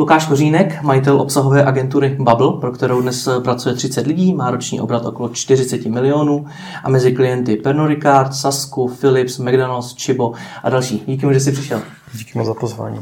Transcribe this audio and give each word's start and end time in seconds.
Lukáš 0.00 0.26
Kořínek, 0.26 0.82
majitel 0.82 1.20
obsahové 1.20 1.64
agentury 1.64 2.16
Bubble, 2.18 2.52
pro 2.60 2.72
kterou 2.72 3.02
dnes 3.02 3.28
pracuje 3.44 3.74
30 3.74 4.06
lidí, 4.06 4.34
má 4.34 4.50
roční 4.50 4.80
obrat 4.80 5.06
okolo 5.06 5.28
40 5.28 5.86
milionů 5.86 6.46
a 6.84 6.90
mezi 6.90 7.12
klienty 7.12 7.56
Pernod 7.56 7.88
Ricard, 7.88 8.34
Sasku, 8.34 8.88
Philips, 8.88 9.38
McDonald's, 9.38 9.94
Chibo 10.04 10.32
a 10.62 10.70
další. 10.70 11.02
Díky 11.06 11.26
že 11.32 11.40
jsi 11.40 11.52
přišel. 11.52 11.80
Díky 12.14 12.38
moc 12.38 12.46
za 12.46 12.54
pozvání. 12.54 13.00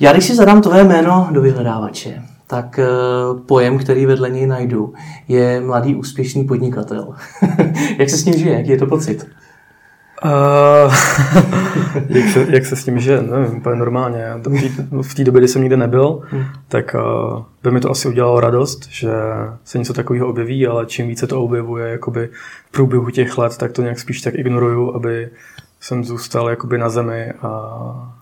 Já 0.00 0.12
když 0.12 0.24
si 0.24 0.34
zadám 0.34 0.62
tvoje 0.62 0.84
jméno 0.84 1.28
do 1.30 1.42
vyhledávače, 1.42 2.22
tak 2.46 2.78
eh, 2.78 2.86
pojem, 3.46 3.78
který 3.78 4.06
vedle 4.06 4.30
něj 4.30 4.46
najdu, 4.46 4.94
je 5.28 5.60
mladý 5.60 5.94
úspěšný 5.94 6.44
podnikatel. 6.44 7.14
jak 7.98 8.10
se 8.10 8.16
s 8.16 8.24
ním 8.24 8.38
žije? 8.38 8.56
Jaký 8.56 8.70
je 8.70 8.78
to 8.78 8.86
pocit? 8.86 9.26
Uh, 10.24 10.94
jak, 12.08 12.30
se, 12.32 12.46
jak 12.48 12.66
se 12.66 12.76
s 12.76 12.84
tím 12.84 12.98
žije? 12.98 13.22
Nevím, 13.22 13.56
úplně 13.56 13.76
normálně. 13.76 14.26
V 15.02 15.14
té 15.14 15.24
době, 15.24 15.40
kdy 15.40 15.48
jsem 15.48 15.62
nikde 15.62 15.76
nebyl, 15.76 16.20
hmm. 16.30 16.44
tak 16.68 16.94
uh, 16.94 17.42
by 17.62 17.70
mi 17.70 17.80
to 17.80 17.90
asi 17.90 18.08
udělalo 18.08 18.40
radost, 18.40 18.88
že 18.90 19.12
se 19.64 19.78
něco 19.78 19.92
takového 19.92 20.28
objeví, 20.28 20.66
ale 20.66 20.86
čím 20.86 21.08
více 21.08 21.26
to 21.26 21.42
objevuje 21.42 21.90
jakoby 21.90 22.28
v 22.68 22.70
průběhu 22.70 23.10
těch 23.10 23.38
let, 23.38 23.56
tak 23.56 23.72
to 23.72 23.82
nějak 23.82 23.98
spíš 23.98 24.20
tak 24.20 24.34
ignoruju, 24.34 24.94
aby 24.94 25.30
jsem 25.80 26.04
zůstal 26.04 26.50
jakoby 26.50 26.78
na 26.78 26.88
zemi 26.88 27.32
a 27.42 28.14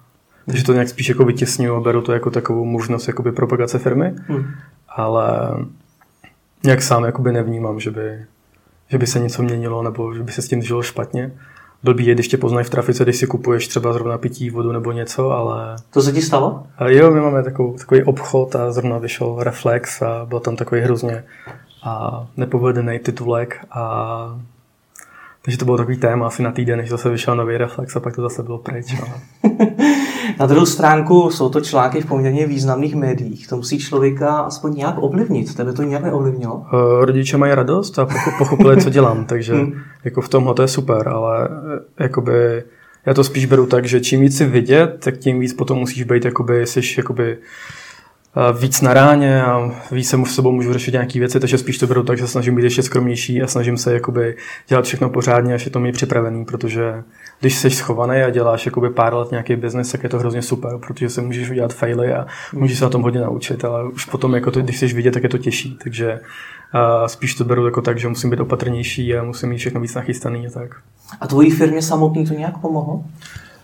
takže 0.46 0.64
to 0.64 0.72
nějak 0.72 0.88
spíš 0.88 1.08
jako 1.08 1.24
vytěsňuju 1.24 1.74
a 1.74 1.80
beru 1.80 2.02
to 2.02 2.12
jako 2.12 2.30
takovou 2.30 2.64
možnost 2.64 3.08
jakoby 3.08 3.32
propagace 3.32 3.78
firmy, 3.78 4.14
hmm. 4.26 4.44
ale 4.88 5.56
nějak 6.64 6.82
sám 6.82 7.04
jakoby 7.04 7.32
nevnímám, 7.32 7.80
že 7.80 7.90
by, 7.90 8.24
že 8.88 8.98
by 8.98 9.06
se 9.06 9.20
něco 9.20 9.42
měnilo 9.42 9.82
nebo 9.82 10.14
že 10.14 10.22
by 10.22 10.32
se 10.32 10.42
s 10.42 10.48
tím 10.48 10.62
žilo 10.62 10.82
špatně. 10.82 11.32
Blbý 11.84 12.06
je, 12.06 12.14
když 12.14 12.28
tě 12.28 12.36
poznají 12.36 12.66
v 12.66 12.70
trafice, 12.70 13.04
když 13.04 13.16
si 13.16 13.26
kupuješ 13.26 13.68
třeba 13.68 13.92
zrovna 13.92 14.18
pití, 14.18 14.50
vodu 14.50 14.72
nebo 14.72 14.92
něco, 14.92 15.30
ale... 15.30 15.76
To 15.90 16.02
se 16.02 16.12
ti 16.12 16.22
stalo? 16.22 16.66
A 16.78 16.88
jo, 16.88 17.10
my 17.10 17.20
máme 17.20 17.42
takovou, 17.42 17.76
takový 17.78 18.02
obchod 18.02 18.56
a 18.56 18.72
zrovna 18.72 18.98
vyšel 18.98 19.36
Reflex 19.38 20.02
a 20.02 20.24
byl 20.24 20.40
tam 20.40 20.56
takový 20.56 20.80
hrozně 20.80 21.24
a 21.82 22.26
nepovedený 22.36 22.98
titulek 22.98 23.66
a 23.70 24.40
takže 25.42 25.58
to 25.58 25.64
bylo 25.64 25.76
takový 25.76 25.96
téma 25.96 26.26
asi 26.26 26.42
na 26.42 26.52
týden, 26.52 26.78
než 26.78 26.88
zase 26.88 27.10
vyšel 27.10 27.36
nový 27.36 27.56
reflex 27.56 27.96
a 27.96 28.00
pak 28.00 28.16
to 28.16 28.22
zase 28.22 28.42
bylo 28.42 28.58
pryč. 28.58 28.96
Ale... 29.00 29.12
na 30.40 30.46
druhou 30.46 30.66
stránku 30.66 31.30
jsou 31.30 31.48
to 31.48 31.60
články 31.60 32.00
v 32.00 32.06
poměrně 32.06 32.46
významných 32.46 32.94
médiích. 32.94 33.48
To 33.48 33.56
musí 33.56 33.78
člověka 33.78 34.30
aspoň 34.30 34.74
nějak 34.74 34.94
ovlivnit. 34.98 35.54
Tebe 35.54 35.72
to 35.72 35.82
nějak 35.82 36.02
neovlivnilo? 36.02 36.54
Uh, 36.54 37.04
rodiče 37.04 37.36
mají 37.36 37.54
radost 37.54 37.98
a 37.98 38.08
pochopili, 38.38 38.82
co 38.82 38.90
dělám, 38.90 39.24
takže 39.26 39.54
hmm. 39.54 39.72
jako 40.04 40.20
v 40.20 40.28
tomhle 40.28 40.54
to 40.54 40.62
je 40.62 40.68
super, 40.68 41.08
ale 41.08 41.48
eh, 41.98 42.02
jakoby 42.02 42.62
já 43.06 43.14
to 43.14 43.24
spíš 43.24 43.46
beru 43.46 43.66
tak, 43.66 43.84
že 43.84 44.00
čím 44.00 44.20
víc 44.20 44.36
si 44.36 44.44
vidět, 44.44 44.96
tak 45.04 45.18
tím 45.18 45.40
víc 45.40 45.52
potom 45.52 45.78
musíš 45.78 46.02
být, 46.02 46.24
jakoby, 46.24 46.66
jsi 46.66 46.80
jakoby, 46.96 47.38
víc 48.60 48.80
na 48.80 48.94
ráně 48.94 49.42
a 49.42 49.70
víc 49.92 50.08
se 50.08 50.16
s 50.26 50.34
sebou 50.34 50.52
můžu 50.52 50.72
řešit 50.72 50.92
nějaké 50.92 51.18
věci, 51.18 51.40
takže 51.40 51.58
spíš 51.58 51.78
to 51.78 51.86
beru 51.86 52.02
tak, 52.02 52.18
že 52.18 52.26
se 52.26 52.30
snažím 52.30 52.56
být 52.56 52.62
ještě 52.62 52.82
skromnější 52.82 53.42
a 53.42 53.46
snažím 53.46 53.76
se 53.76 53.94
jakoby 53.94 54.36
dělat 54.68 54.84
všechno 54.84 55.10
pořádně, 55.10 55.54
až 55.54 55.64
je 55.64 55.70
to 55.70 55.80
mi 55.80 55.92
připravený, 55.92 56.44
protože 56.44 57.02
když 57.40 57.54
jsi 57.54 57.70
schovaný 57.70 58.22
a 58.22 58.30
děláš 58.30 58.66
jakoby 58.66 58.90
pár 58.90 59.14
let 59.14 59.30
nějaký 59.30 59.56
biznis, 59.56 59.92
tak 59.92 60.02
je 60.02 60.08
to 60.08 60.18
hrozně 60.18 60.42
super, 60.42 60.78
protože 60.86 61.08
se 61.08 61.22
můžeš 61.22 61.50
udělat 61.50 61.74
faily 61.74 62.12
a 62.12 62.26
můžeš 62.52 62.78
se 62.78 62.84
na 62.84 62.90
tom 62.90 63.02
hodně 63.02 63.20
naučit, 63.20 63.64
ale 63.64 63.88
už 63.88 64.04
potom, 64.04 64.34
jako 64.34 64.50
to, 64.50 64.60
když 64.60 64.78
jsi 64.78 64.86
vidět, 64.86 65.10
tak 65.10 65.22
je 65.22 65.28
to 65.28 65.38
těžší, 65.38 65.78
takže 65.84 66.20
a 66.72 67.08
spíš 67.08 67.34
to 67.34 67.44
beru 67.44 67.66
jako 67.66 67.82
tak, 67.82 67.98
že 67.98 68.08
musím 68.08 68.30
být 68.30 68.40
opatrnější 68.40 69.16
a 69.16 69.22
musím 69.22 69.48
mít 69.48 69.58
všechno 69.58 69.80
víc 69.80 69.94
nachystaný 69.94 70.46
a 70.46 70.50
tak. 70.50 70.70
A 71.20 71.26
tvojí 71.26 71.50
firmě 71.50 71.82
samotný 71.82 72.26
to 72.26 72.34
nějak 72.34 72.58
pomohlo? 72.58 73.04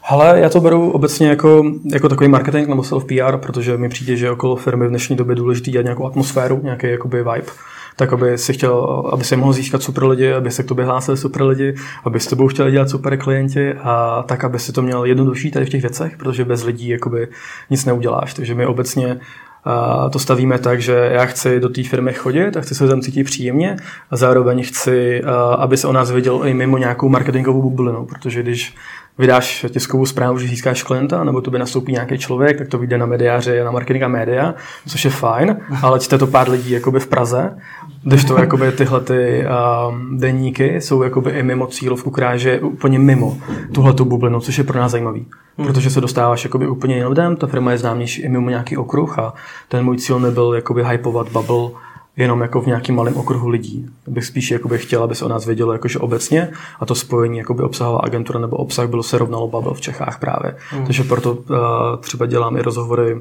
Ale 0.08 0.40
já 0.40 0.48
to 0.48 0.60
beru 0.60 0.90
obecně 0.90 1.28
jako, 1.28 1.72
jako 1.92 2.08
takový 2.08 2.28
marketing 2.28 2.68
nebo 2.68 2.82
self-PR, 2.82 3.38
protože 3.38 3.76
mi 3.76 3.88
přijde, 3.88 4.16
že 4.16 4.30
okolo 4.30 4.56
firmy 4.56 4.86
v 4.86 4.88
dnešní 4.88 5.16
době 5.16 5.36
důležité 5.36 5.70
dělat 5.70 5.82
nějakou 5.82 6.06
atmosféru, 6.06 6.60
nějaký 6.62 6.86
jakoby 6.86 7.16
vibe 7.16 7.52
tak 7.98 8.12
aby 8.12 8.38
si 8.38 8.52
chtěl, 8.52 9.04
aby 9.12 9.24
si 9.24 9.36
mohl 9.36 9.52
získat 9.52 9.82
super 9.82 10.04
lidi, 10.04 10.32
aby 10.32 10.50
se 10.50 10.62
k 10.62 10.66
tobě 10.66 10.84
hlásili 10.84 11.16
super 11.16 11.42
lidi, 11.42 11.74
aby 12.04 12.20
s 12.20 12.26
tebou 12.26 12.48
chtěli 12.48 12.72
dělat 12.72 12.90
super 12.90 13.16
klienti 13.16 13.74
a 13.74 14.24
tak, 14.28 14.44
aby 14.44 14.58
si 14.58 14.72
to 14.72 14.82
měl 14.82 15.04
jednodušší 15.04 15.50
tady 15.50 15.66
v 15.66 15.68
těch 15.68 15.82
věcech, 15.82 16.16
protože 16.16 16.44
bez 16.44 16.64
lidí 16.64 16.88
jakoby 16.88 17.28
nic 17.70 17.84
neuděláš. 17.84 18.34
Takže 18.34 18.54
my 18.54 18.66
obecně 18.66 19.20
a 19.68 20.08
to 20.08 20.18
stavíme 20.18 20.58
tak, 20.58 20.80
že 20.80 21.10
já 21.12 21.24
chci 21.24 21.60
do 21.60 21.68
té 21.68 21.82
firmy 21.82 22.12
chodit 22.12 22.56
a 22.56 22.60
chci 22.60 22.74
se 22.74 22.88
tam 22.88 23.00
cítit 23.00 23.24
příjemně 23.24 23.76
a 24.10 24.16
zároveň 24.16 24.62
chci, 24.64 25.22
aby 25.58 25.76
se 25.76 25.86
o 25.86 25.92
nás 25.92 26.10
věděl 26.10 26.40
i 26.44 26.54
mimo 26.54 26.78
nějakou 26.78 27.08
marketingovou 27.08 27.62
bublinu, 27.62 28.06
protože 28.06 28.42
když 28.42 28.74
vydáš 29.18 29.66
tiskovou 29.70 30.06
zprávu, 30.06 30.38
že 30.38 30.48
získáš 30.48 30.82
klienta, 30.82 31.24
nebo 31.24 31.40
to 31.40 31.50
by 31.50 31.58
nastoupí 31.58 31.92
nějaký 31.92 32.18
člověk, 32.18 32.58
tak 32.58 32.68
to 32.68 32.78
vyjde 32.78 32.98
na 32.98 33.06
mediáři, 33.06 33.60
na 33.64 33.70
marketing 33.70 34.04
a 34.04 34.08
média, 34.08 34.54
což 34.86 35.04
je 35.04 35.10
fajn, 35.10 35.56
ale 35.82 36.00
čte 36.00 36.18
to 36.18 36.26
pár 36.26 36.50
lidí 36.50 36.70
jakoby 36.70 37.00
v 37.00 37.06
Praze, 37.06 37.56
když 38.02 38.24
to 38.24 38.38
jakoby 38.38 38.72
tyhle 38.72 39.00
ty 39.00 39.44
um, 39.88 40.18
deníky 40.18 40.80
jsou 40.80 41.02
jakoby 41.02 41.30
i 41.30 41.42
mimo 41.42 41.66
cílovku, 41.66 42.10
která 42.10 42.34
je 42.34 42.60
úplně 42.60 42.98
mimo 42.98 43.38
tuhle 43.74 43.92
tu 43.92 44.04
bublinu, 44.04 44.40
což 44.40 44.58
je 44.58 44.64
pro 44.64 44.78
nás 44.78 44.92
zajímavý. 44.92 45.26
Hmm. 45.58 45.66
Protože 45.66 45.90
se 45.90 46.00
dostáváš 46.00 46.44
jakoby 46.44 46.68
úplně 46.68 46.94
jiným 46.94 47.08
lidem, 47.08 47.36
ta 47.36 47.46
firma 47.46 47.72
je 47.72 47.78
známější 47.78 48.22
i 48.22 48.28
mimo 48.28 48.50
nějaký 48.50 48.76
okruh 48.76 49.18
a 49.18 49.34
ten 49.68 49.84
můj 49.84 49.96
cíl 49.96 50.20
nebyl 50.20 50.54
jakoby 50.54 50.84
hypovat 50.84 51.28
bubble 51.28 51.70
jenom 52.16 52.40
jako 52.40 52.60
v 52.60 52.66
nějakém 52.66 52.94
malém 52.94 53.16
okruhu 53.16 53.48
lidí. 53.48 53.86
Bych 54.06 54.24
spíš 54.24 54.50
jakoby 54.50 54.78
chtěl, 54.78 55.02
aby 55.02 55.14
se 55.14 55.24
o 55.24 55.28
nás 55.28 55.46
vědělo 55.46 55.72
jakože 55.72 55.98
obecně 55.98 56.50
a 56.80 56.86
to 56.86 56.94
spojení 56.94 57.38
jakoby 57.38 57.62
obsahová 57.62 58.00
agentura 58.00 58.40
nebo 58.40 58.56
obsah 58.56 58.88
bylo 58.88 59.02
se 59.02 59.18
rovnalo 59.18 59.48
Bubble 59.48 59.74
v 59.74 59.80
Čechách 59.80 60.18
právě. 60.20 60.56
Mm. 60.76 60.84
Takže 60.84 61.04
proto 61.04 61.32
uh, 61.32 61.56
třeba 62.00 62.26
dělám 62.26 62.56
i 62.56 62.62
rozhovory 62.62 63.14
uh, 63.14 63.20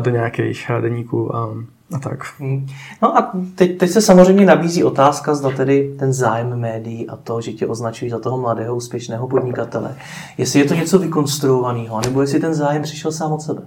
do 0.00 0.10
nějakých 0.10 0.70
uh, 0.70 0.82
deníků 0.82 1.24
um, 1.24 1.66
a 1.94 1.98
tak. 1.98 2.24
Hmm. 2.38 2.66
No 3.02 3.18
a 3.18 3.32
teď, 3.54 3.78
teď 3.78 3.90
se 3.90 4.00
samozřejmě 4.00 4.46
nabízí 4.46 4.84
otázka, 4.84 5.34
zda 5.34 5.50
tedy 5.50 5.94
ten 5.98 6.12
zájem 6.12 6.56
médií 6.56 7.08
a 7.08 7.16
to, 7.16 7.40
že 7.40 7.52
tě 7.52 7.66
označují 7.66 8.10
za 8.10 8.18
toho 8.18 8.38
mladého 8.38 8.76
úspěšného 8.76 9.28
podnikatele, 9.28 9.94
jestli 10.38 10.60
je 10.60 10.64
to 10.64 10.74
něco 10.74 10.98
vykonstruovaného, 10.98 12.00
nebo 12.00 12.20
jestli 12.20 12.40
ten 12.40 12.54
zájem 12.54 12.82
přišel 12.82 13.12
sám 13.12 13.32
od 13.32 13.42
sebe. 13.42 13.62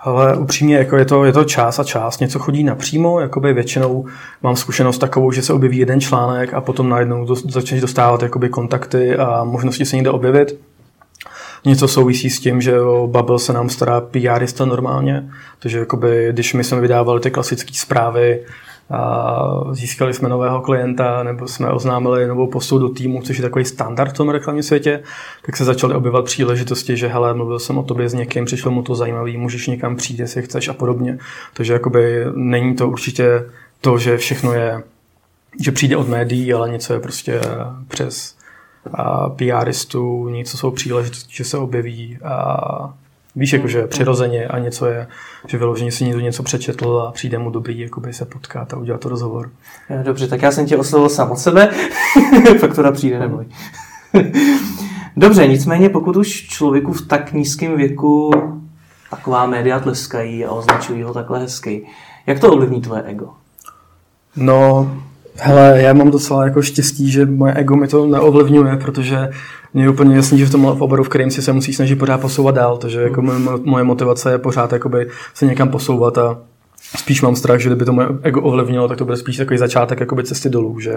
Ale 0.00 0.36
upřímně, 0.36 0.76
jako 0.76 0.96
je, 0.96 1.04
to, 1.04 1.24
je 1.24 1.32
to 1.32 1.44
čas 1.44 1.78
a 1.78 1.84
čas, 1.84 2.18
něco 2.18 2.38
chodí 2.38 2.64
napřímo, 2.64 3.20
jakoby 3.20 3.52
většinou 3.52 4.04
mám 4.42 4.56
zkušenost 4.56 4.98
takovou, 4.98 5.32
že 5.32 5.42
se 5.42 5.52
objeví 5.52 5.78
jeden 5.78 6.00
článek 6.00 6.54
a 6.54 6.60
potom 6.60 6.88
najednou 6.88 7.34
začneš 7.34 7.80
dostávat 7.80 8.22
jakoby 8.22 8.48
kontakty 8.48 9.16
a 9.16 9.44
možnosti 9.44 9.84
se 9.84 9.96
někde 9.96 10.10
objevit. 10.10 10.60
Něco 11.64 11.88
souvisí 11.88 12.30
s 12.30 12.40
tím, 12.40 12.60
že 12.60 12.80
o 12.80 13.06
Bubble 13.06 13.38
se 13.38 13.52
nám 13.52 13.68
stará 13.68 14.00
PRista 14.00 14.64
normálně, 14.64 15.30
takže 15.58 15.78
jakoby, 15.78 16.28
když 16.32 16.54
my 16.54 16.64
jsme 16.64 16.80
vydávali 16.80 17.20
ty 17.20 17.30
klasické 17.30 17.72
zprávy, 17.74 18.40
a 18.90 19.44
získali 19.72 20.14
jsme 20.14 20.28
nového 20.28 20.60
klienta 20.60 21.22
nebo 21.22 21.48
jsme 21.48 21.70
oznámili 21.70 22.26
novou 22.26 22.46
postu 22.46 22.78
do 22.78 22.88
týmu, 22.88 23.22
což 23.22 23.36
je 23.36 23.42
takový 23.42 23.64
standard 23.64 24.10
v 24.10 24.16
tom 24.16 24.28
reklamním 24.28 24.62
světě, 24.62 25.02
tak 25.46 25.56
se 25.56 25.64
začaly 25.64 25.94
objevovat 25.94 26.24
příležitosti, 26.24 26.96
že 26.96 27.08
hele, 27.08 27.34
mluvil 27.34 27.58
jsem 27.58 27.78
o 27.78 27.82
tobě 27.82 28.08
s 28.08 28.14
někým, 28.14 28.44
přišlo 28.44 28.70
mu 28.70 28.82
to 28.82 28.94
zajímavý, 28.94 29.36
můžeš 29.36 29.66
někam 29.66 29.96
přijít, 29.96 30.20
jestli 30.20 30.42
chceš 30.42 30.68
a 30.68 30.72
podobně. 30.72 31.18
Takže 31.54 31.72
jakoby 31.72 32.24
není 32.34 32.74
to 32.74 32.88
určitě 32.88 33.44
to, 33.80 33.98
že 33.98 34.16
všechno 34.16 34.52
je, 34.52 34.82
že 35.60 35.72
přijde 35.72 35.96
od 35.96 36.08
médií, 36.08 36.52
ale 36.52 36.70
něco 36.70 36.92
je 36.92 37.00
prostě 37.00 37.40
přes 37.88 38.37
PRistů, 39.36 40.28
něco 40.28 40.56
jsou 40.56 40.70
příležitosti, 40.70 41.36
že 41.36 41.44
se 41.44 41.58
objeví 41.58 42.18
a 42.24 42.94
Víš, 43.36 43.52
jakože 43.52 43.86
přirozeně 43.86 44.46
a 44.46 44.58
něco 44.58 44.86
je, 44.86 45.06
že 45.46 45.58
vyloženě 45.58 45.92
si 45.92 46.04
někdo 46.04 46.20
něco 46.20 46.42
přečetl 46.42 47.04
a 47.08 47.12
přijde 47.12 47.38
mu 47.38 47.50
dobrý 47.50 47.78
jakoby 47.78 48.12
se 48.12 48.24
potkat 48.24 48.74
a 48.74 48.76
udělat 48.76 49.00
to 49.00 49.08
rozhovor. 49.08 49.50
Dobře, 50.02 50.28
tak 50.28 50.42
já 50.42 50.52
jsem 50.52 50.66
tě 50.66 50.76
oslovil 50.76 51.08
sám 51.08 51.30
od 51.30 51.38
sebe, 51.38 51.70
faktura 52.60 52.92
přijde, 52.92 53.18
neboj. 53.18 53.46
Dobře, 55.16 55.46
nicméně 55.46 55.88
pokud 55.88 56.16
už 56.16 56.46
člověku 56.48 56.92
v 56.92 57.06
tak 57.06 57.32
nízkém 57.32 57.76
věku 57.76 58.30
taková 59.10 59.46
média 59.46 59.80
tleskají 59.80 60.44
a 60.44 60.50
označují 60.50 61.02
ho 61.02 61.14
takhle 61.14 61.38
hezky, 61.38 61.86
jak 62.26 62.40
to 62.40 62.52
ovlivní 62.52 62.80
tvoje 62.80 63.02
ego? 63.02 63.28
No, 64.36 64.90
hele, 65.40 65.82
já 65.82 65.92
mám 65.92 66.10
docela 66.10 66.44
jako 66.44 66.62
štěstí, 66.62 67.10
že 67.10 67.26
moje 67.26 67.54
ego 67.54 67.76
mi 67.76 67.88
to 67.88 68.06
neovlivňuje, 68.06 68.76
protože 68.76 69.30
mně 69.74 69.82
je 69.82 69.90
úplně 69.90 70.16
jasný, 70.16 70.38
že 70.38 70.46
v 70.46 70.50
tom 70.50 70.64
oboru, 70.64 71.04
v 71.04 71.08
kterém 71.08 71.30
si 71.30 71.42
se 71.42 71.52
musí 71.52 71.74
snažit 71.74 71.96
pořád 71.96 72.20
posouvat 72.20 72.54
dál, 72.54 72.76
takže 72.76 73.02
jako 73.02 73.22
moje 73.64 73.84
motivace 73.84 74.30
je 74.30 74.38
pořád 74.38 74.72
jakoby 74.72 75.08
se 75.34 75.46
někam 75.46 75.68
posouvat 75.68 76.18
a 76.18 76.38
spíš 76.96 77.22
mám 77.22 77.36
strach, 77.36 77.60
že 77.60 77.68
kdyby 77.68 77.84
to 77.84 77.92
moje 77.92 78.08
ego 78.22 78.42
ovlivnilo, 78.42 78.88
tak 78.88 78.98
to 78.98 79.04
bude 79.04 79.16
spíš 79.16 79.36
takový 79.36 79.58
začátek 79.58 80.00
jakoby 80.00 80.24
cesty 80.24 80.50
dolů, 80.50 80.80
že 80.80 80.94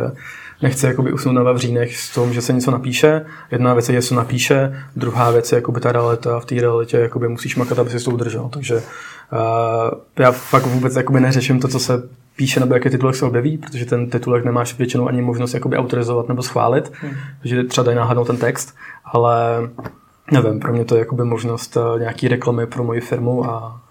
nechci 0.61 0.85
jakoby 0.85 1.13
usnout 1.13 1.35
na 1.35 1.43
vavřínech 1.43 1.97
s 1.97 2.13
tom, 2.13 2.33
že 2.33 2.41
se 2.41 2.53
něco 2.53 2.71
napíše. 2.71 3.25
Jedna 3.51 3.73
věc 3.73 3.89
je, 3.89 3.95
že 3.95 4.01
se 4.01 4.15
napíše, 4.15 4.75
druhá 4.95 5.31
věc 5.31 5.51
je 5.51 5.55
jakoby 5.55 5.79
ta 5.79 5.91
realita. 5.91 6.39
V 6.39 6.45
té 6.45 6.55
realitě 6.55 6.97
jakoby 6.97 7.27
musíš 7.27 7.55
makat, 7.55 7.79
aby 7.79 7.89
si 7.89 8.05
to 8.05 8.11
udržel. 8.11 8.49
Takže 8.53 8.75
uh, 8.75 8.81
já 10.19 10.31
fakt 10.31 10.65
vůbec 10.65 10.95
jakoby 10.95 11.19
neřeším 11.19 11.59
to, 11.59 11.67
co 11.67 11.79
se 11.79 12.03
píše 12.35 12.59
nebo 12.59 12.73
jaký 12.73 12.89
titulek 12.89 13.15
se 13.15 13.25
objeví, 13.25 13.57
protože 13.57 13.85
ten 13.85 14.09
titulek 14.09 14.45
nemáš 14.45 14.77
většinou 14.77 15.07
ani 15.07 15.21
možnost 15.21 15.53
jakoby 15.53 15.77
autorizovat 15.77 16.27
nebo 16.27 16.41
schválit, 16.41 16.91
hmm. 17.01 17.13
takže 17.41 17.63
třeba 17.63 17.85
dají 17.85 17.97
náhodnou 17.97 18.25
ten 18.25 18.37
text, 18.37 18.75
ale 19.05 19.69
nevím, 20.31 20.59
pro 20.59 20.73
mě 20.73 20.85
to 20.85 20.95
je 20.95 20.99
jakoby 20.99 21.23
možnost 21.23 21.77
uh, 21.77 21.99
nějaký 21.99 22.27
reklamy 22.27 22.67
pro 22.67 22.83
moji 22.83 23.01
firmu 23.01 23.45
a 23.45 23.81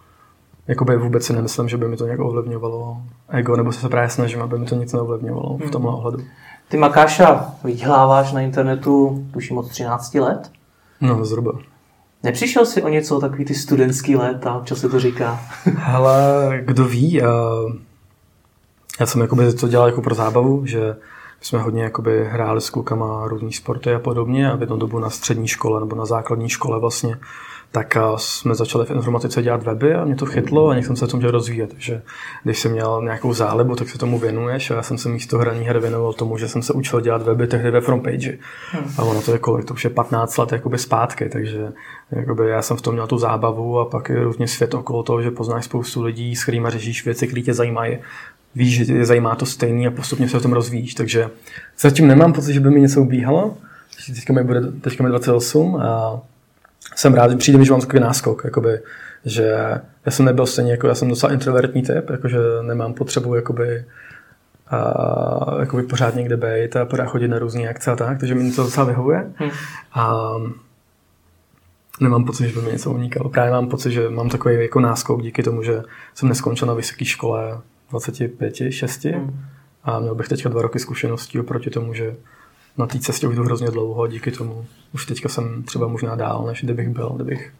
jakoby 0.69 0.97
vůbec 0.97 1.25
si 1.25 1.33
nemyslím, 1.33 1.69
že 1.69 1.77
by 1.77 1.89
mi 1.89 1.97
to 1.97 2.05
nějak 2.05 2.21
ovlivňovalo 2.21 2.97
ego, 3.29 3.57
nebo 3.57 3.73
se 3.73 3.89
právě 3.89 4.11
snažím, 4.11 4.43
aby 4.43 4.59
mi 4.59 4.67
to 4.67 4.75
nic 4.75 4.93
neovlivňovalo 4.93 5.59
v 5.59 5.71
tomhle 5.71 5.93
ohledu. 5.93 6.19
Ty 6.69 6.77
Makáša 6.77 7.55
vyděláváš 7.65 8.33
na 8.33 8.41
internetu, 8.41 9.25
tuším 9.33 9.59
od 9.59 9.69
13 9.69 10.15
let? 10.15 10.51
No, 11.01 11.25
zhruba. 11.25 11.53
Nepřišel 12.23 12.67
jsi 12.67 12.83
o 12.83 12.89
něco 12.89 13.21
takový 13.21 13.45
ty 13.45 13.55
studentský 13.55 14.17
let 14.17 14.47
a 14.47 14.55
občas 14.55 14.79
se 14.79 14.89
to 14.89 15.01
říká? 15.01 15.41
Hele, 15.77 16.61
kdo 16.65 16.85
ví, 16.85 17.13
já, 17.13 17.31
já 19.01 19.07
jsem 19.07 19.21
jakoby 19.21 19.53
to 19.53 19.69
dělal 19.69 19.87
jako 19.89 20.03
pro 20.03 20.15
zábavu, 20.15 20.67
že 20.67 20.97
jsme 21.41 21.59
hodně 21.59 21.83
jakoby 21.83 22.25
hráli 22.25 22.61
s 22.61 22.71
klukama 22.71 23.29
různý 23.29 23.53
sporty 23.53 23.95
a 23.95 23.99
podobně 23.99 24.51
a 24.51 24.57
v 24.57 24.61
jednu 24.61 24.77
dobu 24.77 24.99
na 24.99 25.11
střední 25.11 25.49
škole 25.49 25.81
nebo 25.81 25.97
na 25.97 26.07
základní 26.07 26.49
škole 26.49 26.81
vlastně 26.81 27.17
tak 27.73 27.97
jsme 28.17 28.55
začali 28.55 28.87
v 28.87 28.91
informatice 28.91 29.43
dělat 29.43 29.63
weby 29.63 29.95
a 29.95 30.05
mě 30.05 30.17
to 30.17 30.27
chytlo 30.27 30.69
a 30.69 30.75
někdy 30.75 30.87
jsem 30.87 30.97
se 30.97 31.07
v 31.07 31.09
tom 31.09 31.21
chtěl 31.21 31.31
rozvíjet. 31.31 31.71
Takže 31.71 32.03
když 32.45 32.59
jsem 32.59 32.73
měl 32.73 33.01
nějakou 33.03 33.33
zálibu, 33.33 33.77
tak 33.77 33.89
se 33.89 33.99
tomu 33.99 34.19
věnuješ 34.19 34.71
a 34.71 34.75
já 34.75 34.83
jsem 34.83 34.99
se 34.99 35.09
místo 35.09 35.39
hraní 35.39 35.65
her 35.65 35.79
věnoval 35.79 36.13
tomu, 36.13 36.39
že 36.39 36.49
jsem 36.49 36.63
se 36.63 36.73
učil 36.73 37.01
dělat 37.01 37.23
weby 37.23 37.47
tehdy 37.47 37.71
ve 37.71 37.81
frontpage. 37.81 38.39
Hmm. 38.71 38.85
A 38.99 39.03
ono 39.03 39.23
to 39.23 39.33
je 39.33 39.39
kolik, 39.39 39.65
to 39.65 39.75
už 39.75 39.85
je 39.85 39.91
15 39.91 40.37
let 40.37 40.53
jakoby 40.53 40.79
zpátky, 40.79 41.29
takže 41.29 41.73
jakoby 42.11 42.49
já 42.49 42.63
jsem 42.63 42.77
v 42.77 42.83
tom 42.83 42.95
měl 42.95 43.07
tu 43.07 43.19
zábavu 43.19 43.79
a 43.79 43.85
pak 43.85 44.09
je 44.09 44.25
různě 44.25 44.49
svět 44.49 44.75
okolo 44.75 45.03
toho, 45.03 45.23
že 45.23 45.31
poznáš 45.31 45.65
spoustu 45.65 46.03
lidí, 46.03 46.37
s 46.37 46.43
kterými 46.43 46.71
řešíš 46.71 47.05
věci, 47.05 47.27
které 47.27 47.43
tě 47.43 47.55
zajímají 47.55 47.99
víš, 48.55 48.77
že 48.77 48.85
tě 48.85 49.05
zajímá 49.05 49.35
to 49.35 49.47
stejný 49.47 49.87
a 49.87 49.91
postupně 49.91 50.29
se 50.29 50.37
o 50.37 50.41
tom 50.41 50.53
rozvíjíš. 50.53 50.95
Takže 50.95 51.31
zatím 51.81 52.07
nemám 52.07 52.33
pocit, 52.33 52.53
že 52.53 52.61
by 52.61 52.71
mi 52.71 52.81
něco 52.81 53.03
ubíhalo. 53.03 53.59
Teďka 54.15 54.33
mi 54.33 54.45
bude 54.45 54.61
teďka 54.61 55.05
mi 55.05 55.11
28 55.11 55.77
a 55.77 56.21
jsem 56.97 57.15
rád, 57.15 57.39
přijde 57.39 57.59
mi, 57.59 57.65
že 57.65 57.71
mám 57.71 57.81
takový 57.81 58.01
náskok, 58.01 58.45
jakoby, 58.45 58.81
že 59.25 59.43
já 60.07 60.13
jsem 60.13 60.25
nebyl 60.25 60.47
stejně, 60.47 60.71
jako 60.71 60.87
já 60.87 60.95
jsem 60.95 61.09
docela 61.09 61.33
introvertní 61.33 61.83
typ, 61.83 62.11
jakože 62.11 62.39
nemám 62.63 62.95
potřebu 62.95 63.35
jakoby, 63.35 63.85
a, 64.71 65.57
jakoby 65.61 65.83
pořád 65.83 66.15
někde 66.15 66.37
být 66.37 66.77
a 66.77 66.85
pořád 66.85 67.07
chodit 67.07 67.29
na 67.29 67.39
různé 67.39 67.69
akce 67.69 67.91
a 67.91 67.97
tak, 67.97 68.19
takže 68.19 68.35
mi 68.35 68.53
to 68.53 68.63
docela 68.63 68.87
vyhovuje. 68.87 69.31
Hmm. 69.37 69.51
A 69.93 70.33
nemám 72.01 72.25
pocit, 72.25 72.49
že 72.49 72.55
by 72.55 72.67
mi 72.67 72.73
něco 72.73 72.91
unikalo. 72.91 73.31
Právě 73.31 73.53
mám 73.53 73.69
pocit, 73.69 73.93
že 73.93 74.11
mám 74.11 74.29
takový 74.29 74.55
jako 74.55 74.81
náskok 74.81 75.23
díky 75.23 75.43
tomu, 75.43 75.63
že 75.63 75.83
jsem 76.15 76.29
neskončil 76.29 76.69
na 76.69 76.75
vysoké 76.75 77.05
škole 77.05 77.61
25, 77.91 78.55
6 78.71 79.05
hmm. 79.05 79.41
a 79.85 80.01
měl 80.01 80.15
bych 80.15 80.29
teďka 80.29 80.49
dva 80.49 80.63
roky 80.63 80.79
zkušeností 80.79 81.41
oproti 81.41 81.71
tomu, 81.71 81.95
že 81.95 82.17
na 82.79 82.87
té 82.87 82.99
cestě 82.99 83.29
už 83.29 83.37
jdu 83.37 83.45
hrozně 83.45 83.71
dlouho, 83.71 84.07
díky 84.07 84.31
tomu 84.31 84.65
už 84.95 85.07
teďka 85.07 85.29
jsem 85.29 85.63
třeba 85.63 85.89
možná 85.89 86.15
dál, 86.15 86.45
než 86.47 86.65
kdybych 86.65 86.89
byl, 86.89 87.13
kdybych, 87.15 87.53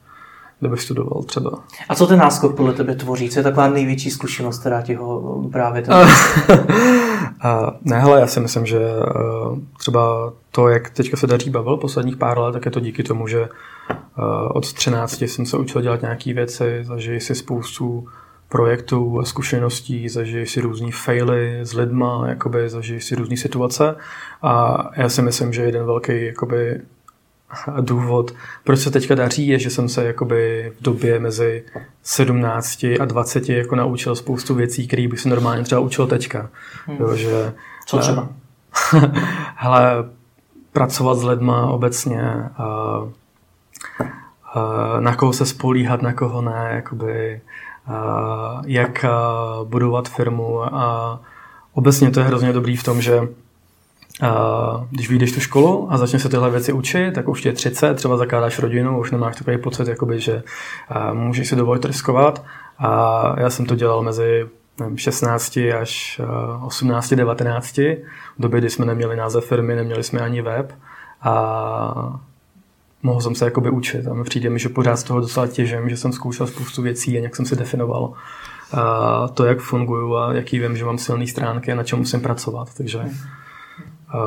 kdybych 0.61 0.81
studoval 0.81 1.23
třeba. 1.23 1.51
A 1.89 1.95
co 1.95 2.07
ten 2.07 2.19
náskok 2.19 2.57
podle 2.57 2.73
tebe 2.73 2.95
tvoří? 2.95 3.31
Co 3.31 3.39
je 3.39 3.43
taková 3.43 3.69
největší 3.69 4.11
zkušenost, 4.11 4.59
která 4.59 4.83
ti 4.83 4.95
ho 4.95 5.43
právě 5.53 5.83
ten... 5.83 5.95
a, 7.41 7.73
ne, 7.83 8.01
hele, 8.01 8.21
já 8.21 8.27
si 8.27 8.41
myslím, 8.41 8.67
že 8.67 8.79
uh, 8.79 9.59
třeba 9.79 10.33
to, 10.51 10.69
jak 10.69 10.91
teďka 10.91 11.17
se 11.17 11.27
daří 11.27 11.51
bavil 11.51 11.77
posledních 11.77 12.17
pár 12.17 12.39
let, 12.39 12.53
tak 12.53 12.65
je 12.65 12.71
to 12.71 12.81
díky 12.81 13.03
tomu, 13.03 13.27
že 13.27 13.41
uh, 13.41 13.47
od 14.55 14.73
13 14.73 15.23
jsem 15.23 15.47
se 15.47 15.57
učil 15.57 15.83
dělat 15.83 16.03
nějaké 16.03 16.35
věci, 16.35 16.81
zažij 16.83 17.21
si 17.21 17.35
spoustu 17.35 18.09
projektů 18.51 19.21
a 19.21 19.25
zkušeností, 19.25 20.09
zažiješ 20.09 20.51
si 20.51 20.61
různý 20.61 20.93
faily 20.93 21.61
s 21.63 21.75
lidma, 21.75 22.25
jakoby 22.29 22.69
zažiješ 22.69 23.05
si 23.05 23.15
různé 23.15 23.37
situace 23.37 23.97
a 24.43 24.85
já 24.97 25.09
si 25.09 25.23
myslím, 25.23 25.53
že 25.53 25.63
jeden 25.63 25.87
velký 25.87 26.27
jakoby, 26.27 26.81
důvod, 27.81 28.35
proč 28.65 28.81
se 28.81 28.91
teďka 28.91 29.15
daří, 29.15 29.49
je, 29.49 29.59
že 29.59 29.71
jsem 29.71 29.89
se 29.89 30.05
jakoby 30.05 30.73
v 30.81 30.83
době 30.83 31.19
mezi 31.19 31.65
17 32.03 32.85
a 33.01 33.05
20 33.05 33.49
jako 33.49 33.77
naučil 33.77 34.17
spoustu 34.17 34.55
věcí, 34.55 34.87
které 34.87 35.09
bych 35.09 35.21
se 35.21 35.29
normálně 35.29 35.63
třeba 35.63 35.81
učil 35.81 36.07
teďka. 36.07 36.49
Hmm. 36.87 36.97
Jo, 37.01 37.17
že, 37.17 37.53
Co 37.87 37.99
třeba? 37.99 38.29
hele, 39.57 40.05
pracovat 40.73 41.19
s 41.19 41.25
lidma 41.25 41.67
obecně, 41.67 42.23
a, 42.23 42.65
a, 44.55 45.01
na 45.01 45.17
koho 45.17 45.33
se 45.33 45.47
spolíhat, 45.47 46.03
na 46.03 46.13
koho 46.13 46.43
ne, 46.43 46.71
jakoby, 46.75 47.41
jak 48.65 49.05
budovat 49.65 50.09
firmu 50.09 50.75
a 50.75 51.21
obecně 51.73 52.11
to 52.11 52.21
je 52.21 52.27
hrozně 52.27 52.53
dobrý 52.53 52.77
v 52.77 52.83
tom, 52.83 53.01
že 53.01 53.29
když 54.91 55.09
vyjdeš 55.09 55.33
tu 55.33 55.41
školu 55.41 55.89
a 55.91 55.97
začneš 55.97 56.23
se 56.23 56.29
tyhle 56.29 56.51
věci 56.51 56.73
učit, 56.73 57.15
tak 57.15 57.29
už 57.29 57.45
je 57.45 57.53
30, 57.53 57.95
třeba 57.95 58.17
zakládáš 58.17 58.59
rodinu, 58.59 58.99
už 58.99 59.11
nemáš 59.11 59.37
takový 59.37 59.59
pocit, 59.59 59.89
jakoby, 59.89 60.21
že 60.21 60.43
můžeš 61.13 61.49
si 61.49 61.57
dovolit 61.57 61.85
riskovat. 61.85 62.45
A 62.79 63.35
já 63.41 63.51
jsem 63.51 63.67
to 63.67 63.75
dělal 63.75 64.03
mezi 64.03 64.49
nevím, 64.81 64.99
16 64.99 65.59
až 65.81 66.21
18, 66.63 67.15
19, 67.15 67.79
v 67.79 67.97
době, 68.39 68.61
kdy 68.61 68.71
jsme 68.71 68.87
neměli 68.87 69.17
název 69.17 69.45
firmy, 69.45 69.77
neměli 69.77 70.03
jsme 70.03 70.21
ani 70.21 70.43
web. 70.43 70.73
A 71.23 72.21
mohl 73.03 73.21
jsem 73.21 73.35
se 73.35 73.45
jakoby 73.45 73.71
učit 73.71 74.07
a 74.07 74.25
přijde 74.25 74.51
mi, 74.51 74.59
že 74.59 74.69
pořád 74.69 74.97
z 74.97 75.03
toho 75.03 75.21
docela 75.21 75.47
těžím, 75.47 75.89
že 75.89 75.97
jsem 75.97 76.13
zkoušel 76.13 76.47
spoustu 76.47 76.83
věcí 76.83 77.17
a 77.17 77.21
nějak 77.21 77.37
jsem 77.37 77.47
si 77.47 77.57
definoval 77.57 78.13
a 78.73 79.29
to, 79.29 79.45
jak 79.45 79.61
funguju 79.61 80.17
a 80.17 80.33
jaký 80.35 80.59
vím, 80.59 80.77
že 80.77 80.85
mám 80.85 80.99
silné 80.99 81.27
stránky 81.27 81.73
a 81.73 81.75
na 81.75 81.83
čem 81.83 81.99
musím 81.99 82.21
pracovat, 82.21 82.69
takže 82.77 82.99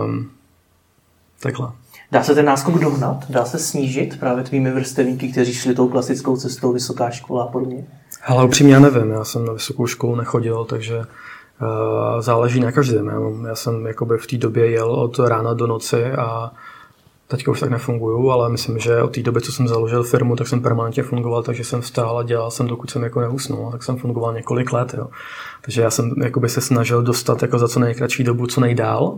um, 0.06 0.30
takhle. 1.40 1.72
Dá 2.12 2.24
se 2.24 2.36
ten 2.36 2.46
náskok 2.46 2.80
dohnat? 2.80 3.26
Dá 3.30 3.46
se 3.46 3.60
snížit 3.60 4.20
právě 4.20 4.44
tvými 4.44 4.72
vrstevníky, 4.72 5.32
kteří 5.32 5.54
šli 5.54 5.76
tou 5.76 5.88
klasickou 5.88 6.38
cestou, 6.38 6.74
vysoká 6.74 7.10
škola 7.10 7.44
a 7.44 7.48
podobně? 7.48 7.86
Ale 8.26 8.46
upřímně 8.46 8.74
já 8.74 8.80
nevím, 8.80 9.12
já 9.12 9.24
jsem 9.24 9.46
na 9.46 9.54
vysokou 9.54 9.88
školu 9.88 10.16
nechodil, 10.16 10.66
takže 10.66 10.98
uh, 10.98 12.22
záleží 12.22 12.60
na 12.60 12.72
každém. 12.72 13.08
Já, 13.08 13.48
já 13.48 13.56
jsem 13.56 13.86
jakoby 13.86 14.18
v 14.18 14.28
té 14.28 14.38
době 14.38 14.70
jel 14.70 14.92
od 14.92 15.20
rána 15.20 15.54
do 15.54 15.68
noci 15.68 16.12
a 16.12 16.52
Teďka 17.34 17.52
už 17.52 17.60
tak 17.60 17.70
nefunguju, 17.70 18.30
ale 18.30 18.50
myslím, 18.50 18.80
že 18.80 19.02
od 19.02 19.14
té 19.14 19.22
doby, 19.22 19.42
co 19.42 19.52
jsem 19.52 19.68
založil 19.68 20.04
firmu, 20.04 20.36
tak 20.36 20.48
jsem 20.48 20.62
permanentně 20.62 21.04
fungoval, 21.04 21.44
takže 21.44 21.64
jsem 21.64 21.82
vstál 21.82 22.18
a 22.18 22.24
dělal 22.24 22.52
jsem, 22.52 22.68
dokud 22.68 22.90
jsem 22.90 23.04
jako 23.04 23.22
neusnul. 23.22 23.72
Tak 23.72 23.84
jsem 23.84 23.98
fungoval 23.98 24.34
několik 24.34 24.74
let. 24.74 24.96
Jo. 24.98 25.08
Takže 25.62 25.82
já 25.82 25.90
jsem 25.90 26.14
jakoby 26.24 26.50
se 26.50 26.62
snažil 26.62 27.02
dostat 27.02 27.42
jako 27.42 27.60
za 27.60 27.68
co 27.68 27.80
nejkratší 27.80 28.24
dobu, 28.24 28.48
co 28.48 28.62
nejdál, 28.62 29.18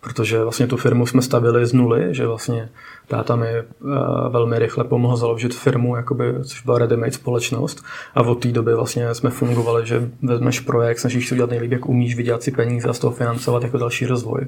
protože 0.00 0.42
vlastně 0.42 0.66
tu 0.66 0.76
firmu 0.76 1.06
jsme 1.06 1.22
stavili 1.22 1.66
z 1.66 1.72
nuly, 1.72 2.14
že 2.14 2.26
vlastně 2.26 2.68
táta 3.08 3.36
mi 3.36 3.48
uh, 3.80 3.92
velmi 4.28 4.58
rychle 4.58 4.84
pomohl 4.84 5.16
založit 5.16 5.54
firmu, 5.54 5.96
jakoby, 5.96 6.34
což 6.44 6.62
byla 6.62 6.78
ready 6.78 7.12
společnost 7.12 7.84
a 8.14 8.22
od 8.22 8.34
té 8.34 8.48
doby 8.48 8.74
vlastně 8.74 9.14
jsme 9.14 9.30
fungovali, 9.30 9.86
že 9.86 10.10
vezmeš 10.22 10.60
projekt, 10.60 10.98
snažíš 10.98 11.28
si 11.28 11.34
udělat 11.34 11.50
nejlíp, 11.50 11.72
jak 11.72 11.88
umíš, 11.88 12.16
vydělat 12.16 12.42
si 12.42 12.50
peníze 12.50 12.88
a 12.88 12.92
z 12.92 12.98
toho 12.98 13.12
financovat 13.12 13.62
jako 13.62 13.78
další 13.78 14.06
rozvoj. 14.06 14.46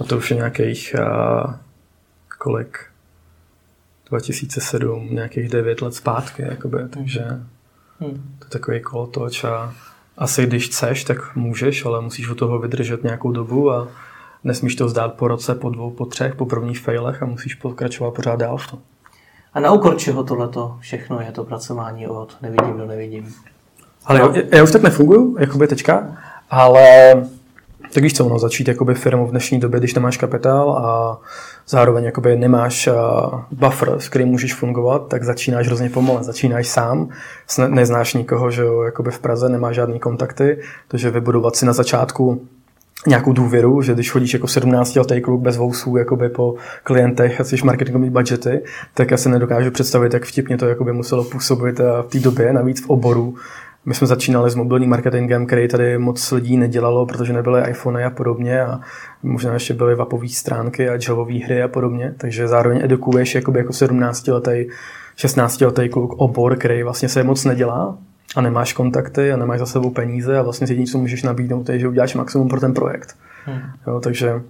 A 0.00 0.04
to 0.04 0.16
už 0.16 0.30
je 0.30 0.36
nějakých 0.36 0.96
uh, 0.98 1.54
kolik, 2.44 2.78
2007, 4.10 5.08
nějakých 5.10 5.48
9 5.48 5.82
let 5.82 5.94
zpátky, 5.94 6.42
jakoby, 6.42 6.78
takže 6.90 7.20
hmm. 8.00 8.36
to 8.38 8.44
je 8.44 8.48
takový 8.48 8.80
kolotoč 8.80 9.44
a 9.44 9.74
asi 10.18 10.46
když 10.46 10.68
chceš, 10.68 11.04
tak 11.04 11.36
můžeš, 11.36 11.84
ale 11.84 12.00
musíš 12.00 12.28
u 12.28 12.34
toho 12.34 12.58
vydržet 12.58 13.04
nějakou 13.04 13.32
dobu 13.32 13.70
a 13.72 13.88
nesmíš 14.44 14.76
to 14.76 14.88
zdát 14.88 15.14
po 15.14 15.28
roce, 15.28 15.54
po 15.54 15.70
dvou, 15.70 15.90
po 15.90 16.06
třech, 16.06 16.34
po 16.34 16.46
prvních 16.46 16.80
failech 16.80 17.22
a 17.22 17.26
musíš 17.26 17.54
pokračovat 17.54 18.14
pořád 18.14 18.36
dál 18.36 18.56
v 18.56 18.70
tom. 18.70 18.78
A 19.54 19.60
na 19.60 19.72
úkor 19.72 19.96
čeho 19.96 20.24
tohleto 20.24 20.76
všechno 20.80 21.20
je 21.20 21.32
to 21.32 21.44
pracování 21.44 22.06
od 22.06 22.36
nevidím 22.42 22.78
do 22.78 22.86
nevidím? 22.86 23.34
Ale 24.04 24.20
já, 24.20 24.56
já 24.56 24.62
už 24.62 24.70
tak 24.70 24.82
nefunguju, 24.82 25.36
jakoby 25.38 25.68
teďka, 25.68 26.16
ale 26.50 27.14
tak 27.92 28.02
víš 28.02 28.14
co, 28.14 28.28
no, 28.28 28.38
začít 28.38 28.68
jakoby 28.68 28.94
firmu 28.94 29.26
v 29.26 29.30
dnešní 29.30 29.60
době, 29.60 29.80
když 29.80 29.94
nemáš 29.94 30.16
kapitál 30.16 30.70
a 30.70 31.20
zároveň 31.68 32.04
jakoby 32.04 32.36
nemáš 32.36 32.86
uh, 32.86 33.40
buffer, 33.50 33.94
s 33.98 34.08
kterým 34.08 34.28
můžeš 34.28 34.54
fungovat, 34.54 35.08
tak 35.08 35.24
začínáš 35.24 35.66
hrozně 35.66 35.90
pomalu. 35.90 36.22
Začínáš 36.22 36.68
sám, 36.68 37.08
neznáš 37.68 38.14
nikoho, 38.14 38.50
že 38.50 38.62
jo, 38.62 38.82
jakoby 38.82 39.10
v 39.10 39.18
Praze 39.18 39.48
nemáš 39.48 39.74
žádný 39.74 39.98
kontakty, 39.98 40.58
takže 40.88 41.10
vybudovat 41.10 41.56
si 41.56 41.66
na 41.66 41.72
začátku 41.72 42.40
nějakou 43.06 43.32
důvěru, 43.32 43.82
že 43.82 43.94
když 43.94 44.10
chodíš 44.10 44.34
jako 44.34 44.48
17 44.48 44.96
letý 44.96 45.20
kluk 45.20 45.42
bez 45.42 45.56
vousů 45.56 45.96
jakoby 45.96 46.28
po 46.28 46.54
klientech 46.82 47.40
a 47.40 47.44
jsi 47.44 47.56
marketingový 47.64 48.10
budgety, 48.10 48.60
tak 48.94 49.10
já 49.10 49.16
se 49.16 49.28
nedokážu 49.28 49.70
představit, 49.70 50.14
jak 50.14 50.24
vtipně 50.24 50.56
to 50.56 50.66
jakoby 50.66 50.92
muselo 50.92 51.24
působit 51.24 51.78
v 51.78 52.06
té 52.08 52.18
době, 52.18 52.52
navíc 52.52 52.84
v 52.84 52.90
oboru, 52.90 53.34
my 53.86 53.94
jsme 53.94 54.06
začínali 54.06 54.50
s 54.50 54.54
mobilním 54.54 54.90
marketingem, 54.90 55.46
který 55.46 55.68
tady 55.68 55.98
moc 55.98 56.32
lidí 56.32 56.56
nedělalo, 56.56 57.06
protože 57.06 57.32
nebyly 57.32 57.70
iPhony 57.70 58.04
a 58.04 58.10
podobně 58.10 58.62
a 58.62 58.80
možná 59.22 59.54
ještě 59.54 59.74
byly 59.74 59.94
webové 59.94 60.28
stránky 60.28 60.88
a 60.88 60.98
javové 61.08 61.34
hry 61.34 61.62
a 61.62 61.68
podobně, 61.68 62.14
takže 62.16 62.48
zároveň 62.48 62.80
edukuješ 62.84 63.34
jakoby 63.34 63.58
jako 63.58 63.72
17 63.72 64.28
letý 64.28 64.66
16 65.16 65.60
letý 65.60 65.88
kluk 65.88 66.12
obor, 66.12 66.56
který 66.56 66.82
vlastně 66.82 67.08
se 67.08 67.22
moc 67.22 67.44
nedělá 67.44 67.98
a 68.36 68.40
nemáš 68.40 68.72
kontakty 68.72 69.32
a 69.32 69.36
nemáš 69.36 69.58
za 69.58 69.66
sebou 69.66 69.90
peníze 69.90 70.38
a 70.38 70.42
vlastně 70.42 70.66
jediné, 70.70 70.86
co 70.86 70.98
můžeš 70.98 71.22
nabídnout, 71.22 71.68
je, 71.68 71.78
že 71.78 71.88
uděláš 71.88 72.14
maximum 72.14 72.48
pro 72.48 72.60
ten 72.60 72.74
projekt. 72.74 73.16
Hmm. 73.44 73.60
Jo, 73.86 74.00
takže 74.00 74.42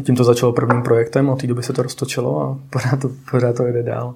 tím 0.00 0.16
to 0.16 0.24
začalo 0.24 0.52
prvním 0.52 0.82
projektem, 0.82 1.28
od 1.28 1.40
té 1.40 1.46
doby 1.46 1.62
se 1.62 1.72
to 1.72 1.82
roztočilo 1.82 2.42
a 2.42 2.58
pořád 2.70 3.00
to, 3.00 3.10
pořád 3.30 3.56
to 3.56 3.66
jde 3.66 3.82
dál. 3.82 4.14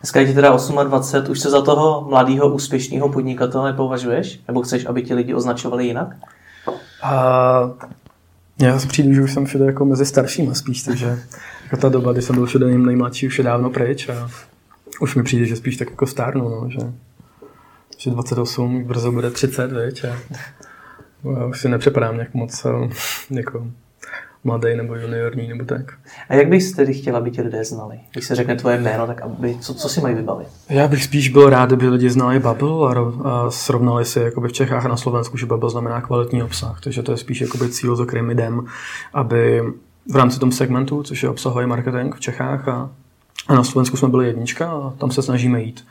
Dneska 0.00 0.20
je 0.20 0.26
ti 0.26 0.34
teda 0.34 0.56
28, 0.84 1.32
už 1.32 1.40
se 1.40 1.50
za 1.50 1.62
toho 1.62 2.06
mladého 2.08 2.48
úspěšného 2.48 3.08
podnikatele 3.08 3.72
nepovažuješ? 3.72 4.40
Nebo 4.48 4.62
chceš, 4.62 4.86
aby 4.86 5.02
ti 5.02 5.14
lidi 5.14 5.34
označovali 5.34 5.86
jinak? 5.86 6.16
A 7.02 7.70
já 8.58 8.78
si 8.78 8.86
přijdu, 8.86 9.14
že 9.14 9.22
už 9.22 9.32
jsem 9.32 9.46
všude 9.46 9.64
jako 9.64 9.84
mezi 9.84 10.06
staršíma 10.06 10.54
spíš, 10.54 10.82
takže 10.82 11.18
jako 11.64 11.76
ta 11.76 11.88
doba, 11.88 12.12
kdy 12.12 12.22
jsem 12.22 12.36
byl 12.36 12.46
všude 12.46 12.78
nejmladší, 12.78 13.26
už 13.26 13.38
je 13.38 13.44
dávno 13.44 13.70
pryč 13.70 14.08
a 14.08 14.30
už 15.00 15.14
mi 15.14 15.22
přijde, 15.22 15.46
že 15.46 15.56
spíš 15.56 15.76
tak 15.76 15.90
jako 15.90 16.06
stárnu, 16.06 16.48
no, 16.48 16.70
že, 16.70 16.78
že 17.98 18.10
28, 18.10 18.84
brzo 18.84 19.12
bude 19.12 19.30
30, 19.30 19.72
viď, 19.72 20.04
a 20.04 20.16
já 21.38 21.46
už 21.46 21.60
si 21.60 21.68
nepřepadám 21.68 22.14
nějak 22.14 22.34
moc 22.34 22.66
jako 23.30 23.66
mladý 24.44 24.76
nebo 24.76 24.94
juniorní 24.94 25.48
nebo 25.48 25.64
tak. 25.64 25.92
A 26.28 26.34
jak 26.34 26.48
bys 26.48 26.72
tedy 26.72 26.94
chtěla, 26.94 27.18
aby 27.18 27.30
ti 27.30 27.42
lidé 27.42 27.64
znali? 27.64 28.00
Když 28.12 28.24
se 28.24 28.34
řekne 28.34 28.56
tvoje 28.56 28.80
jméno, 28.80 29.06
tak 29.06 29.20
aby, 29.20 29.56
co, 29.60 29.74
co 29.74 29.88
si 29.88 30.00
mají 30.00 30.14
vybavit? 30.14 30.48
Já 30.68 30.88
bych 30.88 31.04
spíš 31.04 31.28
byl 31.28 31.50
rád, 31.50 31.72
aby 31.72 31.88
lidi 31.88 32.10
znali 32.10 32.38
Bubble 32.38 32.94
a, 32.94 33.28
a 33.28 33.50
srovnali 33.50 34.04
si 34.04 34.20
jakoby 34.20 34.48
v 34.48 34.52
Čechách 34.52 34.84
a 34.84 34.88
na 34.88 34.96
Slovensku, 34.96 35.36
že 35.36 35.46
Bubble 35.46 35.70
znamená 35.70 36.00
kvalitní 36.00 36.42
obsah. 36.42 36.80
Takže 36.80 37.02
to 37.02 37.12
je 37.12 37.18
spíš 37.18 37.40
jakoby 37.40 37.68
cíl, 37.68 37.96
za 37.96 38.06
kterým 38.06 38.30
jdem, 38.30 38.64
aby 39.14 39.62
v 40.12 40.16
rámci 40.16 40.40
tom 40.40 40.52
segmentu, 40.52 41.02
což 41.02 41.22
je 41.22 41.28
obsahový 41.28 41.66
marketing 41.66 42.14
v 42.14 42.20
Čechách 42.20 42.68
a, 42.68 42.90
a 43.48 43.54
na 43.54 43.64
Slovensku 43.64 43.96
jsme 43.96 44.08
byli 44.08 44.26
jednička 44.26 44.70
a 44.70 44.90
tam 44.90 45.10
se 45.10 45.22
snažíme 45.22 45.62
jít. 45.62 45.84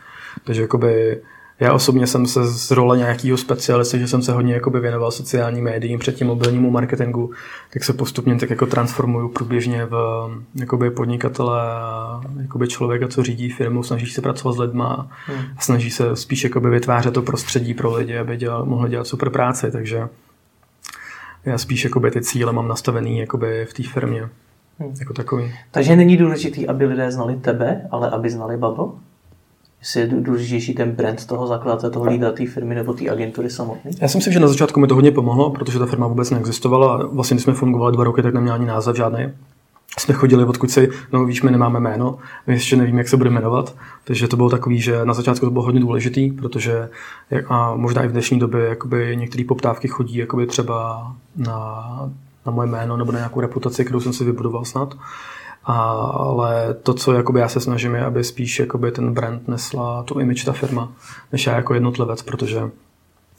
Takže 0.43 0.61
jakoby 0.61 1.21
já 1.59 1.73
osobně 1.73 2.07
jsem 2.07 2.25
se 2.25 2.47
z 2.47 2.71
role 2.71 2.97
nějakého 2.97 3.37
specialisty, 3.37 3.99
že 3.99 4.07
jsem 4.07 4.21
se 4.21 4.31
hodně 4.31 4.53
jakoby 4.53 4.79
věnoval 4.79 5.11
sociálním 5.11 5.63
médiím, 5.63 5.99
předtím 5.99 6.27
mobilnímu 6.27 6.71
marketingu, 6.71 7.31
tak 7.73 7.83
se 7.83 7.93
postupně 7.93 8.35
tak 8.35 8.49
jako 8.49 8.65
transformuju 8.65 9.29
průběžně 9.29 9.85
v 9.85 10.29
jakoby 10.55 10.91
podnikatele 10.91 11.61
jakoby 12.41 12.67
člověka, 12.67 13.07
co 13.07 13.23
řídí 13.23 13.49
firmu, 13.49 13.83
snaží 13.83 14.05
se 14.05 14.21
pracovat 14.21 14.53
s 14.53 14.57
lidma 14.57 15.07
hmm. 15.25 15.41
a 15.57 15.61
snaží 15.61 15.91
se 15.91 16.15
spíš 16.15 16.43
jakoby 16.43 16.69
vytvářet 16.69 17.13
to 17.13 17.21
prostředí 17.21 17.73
pro 17.73 17.93
lidi, 17.93 18.17
aby 18.17 18.37
dělal, 18.37 18.65
mohli 18.65 18.89
dělat 18.89 19.07
super 19.07 19.29
práci, 19.29 19.71
takže 19.71 20.07
já 21.45 21.57
spíš 21.57 21.83
jakoby 21.83 22.11
ty 22.11 22.21
cíle 22.21 22.53
mám 22.53 22.67
nastavený 22.67 23.19
jakoby 23.19 23.65
v 23.65 23.73
té 23.73 23.83
firmě. 23.83 24.29
Hmm. 24.79 24.93
Jako 24.99 25.13
takový. 25.13 25.53
Takže 25.71 25.95
není 25.95 26.17
důležité, 26.17 26.65
aby 26.67 26.85
lidé 26.85 27.11
znali 27.11 27.35
tebe, 27.35 27.87
ale 27.91 28.09
aby 28.09 28.29
znali 28.29 28.57
Bubble? 28.57 28.87
Jestli 29.79 30.01
je 30.01 30.07
důležitější 30.07 30.73
ten 30.73 30.91
brand 30.91 31.25
toho 31.25 31.47
zakladatele, 31.47 31.91
toho 31.91 32.05
lída 32.05 32.31
té 32.31 32.47
firmy 32.47 32.75
nebo 32.75 32.93
té 32.93 33.09
agentury 33.09 33.49
samotné? 33.49 33.91
Já 34.01 34.07
si 34.07 34.17
myslím, 34.17 34.33
že 34.33 34.39
na 34.39 34.47
začátku 34.47 34.79
mi 34.79 34.87
to 34.87 34.95
hodně 34.95 35.11
pomohlo, 35.11 35.49
protože 35.49 35.79
ta 35.79 35.85
firma 35.85 36.07
vůbec 36.07 36.29
neexistovala. 36.29 37.07
Vlastně, 37.11 37.35
když 37.35 37.43
jsme 37.43 37.53
fungovali 37.53 37.93
dva 37.93 38.03
roky, 38.03 38.21
tak 38.21 38.33
neměla 38.33 38.55
ani 38.55 38.65
název 38.65 38.95
žádný. 38.95 39.29
Jsme 39.99 40.13
chodili, 40.13 40.45
odkud 40.45 40.71
si, 40.71 40.89
no 41.13 41.25
víš, 41.25 41.41
my 41.41 41.51
nemáme 41.51 41.79
jméno, 41.79 42.17
my 42.47 42.53
ještě 42.53 42.75
nevíme, 42.75 42.97
jak 42.97 43.07
se 43.07 43.17
bude 43.17 43.29
jmenovat. 43.29 43.75
Takže 44.03 44.27
to 44.27 44.35
bylo 44.35 44.49
takový, 44.49 44.81
že 44.81 45.05
na 45.05 45.13
začátku 45.13 45.45
to 45.45 45.51
bylo 45.51 45.63
hodně 45.63 45.79
důležitý, 45.79 46.31
protože 46.31 46.89
a 47.47 47.75
možná 47.75 48.03
i 48.03 48.07
v 48.07 48.11
dnešní 48.11 48.39
době 48.39 48.77
některé 49.13 49.43
poptávky 49.47 49.87
chodí 49.87 50.17
jakoby 50.17 50.47
třeba 50.47 51.11
na, 51.35 51.83
na 52.45 52.51
moje 52.51 52.69
jméno 52.69 52.97
nebo 52.97 53.11
na 53.11 53.19
nějakou 53.19 53.41
reputaci, 53.41 53.85
kterou 53.85 53.99
jsem 53.99 54.13
si 54.13 54.23
vybudoval 54.23 54.65
snad 54.65 54.95
ale 55.69 56.73
to, 56.73 56.93
co 56.93 57.13
jakoby 57.13 57.39
já 57.39 57.47
se 57.47 57.59
snažím, 57.59 57.95
je, 57.95 58.05
aby 58.05 58.23
spíš 58.23 58.59
jakoby 58.59 58.91
ten 58.91 59.13
brand 59.13 59.47
nesla 59.47 60.03
tu 60.03 60.19
image 60.19 60.45
ta 60.45 60.51
firma, 60.51 60.91
než 61.31 61.47
já 61.47 61.55
jako 61.55 61.73
jednotlivec, 61.73 62.21
protože 62.21 62.61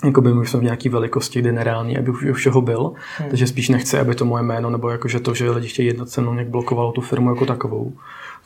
jakoby 0.04 0.34
my 0.34 0.46
jsme 0.46 0.60
v 0.60 0.62
nějaké 0.62 0.90
velikosti, 0.90 1.40
kdy 1.40 1.52
nereálný, 1.52 1.98
aby 1.98 2.10
už 2.10 2.24
všeho 2.32 2.60
byl, 2.60 2.92
hmm. 3.18 3.28
takže 3.28 3.46
spíš 3.46 3.68
nechci, 3.68 3.98
aby 3.98 4.14
to 4.14 4.24
moje 4.24 4.42
jméno, 4.42 4.70
nebo 4.70 4.90
jakože 4.90 5.20
to, 5.20 5.34
že 5.34 5.50
lidi 5.50 5.68
chtějí 5.68 5.88
jednat 5.88 6.08
se 6.08 6.20
mnou, 6.20 6.34
nějak 6.34 6.48
blokovalo 6.48 6.92
tu 6.92 7.00
firmu 7.00 7.30
jako 7.30 7.46
takovou. 7.46 7.92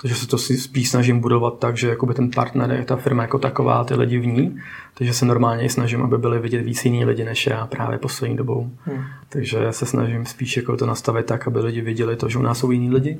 Takže 0.00 0.16
se 0.16 0.26
to 0.26 0.38
si 0.38 0.56
spíš 0.56 0.90
snažím 0.90 1.20
budovat 1.20 1.58
tak, 1.58 1.76
že 1.76 1.88
jakoby 1.88 2.14
ten 2.14 2.30
partner 2.30 2.70
je 2.70 2.84
ta 2.84 2.96
firma 2.96 3.22
jako 3.22 3.38
taková, 3.38 3.84
ty 3.84 3.94
lidi 3.94 4.18
v 4.18 4.26
ní. 4.26 4.58
Takže 4.94 5.14
se 5.14 5.24
normálně 5.24 5.70
snažím, 5.70 6.02
aby 6.02 6.18
byli 6.18 6.38
vidět 6.38 6.62
víc 6.62 6.84
jiní 6.84 7.04
lidi 7.04 7.24
než 7.24 7.46
já 7.46 7.66
právě 7.66 7.98
poslední 7.98 8.36
dobou. 8.36 8.70
Hmm. 8.84 9.04
Takže 9.28 9.58
se 9.70 9.86
snažím 9.86 10.26
spíš 10.26 10.56
jako 10.56 10.76
to 10.76 10.86
nastavit 10.86 11.26
tak, 11.26 11.46
aby 11.46 11.58
lidi 11.58 11.80
viděli 11.80 12.16
to, 12.16 12.28
že 12.28 12.38
u 12.38 12.42
nás 12.42 12.58
jsou 12.58 12.70
jiní 12.70 12.90
lidi 12.90 13.18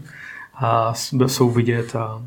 a 0.57 0.95
jsou 1.27 1.51
vidět 1.51 1.97
a, 1.97 2.23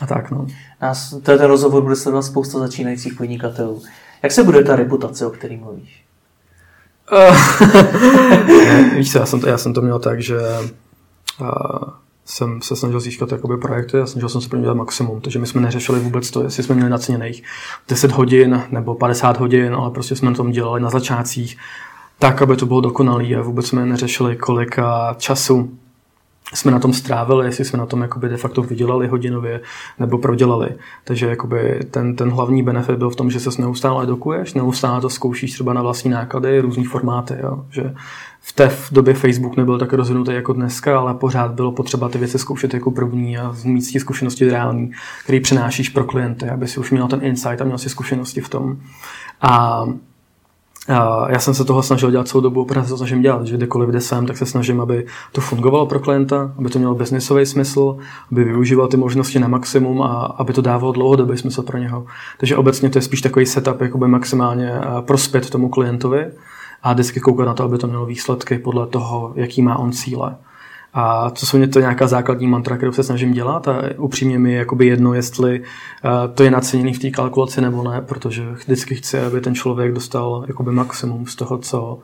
a 0.00 0.06
tak. 0.06 0.30
No. 0.30 0.46
Nás, 0.82 1.14
ten 1.22 1.40
rozhovor 1.40 1.82
bude 1.82 1.96
sledovat 1.96 2.22
spousta 2.22 2.58
začínajících 2.58 3.14
podnikatelů. 3.14 3.82
Jak 4.22 4.32
se 4.32 4.44
bude 4.44 4.64
ta 4.64 4.76
reputace, 4.76 5.26
o 5.26 5.30
který 5.30 5.56
mluvíš? 5.56 6.04
ne, 8.46 8.90
víš 8.96 9.12
co, 9.12 9.18
já 9.18 9.26
jsem, 9.26 9.40
to, 9.40 9.48
já 9.48 9.58
jsem 9.58 9.74
to 9.74 9.82
měl 9.82 9.98
tak, 9.98 10.22
že 10.22 10.38
uh, 11.40 11.48
jsem 12.24 12.62
se 12.62 12.76
snažil 12.76 13.00
získat 13.00 13.32
jakoby 13.32 13.56
projekty 13.56 14.00
a 14.00 14.06
snažil 14.06 14.28
jsem 14.28 14.40
se 14.40 14.48
pro 14.48 14.58
ně 14.58 14.62
dělat 14.62 14.76
maximum. 14.76 15.20
Takže 15.20 15.38
my 15.38 15.46
jsme 15.46 15.60
neřešili 15.60 16.00
vůbec 16.00 16.30
to, 16.30 16.42
jestli 16.42 16.62
jsme 16.62 16.74
měli 16.74 16.90
naceněných 16.90 17.42
10 17.88 18.12
hodin 18.12 18.62
nebo 18.70 18.94
50 18.94 19.38
hodin, 19.38 19.74
ale 19.74 19.90
prostě 19.90 20.16
jsme 20.16 20.30
na 20.30 20.36
tom 20.36 20.50
dělali 20.50 20.80
na 20.80 20.90
začátcích 20.90 21.58
tak, 22.18 22.42
aby 22.42 22.56
to 22.56 22.66
bylo 22.66 22.80
dokonalé 22.80 23.34
a 23.34 23.42
vůbec 23.42 23.66
jsme 23.66 23.86
neřešili, 23.86 24.36
kolika 24.36 25.14
času 25.18 25.78
jsme 26.54 26.72
na 26.72 26.78
tom 26.78 26.92
strávili, 26.92 27.46
jestli 27.46 27.64
jsme 27.64 27.78
na 27.78 27.86
tom 27.86 28.02
jakoby 28.02 28.28
de 28.28 28.36
facto 28.36 28.62
vydělali 28.62 29.08
hodinově 29.08 29.60
nebo 29.98 30.18
prodělali. 30.18 30.68
Takže 31.04 31.26
jakoby 31.26 31.80
ten, 31.90 32.16
ten 32.16 32.30
hlavní 32.30 32.62
benefit 32.62 32.96
byl 32.96 33.10
v 33.10 33.16
tom, 33.16 33.30
že 33.30 33.40
se 33.40 33.62
neustále 33.62 34.04
edukuješ, 34.04 34.54
neustále 34.54 35.00
to 35.00 35.10
zkoušíš 35.10 35.52
třeba 35.52 35.72
na 35.72 35.82
vlastní 35.82 36.10
náklady, 36.10 36.60
různý 36.60 36.84
formáty. 36.84 37.34
Jo? 37.42 37.64
Že 37.70 37.94
v 38.40 38.52
té 38.52 38.70
době 38.90 39.14
Facebook 39.14 39.56
nebyl 39.56 39.78
tak 39.78 39.92
rozvinutý 39.92 40.32
jako 40.32 40.52
dneska, 40.52 40.98
ale 40.98 41.14
pořád 41.14 41.50
bylo 41.50 41.72
potřeba 41.72 42.08
ty 42.08 42.18
věci 42.18 42.38
zkoušet 42.38 42.74
jako 42.74 42.90
první 42.90 43.38
a 43.38 43.54
mít 43.64 43.82
si 43.82 44.00
zkušenosti 44.00 44.50
reální, 44.50 44.90
který 45.24 45.40
přinášíš 45.40 45.88
pro 45.88 46.04
klienty, 46.04 46.48
aby 46.48 46.68
si 46.68 46.80
už 46.80 46.90
měl 46.90 47.08
ten 47.08 47.20
insight 47.22 47.60
a 47.60 47.64
měl 47.64 47.78
si 47.78 47.88
zkušenosti 47.88 48.40
v 48.40 48.48
tom. 48.48 48.76
A 49.40 49.84
já 51.28 51.38
jsem 51.38 51.54
se 51.54 51.64
toho 51.64 51.82
snažil 51.82 52.10
dělat 52.10 52.28
celou 52.28 52.40
dobu, 52.40 52.64
protože 52.64 52.82
se 52.82 52.88
to 52.88 52.96
snažím 52.96 53.22
dělat, 53.22 53.46
že 53.46 53.56
kdekoliv 53.56 53.88
kde 53.88 54.00
jsem, 54.00 54.26
tak 54.26 54.36
se 54.36 54.46
snažím, 54.46 54.80
aby 54.80 55.06
to 55.32 55.40
fungovalo 55.40 55.86
pro 55.86 56.00
klienta, 56.00 56.52
aby 56.58 56.68
to 56.68 56.78
mělo 56.78 56.94
biznisový 56.94 57.46
smysl, 57.46 57.96
aby 58.32 58.44
využíval 58.44 58.88
ty 58.88 58.96
možnosti 58.96 59.38
na 59.38 59.48
maximum 59.48 60.02
a 60.02 60.12
aby 60.24 60.52
to 60.52 60.62
dávalo 60.62 60.92
dlouhodobý 60.92 61.38
smysl 61.38 61.62
pro 61.62 61.78
něho. 61.78 62.06
Takže 62.38 62.56
obecně 62.56 62.90
to 62.90 62.98
je 62.98 63.02
spíš 63.02 63.20
takový 63.20 63.46
setup, 63.46 63.80
jakoby 63.80 64.08
maximálně 64.08 64.72
prospět 65.00 65.50
tomu 65.50 65.68
klientovi 65.68 66.26
a 66.82 66.92
vždycky 66.92 67.20
koukat 67.20 67.46
na 67.46 67.54
to, 67.54 67.64
aby 67.64 67.78
to 67.78 67.86
mělo 67.86 68.06
výsledky 68.06 68.58
podle 68.58 68.86
toho, 68.86 69.32
jaký 69.34 69.62
má 69.62 69.78
on 69.78 69.92
cíle. 69.92 70.36
A 70.94 71.30
to 71.30 71.46
jsou 71.46 71.56
mě 71.56 71.68
to 71.68 71.80
nějaká 71.80 72.06
základní 72.06 72.46
mantra, 72.46 72.76
kterou 72.76 72.92
se 72.92 73.02
snažím 73.02 73.32
dělat 73.32 73.68
a 73.68 73.82
upřímně 73.98 74.38
mi 74.38 74.52
je 74.52 74.66
jedno, 74.80 75.14
jestli 75.14 75.62
eh, 75.62 76.28
to 76.34 76.42
je 76.42 76.50
naceněný 76.50 76.94
v 76.94 76.98
té 76.98 77.10
kalkulaci 77.10 77.60
nebo 77.60 77.90
ne, 77.90 78.00
protože 78.00 78.50
vždycky 78.50 78.94
chci, 78.94 79.20
aby 79.20 79.40
ten 79.40 79.54
člověk 79.54 79.92
dostal 79.92 80.44
jakoby 80.48 80.72
maximum 80.72 81.26
z 81.26 81.36
toho, 81.36 81.58
co 81.58 81.98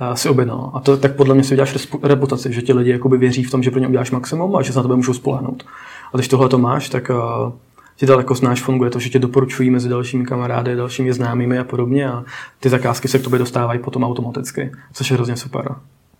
eh, 0.00 0.16
si 0.16 0.28
objednal. 0.28 0.70
A 0.74 0.80
to 0.80 0.96
tak 0.96 1.16
podle 1.16 1.34
mě 1.34 1.44
si 1.44 1.54
uděláš 1.54 1.88
reputaci, 2.02 2.52
že 2.52 2.62
ti 2.62 2.72
lidi 2.72 2.90
jakoby 2.90 3.18
věří 3.18 3.44
v 3.44 3.50
tom, 3.50 3.62
že 3.62 3.70
pro 3.70 3.80
ně 3.80 3.88
uděláš 3.88 4.10
maximum 4.10 4.56
a 4.56 4.62
že 4.62 4.72
se 4.72 4.78
na 4.78 4.82
tebe 4.82 4.96
můžou 4.96 5.14
spolehnout. 5.14 5.64
A 6.12 6.16
když 6.16 6.28
tohle 6.28 6.48
to 6.48 6.58
máš, 6.58 6.88
tak 6.88 7.10
uh, 7.10 7.52
ti 7.96 8.06
daleko 8.06 8.34
znáš, 8.34 8.62
funguje 8.62 8.90
to, 8.90 8.98
že 8.98 9.10
tě 9.10 9.18
doporučují 9.18 9.70
mezi 9.70 9.88
dalšími 9.88 10.24
kamarády, 10.24 10.76
dalšími 10.76 11.12
známými 11.12 11.58
a 11.58 11.64
podobně 11.64 12.08
a 12.08 12.24
ty 12.60 12.68
zakázky 12.68 13.08
se 13.08 13.18
k 13.18 13.22
tobě 13.22 13.38
dostávají 13.38 13.80
potom 13.80 14.04
automaticky, 14.04 14.72
což 14.92 15.10
je 15.10 15.16
hrozně 15.16 15.36
super. 15.36 15.74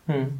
Hmm. 0.09 0.39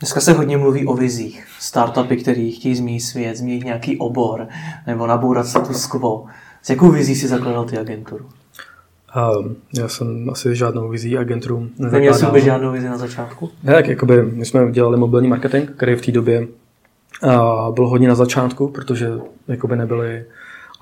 Dneska 0.00 0.20
se 0.20 0.32
hodně 0.32 0.56
mluví 0.56 0.86
o 0.86 0.94
vizích. 0.94 1.44
Startupy, 1.58 2.16
které 2.16 2.50
chtějí 2.56 2.74
změnit 2.74 3.00
svět, 3.00 3.36
změnit 3.36 3.64
nějaký 3.64 3.98
obor 3.98 4.46
nebo 4.86 5.06
nabourat 5.06 5.46
status 5.46 5.86
quo. 5.86 6.24
S 6.62 6.70
jakou 6.70 6.90
vizí 6.90 7.14
si 7.14 7.28
zakladal 7.28 7.64
ty 7.64 7.78
agenturu? 7.78 8.24
Um, 8.24 9.56
já 9.74 9.88
jsem 9.88 10.30
asi 10.30 10.56
žádnou 10.56 10.88
vizí 10.88 11.18
agenturu 11.18 11.60
nezakládal. 11.60 11.90
Neměl 11.90 12.14
jsi 12.14 12.26
vůbec 12.26 12.44
žádnou 12.44 12.72
vizi 12.72 12.88
na 12.88 12.98
začátku? 12.98 13.50
Ne, 13.62 13.72
tak 13.72 13.88
jakoby 13.88 14.22
my 14.22 14.44
jsme 14.44 14.72
dělali 14.72 14.96
mobilní 14.96 15.28
marketing, 15.28 15.70
který 15.70 15.94
v 15.94 16.06
té 16.06 16.12
době 16.12 16.46
uh, 17.22 17.74
byl 17.74 17.88
hodně 17.88 18.08
na 18.08 18.14
začátku, 18.14 18.68
protože 18.68 19.10
jakoby 19.48 19.76
nebyly 19.76 20.24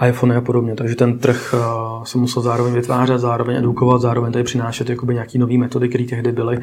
iPhony 0.09 0.37
a 0.37 0.41
podobně, 0.41 0.75
takže 0.75 0.97
ten 0.97 1.19
trh 1.19 1.55
uh, 1.55 2.05
se 2.05 2.19
musel 2.19 2.43
zároveň 2.43 2.75
vytvářet, 2.75 3.19
zároveň 3.19 3.57
edukovat, 3.57 4.01
zároveň 4.01 4.33
tady 4.33 4.45
přinášet 4.45 4.91
jakoby 4.91 5.15
nějaký 5.15 5.39
nové 5.39 5.59
metody, 5.59 5.89
které 5.89 6.05
tehdy 6.05 6.33
byly 6.33 6.59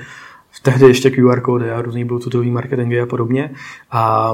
tehdy 0.61 0.85
ještě 0.85 1.09
QR 1.09 1.41
kódy 1.41 1.71
a 1.71 1.81
různý 1.81 2.05
bluetoothový 2.05 2.51
marketingy 2.51 3.01
a 3.01 3.05
podobně. 3.05 3.51
A 3.91 4.33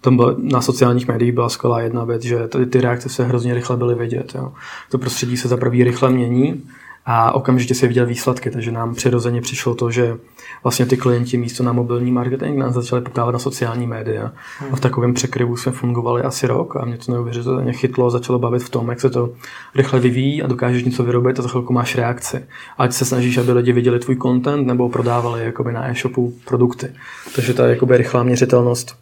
tam 0.00 0.16
byl, 0.16 0.36
na 0.38 0.62
sociálních 0.62 1.08
médiích 1.08 1.32
byla 1.32 1.48
skvělá 1.48 1.80
jedna 1.80 2.04
věc, 2.04 2.22
že 2.22 2.48
ty 2.70 2.80
reakce 2.80 3.08
se 3.08 3.24
hrozně 3.24 3.54
rychle 3.54 3.76
byly 3.76 3.94
vidět. 3.94 4.32
Jo. 4.34 4.52
To 4.90 4.98
prostředí 4.98 5.36
se 5.36 5.48
za 5.48 5.56
prvý 5.56 5.84
rychle 5.84 6.10
mění 6.10 6.62
a 7.06 7.32
okamžitě 7.32 7.74
se 7.74 7.86
viděl 7.86 8.06
výsledky, 8.06 8.50
takže 8.50 8.72
nám 8.72 8.94
přirozeně 8.94 9.40
přišlo 9.40 9.74
to, 9.74 9.90
že 9.90 10.16
vlastně 10.62 10.86
ty 10.86 10.96
klienti 10.96 11.36
místo 11.36 11.62
na 11.62 11.72
mobilní 11.72 12.12
marketing 12.12 12.58
nás 12.58 12.74
začali 12.74 13.02
poptávat 13.02 13.32
na 13.32 13.38
sociální 13.38 13.86
média. 13.86 14.32
A 14.72 14.76
v 14.76 14.80
takovém 14.80 15.14
překryvu 15.14 15.56
jsme 15.56 15.72
fungovali 15.72 16.22
asi 16.22 16.46
rok 16.46 16.76
a 16.76 16.84
mě 16.84 16.98
to 16.98 17.12
neuvěřitelně 17.12 17.72
chytlo, 17.72 18.10
začalo 18.10 18.38
bavit 18.38 18.62
v 18.62 18.70
tom, 18.70 18.88
jak 18.88 19.00
se 19.00 19.10
to 19.10 19.32
rychle 19.74 20.00
vyvíjí 20.00 20.42
a 20.42 20.46
dokážeš 20.46 20.84
něco 20.84 21.04
vyrobit 21.04 21.38
a 21.38 21.42
za 21.42 21.48
chvilku 21.48 21.72
máš 21.72 21.96
reakci. 21.96 22.44
Ať 22.78 22.92
se 22.92 23.04
snažíš, 23.04 23.38
aby 23.38 23.52
lidi 23.52 23.72
viděli 23.72 23.98
tvůj 23.98 24.16
content 24.16 24.66
nebo 24.66 24.88
prodávali 24.88 25.44
jakoby 25.44 25.72
na 25.72 25.90
e-shopu 25.90 26.34
produkty. 26.44 26.92
Takže 27.34 27.54
ta 27.54 27.66
jakoby 27.66 27.96
rychlá 27.96 28.22
měřitelnost 28.22 28.96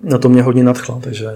na 0.00 0.18
to 0.18 0.28
mě 0.28 0.42
hodně 0.42 0.64
nadchla, 0.64 1.00
takže 1.00 1.26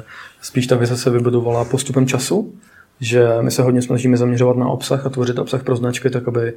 spíš 0.43 0.67
ta 0.67 0.77
vize 0.77 0.97
se 0.97 1.11
vybudovala 1.11 1.65
postupem 1.65 2.07
času 2.07 2.55
že 3.01 3.29
my 3.41 3.51
se 3.51 3.63
hodně 3.63 3.83
snažíme 3.83 4.17
zaměřovat 4.17 4.57
na 4.57 4.69
obsah 4.69 5.07
a 5.07 5.09
tvořit 5.09 5.39
obsah 5.39 5.63
pro 5.63 5.77
značky, 5.77 6.11
tak 6.11 6.29
aby 6.29 6.53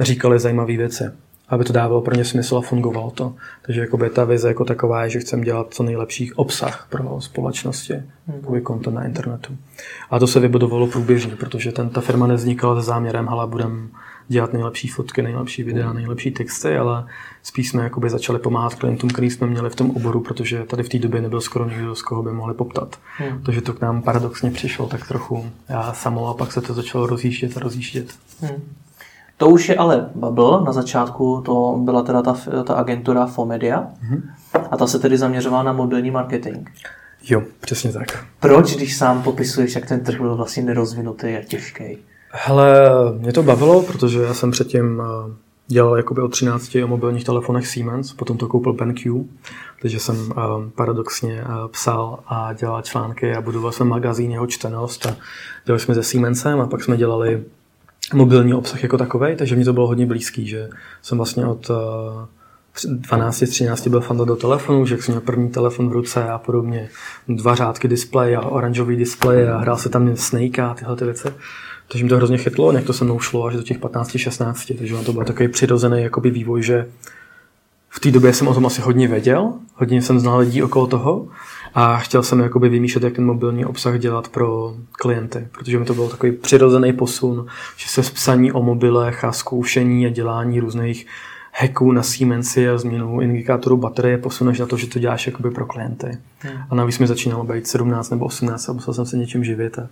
říkali 0.00 0.38
zajímavé 0.38 0.76
věci. 0.76 1.04
Aby 1.48 1.64
to 1.64 1.72
dávalo 1.72 2.00
pro 2.00 2.14
ně 2.14 2.24
smysl 2.24 2.58
a 2.58 2.60
fungovalo 2.60 3.10
to. 3.10 3.34
Takže 3.62 3.80
jakoby 3.80 4.10
ta 4.10 4.24
vize 4.24 4.48
jako 4.48 4.64
taková 4.64 5.04
je, 5.04 5.10
že 5.10 5.20
chceme 5.20 5.44
dělat 5.44 5.66
co 5.70 5.82
nejlepší 5.82 6.32
obsah 6.32 6.86
pro 6.90 7.20
společnosti, 7.20 7.94
mm. 8.26 8.62
content 8.66 8.96
na 8.96 9.04
internetu. 9.04 9.56
A 10.10 10.18
to 10.18 10.26
se 10.26 10.40
vybudovalo 10.40 10.86
průběžně, 10.86 11.36
protože 11.36 11.72
ten, 11.72 11.88
ta 11.88 12.00
firma 12.00 12.26
nevznikala 12.26 12.80
se 12.80 12.86
záměrem, 12.86 13.28
ale 13.28 13.46
budeme 13.46 13.88
dělat 14.28 14.52
nejlepší 14.52 14.88
fotky, 14.88 15.22
nejlepší 15.22 15.62
videa, 15.62 15.92
nejlepší 15.92 16.30
texty, 16.30 16.76
ale 16.76 17.06
spíš 17.42 17.68
jsme 17.68 17.82
jakoby 17.82 18.10
začali 18.10 18.38
pomáhat 18.38 18.74
klientům, 18.74 19.10
který 19.10 19.30
jsme 19.30 19.46
měli 19.46 19.70
v 19.70 19.74
tom 19.74 19.90
oboru, 19.90 20.20
protože 20.20 20.64
tady 20.64 20.82
v 20.82 20.88
té 20.88 20.98
době 20.98 21.20
nebyl 21.20 21.40
skoro 21.40 21.68
nikdo, 21.68 21.94
z 21.94 22.02
koho 22.02 22.22
by 22.22 22.32
mohli 22.32 22.54
poptat. 22.54 22.96
Hmm. 23.16 23.42
Takže 23.42 23.60
to 23.60 23.72
k 23.72 23.80
nám 23.80 24.02
paradoxně 24.02 24.50
přišlo 24.50 24.86
tak 24.86 25.08
trochu 25.08 25.50
já 25.68 25.92
samo 25.92 26.28
a 26.28 26.34
pak 26.34 26.52
se 26.52 26.60
to 26.60 26.74
začalo 26.74 27.06
rozjíždět 27.06 27.56
a 27.56 27.60
rozjíždět. 27.60 28.14
Hmm. 28.40 28.62
To 29.36 29.48
už 29.48 29.68
je 29.68 29.76
ale 29.76 30.10
bubble. 30.14 30.64
Na 30.64 30.72
začátku 30.72 31.42
to 31.46 31.80
byla 31.84 32.02
teda 32.02 32.22
ta, 32.22 32.36
ta 32.64 32.74
agentura 32.74 33.26
Fomedia 33.26 33.86
hmm. 34.00 34.30
a 34.70 34.76
ta 34.76 34.86
se 34.86 34.98
tedy 34.98 35.18
zaměřovala 35.18 35.62
na 35.62 35.72
mobilní 35.72 36.10
marketing. 36.10 36.68
Jo, 37.22 37.42
přesně 37.60 37.92
tak. 37.92 38.24
Proč, 38.40 38.76
když 38.76 38.96
sám 38.96 39.22
popisuješ, 39.22 39.74
jak 39.74 39.86
ten 39.86 40.00
trh 40.00 40.20
byl 40.20 40.36
vlastně 40.36 40.62
nerozvinutý 40.62 41.26
a 41.26 41.42
těžký? 41.44 41.98
Hele, 42.30 42.90
mě 43.18 43.32
to 43.32 43.42
bavilo, 43.42 43.82
protože 43.82 44.22
já 44.22 44.34
jsem 44.34 44.50
předtím 44.50 45.02
eh, 45.02 45.34
dělal 45.68 45.96
jakoby 45.96 46.20
o 46.20 46.28
13 46.28 46.76
o 46.84 46.86
mobilních 46.86 47.24
telefonech 47.24 47.66
Siemens, 47.66 48.12
potom 48.12 48.36
to 48.36 48.48
koupil 48.48 48.72
BenQ, 48.72 49.24
takže 49.82 50.00
jsem 50.00 50.16
uh, 50.16 50.34
paradoxně 50.74 51.44
uh, 51.44 51.68
psal 51.68 52.18
a 52.26 52.52
dělal 52.52 52.82
články 52.82 53.34
a 53.34 53.40
budoval 53.40 53.72
jsem 53.72 53.88
magazín 53.88 54.30
jeho 54.30 54.46
čtenost 54.46 55.06
a 55.06 55.16
dělali 55.66 55.80
jsme 55.80 55.94
se 55.94 56.02
Siemensem 56.02 56.60
a 56.60 56.66
pak 56.66 56.84
jsme 56.84 56.96
dělali 56.96 57.44
mobilní 58.14 58.54
obsah 58.54 58.82
jako 58.82 58.98
takový, 58.98 59.36
takže 59.36 59.56
mi 59.56 59.64
to 59.64 59.72
bylo 59.72 59.86
hodně 59.86 60.06
blízký, 60.06 60.46
že 60.46 60.68
jsem 61.02 61.18
vlastně 61.18 61.46
od 61.46 61.70
uh, 61.70 61.76
12-13 62.76 63.90
byl 63.90 64.00
fan 64.00 64.16
do 64.16 64.36
telefonu, 64.36 64.86
že 64.86 64.96
jsem 64.96 65.12
měl 65.12 65.20
první 65.20 65.50
telefon 65.50 65.88
v 65.88 65.92
ruce 65.92 66.28
a 66.28 66.38
podobně, 66.38 66.88
dva 67.28 67.54
řádky 67.54 67.88
displeje 67.88 68.36
a 68.36 68.48
oranžový 68.48 68.96
displeje 68.96 69.52
a 69.52 69.58
hrál 69.58 69.76
se 69.76 69.88
tam 69.88 70.16
Snake 70.16 70.58
a 70.58 70.74
tyhle 70.74 70.96
ty 70.96 71.04
věci. 71.04 71.28
Takže 71.88 72.04
mi 72.04 72.08
to 72.08 72.16
hrozně 72.16 72.38
chytlo, 72.38 72.72
nějak 72.72 72.86
to 72.86 72.92
se 72.92 73.04
mnou 73.04 73.20
šlo 73.20 73.46
až 73.46 73.54
do 73.54 73.62
těch 73.62 73.78
15-16, 73.78 74.78
takže 74.78 74.96
to 74.96 75.12
byl 75.12 75.24
takový 75.24 75.48
přirozený 75.48 76.02
jakoby 76.02 76.30
vývoj, 76.30 76.62
že 76.62 76.86
v 77.88 78.00
té 78.00 78.10
době 78.10 78.32
jsem 78.32 78.48
o 78.48 78.54
tom 78.54 78.66
asi 78.66 78.80
hodně 78.80 79.08
věděl, 79.08 79.52
hodně 79.74 80.02
jsem 80.02 80.20
znal 80.20 80.38
lidí 80.38 80.62
okolo 80.62 80.86
toho 80.86 81.28
a 81.74 81.96
chtěl 81.96 82.22
jsem 82.22 82.40
jakoby 82.40 82.68
vymýšlet, 82.68 83.04
jak 83.04 83.14
ten 83.14 83.24
mobilní 83.24 83.64
obsah 83.64 83.98
dělat 83.98 84.28
pro 84.28 84.74
klienty, 84.92 85.48
protože 85.52 85.78
mi 85.78 85.84
to 85.84 85.94
byl 85.94 86.08
takový 86.08 86.32
přirozený 86.32 86.92
posun, 86.92 87.46
že 87.76 87.88
se 87.88 88.02
psaní 88.02 88.52
o 88.52 88.62
mobilech 88.62 89.24
a 89.24 89.32
zkoušení 89.32 90.06
a 90.06 90.10
dělání 90.10 90.60
různých 90.60 91.06
hacků 91.60 91.92
na 91.92 92.02
Siemensi 92.02 92.68
a 92.68 92.78
změnu 92.78 93.20
indikátoru 93.20 93.76
baterie 93.76 94.18
posuneš 94.18 94.58
na 94.58 94.66
to, 94.66 94.76
že 94.76 94.86
to 94.86 94.98
děláš 94.98 95.26
jakoby 95.26 95.50
pro 95.50 95.66
klienty. 95.66 96.18
Hmm. 96.38 96.62
A 96.70 96.74
navíc 96.74 96.98
mi 96.98 97.06
začínalo 97.06 97.44
být 97.44 97.66
17 97.66 98.10
nebo 98.10 98.24
18 98.24 98.68
a 98.68 98.72
musel 98.72 98.94
jsem 98.94 99.06
se 99.06 99.16
něčím 99.16 99.44
živit 99.44 99.78
a 99.78 99.88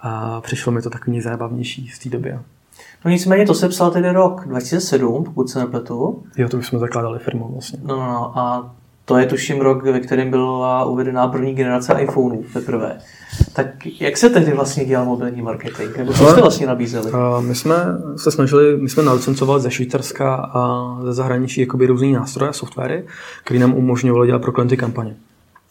a 0.00 0.40
přišlo 0.40 0.72
mi 0.72 0.82
to 0.82 0.90
takový 0.90 1.12
nejzábavnější 1.12 1.88
v 1.88 1.98
té 1.98 2.08
době. 2.08 2.40
No 3.04 3.10
nicméně 3.10 3.46
to 3.46 3.54
se 3.54 3.68
psal 3.68 3.90
tedy 3.90 4.12
rok 4.12 4.44
2007, 4.46 5.24
pokud 5.24 5.50
se 5.50 5.58
nepletu. 5.58 6.22
Jo, 6.36 6.48
to 6.48 6.58
už 6.58 6.66
jsme 6.66 6.78
zakládali 6.78 7.18
firmu 7.18 7.48
vlastně. 7.52 7.78
No, 7.82 7.96
no, 7.96 8.06
no 8.06 8.38
a 8.38 8.74
to 9.04 9.18
je 9.18 9.26
tuším 9.26 9.60
rok, 9.60 9.82
ve 9.82 10.00
kterém 10.00 10.30
byla 10.30 10.84
uvedená 10.84 11.28
první 11.28 11.54
generace 11.54 11.92
iPhoneů 12.02 12.44
teprve. 12.52 12.98
Tak 13.52 13.66
jak 14.00 14.16
se 14.16 14.30
tehdy 14.30 14.52
vlastně 14.52 14.84
dělal 14.84 15.06
mobilní 15.06 15.42
marketing? 15.42 15.96
Nebo 15.96 16.12
co 16.12 16.26
jste 16.26 16.40
vlastně 16.40 16.66
nabízeli? 16.66 17.12
My 17.40 17.54
jsme 17.54 17.76
se 18.16 18.30
snažili, 18.30 18.76
my 18.76 18.88
jsme 18.88 19.02
nalicencovali 19.02 19.60
ze 19.60 19.70
Švýcarska 19.70 20.34
a 20.34 20.94
ze 21.02 21.12
zahraničí 21.12 21.60
jakoby 21.60 21.86
různý 21.86 22.12
nástroje, 22.12 22.52
softwary, 22.52 23.04
které 23.44 23.60
nám 23.60 23.74
umožňovaly 23.74 24.26
dělat 24.26 24.42
pro 24.42 24.52
klienty 24.52 24.76
kampaně. 24.76 25.16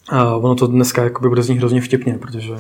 A 0.09 0.35
ono 0.35 0.55
to 0.55 0.67
dneska 0.67 1.03
jakoby 1.03 1.29
bude 1.29 1.43
znít 1.43 1.57
hrozně 1.57 1.81
vtipně, 1.81 2.17
protože 2.17 2.53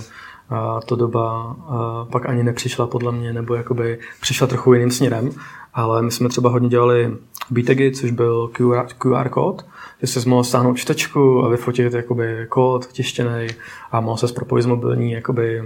a 0.49 0.79
to 0.81 0.95
doba 0.95 1.55
a 1.67 2.05
pak 2.11 2.29
ani 2.29 2.43
nepřišla 2.43 2.87
podle 2.87 3.11
mě, 3.11 3.33
nebo 3.33 3.55
jakoby 3.55 3.99
přišla 4.21 4.47
trochu 4.47 4.73
jiným 4.73 4.91
směrem, 4.91 5.29
ale 5.73 6.01
my 6.01 6.11
jsme 6.11 6.29
třeba 6.29 6.49
hodně 6.49 6.69
dělali 6.69 7.11
BTGy, 7.49 7.91
což 7.91 8.11
byl 8.11 8.49
QR, 8.53 8.85
QR 8.97 9.29
kód, 9.29 9.65
že 10.01 10.07
jsi 10.07 10.29
mohl 10.29 10.43
stáhnout 10.43 10.77
čtečku 10.77 11.43
a 11.43 11.49
vyfotit 11.49 11.93
jakoby 11.93 12.45
kód 12.49 12.85
tištěný 12.85 13.47
a 13.91 13.99
mohl 13.99 14.17
se 14.17 14.33
propojit 14.33 14.63
s 14.63 14.67
mobilní 14.67 15.11
jakoby 15.11 15.63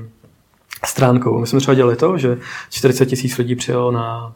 stránkou. 0.85 1.39
My 1.39 1.47
jsme 1.47 1.59
třeba 1.59 1.75
dělali 1.75 1.95
to, 1.95 2.17
že 2.17 2.37
40 2.69 3.05
tisíc 3.05 3.37
lidí 3.37 3.55
přijelo 3.55 3.91
na 3.91 4.33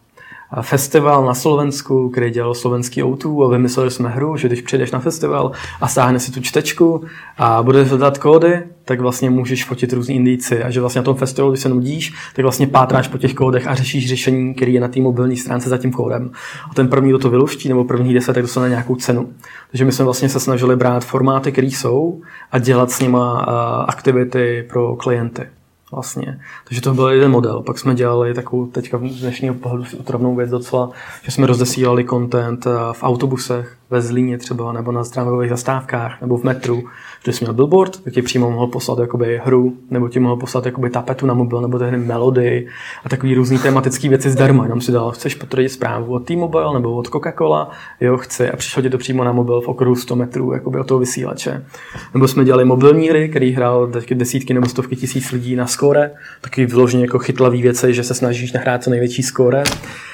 festival 0.61 1.25
na 1.25 1.33
Slovensku, 1.33 2.09
který 2.09 2.31
dělal 2.31 2.53
slovenský 2.53 3.03
O2 3.03 3.45
a 3.45 3.49
vymysleli 3.49 3.91
jsme 3.91 4.09
hru, 4.09 4.37
že 4.37 4.47
když 4.47 4.61
přijdeš 4.61 4.91
na 4.91 4.99
festival 4.99 5.51
a 5.81 5.87
stáhneš 5.87 6.23
si 6.23 6.31
tu 6.31 6.41
čtečku 6.41 7.03
a 7.37 7.63
budeš 7.63 7.89
hledat 7.89 8.17
kódy, 8.17 8.63
tak 8.85 8.99
vlastně 8.99 9.29
můžeš 9.29 9.65
fotit 9.65 9.93
různý 9.93 10.15
indici 10.15 10.63
a 10.63 10.69
že 10.69 10.79
vlastně 10.79 10.99
na 10.99 11.05
tom 11.05 11.15
festivalu, 11.15 11.51
když 11.51 11.61
se 11.61 11.69
nudíš, 11.69 12.13
tak 12.35 12.43
vlastně 12.43 12.67
pátráš 12.67 13.07
po 13.07 13.17
těch 13.17 13.33
kódech 13.33 13.67
a 13.67 13.75
řešíš 13.75 14.09
řešení, 14.09 14.53
který 14.53 14.73
je 14.73 14.81
na 14.81 14.87
té 14.87 15.01
mobilní 15.01 15.37
stránce 15.37 15.69
za 15.69 15.77
tím 15.77 15.91
kódem. 15.91 16.31
A 16.71 16.73
ten 16.73 16.87
první, 16.87 17.09
kdo 17.09 17.19
to 17.19 17.29
vyluští, 17.29 17.69
nebo 17.69 17.83
první 17.83 18.13
deset, 18.13 18.33
tak 18.33 18.43
dostane 18.43 18.69
nějakou 18.69 18.95
cenu. 18.95 19.29
Takže 19.71 19.85
my 19.85 19.91
jsme 19.91 20.05
vlastně 20.05 20.29
se 20.29 20.39
snažili 20.39 20.75
brát 20.75 21.05
formáty, 21.05 21.51
které 21.51 21.67
jsou 21.67 22.21
a 22.51 22.59
dělat 22.59 22.91
s 22.91 22.99
nima 22.99 23.39
aktivity 23.87 24.65
pro 24.69 24.95
klienty 24.95 25.47
vlastně. 25.93 26.39
Takže 26.63 26.81
to 26.81 26.93
byl 26.93 27.07
jeden 27.07 27.31
model. 27.31 27.61
Pak 27.61 27.79
jsme 27.79 27.95
dělali 27.95 28.33
takovou 28.33 28.65
teďka 28.65 28.97
v 28.97 29.01
dnešního 29.01 29.55
pohledu 29.55 29.85
otravnou 29.99 30.35
věc 30.35 30.49
docela, 30.49 30.89
že 31.23 31.31
jsme 31.31 31.47
rozesílali 31.47 32.05
content 32.05 32.67
eh, 32.67 32.69
v 32.91 33.03
autobusech, 33.03 33.77
ve 33.93 34.01
Zlíně 34.01 34.37
třeba, 34.37 34.73
nebo 34.73 34.91
na 34.91 35.03
zdravových 35.03 35.49
zastávkách, 35.49 36.21
nebo 36.21 36.37
v 36.37 36.43
metru, 36.43 36.83
že 37.25 37.33
jsi 37.33 37.45
měl 37.45 37.53
billboard, 37.53 38.03
tak 38.03 38.13
ti 38.13 38.21
přímo 38.21 38.51
mohl 38.51 38.67
poslat 38.67 38.99
jakoby 38.99 39.41
hru, 39.45 39.77
nebo 39.89 40.09
ti 40.09 40.19
mohl 40.19 40.35
poslat 40.35 40.65
jakoby 40.65 40.89
tapetu 40.89 41.25
na 41.25 41.33
mobil, 41.33 41.61
nebo 41.61 41.79
tehdy 41.79 41.97
melody 41.97 42.67
a 43.05 43.09
takový 43.09 43.35
různý 43.35 43.57
tematické 43.57 44.09
věci 44.09 44.29
zdarma. 44.29 44.63
Jenom 44.63 44.81
si 44.81 44.91
dal, 44.91 45.11
chceš 45.11 45.35
potvrdit 45.35 45.69
zprávu 45.69 46.13
od 46.13 46.19
T-Mobile 46.19 46.73
nebo 46.73 46.95
od 46.95 47.07
Coca-Cola, 47.07 47.69
jo, 48.01 48.17
chci, 48.17 48.49
a 48.49 48.55
přišlo 48.55 48.81
ti 48.81 48.89
to 48.89 48.97
přímo 48.97 49.23
na 49.23 49.31
mobil 49.31 49.61
v 49.61 49.67
okruhu 49.67 49.95
100 49.95 50.15
metrů, 50.15 50.53
jakoby 50.53 50.79
od 50.79 50.87
toho 50.87 50.99
vysílače. 50.99 51.65
Nebo 52.13 52.27
jsme 52.27 52.45
dělali 52.45 52.65
mobilní 52.65 53.09
hry, 53.09 53.29
který 53.29 53.51
hrál 53.51 53.91
desítky 54.13 54.53
nebo 54.53 54.67
stovky 54.67 54.95
tisíc 54.95 55.31
lidí 55.31 55.55
na 55.55 55.67
skóre, 55.67 56.11
takový 56.41 56.65
vyloženě 56.65 57.03
jako 57.03 57.19
chytlavý 57.19 57.61
věci, 57.61 57.93
že 57.93 58.03
se 58.03 58.13
snažíš 58.13 58.53
nahrát 58.53 58.83
co 58.83 58.89
největší 58.89 59.23
skóre 59.23 59.63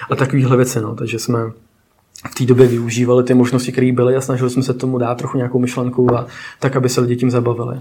a 0.09 0.15
takovýhle 0.15 0.57
věci, 0.57 0.81
no. 0.81 0.95
Takže 0.95 1.19
jsme 1.19 1.39
v 2.31 2.35
té 2.35 2.45
době 2.45 2.67
využívali 2.67 3.23
ty 3.23 3.33
možnosti, 3.33 3.71
které 3.71 3.91
byly 3.91 4.15
a 4.15 4.21
snažili 4.21 4.49
jsme 4.49 4.63
se 4.63 4.73
tomu 4.73 4.97
dát 4.97 5.17
trochu 5.17 5.37
nějakou 5.37 5.59
myšlenku 5.59 6.15
a 6.15 6.27
tak, 6.59 6.75
aby 6.75 6.89
se 6.89 7.01
lidi 7.01 7.15
tím 7.15 7.31
zabavili. 7.31 7.79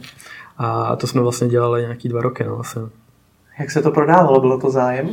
A 0.59 0.97
to 0.97 1.07
jsme 1.07 1.21
vlastně 1.21 1.49
dělali 1.49 1.83
nějaký 1.83 2.09
dva 2.09 2.23
roky. 2.23 2.45
No, 2.45 2.55
vlastně. 2.55 2.83
Jak 3.59 3.71
se 3.71 3.83
to 3.83 3.91
prodávalo? 3.91 4.41
Bylo 4.41 4.59
to 4.59 4.71
zájem? 4.71 5.09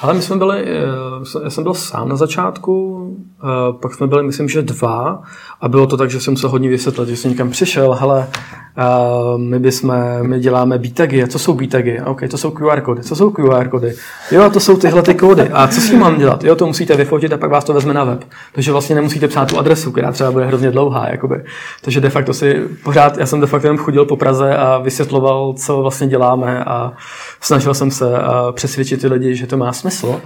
Ale 0.00 0.14
my 0.14 0.22
jsme 0.22 0.36
byli, 0.36 0.64
eh, 0.64 1.44
já 1.44 1.50
jsem 1.50 1.64
byl 1.64 1.74
sám 1.74 2.08
na 2.08 2.16
začátku, 2.16 3.16
eh, 3.42 3.72
pak 3.80 3.94
jsme 3.94 4.06
byli, 4.06 4.22
myslím, 4.22 4.48
že 4.48 4.62
dva 4.62 5.22
a 5.60 5.68
bylo 5.68 5.86
to 5.86 5.96
tak, 5.96 6.10
že 6.10 6.20
jsem 6.20 6.32
musel 6.32 6.50
hodně 6.50 6.68
vysvětlit, 6.68 7.08
že 7.08 7.16
jsem 7.16 7.30
někam 7.30 7.50
přišel, 7.50 7.92
hele, 7.92 8.28
eh, 8.76 9.38
my 9.38 9.58
bychom, 9.58 9.94
my 10.22 10.40
děláme 10.40 10.78
BTAGy, 10.78 11.22
a 11.22 11.26
co 11.26 11.38
jsou 11.38 11.54
BTAGy? 11.54 12.00
OK, 12.00 12.20
to 12.30 12.38
jsou 12.38 12.50
QR 12.50 12.80
kódy, 12.80 13.02
co 13.02 13.16
jsou 13.16 13.30
QR 13.30 13.68
kódy? 13.68 13.94
Jo, 14.30 14.50
to 14.50 14.60
jsou 14.60 14.76
tyhle 14.76 15.02
ty 15.02 15.14
kódy. 15.14 15.48
A 15.52 15.68
co 15.68 15.80
s 15.80 15.90
tím 15.90 15.98
mám 15.98 16.18
dělat? 16.18 16.44
Jo, 16.44 16.56
to 16.56 16.66
musíte 16.66 16.96
vyfotit 16.96 17.32
a 17.32 17.36
pak 17.36 17.50
vás 17.50 17.64
to 17.64 17.72
vezme 17.72 17.94
na 17.94 18.04
web. 18.04 18.24
Takže 18.52 18.72
vlastně 18.72 18.94
nemusíte 18.94 19.28
psát 19.28 19.48
tu 19.48 19.58
adresu, 19.58 19.92
která 19.92 20.12
třeba 20.12 20.30
bude 20.30 20.46
hrozně 20.46 20.70
dlouhá. 20.70 21.08
Jakoby. 21.08 21.44
Takže 21.82 22.00
de 22.00 22.10
facto 22.10 22.34
si 22.34 22.62
pořád, 22.84 23.18
já 23.18 23.26
jsem 23.26 23.40
de 23.40 23.46
facto 23.46 23.66
jenom 23.66 23.78
chodil 23.78 24.04
po 24.04 24.16
Praze 24.16 24.56
a 24.56 24.78
vysvětloval, 24.78 25.54
co 25.54 25.82
vlastně 25.82 26.08
děláme 26.08 26.64
a 26.64 26.92
snažil 27.40 27.74
jsem 27.74 27.90
se 27.90 28.06
přesvědčit 28.52 29.00
ty 29.00 29.08
lidi, 29.08 29.36
že 29.36 29.46
to 29.46 29.56
má 29.56 29.72
smysl 29.72 30.20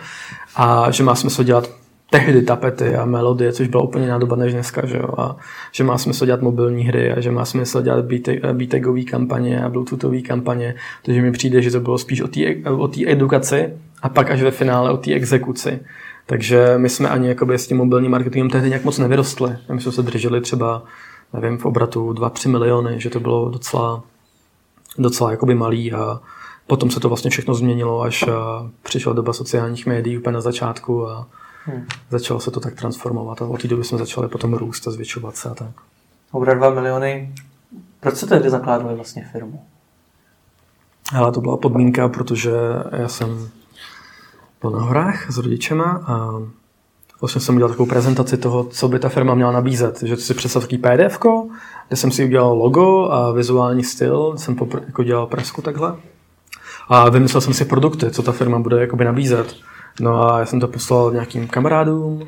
a 0.56 0.90
že 0.90 1.02
má 1.02 1.14
smysl 1.14 1.42
dělat 1.42 1.79
tehdy 2.10 2.42
tapety 2.42 2.96
a 2.96 3.04
melodie, 3.04 3.52
což 3.52 3.68
byla 3.68 3.82
úplně 3.82 4.04
jiná 4.04 4.18
doba 4.18 4.36
než 4.36 4.52
dneska, 4.52 4.86
že 4.86 4.96
jo? 4.96 5.08
a 5.18 5.36
že 5.72 5.84
má 5.84 5.98
smysl 5.98 6.26
dělat 6.26 6.42
mobilní 6.42 6.84
hry 6.84 7.12
a 7.12 7.20
že 7.20 7.30
má 7.30 7.44
smysl 7.44 7.82
dělat 7.82 8.04
BTEGové 8.52 9.02
kampaně 9.02 9.64
a 9.64 9.68
Bluetoothové 9.68 10.20
kampaně, 10.20 10.74
takže 11.02 11.22
mi 11.22 11.32
přijde, 11.32 11.62
že 11.62 11.70
to 11.70 11.80
bylo 11.80 11.98
spíš 11.98 12.20
o 12.78 12.88
té 12.88 13.00
edukaci 13.06 13.72
a 14.02 14.08
pak 14.08 14.30
až 14.30 14.42
ve 14.42 14.50
finále 14.50 14.90
o 14.90 14.96
té 14.96 15.12
exekuci. 15.12 15.80
Takže 16.26 16.74
my 16.76 16.88
jsme 16.88 17.08
ani 17.08 17.28
jakoby 17.28 17.54
s 17.54 17.66
tím 17.66 17.76
mobilním 17.76 18.10
marketingem 18.10 18.50
tehdy 18.50 18.68
nějak 18.68 18.84
moc 18.84 18.98
nevyrostli. 18.98 19.56
My 19.72 19.80
jsme 19.80 19.92
se 19.92 20.02
drželi 20.02 20.40
třeba, 20.40 20.82
nevím, 21.32 21.58
v 21.58 21.66
obratu 21.66 22.12
2-3 22.12 22.50
miliony, 22.50 23.00
že 23.00 23.10
to 23.10 23.20
bylo 23.20 23.50
docela, 23.50 24.02
docela 24.98 25.30
jakoby 25.30 25.54
malý 25.54 25.92
a 25.92 26.20
potom 26.66 26.90
se 26.90 27.00
to 27.00 27.08
vlastně 27.08 27.30
všechno 27.30 27.54
změnilo, 27.54 28.02
až 28.02 28.24
přišla 28.82 29.12
doba 29.12 29.32
sociálních 29.32 29.86
médií 29.86 30.18
úplně 30.18 30.34
na 30.34 30.40
začátku 30.40 31.08
a 31.08 31.26
hmm. 31.64 31.86
začalo 32.10 32.40
se 32.40 32.50
to 32.50 32.60
tak 32.60 32.74
transformovat 32.74 33.42
a 33.42 33.46
od 33.46 33.62
té 33.62 33.68
doby 33.68 33.84
jsme 33.84 33.98
začali 33.98 34.28
potom 34.28 34.54
růst 34.54 34.88
a 34.88 34.90
zvětšovat 34.90 35.36
se 35.36 35.48
a 35.48 35.54
tak. 35.54 35.70
Obrat 36.32 36.54
2 36.54 36.70
miliony. 36.70 37.34
Proč 38.00 38.14
jste 38.14 38.26
tehdy 38.26 38.50
zakládali 38.50 38.94
vlastně 38.94 39.28
firmu? 39.32 39.64
Ale 41.14 41.32
to 41.32 41.40
byla 41.40 41.56
podmínka, 41.56 42.08
protože 42.08 42.52
já 42.92 43.08
jsem 43.08 43.48
byl 44.60 44.70
na 44.70 44.80
horách 44.80 45.30
s 45.30 45.38
rodičema 45.38 46.04
a 46.06 46.30
vlastně 47.20 47.40
jsem 47.40 47.54
udělal 47.54 47.70
takovou 47.70 47.88
prezentaci 47.88 48.36
toho, 48.36 48.64
co 48.64 48.88
by 48.88 48.98
ta 48.98 49.08
firma 49.08 49.34
měla 49.34 49.52
nabízet. 49.52 50.02
Že 50.02 50.16
si 50.16 50.34
představ 50.34 50.62
takový 50.62 50.78
pdf 50.78 51.18
kde 51.88 51.96
jsem 51.96 52.10
si 52.10 52.24
udělal 52.24 52.58
logo 52.58 53.12
a 53.12 53.32
vizuální 53.32 53.84
styl, 53.84 54.34
jsem 54.36 54.56
popr- 54.56 54.82
jako 54.86 55.02
dělal 55.02 55.26
presku 55.26 55.62
takhle. 55.62 55.96
A 56.88 57.10
vymyslel 57.10 57.40
jsem 57.40 57.54
si 57.54 57.64
produkty, 57.64 58.10
co 58.10 58.22
ta 58.22 58.32
firma 58.32 58.58
bude 58.58 58.80
jakoby 58.80 59.04
nabízet. 59.04 59.56
No 60.00 60.32
a 60.32 60.38
já 60.38 60.46
jsem 60.46 60.60
to 60.60 60.68
poslal 60.68 61.12
nějakým 61.12 61.48
kamarádům 61.48 62.26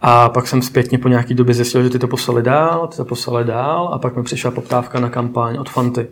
a 0.00 0.28
pak 0.28 0.46
jsem 0.46 0.62
zpětně 0.62 0.98
po 0.98 1.08
nějaký 1.08 1.34
době 1.34 1.54
zjistil, 1.54 1.82
že 1.82 1.90
ty 1.90 1.98
to 1.98 2.08
poslali 2.08 2.42
dál, 2.42 2.86
ty 2.86 2.96
to 2.96 3.04
poslali 3.04 3.44
dál 3.44 3.90
a 3.92 3.98
pak 3.98 4.16
mi 4.16 4.22
přišla 4.22 4.50
poptávka 4.50 5.00
na 5.00 5.08
kampaň 5.08 5.56
od 5.56 5.70
Fanty. 5.70 6.06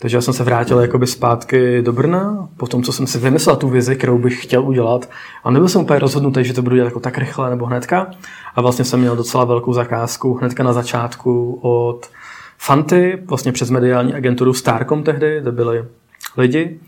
Takže 0.00 0.16
já 0.16 0.20
jsem 0.20 0.34
se 0.34 0.44
vrátil 0.44 0.80
jakoby 0.80 1.06
zpátky 1.06 1.82
do 1.82 1.92
Brna, 1.92 2.48
po 2.56 2.66
tom, 2.66 2.82
co 2.82 2.92
jsem 2.92 3.06
si 3.06 3.18
vymyslel 3.18 3.56
tu 3.56 3.68
vizi, 3.68 3.96
kterou 3.96 4.18
bych 4.18 4.42
chtěl 4.42 4.64
udělat. 4.64 5.10
A 5.44 5.50
nebyl 5.50 5.68
jsem 5.68 5.80
úplně 5.80 5.98
rozhodnutý, 5.98 6.44
že 6.44 6.52
to 6.52 6.62
budu 6.62 6.76
dělat 6.76 6.86
jako 6.86 7.00
tak 7.00 7.18
rychle 7.18 7.50
nebo 7.50 7.66
hnedka. 7.66 8.10
A 8.54 8.60
vlastně 8.60 8.84
jsem 8.84 9.00
měl 9.00 9.16
docela 9.16 9.44
velkou 9.44 9.72
zakázku 9.72 10.34
hnedka 10.34 10.62
na 10.62 10.72
začátku 10.72 11.58
od 11.62 12.10
Fanty, 12.58 13.22
vlastně 13.26 13.52
přes 13.52 13.70
mediální 13.70 14.14
agenturu 14.14 14.54
Starcom 14.54 15.02
tehdy, 15.02 15.40
kde 15.40 15.52
byli 15.52 15.84
lidi. 16.36 16.80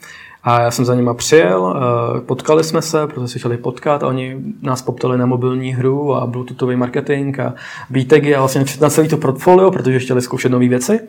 A 0.43 0.61
já 0.61 0.71
jsem 0.71 0.85
za 0.85 0.95
nima 0.95 1.15
přijel, 1.15 1.77
eh, 1.77 2.21
potkali 2.21 2.65
jsme 2.65 2.83
se, 2.83 3.07
protože 3.07 3.29
si 3.29 3.39
chtěli 3.39 3.57
potkat 3.57 4.03
a 4.03 4.07
oni 4.07 4.37
nás 4.63 4.83
poptali 4.83 5.19
na 5.19 5.27
mobilní 5.27 5.75
hru 5.75 6.15
a 6.15 6.27
bluetoothový 6.27 6.77
marketing 6.77 7.41
a 7.41 7.55
BTEGy 7.91 8.35
a 8.35 8.39
vlastně 8.39 8.65
na 8.81 8.91
celý 8.91 9.09
to 9.09 9.17
portfolio, 9.17 9.71
protože 9.71 9.99
chtěli 9.99 10.23
zkoušet 10.23 10.53
nové 10.53 10.69
věci. 10.69 11.01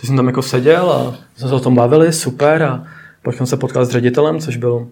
To 0.00 0.06
jsem 0.06 0.16
tam 0.16 0.26
jako 0.26 0.42
seděl 0.42 0.90
a 0.90 1.14
jsme 1.36 1.48
se 1.48 1.54
o 1.54 1.60
tom 1.60 1.74
bavili, 1.74 2.12
super 2.12 2.62
a 2.62 2.84
pak 3.22 3.34
jsem 3.34 3.46
se 3.46 3.56
potkal 3.56 3.84
s 3.84 3.90
ředitelem, 3.90 4.40
což 4.40 4.56
byl 4.56 4.86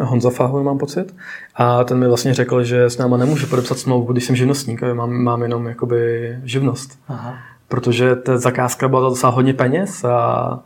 Honza 0.00 0.30
Fahon, 0.30 0.64
mám 0.64 0.78
pocit. 0.78 1.14
A 1.54 1.84
ten 1.84 1.98
mi 1.98 2.08
vlastně 2.08 2.34
řekl, 2.34 2.64
že 2.64 2.84
s 2.84 2.98
náma 2.98 3.16
nemůže 3.16 3.46
podepsat 3.46 3.78
smlouvu, 3.78 4.12
když 4.12 4.24
jsem 4.24 4.36
živnostník, 4.36 4.82
mám, 4.94 5.10
mám 5.10 5.42
jenom 5.42 5.66
jakoby 5.66 6.36
živnost. 6.44 6.98
Aha. 7.08 7.34
Protože 7.68 8.16
ta 8.16 8.38
zakázka 8.38 8.88
byla 8.88 9.08
docela 9.08 9.32
hodně 9.32 9.54
peněz 9.54 10.04
a 10.04 10.60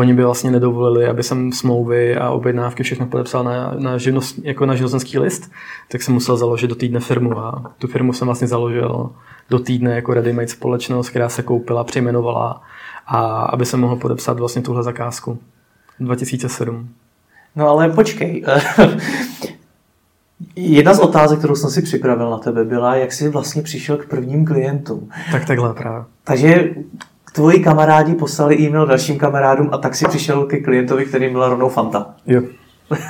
oni 0.00 0.14
by 0.14 0.24
vlastně 0.24 0.50
nedovolili, 0.50 1.06
aby 1.06 1.22
jsem 1.22 1.52
smlouvy 1.52 2.16
a 2.16 2.30
objednávky 2.30 2.82
všechno 2.82 3.06
podepsal 3.06 3.44
na, 3.44 3.74
na, 3.78 3.98
živnost, 3.98 4.38
jako 4.42 4.66
na 4.66 4.74
živnostenský 4.74 5.18
list, 5.18 5.50
tak 5.88 6.02
jsem 6.02 6.14
musel 6.14 6.36
založit 6.36 6.66
do 6.66 6.74
týdne 6.74 7.00
firmu 7.00 7.38
a 7.38 7.72
tu 7.78 7.88
firmu 7.88 8.12
jsem 8.12 8.26
vlastně 8.26 8.48
založil 8.48 9.10
do 9.50 9.58
týdne 9.58 9.94
jako 9.94 10.12
ready-made 10.12 10.46
společnost, 10.46 11.08
která 11.08 11.28
se 11.28 11.42
koupila, 11.42 11.84
přejmenovala 11.84 12.62
a 13.06 13.42
aby 13.42 13.66
jsem 13.66 13.80
mohl 13.80 13.96
podepsat 13.96 14.38
vlastně 14.38 14.62
tuhle 14.62 14.82
zakázku 14.82 15.38
2007. 16.00 16.88
No 17.56 17.68
ale 17.68 17.88
počkej. 17.88 18.44
Jedna 20.56 20.94
z 20.94 20.98
otázek, 20.98 21.38
kterou 21.38 21.56
jsem 21.56 21.70
si 21.70 21.82
připravil 21.82 22.30
na 22.30 22.38
tebe, 22.38 22.64
byla, 22.64 22.96
jak 22.96 23.12
jsi 23.12 23.28
vlastně 23.28 23.62
přišel 23.62 23.96
k 23.96 24.06
prvním 24.06 24.44
klientům. 24.44 25.08
Tak 25.32 25.44
takhle 25.44 25.74
právě. 25.74 26.04
Takže 26.24 26.74
tvoji 27.32 27.60
kamarádi 27.60 28.14
poslali 28.14 28.58
e-mail 28.58 28.86
dalším 28.86 29.18
kamarádům 29.18 29.68
a 29.72 29.78
tak 29.78 29.94
si 29.94 30.08
přišel 30.08 30.44
ke 30.44 30.58
klientovi, 30.58 31.04
kterým 31.04 31.32
byla 31.32 31.48
rovnou 31.48 31.68
Fanta. 31.68 32.06
Jo. 32.26 32.42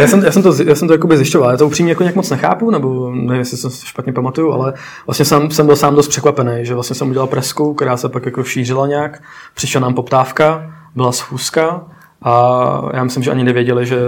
Já 0.00 0.06
jsem, 0.06 0.24
já 0.24 0.32
jsem 0.32 0.42
to, 0.42 0.54
já 0.66 0.74
jsem 0.74 0.88
to 0.88 0.94
jakoby 0.94 1.16
zjišťoval, 1.16 1.50
já 1.50 1.56
to 1.56 1.66
upřímně 1.66 1.92
jako 1.92 2.02
nějak 2.02 2.16
moc 2.16 2.30
nechápu, 2.30 2.70
nebo 2.70 3.10
nevím, 3.10 3.32
jestli 3.32 3.56
jsem 3.56 3.70
si 3.70 3.86
špatně 3.86 4.12
pamatuju, 4.12 4.52
ale 4.52 4.74
vlastně 5.06 5.24
jsem, 5.24 5.50
jsem 5.50 5.66
byl 5.66 5.76
sám 5.76 5.94
dost 5.94 6.08
překvapený, 6.08 6.64
že 6.64 6.74
vlastně 6.74 6.96
jsem 6.96 7.10
udělal 7.10 7.26
presku, 7.26 7.74
která 7.74 7.96
se 7.96 8.08
pak 8.08 8.26
jako 8.26 8.44
šířila 8.44 8.86
nějak, 8.86 9.22
přišla 9.54 9.80
nám 9.80 9.94
poptávka, 9.94 10.72
byla 10.94 11.12
schůzka 11.12 11.84
a 12.22 12.82
já 12.94 13.04
myslím, 13.04 13.22
že 13.22 13.30
ani 13.30 13.44
nevěděli, 13.44 13.86
že 13.86 13.98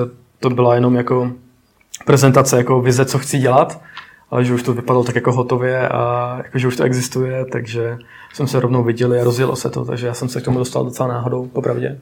to 0.40 0.50
byla 0.50 0.74
jenom 0.74 0.94
jako 0.94 1.30
prezentace, 2.04 2.56
jako 2.56 2.80
vize, 2.80 3.04
co 3.04 3.18
chci 3.18 3.38
dělat, 3.38 3.80
ale 4.30 4.44
že 4.44 4.54
už 4.54 4.62
to 4.62 4.74
vypadalo 4.74 5.04
tak 5.04 5.14
jako 5.14 5.32
hotově 5.32 5.88
a 5.88 6.34
jako, 6.44 6.58
že 6.58 6.68
už 6.68 6.76
to 6.76 6.82
existuje, 6.82 7.44
takže 7.52 7.98
jsme 8.34 8.46
se 8.46 8.60
rovnou 8.60 8.84
viděli 8.84 9.20
a 9.20 9.24
rozjelo 9.24 9.56
se 9.56 9.70
to, 9.70 9.84
takže 9.84 10.06
já 10.06 10.14
jsem 10.14 10.28
se 10.28 10.40
k 10.40 10.44
tomu 10.44 10.58
dostal 10.58 10.84
docela 10.84 11.08
náhodou, 11.08 11.46
popravdě. 11.46 11.98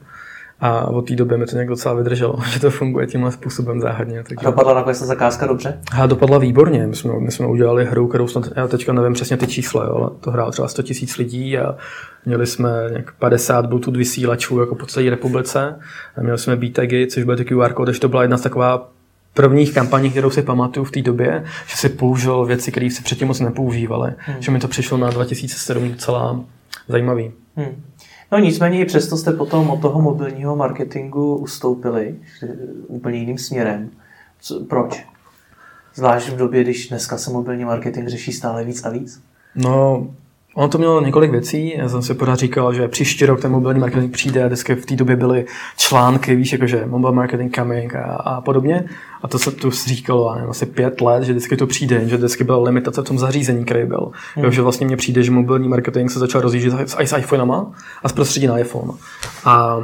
A 0.59 0.87
od 0.87 1.07
té 1.07 1.15
doby 1.15 1.37
mi 1.37 1.45
to 1.45 1.55
nějak 1.55 1.67
docela 1.67 1.95
vydrželo, 1.95 2.39
že 2.49 2.59
to 2.59 2.71
funguje 2.71 3.07
tímhle 3.07 3.31
způsobem 3.31 3.81
záhadně. 3.81 4.23
Takže... 4.23 4.47
A 4.47 4.49
dopadla 4.49 4.73
nakonec 4.73 4.99
ta 4.99 5.05
zakázka 5.05 5.47
dobře? 5.47 5.79
A 5.91 6.05
dopadla 6.05 6.37
výborně. 6.37 6.87
My 6.87 6.95
jsme, 6.95 7.19
my 7.19 7.31
jsme 7.31 7.47
udělali 7.47 7.85
hru, 7.85 8.07
kterou 8.07 8.27
snad, 8.27 8.43
já 8.55 8.67
teďka 8.67 8.93
nevím 8.93 9.13
přesně 9.13 9.37
ty 9.37 9.47
čísla, 9.47 9.85
jo, 9.85 9.95
ale 9.95 10.09
to 10.19 10.31
hrálo 10.31 10.51
třeba 10.51 10.67
100 10.67 10.83
tisíc 10.83 11.17
lidí 11.17 11.57
a 11.57 11.75
měli 12.25 12.47
jsme 12.47 12.69
nějak 12.89 13.11
50 13.11 13.65
Bluetooth 13.65 13.97
vysílačů 13.97 14.59
jako 14.59 14.75
po 14.75 14.85
celé 14.85 15.09
republice. 15.09 15.79
A 16.17 16.21
měli 16.21 16.37
jsme 16.37 16.55
BTGy, 16.55 17.07
což 17.07 17.23
byl 17.23 17.37
QR 17.37 17.73
kód, 17.73 17.85
takže 17.85 18.01
to 18.01 18.09
byla 18.09 18.21
jedna 18.21 18.37
z 18.37 18.41
taková 18.41 18.89
prvních 19.37 19.73
kampaní, 19.73 20.09
kterou 20.09 20.29
si 20.29 20.41
pamatuju 20.41 20.83
v 20.83 20.91
té 20.91 21.01
době, 21.01 21.43
že 21.67 21.77
si 21.77 21.89
použil 21.89 22.45
věci, 22.45 22.71
které 22.71 22.89
si 22.91 23.03
předtím 23.03 23.27
moc 23.27 23.39
nepoužívali. 23.39 24.13
Hmm. 24.17 24.41
Že 24.41 24.51
mi 24.51 24.59
to 24.59 24.67
přišlo 24.67 24.97
na 24.97 25.09
2007 25.09 25.91
docela 25.91 26.43
zajímavý. 26.87 27.31
Hmm. 27.55 27.83
No 28.31 28.39
nicméně 28.39 28.81
i 28.81 28.85
přesto 28.85 29.17
jste 29.17 29.31
potom 29.31 29.69
od 29.69 29.81
toho 29.81 30.01
mobilního 30.01 30.55
marketingu 30.55 31.35
ustoupili 31.35 32.15
úplně 32.87 33.19
jiným 33.19 33.37
směrem. 33.37 33.89
Co, 34.41 34.59
proč? 34.59 35.05
Zvlášť 35.95 36.29
v 36.29 36.37
době, 36.37 36.63
když 36.63 36.89
dneska 36.89 37.17
se 37.17 37.31
mobilní 37.31 37.65
marketing 37.65 38.07
řeší 38.07 38.31
stále 38.31 38.63
víc 38.63 38.85
a 38.85 38.89
víc? 38.89 39.21
No, 39.55 40.07
Ono 40.57 40.67
to 40.67 40.77
mělo 40.77 41.01
několik 41.01 41.31
věcí. 41.31 41.73
Já 41.77 41.89
jsem 41.89 42.01
si 42.01 42.13
pořád 42.13 42.39
říkal, 42.39 42.73
že 42.73 42.87
příští 42.87 43.25
rok 43.25 43.41
ten 43.41 43.51
mobilní 43.51 43.79
marketing 43.79 44.13
přijde 44.13 44.43
a 44.43 44.47
vždycky 44.47 44.75
v 44.75 44.85
té 44.85 44.95
době 44.95 45.15
byly 45.15 45.45
články, 45.77 46.35
víš, 46.35 46.51
jakože 46.51 46.83
mobile 46.85 47.11
marketing 47.11 47.55
coming 47.55 47.95
a, 47.95 48.03
a 48.03 48.41
podobně. 48.41 48.83
A 49.23 49.27
to 49.27 49.39
se 49.39 49.51
tu 49.51 49.71
říkalo, 49.71 50.35
nevím, 50.35 50.49
asi 50.49 50.65
pět 50.65 51.01
let, 51.01 51.23
že 51.23 51.31
vždycky 51.31 51.57
to 51.57 51.67
přijde, 51.67 52.07
že 52.07 52.17
vždycky 52.17 52.43
byla 52.43 52.63
limitace 52.63 53.01
v 53.01 53.03
tom 53.03 53.19
zařízení, 53.19 53.65
který 53.65 53.85
byl. 53.85 54.11
Hmm. 54.35 54.45
Jo, 54.45 54.51
že 54.51 54.61
vlastně 54.61 54.87
mně 54.87 54.97
přijde, 54.97 55.23
že 55.23 55.31
mobilní 55.31 55.67
marketing 55.67 56.11
se 56.11 56.19
začal 56.19 56.41
rozjíždět 56.41 56.89
s, 56.89 56.97
s 56.99 57.17
iPhonema 57.17 57.71
a 58.03 58.09
z 58.09 58.13
prostředí 58.13 58.47
na 58.47 58.59
iPhone. 58.59 58.91
A 59.45 59.81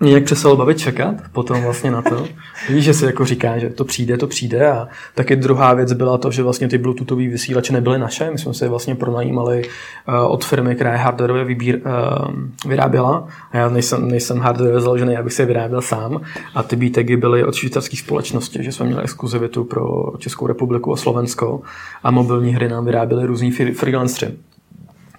jak 0.00 0.24
přestalo 0.24 0.56
bavit 0.56 0.78
čekat 0.78 1.14
potom 1.32 1.62
vlastně 1.62 1.90
na 1.90 2.02
to. 2.02 2.26
Víš, 2.68 2.84
že 2.84 2.94
se 2.94 3.06
jako 3.06 3.24
říká, 3.24 3.58
že 3.58 3.70
to 3.70 3.84
přijde, 3.84 4.16
to 4.16 4.26
přijde 4.26 4.70
a 4.70 4.88
taky 5.14 5.36
druhá 5.36 5.74
věc 5.74 5.92
byla 5.92 6.18
to, 6.18 6.30
že 6.30 6.42
vlastně 6.42 6.68
ty 6.68 6.78
bluetoothové 6.78 7.28
vysílače 7.28 7.72
nebyly 7.72 7.98
naše. 7.98 8.30
My 8.30 8.38
jsme 8.38 8.54
se 8.54 8.68
vlastně 8.68 8.94
pronajímali 8.94 9.62
uh, 10.08 10.32
od 10.32 10.44
firmy, 10.44 10.74
která 10.74 10.92
je 10.92 10.98
hardwareově 10.98 11.44
vybír, 11.44 11.76
uh, 11.76 12.70
vyráběla 12.70 13.28
a 13.52 13.56
já 13.56 13.68
nejsem, 13.68 14.08
nejsem 14.08 14.38
hardwareově 14.38 14.80
založený, 14.80 15.16
abych 15.16 15.32
se 15.32 15.42
je 15.42 15.46
vyráběl 15.46 15.82
sám 15.82 16.20
a 16.54 16.62
ty 16.62 16.76
BTEGy 16.76 17.16
byly 17.16 17.44
od 17.44 17.54
švýcarských 17.54 18.00
společností, 18.00 18.64
že 18.64 18.72
jsme 18.72 18.86
měli 18.86 19.02
exkluzivitu 19.02 19.64
pro 19.64 20.12
Českou 20.18 20.46
republiku 20.46 20.92
a 20.92 20.96
Slovensko 20.96 21.60
a 22.02 22.10
mobilní 22.10 22.54
hry 22.54 22.68
nám 22.68 22.84
vyráběly 22.84 23.26
různí 23.26 23.50
freelanceri. 23.50 24.32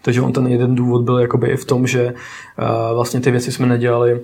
Takže 0.01 0.21
on 0.21 0.33
ten 0.33 0.47
jeden 0.47 0.75
důvod 0.75 1.03
byl 1.03 1.19
jakoby 1.19 1.47
i 1.47 1.57
v 1.57 1.65
tom, 1.65 1.87
že 1.87 2.13
uh, 2.13 2.95
vlastně 2.95 3.19
ty 3.19 3.31
věci 3.31 3.51
jsme 3.51 3.67
nedělali 3.67 4.19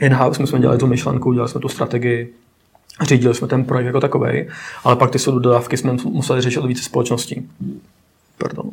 in-house, 0.00 0.42
my 0.42 0.46
jsme 0.46 0.60
dělali 0.60 0.78
tu 0.78 0.86
myšlenku, 0.86 1.32
dělali 1.32 1.48
jsme 1.48 1.60
tu 1.60 1.68
strategii, 1.68 2.32
řídili 3.02 3.34
jsme 3.34 3.48
ten 3.48 3.64
projekt 3.64 3.86
jako 3.86 4.00
takový, 4.00 4.48
ale 4.84 4.96
pak 4.96 5.10
ty 5.10 5.18
dodávky 5.30 5.76
jsme 5.76 5.92
museli 6.04 6.40
řešit 6.40 6.58
od 6.58 6.66
více 6.66 6.82
společností. 6.82 7.48
Pardon. 8.38 8.70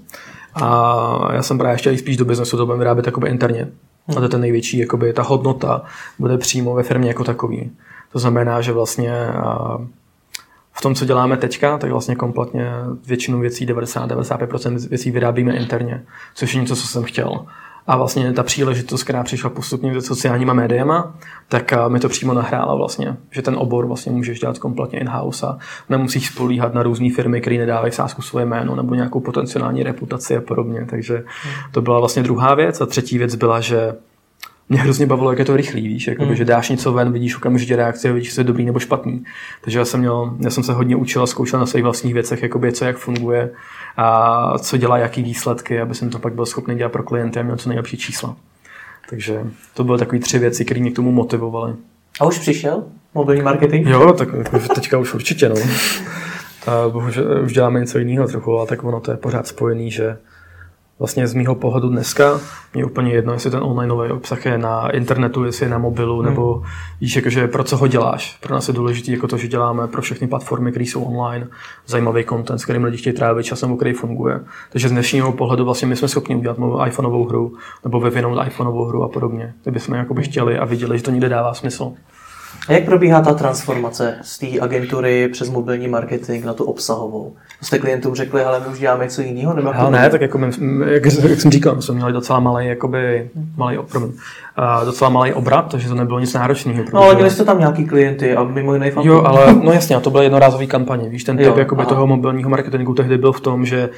A 0.54 1.34
já 1.34 1.44
jsem 1.44 1.58
právě 1.58 1.78
chtěl 1.78 1.98
spíš 1.98 2.18
do 2.18 2.26
biznesu, 2.26 2.58
to 2.58 2.66
budeme 2.66 2.80
vyrábět 2.80 3.06
jakoby 3.06 3.30
interně. 3.30 3.68
A 4.08 4.14
to 4.14 4.24
je 4.24 4.30
ten 4.30 4.42
největší, 4.42 4.78
jakoby, 4.78 5.14
ta 5.14 5.24
hodnota 5.24 5.82
bude 6.20 6.38
přímo 6.38 6.74
ve 6.74 6.84
firmě 6.84 7.08
jako 7.08 7.24
takový. 7.24 7.72
To 8.12 8.20
znamená, 8.20 8.62
že 8.62 8.72
vlastně 8.72 9.14
v 10.74 10.82
tom, 10.82 10.96
co 10.96 11.06
děláme 11.06 11.38
teďka, 11.38 11.78
tak 11.78 11.92
vlastně 11.92 12.16
kompletně 12.16 12.72
většinu 13.08 13.40
věcí, 13.40 13.68
90-95% 13.68 14.90
věcí 14.90 15.12
vyrábíme 15.12 15.54
interně, 15.54 16.04
což 16.36 16.54
je 16.54 16.62
něco, 16.62 16.76
co 16.76 16.88
jsem 16.88 17.04
chtěl. 17.04 17.46
A 17.90 17.98
vlastně 17.98 18.34
ta 18.34 18.44
příležitost, 18.44 19.04
která 19.04 19.24
přišla 19.24 19.50
postupně 19.50 19.94
se 19.94 20.02
sociálníma 20.02 20.54
médiama, 20.54 21.16
tak 21.48 21.74
eh, 21.74 21.90
mi 21.90 22.00
to 22.00 22.10
přímo 22.10 22.34
nahrála 22.34 22.76
vlastně, 22.76 23.18
že 23.32 23.42
ten 23.42 23.56
obor 23.58 23.86
vlastně 23.86 24.12
můžeš 24.12 24.40
dělat 24.40 24.60
kompletně 24.60 25.00
in-house 25.00 25.48
a 25.48 25.58
nemusíš 25.90 26.28
spolíhat 26.28 26.74
na 26.74 26.84
různé 26.84 27.10
firmy, 27.16 27.42
které 27.42 27.58
nedávají 27.58 27.94
sásku 27.94 28.22
svoje 28.22 28.46
jméno 28.46 28.76
nebo 28.76 28.96
nějakou 28.96 29.20
potenciální 29.20 29.84
reputaci 29.84 30.38
a 30.38 30.42
podobně. 30.42 30.86
Takže 30.90 31.24
to 31.72 31.82
byla 31.82 32.00
vlastně 32.00 32.24
druhá 32.24 32.56
věc. 32.56 32.82
A 32.82 32.86
třetí 32.86 33.18
věc 33.18 33.36
byla, 33.36 33.60
že 33.60 33.96
mě 34.70 34.80
hrozně 34.80 35.06
bavilo, 35.06 35.32
jak 35.32 35.40
je 35.40 35.46
to 35.46 35.56
rychlý, 35.56 35.88
víš, 35.88 36.08
jako 36.08 36.26
mm. 36.26 36.36
že 36.36 36.46
dáš 36.46 36.70
něco 36.70 36.94
ven, 36.94 37.12
vidíš 37.12 37.38
okamžitě 37.38 37.76
reakci 37.76 38.10
a 38.10 38.14
vidíš, 38.14 38.30
jestli 38.30 38.40
je 38.40 38.44
dobrý 38.44 38.66
nebo 38.66 38.80
špatný. 38.80 39.24
Takže 39.62 39.80
já 39.80 39.86
jsem, 39.86 40.00
měl, 40.00 40.34
já 40.40 40.50
jsem 40.50 40.64
se 40.64 40.74
hodně 40.74 40.96
učil 40.96 41.24
a 41.24 41.28
zkoušel 41.28 41.60
na 41.60 41.66
svých 41.66 41.84
vlastních 41.84 42.14
věcech, 42.14 42.44
jakoby, 42.44 42.72
co 42.72 42.86
jak 42.86 42.98
funguje 42.98 43.50
a 43.98 44.58
co 44.58 44.78
dělá, 44.78 44.98
jaký 44.98 45.24
výsledky, 45.24 45.82
aby 45.82 45.96
jsem 45.96 46.10
to 46.10 46.20
pak 46.20 46.34
byl 46.34 46.46
schopný 46.46 46.76
dělat 46.76 46.92
pro 46.92 47.04
klienty 47.04 47.40
a 47.40 47.44
měl 47.44 47.58
co 47.58 47.70
nejlepší 47.70 47.98
čísla. 47.98 48.36
Takže 49.10 49.44
to 49.74 49.84
byly 49.84 50.00
takové 50.00 50.20
tři 50.20 50.40
věci, 50.40 50.66
které 50.66 50.82
mě 50.82 50.92
k 50.92 50.96
tomu 50.96 51.12
motivovaly. 51.12 51.74
A 52.20 52.26
už 52.26 52.40
přišel 52.40 52.84
mobilní 53.14 53.42
marketing? 53.42 53.88
Jo, 53.88 54.14
tak 54.14 54.30
jako 54.38 54.60
teďka 54.60 54.98
už 54.98 55.14
určitě, 55.14 55.50
no. 55.50 55.56
A 56.68 56.90
bohužel 56.90 57.42
už 57.46 57.54
děláme 57.54 57.80
něco 57.80 58.00
jiného 58.00 58.28
trochu, 58.28 58.58
ale 58.58 58.68
tak 58.68 58.84
ono 58.84 59.00
to 59.00 59.12
je 59.12 59.18
pořád 59.18 59.48
spojený, 59.48 59.92
že 59.92 60.18
vlastně 61.00 61.28
z 61.28 61.34
mýho 61.34 61.56
pohledu 61.56 61.90
dneska 61.90 62.40
mě 62.74 62.86
úplně 62.86 63.12
jedno, 63.12 63.34
jestli 63.34 63.52
ten 63.52 63.64
online 63.64 63.88
nový 63.88 64.12
obsah 64.12 64.46
je 64.46 64.58
na 64.58 64.90
internetu, 64.90 65.44
jestli 65.44 65.66
je 65.66 65.70
na 65.70 65.78
mobilu, 65.78 66.20
hmm. 66.20 66.30
nebo 66.30 66.64
víš, 67.02 67.16
jakože 67.16 67.48
pro 67.48 67.64
co 67.64 67.78
ho 67.78 67.88
děláš. 67.88 68.38
Pro 68.42 68.54
nás 68.54 68.68
je 68.68 68.74
důležité 68.74 69.12
jako 69.12 69.28
to, 69.28 69.38
že 69.38 69.48
děláme 69.48 69.88
pro 69.88 70.02
všechny 70.02 70.28
platformy, 70.28 70.72
které 70.72 70.86
jsou 70.86 71.04
online, 71.04 71.48
zajímavý 71.88 72.26
content, 72.26 72.60
s 72.60 72.64
kterým 72.64 72.84
lidi 72.84 72.98
chtějí 72.98 73.16
trávit 73.16 73.46
časem, 73.46 73.78
který 73.78 73.94
funguje. 73.94 74.40
Takže 74.72 74.90
z 74.90 74.92
dnešního 74.92 75.32
pohledu 75.32 75.66
vlastně 75.66 75.88
my 75.88 75.96
jsme 75.96 76.08
schopni 76.08 76.36
udělat 76.36 76.58
iPhoneovou 76.88 77.26
hru, 77.26 77.54
nebo 77.84 78.00
vyvinout 78.00 78.48
iPhoneovou 78.48 78.86
hru 78.86 79.04
a 79.04 79.10
podobně. 79.10 79.54
Kdybychom 79.64 79.96
jakoby 79.96 80.24
chtěli 80.24 80.58
a 80.58 80.66
viděli, 80.66 80.98
že 80.98 81.04
to 81.04 81.12
někde 81.12 81.30
dává 81.30 81.54
smysl. 81.54 81.94
A 82.68 82.74
jak 82.74 82.86
probíhá 82.86 83.22
ta 83.22 83.34
transformace 83.34 84.16
z 84.22 84.40
té 84.40 84.60
agentury 84.62 85.28
přes 85.28 85.50
mobilní 85.50 85.88
marketing 85.88 86.46
na 86.46 86.54
tu 86.54 86.64
obsahovou? 86.64 87.36
Jste 87.62 87.80
klientům 87.80 88.16
řekli, 88.16 88.44
ale 88.44 88.60
my 88.60 88.66
už 88.68 88.80
děláme 88.80 89.04
něco 89.04 89.22
jiného? 89.22 89.54
Nebo 89.54 89.76
ale 89.76 89.92
ne, 89.92 90.10
tak 90.10 90.22
jako 90.22 90.38
my, 90.38 90.48
jak, 90.86 91.06
jak, 91.06 91.40
jsem 91.40 91.52
říkal, 91.52 91.76
my 91.76 91.82
jsme 91.82 91.96
měli 91.96 92.14
docela 92.14 92.40
malý, 92.40 92.68
jakoby, 92.68 93.30
malý, 93.58 93.78
promiň, 93.92 94.10
uh, 94.10 94.86
docela 94.86 95.10
malý 95.10 95.34
obrat, 95.34 95.72
takže 95.72 95.88
to 95.88 95.96
nebylo 95.96 96.20
nic 96.20 96.34
náročného. 96.34 96.84
No 96.94 97.02
ale 97.02 97.16
měli 97.16 97.32
jste 97.32 97.46
tam 97.46 97.60
nějaký 97.60 97.86
klienty 97.86 98.36
a 98.36 98.44
mimo 98.44 98.74
jiné 98.74 98.92
Jo, 99.02 99.22
ale 99.26 99.54
no 99.54 99.72
jasně, 99.72 99.96
a 99.96 100.00
to 100.00 100.10
byly 100.10 100.26
jednorázové 100.26 100.66
kampaně. 100.66 101.10
Víš, 101.10 101.24
ten 101.24 101.38
typ 101.38 101.58
jakoby, 101.58 101.86
toho 101.86 102.08
mobilního 102.08 102.50
marketingu 102.50 102.94
tehdy 102.94 103.18
byl 103.18 103.32
v 103.32 103.42
tom, 103.42 103.66
že 103.66 103.90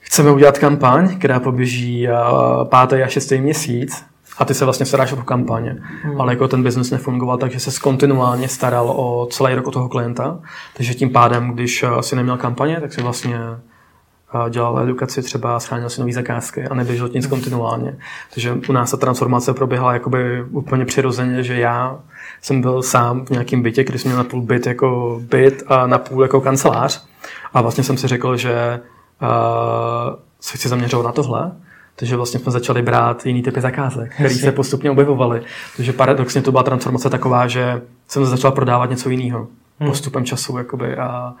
chceme 0.00 0.30
udělat 0.30 0.58
kampaň, 0.58 1.18
která 1.18 1.40
poběží 1.40 2.08
uh, 2.08 2.68
pátý 2.68 2.96
a 2.96 3.06
šestý 3.06 3.40
měsíc 3.40 4.04
a 4.38 4.44
ty 4.44 4.54
se 4.54 4.64
vlastně 4.64 4.86
staráš 4.86 5.12
o 5.12 5.16
kampaně. 5.16 5.76
Hmm. 6.02 6.20
Ale 6.20 6.32
jako 6.32 6.48
ten 6.48 6.62
biznes 6.62 6.90
nefungoval 6.90 7.38
tak, 7.38 7.52
že 7.52 7.60
se 7.60 7.80
kontinuálně 7.80 8.48
staral 8.48 8.90
o 8.90 9.28
celý 9.30 9.54
rok 9.54 9.66
o 9.66 9.70
toho 9.70 9.88
klienta. 9.88 10.38
Takže 10.76 10.94
tím 10.94 11.10
pádem, 11.10 11.50
když 11.50 11.82
eh, 11.82 12.02
si 12.02 12.16
neměl 12.16 12.36
kampaně, 12.36 12.80
tak 12.80 12.92
si 12.92 13.02
vlastně 13.02 13.38
eh, 13.38 14.50
dělal 14.50 14.78
edukaci, 14.78 15.22
třeba 15.22 15.60
schránil 15.60 15.88
si 15.88 16.00
nový 16.00 16.12
zakázky 16.12 16.64
a 16.64 16.74
neběžel 16.74 17.08
nic 17.08 17.26
kontinuálně. 17.26 17.96
Takže 18.34 18.58
u 18.68 18.72
nás 18.72 18.90
ta 18.90 18.96
transformace 18.96 19.54
proběhla 19.54 19.92
jakoby 19.92 20.44
úplně 20.50 20.84
přirozeně, 20.84 21.42
že 21.42 21.54
já 21.54 21.98
jsem 22.42 22.60
byl 22.60 22.82
sám 22.82 23.24
v 23.26 23.30
nějakém 23.30 23.62
bytě, 23.62 23.84
když 23.84 24.02
jsem 24.02 24.10
měl 24.10 24.18
na 24.18 24.24
půl 24.24 24.42
byt 24.42 24.66
jako 24.66 25.20
byt 25.30 25.62
a 25.66 25.86
na 25.86 25.98
půl 25.98 26.22
jako 26.22 26.40
kancelář. 26.40 27.06
A 27.54 27.62
vlastně 27.62 27.84
jsem 27.84 27.96
si 27.96 28.08
řekl, 28.08 28.36
že 28.36 28.80
uh, 29.22 30.16
se 30.40 30.58
chci 30.58 30.68
zaměřovat 30.68 31.06
na 31.06 31.12
tohle 31.12 31.52
takže 31.98 32.16
vlastně 32.16 32.40
jsme 32.40 32.52
začali 32.52 32.82
brát 32.82 33.26
jiný 33.26 33.42
typy 33.42 33.60
zakázek, 33.60 34.14
které 34.14 34.30
se 34.30 34.52
postupně 34.52 34.90
objevovaly. 34.90 35.42
Takže 35.76 35.92
paradoxně 35.92 36.42
to 36.42 36.50
byla 36.50 36.62
transformace 36.62 37.10
taková, 37.10 37.46
že 37.46 37.82
jsem 38.08 38.26
začal 38.26 38.52
prodávat 38.52 38.90
něco 38.90 39.10
jiného 39.10 39.46
hmm. 39.80 39.90
postupem 39.90 40.24
času 40.24 40.58
jakoby, 40.58 40.96
a 40.96 41.34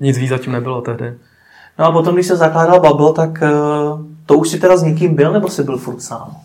nic 0.00 0.18
víc 0.18 0.28
zatím 0.28 0.52
nebylo 0.52 0.80
tehdy. 0.80 1.14
No 1.78 1.84
a 1.84 1.92
potom, 1.92 2.14
když 2.14 2.26
se 2.26 2.36
zakládal 2.36 2.80
Bubble, 2.80 3.12
tak 3.12 3.42
eh, 3.42 3.50
to 4.26 4.34
už 4.34 4.48
si 4.48 4.58
teda 4.58 4.76
s 4.76 4.82
někým 4.82 5.14
byl, 5.14 5.32
nebo 5.32 5.48
jsi 5.48 5.64
byl 5.64 5.78
furt 5.78 6.00
sám? 6.00 6.36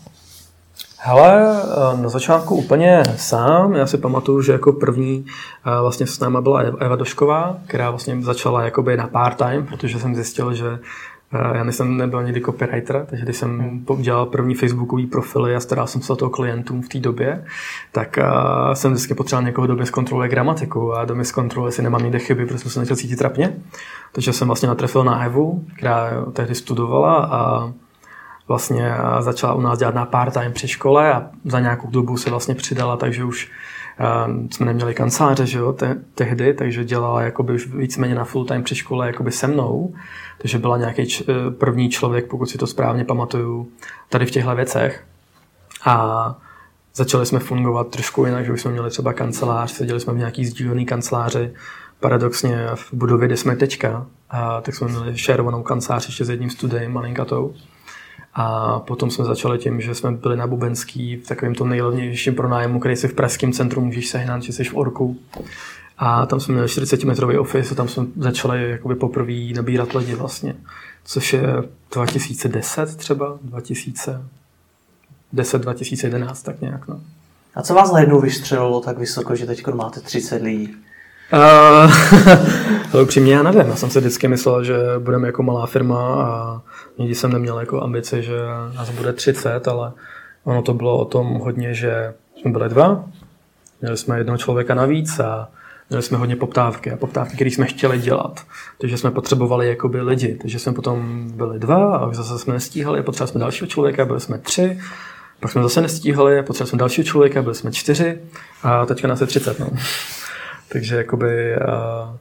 Hele, 1.02 1.62
eh, 1.62 2.02
na 2.02 2.08
začátku 2.08 2.54
úplně 2.54 3.02
sám. 3.16 3.74
Já 3.74 3.86
si 3.86 3.98
pamatuju, 3.98 4.42
že 4.42 4.52
jako 4.52 4.72
první 4.72 5.26
eh, 5.26 5.80
vlastně 5.80 6.06
s 6.06 6.20
náma 6.20 6.40
byla 6.40 6.60
Eva 6.60 6.96
Došková, 6.96 7.56
která 7.66 7.90
vlastně 7.90 8.22
začala 8.22 8.64
jakoby 8.64 8.96
na 8.96 9.06
part-time, 9.06 9.66
protože 9.66 9.98
jsem 9.98 10.14
zjistil, 10.14 10.54
že 10.54 10.78
já 11.32 11.64
nejsem 11.64 11.96
nebyl 11.96 12.22
nikdy 12.22 12.40
copywriter, 12.40 13.06
takže 13.10 13.24
když 13.24 13.36
jsem 13.36 13.58
hmm. 13.58 14.02
dělal 14.02 14.26
první 14.26 14.54
facebookový 14.54 15.06
profily 15.06 15.56
a 15.56 15.60
staral 15.60 15.86
jsem 15.86 16.02
se 16.02 16.12
o 16.12 16.16
toho 16.16 16.30
klientům 16.30 16.82
v 16.82 16.88
té 16.88 16.98
době, 16.98 17.44
tak 17.92 18.18
uh, 18.22 18.72
jsem 18.74 18.92
vždycky 18.92 19.14
potřeboval 19.14 19.46
někoho, 19.46 19.66
kdo 19.66 19.76
mi 19.76 19.86
zkontroluje 19.86 20.28
gramatiku 20.28 20.94
a 20.94 21.04
kdo 21.04 21.14
mi 21.14 21.24
zkontroluje, 21.24 21.68
jestli 21.68 21.82
nemám 21.82 22.02
někde 22.02 22.18
chyby, 22.18 22.46
protože 22.46 22.58
jsem 22.58 22.70
se 22.70 22.80
nechtěl 22.80 22.96
cítit 22.96 23.16
trapně. 23.16 23.54
Takže 24.12 24.32
jsem 24.32 24.46
vlastně 24.46 24.68
natrefil 24.68 25.04
na 25.04 25.24
Evu, 25.24 25.64
která 25.76 26.24
tehdy 26.32 26.54
studovala 26.54 27.14
a 27.24 27.72
vlastně 28.48 28.94
začala 29.20 29.54
u 29.54 29.60
nás 29.60 29.78
dělat 29.78 29.94
na 29.94 30.04
part-time 30.04 30.52
při 30.52 30.68
škole 30.68 31.12
a 31.12 31.26
za 31.44 31.60
nějakou 31.60 31.90
dobu 31.90 32.16
se 32.16 32.30
vlastně 32.30 32.54
přidala, 32.54 32.96
takže 32.96 33.24
už 33.24 33.50
jsme 34.50 34.66
neměli 34.66 34.94
kanceláře, 34.94 35.46
že 35.46 35.58
jo, 35.58 35.72
te- 35.72 35.96
tehdy, 36.14 36.54
takže 36.54 36.84
dělala 36.84 37.22
jakoby 37.22 37.52
už 37.52 37.66
víceméně 37.66 38.14
na 38.14 38.24
full 38.24 38.44
time 38.44 38.62
při 38.62 38.74
škole 38.74 39.06
jakoby 39.06 39.32
se 39.32 39.46
mnou 39.46 39.94
takže 40.40 40.58
byla 40.58 40.76
nějaký 40.76 41.06
č- 41.06 41.24
eh, 41.28 41.50
první 41.50 41.90
člověk, 41.90 42.26
pokud 42.26 42.46
si 42.46 42.58
to 42.58 42.66
správně 42.66 43.04
pamatuju, 43.04 43.68
tady 44.08 44.26
v 44.26 44.30
těchto 44.30 44.54
věcech. 44.56 45.04
A 45.84 46.36
začali 46.94 47.26
jsme 47.26 47.38
fungovat 47.38 47.88
trošku 47.88 48.26
jinak, 48.26 48.44
že 48.46 48.52
už 48.52 48.60
jsme 48.60 48.70
měli 48.70 48.90
třeba 48.90 49.12
kancelář, 49.12 49.70
seděli 49.70 50.00
jsme 50.00 50.12
v 50.12 50.18
nějaký 50.18 50.44
sdílený 50.46 50.86
kanceláři, 50.86 51.52
paradoxně 52.00 52.66
v 52.74 52.92
budově, 52.92 53.28
kde 53.28 53.36
jsme 53.36 53.56
teďka, 53.56 54.06
a 54.30 54.60
tak 54.60 54.74
jsme 54.74 54.88
měli 54.88 55.18
šerovanou 55.18 55.62
kancelář 55.62 56.06
ještě 56.06 56.24
s 56.24 56.30
jedním 56.30 56.50
studiem 56.50 56.92
malinkatou. 56.92 57.54
A 58.34 58.78
potom 58.78 59.10
jsme 59.10 59.24
začali 59.24 59.58
tím, 59.58 59.80
že 59.80 59.94
jsme 59.94 60.10
byli 60.10 60.36
na 60.36 60.46
Bubenský 60.46 61.16
v 61.16 61.28
takovém 61.28 61.54
tom 61.54 61.68
nejlevnějším 61.68 62.34
pronájmu, 62.34 62.80
který 62.80 62.96
si 62.96 63.08
v 63.08 63.14
pražském 63.14 63.52
centru 63.52 63.80
můžeš 63.80 64.08
sehnat, 64.08 64.42
že 64.42 64.52
jsi 64.52 64.64
v 64.64 64.76
Orku. 64.76 65.16
A 65.98 66.26
tam 66.26 66.40
jsme 66.40 66.54
měli 66.54 66.68
40 66.68 67.04
metrový 67.04 67.38
office 67.38 67.72
a 67.72 67.74
tam 67.74 67.88
jsme 67.88 68.06
začali 68.16 68.70
jakoby 68.70 68.94
poprvé 68.94 69.52
nabírat 69.56 69.94
lidi 69.94 70.14
vlastně. 70.14 70.54
Což 71.04 71.32
je 71.32 71.46
2010 71.92 72.96
třeba, 72.96 73.38
2010, 73.42 75.62
2011 75.62 76.42
tak 76.42 76.60
nějak. 76.60 76.88
No. 76.88 77.00
A 77.54 77.62
co 77.62 77.74
vás 77.74 77.92
najednou 77.92 78.20
vystřelilo 78.20 78.80
tak 78.80 78.98
vysoko, 78.98 79.36
že 79.36 79.46
teď 79.46 79.66
máte 79.66 80.00
30 80.00 80.42
lidí? 80.42 80.76
Uh, 82.92 83.00
upřímně 83.02 83.34
já 83.34 83.42
nevím, 83.42 83.70
já 83.70 83.76
jsem 83.76 83.90
si 83.90 84.00
vždycky 84.00 84.28
myslel, 84.28 84.64
že 84.64 84.76
budeme 84.98 85.28
jako 85.28 85.42
malá 85.42 85.66
firma 85.66 86.24
a 86.24 86.62
nikdy 87.00 87.14
jsem 87.14 87.32
neměl 87.32 87.60
jako 87.60 87.82
ambici, 87.82 88.22
že 88.22 88.38
nás 88.76 88.90
bude 88.90 89.12
30, 89.12 89.68
ale 89.68 89.92
ono 90.44 90.62
to 90.62 90.74
bylo 90.74 90.98
o 90.98 91.04
tom 91.04 91.34
hodně, 91.34 91.74
že 91.74 92.14
jsme 92.40 92.50
byli 92.50 92.68
dva, 92.68 93.04
měli 93.80 93.96
jsme 93.96 94.18
jednoho 94.18 94.38
člověka 94.38 94.74
navíc 94.74 95.20
a 95.20 95.48
Měli 95.90 96.02
jsme 96.02 96.18
hodně 96.18 96.36
poptávky 96.36 96.92
a 96.92 96.96
poptávky, 96.96 97.34
které 97.34 97.50
jsme 97.50 97.66
chtěli 97.66 97.98
dělat. 97.98 98.40
Takže 98.78 98.98
jsme 98.98 99.10
potřebovali 99.10 99.68
jakoby 99.68 100.00
lidi. 100.00 100.38
Takže 100.40 100.58
jsme 100.58 100.72
potom 100.72 101.28
byli 101.34 101.58
dva 101.58 101.96
a 101.96 102.12
zase 102.12 102.38
jsme 102.38 102.54
nestíhali, 102.54 103.02
potřebovali 103.02 103.30
jsme 103.30 103.40
dalšího 103.40 103.66
člověka, 103.66 104.04
byli 104.04 104.20
jsme 104.20 104.38
tři. 104.38 104.78
Pak 105.40 105.50
jsme 105.50 105.62
zase 105.62 105.80
nestíhali, 105.80 106.42
potřebovali 106.42 106.68
jsme 106.70 106.78
dalšího 106.78 107.04
člověka, 107.04 107.42
byli 107.42 107.54
jsme 107.54 107.72
čtyři 107.72 108.20
a 108.62 108.86
teďka 108.86 109.08
nás 109.08 109.20
je 109.20 109.26
30. 109.26 109.58
No. 109.58 109.70
Takže 110.68 110.96
jakoby, 110.96 111.56
uh, 111.56 112.16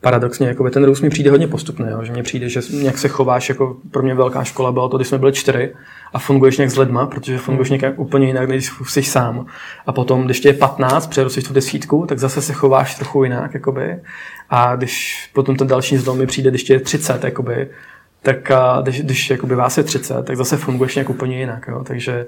paradoxně 0.00 0.48
jakoby 0.48 0.70
ten 0.70 0.84
růst 0.84 1.00
mi 1.00 1.10
přijde 1.10 1.30
hodně 1.30 1.46
postupný, 1.46 1.86
jo? 1.90 2.04
že 2.04 2.12
mně 2.12 2.22
přijde, 2.22 2.48
že 2.48 2.60
nějak 2.72 2.98
se 2.98 3.08
chováš, 3.08 3.48
jako 3.48 3.76
pro 3.90 4.02
mě 4.02 4.14
velká 4.14 4.44
škola 4.44 4.72
byla 4.72 4.88
to, 4.88 4.96
když 4.96 5.08
jsme 5.08 5.18
byli 5.18 5.32
čtyři 5.32 5.74
a 6.12 6.18
funguješ 6.18 6.56
nějak 6.58 6.70
s 6.70 6.76
lidma, 6.76 7.06
protože 7.06 7.38
funguješ 7.38 7.70
nějak 7.70 7.98
úplně 7.98 8.26
jinak, 8.26 8.48
než 8.48 8.70
jsi 8.88 9.02
sám. 9.02 9.46
A 9.86 9.92
potom, 9.92 10.24
když 10.24 10.40
tě 10.40 10.48
je 10.48 10.54
15, 10.54 11.06
přerosteš 11.06 11.44
tu 11.44 11.52
desítku, 11.52 12.06
tak 12.08 12.18
zase 12.18 12.42
se 12.42 12.52
chováš 12.52 12.94
trochu 12.94 13.24
jinak, 13.24 13.54
jakoby. 13.54 13.96
A 14.50 14.76
když 14.76 15.30
potom 15.34 15.56
ten 15.56 15.66
další 15.66 15.96
zdom 15.96 16.18
mi 16.18 16.26
přijde, 16.26 16.50
když 16.50 16.64
tě 16.64 16.72
je 16.72 16.80
30, 16.80 17.24
jakoby, 17.24 17.68
tak 18.22 18.50
a 18.50 18.80
když, 18.82 19.02
když 19.02 19.30
jakoby 19.30 19.54
vás 19.54 19.78
je 19.78 19.84
30, 19.84 20.22
tak 20.22 20.36
zase 20.36 20.56
funguješ 20.56 20.94
nějak 20.94 21.10
úplně 21.10 21.38
jinak. 21.38 21.66
Jo? 21.68 21.84
Takže 21.84 22.26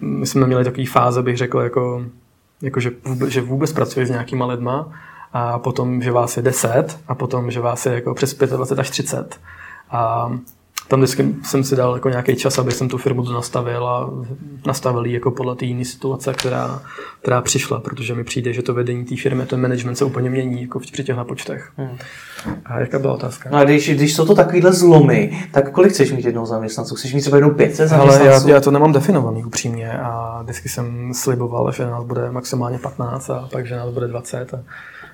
my 0.00 0.26
jsme 0.26 0.46
měli 0.46 0.64
takový 0.64 0.86
fáze, 0.86 1.22
bych 1.22 1.36
řekl, 1.36 1.58
jako, 1.60 2.04
jako 2.62 2.80
že, 2.80 2.90
vůbec, 3.04 3.30
že 3.30 3.40
vůbec 3.40 3.72
pracuješ 3.72 4.08
s 4.08 4.10
nějakýma 4.10 4.46
lidma 4.46 4.92
a 5.32 5.58
potom, 5.58 6.02
že 6.02 6.12
vás 6.12 6.36
je 6.36 6.42
10 6.42 6.98
a 7.08 7.14
potom, 7.14 7.50
že 7.50 7.60
vás 7.60 7.86
je 7.86 7.94
jako 7.94 8.14
přes 8.14 8.34
25 8.34 8.78
až 8.80 8.90
30. 8.90 9.38
A 9.90 10.30
tam 10.90 11.00
vždycky 11.00 11.34
jsem 11.42 11.64
si 11.64 11.76
dal 11.76 11.94
jako 11.94 12.08
nějaký 12.08 12.36
čas, 12.36 12.58
aby 12.58 12.72
jsem 12.72 12.88
tu 12.88 12.98
firmu 12.98 13.22
nastavil 13.22 13.88
a 13.88 14.10
nastavil 14.66 15.06
ji 15.06 15.14
jako 15.14 15.30
podle 15.30 15.56
té 15.56 15.64
jiné 15.64 15.84
situace, 15.84 16.32
která, 16.32 16.82
která 17.20 17.40
přišla, 17.40 17.80
protože 17.80 18.14
mi 18.14 18.24
přijde, 18.24 18.52
že 18.52 18.62
to 18.62 18.74
vedení 18.74 19.04
té 19.04 19.16
firmy, 19.16 19.46
ten 19.46 19.60
management 19.60 19.96
se 19.96 20.04
úplně 20.04 20.30
mění 20.30 20.62
jako 20.62 20.80
při 20.80 21.04
těch 21.04 21.16
počtech. 21.28 21.72
Hmm. 21.76 21.98
A 22.64 22.80
jaká 22.80 22.98
byla 22.98 23.14
otázka? 23.14 23.50
No 23.52 23.58
a 23.58 23.64
když, 23.64 23.90
když 23.90 24.14
jsou 24.14 24.26
to 24.26 24.34
takovýhle 24.34 24.72
zlomy, 24.72 25.48
tak 25.52 25.70
kolik 25.70 25.92
chceš 25.92 26.12
mít 26.12 26.24
jednou 26.24 26.46
zaměstnanců? 26.46 26.94
Chceš 26.94 27.14
mít 27.14 27.20
třeba 27.20 27.36
jednou 27.36 27.50
500 27.50 27.88
zaměstnanců? 27.88 28.28
Ale 28.28 28.50
já, 28.50 28.54
já, 28.54 28.60
to 28.60 28.70
nemám 28.70 28.92
definovaný 28.92 29.44
upřímně 29.44 29.92
a 29.92 30.40
vždycky 30.42 30.68
jsem 30.68 31.14
sliboval, 31.14 31.72
že 31.72 31.86
nás 31.86 32.04
bude 32.04 32.30
maximálně 32.30 32.78
15 32.78 33.30
a 33.30 33.48
pak, 33.52 33.66
že 33.66 33.76
nás 33.76 33.90
bude 33.90 34.08
20 34.08 34.54
a 34.54 34.62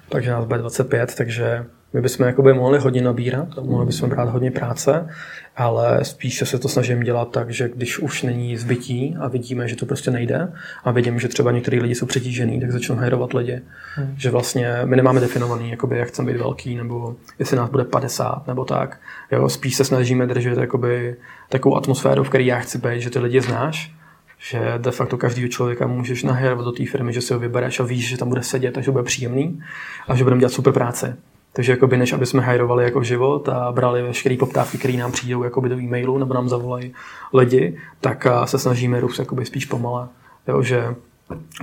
pak, 0.09 0.25
že 0.25 0.31
nás 0.31 0.45
bude 0.45 0.59
25, 0.59 1.15
takže 1.15 1.67
My 1.97 2.03
bychom 2.03 2.27
jakoby 2.27 2.55
mohli 2.55 2.79
hodně 2.79 3.03
nabírat, 3.03 3.49
mohli 3.63 3.87
bychom 3.87 4.11
brát 4.11 4.29
hodně 4.29 4.51
práce, 4.51 5.09
ale 5.57 6.05
spíše 6.05 6.47
se 6.47 6.59
to 6.59 6.69
snažím 6.69 7.01
dělat 7.01 7.31
tak, 7.31 7.51
že 7.51 7.69
když 7.69 7.99
už 7.99 8.23
není 8.23 8.57
zbytí 8.57 9.17
a 9.21 9.29
vidíme, 9.29 9.69
že 9.69 9.77
to 9.77 9.87
prostě 9.87 10.11
nejde 10.11 10.53
a 10.85 10.91
vidím, 10.91 11.19
že 11.19 11.29
třeba 11.29 11.53
některý 11.53 11.81
lidi 11.81 11.95
jsou 11.95 12.07
přetížený, 12.07 12.61
tak 12.61 12.73
začnu 12.73 12.97
hajrovat 12.97 13.33
lidi. 13.35 13.61
Hmm. 13.95 14.15
Že 14.19 14.31
vlastně 14.31 14.69
my 14.85 14.97
nemáme 14.97 15.21
definovaný, 15.21 15.71
jakoby, 15.71 15.99
jak 15.99 16.09
chceme 16.09 16.33
být 16.33 16.39
velký, 16.39 16.77
nebo 16.77 17.17
jestli 17.39 17.57
nás 17.57 17.71
bude 17.71 17.85
50, 17.85 18.47
nebo 18.47 18.65
tak. 18.65 19.01
Jo, 19.33 19.49
spíš 19.49 19.77
se 19.77 19.85
snažíme 19.85 20.27
držet 20.27 20.59
jakoby, 20.59 21.17
takovou 21.49 21.77
atmosféru, 21.77 22.25
v 22.25 22.29
které 22.29 22.45
já 22.45 22.59
chci 22.59 22.79
být, 22.79 23.01
že 23.01 23.11
ty 23.11 23.19
lidi 23.19 23.41
znáš, 23.41 23.96
že 24.39 24.75
de 24.79 24.91
facto 24.91 25.19
každého 25.19 25.49
člověka 25.49 25.87
můžeš 25.87 26.23
nahrávat 26.23 26.65
do 26.65 26.73
té 26.73 26.87
firmy, 26.87 27.13
že 27.13 27.21
si 27.21 27.33
ho 27.33 27.41
vybereš 27.41 27.81
a 27.81 27.85
víš, 27.85 28.09
že 28.09 28.19
tam 28.19 28.29
bude 28.29 28.43
sedět, 28.43 28.73
takže 28.73 28.91
bude 28.91 29.05
příjemný 29.05 29.63
a 30.09 30.17
že 30.17 30.25
budeme 30.25 30.41
dělat 30.41 30.53
super 30.53 30.73
práce. 30.73 31.17
Takže 31.53 31.73
jakoby 31.73 31.97
než 31.97 32.13
aby 32.13 32.27
jsme 32.27 32.43
hajrovali 32.43 32.85
jako 32.85 33.03
život 33.03 33.49
a 33.49 33.73
brali 33.73 34.03
veškeré 34.03 34.37
poptávky, 34.37 34.79
které 34.79 34.95
nám 34.95 35.13
přijdou 35.13 35.43
jakoby 35.43 35.69
do 35.69 35.81
e-mailu 35.81 36.19
nebo 36.19 36.35
nám 36.35 36.49
zavolají 36.49 36.93
lidi, 37.35 37.79
tak 38.01 38.27
se 38.45 38.59
snažíme 38.59 39.01
růst 39.01 39.19
jakoby 39.19 39.45
spíš 39.45 39.65
pomale. 39.65 40.09
Jo, 40.49 40.63
že 40.63 40.95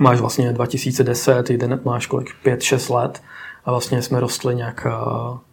máš 0.00 0.20
vlastně 0.20 0.52
2010, 0.52 1.50
jeden 1.50 1.80
máš 1.84 2.06
kolik, 2.06 2.30
5-6 2.44 2.94
let 2.94 3.22
a 3.64 3.70
vlastně 3.70 4.02
jsme 4.02 4.20
rostli 4.20 4.54
nějak, 4.54 4.86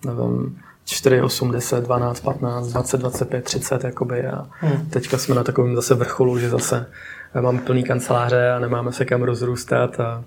nevím, 0.05 0.61
4, 0.91 1.21
8, 1.21 1.51
10, 1.51 1.83
12, 1.83 2.19
15, 2.19 2.67
20, 2.67 2.97
25, 2.97 3.43
30 3.43 3.83
jakoby 3.83 4.27
a 4.27 4.47
hmm. 4.59 4.89
teďka 4.89 5.17
jsme 5.17 5.35
na 5.35 5.43
takovém 5.43 5.75
zase 5.75 5.95
vrcholu, 5.95 6.39
že 6.39 6.49
zase 6.49 6.85
máme 7.41 7.61
plný 7.61 7.83
kanceláře 7.83 8.51
a 8.51 8.59
nemáme 8.59 8.91
se 8.91 9.05
kam 9.05 9.23
rozrůstat 9.23 9.99
a, 9.99 10.23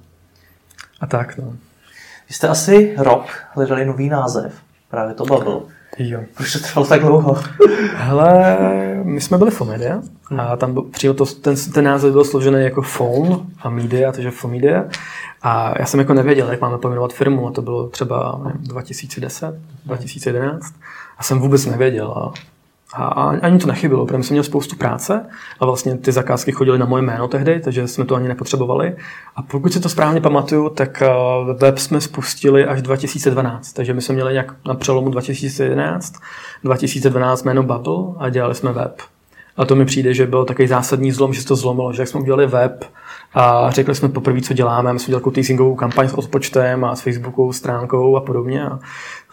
a 1.00 1.06
tak 1.06 1.36
no. 1.36 1.56
Vy 2.28 2.34
jste 2.34 2.48
asi 2.48 2.94
rok 2.98 3.26
hledali 3.50 3.84
nový 3.84 4.08
název, 4.08 4.54
právě 4.88 5.14
to 5.14 5.24
Bubble. 5.24 5.60
Jo. 5.98 6.20
Proč 6.36 6.52
to 6.52 6.58
trvalo 6.58 6.88
tak 6.88 7.00
dlouho? 7.00 7.38
Hele, 7.94 8.56
my 9.02 9.20
jsme 9.20 9.38
byli 9.38 9.50
Fomedia 9.50 10.02
a 10.38 10.56
tam 10.56 10.72
byl, 10.72 11.14
to, 11.14 11.26
ten, 11.26 11.54
ten 11.74 11.84
název 11.84 12.12
byl 12.12 12.24
složený 12.24 12.64
jako 12.64 12.82
phone 12.82 13.38
a 13.62 13.70
media, 13.70 14.12
takže 14.12 14.30
Fomedia. 14.30 14.84
A 15.42 15.74
já 15.78 15.86
jsem 15.86 16.00
jako 16.00 16.14
nevěděl, 16.14 16.50
jak 16.50 16.60
máme 16.60 16.78
pojmenovat 16.78 17.12
firmu 17.12 17.48
a 17.48 17.50
to 17.50 17.62
bylo 17.62 17.88
třeba 17.88 18.40
nevím, 18.44 18.62
2010, 18.62 19.54
2011 19.86 20.74
a 21.18 21.22
jsem 21.22 21.38
vůbec 21.38 21.66
nevěděl. 21.66 22.10
A 22.10 22.32
a, 23.02 23.38
ani 23.42 23.58
to 23.58 23.66
nechybilo, 23.66 24.06
protože 24.06 24.22
jsem 24.22 24.34
měl 24.34 24.44
spoustu 24.44 24.76
práce 24.76 25.26
a 25.60 25.66
vlastně 25.66 25.96
ty 25.96 26.12
zakázky 26.12 26.52
chodily 26.52 26.78
na 26.78 26.86
moje 26.86 27.02
jméno 27.02 27.28
tehdy, 27.28 27.60
takže 27.60 27.88
jsme 27.88 28.04
to 28.04 28.14
ani 28.14 28.28
nepotřebovali. 28.28 28.96
A 29.36 29.42
pokud 29.42 29.72
si 29.72 29.80
to 29.80 29.88
správně 29.88 30.20
pamatuju, 30.20 30.68
tak 30.68 31.02
eh, 31.02 31.08
web 31.58 31.78
jsme 31.78 32.00
spustili 32.00 32.66
až 32.66 32.82
2012, 32.82 33.72
takže 33.72 33.94
my 33.94 34.02
jsme 34.02 34.14
měli 34.14 34.32
nějak 34.32 34.54
na 34.66 34.74
přelomu 34.74 35.10
2011, 35.10 36.14
2012 36.64 37.42
jméno 37.42 37.62
Bubble 37.62 38.14
a 38.18 38.28
dělali 38.28 38.54
jsme 38.54 38.72
web. 38.72 39.02
A 39.56 39.64
to 39.64 39.76
mi 39.76 39.84
přijde, 39.84 40.14
že 40.14 40.26
byl 40.26 40.44
takový 40.44 40.68
zásadní 40.68 41.12
zlom, 41.12 41.34
že 41.34 41.40
se 41.40 41.46
to 41.46 41.56
zlomilo, 41.56 41.92
že 41.92 42.02
jak 42.02 42.08
jsme 42.08 42.20
udělali 42.20 42.46
web 42.46 42.84
a 43.34 43.70
řekli 43.70 43.94
jsme 43.94 44.08
poprvé, 44.08 44.40
co 44.40 44.54
děláme, 44.54 44.92
my 44.92 44.98
jsme 44.98 45.12
dělali 45.12 45.32
teasingovou 45.32 45.74
kampaň 45.74 46.08
s 46.08 46.14
odpočtem 46.14 46.84
a 46.84 46.96
s 46.96 47.00
Facebookovou 47.00 47.52
stránkou 47.52 48.16
a 48.16 48.20
podobně. 48.20 48.64
A 48.64 48.78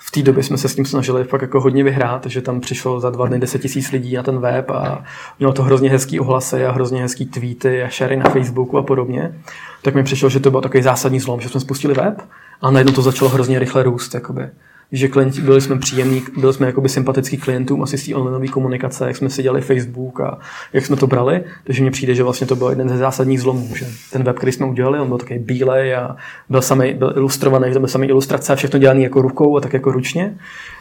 v 0.04 0.12
té 0.12 0.22
době 0.22 0.44
jsme 0.44 0.58
se 0.58 0.70
s 0.70 0.76
tím 0.76 0.86
snažili 0.86 1.24
fakt 1.24 1.42
jako 1.42 1.62
hodně 1.62 1.84
vyhrát, 1.84 2.26
že 2.26 2.42
tam 2.42 2.60
přišlo 2.60 3.00
za 3.00 3.10
dva 3.10 3.28
dny 3.28 3.40
10 3.40 3.62
tisíc 3.62 3.92
lidí 3.92 4.16
na 4.16 4.24
ten 4.24 4.40
web 4.40 4.70
a 4.70 5.04
mělo 5.40 5.54
to 5.54 5.64
hrozně 5.64 5.90
hezký 5.90 6.20
ohlasy 6.20 6.66
a 6.66 6.72
hrozně 6.72 7.02
hezký 7.02 7.26
tweety 7.26 7.84
a 7.84 7.90
share 7.90 8.16
na 8.16 8.30
Facebooku 8.30 8.78
a 8.78 8.84
podobně. 8.84 9.36
Tak 9.82 9.96
mi 9.96 10.04
přišlo, 10.04 10.30
že 10.30 10.40
to 10.40 10.52
byl 10.52 10.62
takový 10.62 10.84
zásadní 10.84 11.20
zlom, 11.20 11.42
že 11.42 11.50
jsme 11.50 11.60
spustili 11.60 11.94
web 11.94 12.22
a 12.62 12.72
najednou 12.72 12.94
to 12.94 13.02
začalo 13.02 13.30
hrozně 13.32 13.60
rychle 13.60 13.84
růst. 13.84 14.14
Jakoby 14.14 14.50
že 14.92 15.08
klienti, 15.08 15.42
byli 15.42 15.62
jsme 15.62 15.80
příjemní, 15.80 16.24
byli 16.38 16.54
jsme 16.54 16.68
jakoby 16.68 16.90
sympatický 16.90 17.38
klientům 17.38 17.84
asi 17.84 17.98
z 17.98 18.06
té 18.06 18.16
online 18.16 18.48
komunikace, 18.48 19.08
jak 19.08 19.16
jsme 19.16 19.30
si 19.30 19.44
dělali 19.44 19.62
Facebook 19.62 20.22
a 20.22 20.38
jak 20.74 20.86
jsme 20.86 20.96
to 20.96 21.08
brali, 21.08 21.44
takže 21.64 21.82
mně 21.82 21.92
přijde, 21.92 22.16
že 22.16 22.24
vlastně 22.24 22.48
to 22.48 22.56
byl 22.56 22.70
jeden 22.70 22.90
ze 22.90 22.98
zásadních 22.98 23.42
zlomů, 23.42 23.76
že 23.76 23.86
ten 24.12 24.24
web, 24.24 24.38
který 24.38 24.52
jsme 24.52 24.66
udělali, 24.66 25.00
on 25.00 25.08
byl 25.08 25.18
takový 25.18 25.40
bílej 25.40 25.96
a 25.96 26.16
byl, 26.50 26.62
samý, 26.62 26.94
byl 26.94 27.14
ilustrovaný, 27.16 27.74
to 27.74 27.80
byl 27.80 27.88
samý 27.88 28.08
ilustrace 28.08 28.54
a 28.54 28.56
všechno 28.56 28.80
dělané 28.80 29.02
jako 29.02 29.22
rukou 29.22 29.58
a 29.58 29.62
tak 29.62 29.74
jako 29.74 29.92
ručně, 29.92 30.38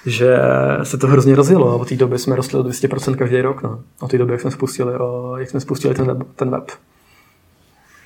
že 0.06 0.36
se 0.82 0.98
to 0.98 1.06
hrozně 1.06 1.34
rozjelo 1.34 1.70
a 1.70 1.74
od 1.74 1.88
té 1.88 1.96
doby 1.96 2.18
jsme 2.18 2.36
rostli 2.36 2.58
o 2.58 2.62
200% 2.62 3.14
každý 3.14 3.40
rok, 3.40 3.62
no. 3.62 3.80
Od 4.00 4.10
té 4.10 4.18
doby, 4.18 4.32
jak 4.32 4.40
jsme 4.40 4.50
spustili, 4.50 4.92
jak 5.38 5.50
jsme 5.50 5.60
spustili 5.60 5.94
ten 5.94 6.06
web. 6.06 6.18
Ten 6.36 6.50
web. 6.50 6.70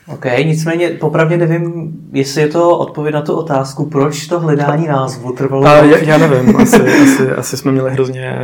OK, 0.06 0.24
nicméně 0.44 0.88
popravdě 0.88 1.36
nevím, 1.36 1.92
jestli 2.12 2.40
je 2.40 2.48
to 2.48 2.78
odpověď 2.78 3.14
na 3.14 3.22
tu 3.22 3.34
otázku, 3.34 3.86
proč 3.86 4.26
to 4.26 4.40
hledání 4.40 4.86
názvu 4.86 5.32
trvalo. 5.32 5.66
A 5.66 5.74
já, 5.74 5.98
já 5.98 6.18
nevím, 6.18 6.56
asi, 6.56 7.02
asi, 7.02 7.30
asi 7.30 7.56
jsme 7.56 7.72
měli 7.72 7.90
hrozně, 7.90 8.38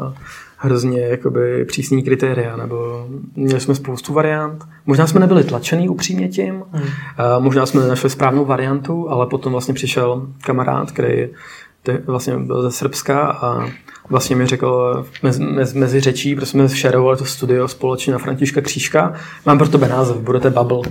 uh, 0.00 0.12
hrozně 0.56 1.00
jakoby 1.00 1.64
přísný 1.64 2.02
kritéria, 2.02 2.56
nebo 2.56 3.06
měli 3.36 3.60
jsme 3.60 3.74
spoustu 3.74 4.12
variant. 4.12 4.64
Možná 4.86 5.06
jsme 5.06 5.20
nebyli 5.20 5.44
tlačený 5.44 5.88
upřímně 5.88 6.28
tím, 6.28 6.62
hmm. 6.72 6.82
uh, 6.82 6.88
možná 7.38 7.66
jsme 7.66 7.82
nenašli 7.82 8.10
správnou 8.10 8.44
variantu, 8.44 9.10
ale 9.10 9.26
potom 9.26 9.52
vlastně 9.52 9.74
přišel 9.74 10.26
kamarád, 10.44 10.90
který 10.90 11.28
vlastně 12.06 12.36
byl 12.36 12.62
ze 12.62 12.70
Srbska 12.70 13.26
a 13.26 13.68
vlastně 14.10 14.36
mi 14.36 14.46
řekl 14.46 15.04
mezi, 15.22 15.42
mezi, 15.42 15.78
mezi 15.78 16.00
řečí, 16.00 16.34
protože 16.34 16.46
jsme 16.46 16.68
šerovali 16.68 17.18
to 17.18 17.24
studio 17.24 17.68
společně 17.68 18.12
na 18.12 18.18
Františka 18.18 18.60
Křížka, 18.60 19.12
mám 19.46 19.58
pro 19.58 19.68
tebe 19.68 19.88
název, 19.88 20.16
budete 20.16 20.50
Bubble. 20.50 20.82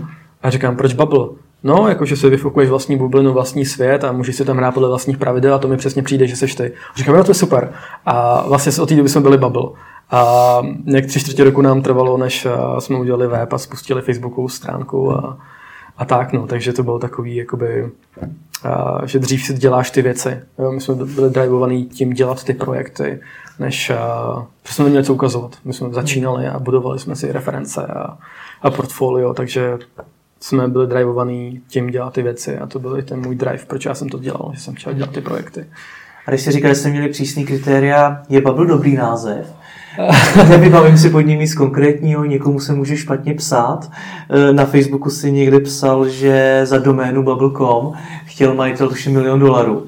A 0.43 0.49
říkám, 0.49 0.75
proč 0.75 0.93
Bubble? 0.93 1.27
No, 1.63 1.87
jakože 1.87 2.15
si 2.15 2.29
vyfokuješ 2.29 2.69
vlastní 2.69 2.97
bublinu, 2.97 3.33
vlastní 3.33 3.65
svět 3.65 4.03
a 4.03 4.11
můžeš 4.11 4.35
si 4.35 4.45
tam 4.45 4.57
hrát 4.57 4.73
podle 4.73 4.89
vlastních 4.89 5.17
pravidel 5.17 5.55
a 5.55 5.59
to 5.59 5.67
mi 5.67 5.77
přesně 5.77 6.03
přijde, 6.03 6.27
že 6.27 6.35
seš 6.35 6.55
ty. 6.55 6.71
A 6.93 6.97
říkám, 6.97 7.15
no 7.15 7.23
to 7.23 7.31
je 7.31 7.35
super. 7.35 7.73
A 8.05 8.47
vlastně 8.47 8.81
od 8.81 8.89
té 8.89 8.95
doby 8.95 9.09
jsme 9.09 9.21
byli 9.21 9.37
Bubble. 9.37 9.69
A 10.11 10.61
nějak 10.85 11.05
tři 11.05 11.19
čtvrtě 11.19 11.43
roku 11.43 11.61
nám 11.61 11.81
trvalo, 11.81 12.17
než 12.17 12.47
jsme 12.79 12.97
udělali 12.97 13.27
web 13.27 13.53
a 13.53 13.57
spustili 13.57 14.01
Facebookovou 14.01 14.49
stránku 14.49 15.11
a, 15.11 15.37
a 15.97 16.05
tak, 16.05 16.33
no. 16.33 16.47
Takže 16.47 16.73
to 16.73 16.83
bylo 16.83 16.99
takový, 16.99 17.35
jakoby, 17.35 17.91
že 19.05 19.19
dřív 19.19 19.45
si 19.45 19.53
děláš 19.53 19.91
ty 19.91 20.01
věci. 20.01 20.39
Jo? 20.59 20.71
My 20.71 20.81
jsme 20.81 20.95
byli 20.95 21.29
drivovaný 21.29 21.85
tím 21.85 22.13
dělat 22.13 22.43
ty 22.43 22.53
projekty, 22.53 23.19
než 23.59 23.89
a, 23.89 24.47
jsme 24.65 24.83
neměli 24.83 25.05
co 25.05 25.13
ukazovat. 25.13 25.55
My 25.65 25.73
jsme 25.73 25.93
začínali 25.93 26.47
a 26.47 26.59
budovali 26.59 26.99
jsme 26.99 27.15
si 27.15 27.31
reference 27.31 27.85
a, 27.85 28.17
a 28.61 28.71
portfolio, 28.71 29.33
takže 29.33 29.77
jsme 30.39 30.67
byli 30.67 30.87
drivovaný 30.87 31.61
tím 31.67 31.87
dělat 31.87 32.13
ty 32.13 32.21
věci 32.21 32.57
a 32.57 32.67
to 32.67 32.79
byl 32.79 33.01
ten 33.01 33.21
můj 33.21 33.35
drive, 33.35 33.65
proč 33.67 33.85
já 33.85 33.95
jsem 33.95 34.09
to 34.09 34.19
dělal, 34.19 34.51
že 34.53 34.59
jsem 34.59 34.75
chtěl 34.75 34.93
dělat 34.93 35.11
ty 35.11 35.21
projekty. 35.21 35.65
A 36.27 36.31
když 36.31 36.41
jsi 36.41 36.51
říkal, 36.51 36.71
že 36.71 36.75
jste 36.75 36.89
měli 36.89 37.09
přísný 37.09 37.45
kritéria, 37.45 38.23
je 38.29 38.41
Bubble 38.41 38.67
dobrý 38.67 38.95
název? 38.95 39.53
Nevybavím 40.49 40.97
si 40.97 41.09
pod 41.09 41.21
ním 41.21 41.39
nic 41.39 41.55
konkrétního, 41.55 42.25
někomu 42.25 42.59
se 42.59 42.73
může 42.73 42.97
špatně 42.97 43.33
psát. 43.33 43.91
E, 44.29 44.53
na 44.53 44.65
Facebooku 44.65 45.09
si 45.09 45.31
někde 45.31 45.59
psal, 45.59 46.09
že 46.09 46.61
za 46.63 46.77
doménu 46.77 47.23
bubble.com 47.23 47.93
chtěl 48.33 48.53
majitel 48.55 48.89
tuším 48.89 49.13
milion 49.13 49.39
dolarů. 49.39 49.85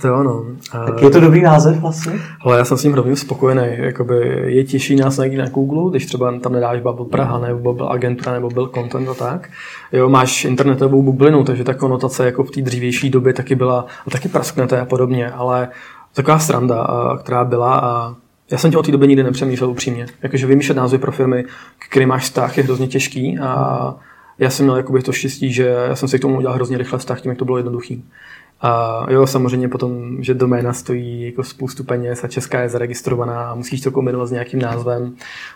To 0.00 0.08
jo, 0.08 0.22
no. 0.22 0.44
Tak 0.86 1.02
je 1.02 1.10
to 1.10 1.20
dobrý 1.20 1.42
název 1.42 1.80
vlastně? 1.80 2.12
Ale 2.40 2.58
já 2.58 2.64
jsem 2.64 2.76
s 2.76 2.84
ním 2.84 2.92
hrozně 2.92 3.16
spokojený. 3.16 3.62
Jakoby 3.68 4.42
je 4.46 4.64
těžší 4.64 4.96
nás 4.96 5.16
najít 5.16 5.36
na 5.36 5.48
Google, 5.48 5.90
když 5.90 6.06
třeba 6.06 6.38
tam 6.38 6.52
nedáš 6.52 6.80
Bubble 6.80 7.06
Praha, 7.06 7.38
nebo 7.38 7.58
Bubble 7.58 7.88
Agentura, 7.90 8.32
nebo 8.32 8.48
Bubble 8.48 8.68
Content 8.74 9.08
a 9.08 9.14
tak. 9.14 9.50
Jo, 9.92 10.08
máš 10.08 10.44
internetovou 10.44 11.02
bublinu, 11.02 11.44
takže 11.44 11.64
ta 11.64 11.74
konotace 11.74 12.24
jako 12.24 12.44
v 12.44 12.50
té 12.50 12.62
dřívější 12.62 13.10
době 13.10 13.32
taky 13.32 13.54
byla, 13.54 13.86
a 14.06 14.10
taky 14.10 14.28
prasknete 14.28 14.80
a 14.80 14.84
podobně, 14.84 15.30
ale 15.30 15.68
taková 16.14 16.38
sranda, 16.38 16.86
která 17.22 17.44
byla 17.44 17.78
a 17.78 18.14
já 18.50 18.58
jsem 18.58 18.70
tě 18.70 18.76
od 18.76 18.86
té 18.86 18.92
doby 18.92 19.08
nikdy 19.08 19.22
nepřemýšlel 19.22 19.70
upřímně. 19.70 20.06
Jakože 20.22 20.46
vymýšlet 20.46 20.74
názvy 20.74 20.98
pro 20.98 21.12
firmy, 21.12 21.44
který 21.88 22.06
máš 22.06 22.22
vztah, 22.22 22.56
je 22.56 22.64
hrozně 22.64 22.86
těžký 22.86 23.38
a 23.38 23.94
já 24.38 24.50
jsem 24.50 24.66
měl 24.66 24.76
jakoby 24.76 25.02
to 25.02 25.12
štěstí, 25.12 25.52
že 25.52 25.66
já 25.66 25.96
jsem 25.96 26.08
si 26.08 26.18
k 26.18 26.22
tomu 26.22 26.36
udělal 26.36 26.54
hrozně 26.54 26.78
rychle 26.78 26.98
vztah, 26.98 27.20
tím, 27.20 27.30
jak 27.30 27.38
to 27.38 27.44
bylo 27.44 27.56
jednoduchý. 27.56 28.04
A 28.60 29.02
jo, 29.10 29.26
samozřejmě 29.26 29.68
potom, 29.68 30.22
že 30.22 30.34
doména 30.34 30.72
stojí 30.72 31.26
jako 31.26 31.44
spoustu 31.44 31.84
peněz 31.84 32.24
a 32.24 32.28
Česká 32.28 32.60
je 32.60 32.68
zaregistrovaná 32.68 33.50
a 33.50 33.54
musíš 33.54 33.80
to 33.80 33.90
kombinovat 33.90 34.28
s 34.28 34.30
nějakým 34.30 34.60
názvem, 34.60 35.14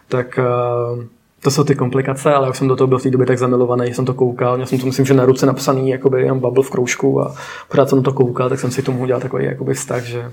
tak 0.09 0.38
uh, 0.38 1.05
to 1.43 1.51
jsou 1.51 1.64
ty 1.64 1.75
komplikace, 1.75 2.35
ale 2.35 2.47
jak 2.47 2.57
jsem 2.57 2.69
do 2.69 2.77
toho 2.77 2.88
byl 2.88 2.99
v 2.99 3.03
té 3.03 3.11
době 3.11 3.27
tak 3.27 3.38
zamilovaný, 3.38 3.95
jsem 3.95 4.05
to 4.05 4.14
koukal, 4.14 4.57
měl 4.57 4.66
jsem 4.66 4.79
to 4.79 4.87
myslím, 4.87 5.07
že 5.07 5.14
na 5.14 5.25
ruce 5.25 5.47
napsaný, 5.47 5.90
jakoby 5.90 6.23
jen 6.23 6.38
bubble 6.38 6.64
v 6.64 6.71
kroužku 6.71 7.21
a 7.21 7.35
pořád 7.69 7.88
jsem 7.88 8.03
to 8.03 8.12
koukal, 8.12 8.49
tak 8.49 8.61
jsem 8.61 8.71
si 8.71 8.83
k 8.83 8.87
tomu 8.87 9.03
udělal 9.03 9.21
takový 9.21 9.45
jakoby 9.45 9.75
vztah, 9.75 10.05
že 10.05 10.31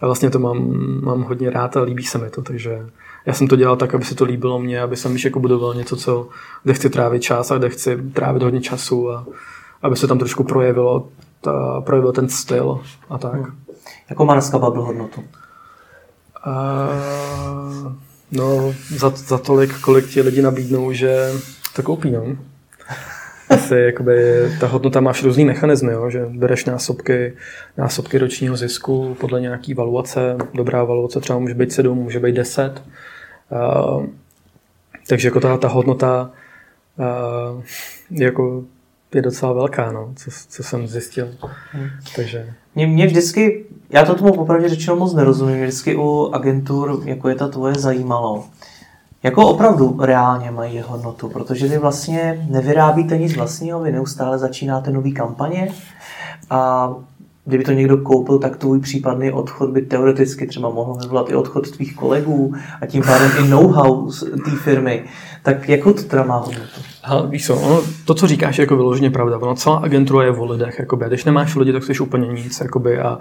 vlastně 0.00 0.30
to 0.30 0.38
mám, 0.38 0.58
mám 1.04 1.22
hodně 1.22 1.50
rád 1.50 1.76
a 1.76 1.82
líbí 1.82 2.04
se 2.04 2.18
mi 2.18 2.30
to, 2.30 2.42
takže 2.42 2.86
já 3.26 3.32
jsem 3.32 3.48
to 3.48 3.56
dělal 3.56 3.76
tak, 3.76 3.94
aby 3.94 4.04
se 4.04 4.14
to 4.14 4.24
líbilo 4.24 4.58
mně, 4.58 4.80
aby 4.80 4.96
jsem 4.96 5.12
již 5.12 5.24
jako 5.24 5.40
budoval 5.40 5.74
něco, 5.74 5.96
co, 5.96 6.28
kde 6.62 6.74
chci 6.74 6.90
trávit 6.90 7.22
čas 7.22 7.50
a 7.50 7.58
kde 7.58 7.68
chci 7.68 8.02
trávit 8.12 8.42
hodně 8.42 8.60
času 8.60 9.10
a 9.10 9.26
aby 9.82 9.96
se 9.96 10.06
tam 10.06 10.18
trošku 10.18 10.44
projevilo, 10.44 11.08
ta, 11.40 11.80
projevil 11.80 12.12
ten 12.12 12.28
styl 12.28 12.80
a 13.10 13.18
tak. 13.18 13.34
Hmm. 13.34 13.54
Jakou 14.10 14.24
má 14.24 14.32
dneska 14.32 14.58
Bubble 14.58 14.84
hodnotu? 14.84 15.24
Uh, 16.46 17.92
no, 18.32 18.74
za, 18.88 19.10
za 19.10 19.38
tolik, 19.38 19.80
kolik 19.80 20.06
ti 20.06 20.20
lidi 20.20 20.42
nabídnou, 20.42 20.92
že 20.92 21.32
to 21.76 21.82
koupí, 21.82 22.10
no. 22.10 22.24
si, 23.56 23.74
jakoby, 23.74 24.16
ta 24.60 24.66
hodnota 24.66 25.00
máš 25.00 25.22
různý 25.22 25.44
mechanismy, 25.44 25.92
jo? 25.92 26.10
že 26.10 26.26
bereš 26.26 26.64
násobky, 26.64 27.32
násobky 27.76 28.18
ročního 28.18 28.56
zisku 28.56 29.16
podle 29.20 29.40
nějaký 29.40 29.74
valuace. 29.74 30.36
Dobrá 30.54 30.84
valuace 30.84 31.20
třeba 31.20 31.38
může 31.38 31.54
být 31.54 31.72
7, 31.72 31.98
může 31.98 32.20
být 32.20 32.32
10. 32.32 32.82
Uh, 33.50 34.06
takže 35.08 35.28
jako 35.28 35.40
ta, 35.40 35.56
ta 35.56 35.68
hodnota 35.68 36.30
uh, 36.98 37.62
jako 38.10 38.62
je 39.14 39.22
docela 39.22 39.52
velká, 39.52 39.92
no, 39.92 40.12
co, 40.16 40.30
co 40.48 40.62
jsem 40.62 40.86
zjistil. 40.86 41.28
Hmm. 41.72 41.88
Takže... 42.16 42.54
Mě, 42.74 42.86
mě 42.86 43.06
vždycky, 43.06 43.64
já 43.90 44.04
to 44.04 44.14
tomu 44.14 44.32
popravdě 44.32 44.68
řečeno 44.68 44.96
moc 44.96 45.14
nerozumím, 45.14 45.62
vždycky 45.62 45.96
u 45.96 46.30
agentur, 46.32 47.02
jako 47.04 47.28
je 47.28 47.34
ta 47.34 47.48
tvoje, 47.48 47.74
zajímalo. 47.74 48.44
Jako 49.22 49.48
opravdu 49.48 49.98
reálně 50.00 50.50
mají 50.50 50.80
hodnotu, 50.80 51.28
protože 51.28 51.66
vy 51.66 51.78
vlastně 51.78 52.46
nevyrábíte 52.50 53.18
nic 53.18 53.36
vlastního, 53.36 53.80
vy 53.80 53.92
neustále 53.92 54.38
začínáte 54.38 54.90
nový 54.90 55.12
kampaně 55.12 55.72
a 56.50 56.90
kdyby 57.44 57.64
to 57.64 57.72
někdo 57.72 57.96
koupil, 57.96 58.38
tak 58.38 58.56
tvůj 58.56 58.80
případný 58.80 59.32
odchod 59.32 59.70
by 59.70 59.82
teoreticky 59.82 60.46
třeba 60.46 60.70
mohl 60.70 60.94
vyvolat 60.94 61.30
i 61.30 61.34
odchod 61.34 61.70
tvých 61.70 61.96
kolegů 61.96 62.54
a 62.80 62.86
tím 62.86 63.02
pádem 63.02 63.30
i 63.44 63.48
know-how 63.48 64.10
té 64.44 64.50
firmy. 64.50 65.04
Tak 65.42 65.68
jako 65.68 65.92
to 65.92 66.02
teda 66.02 66.22
má 66.22 66.36
hodnotu? 66.36 66.80
Ale 67.04 67.28
víš 67.28 67.46
co, 67.46 67.56
ono, 67.56 67.82
to, 68.04 68.14
co 68.14 68.26
říkáš, 68.26 68.58
je 68.58 68.62
jako 68.62 68.76
vyloženě 68.76 69.10
pravda. 69.10 69.38
Ono 69.38 69.54
celá 69.54 69.76
agentura 69.76 70.24
je 70.24 70.30
o 70.30 70.44
lidech. 70.44 70.78
Jakoby. 70.78 71.04
Když 71.08 71.24
nemáš 71.24 71.54
lidi, 71.56 71.72
tak 71.72 71.84
jsi 71.84 71.98
úplně 71.98 72.28
nic. 72.28 72.60
Jakoby, 72.60 72.98
a 72.98 73.18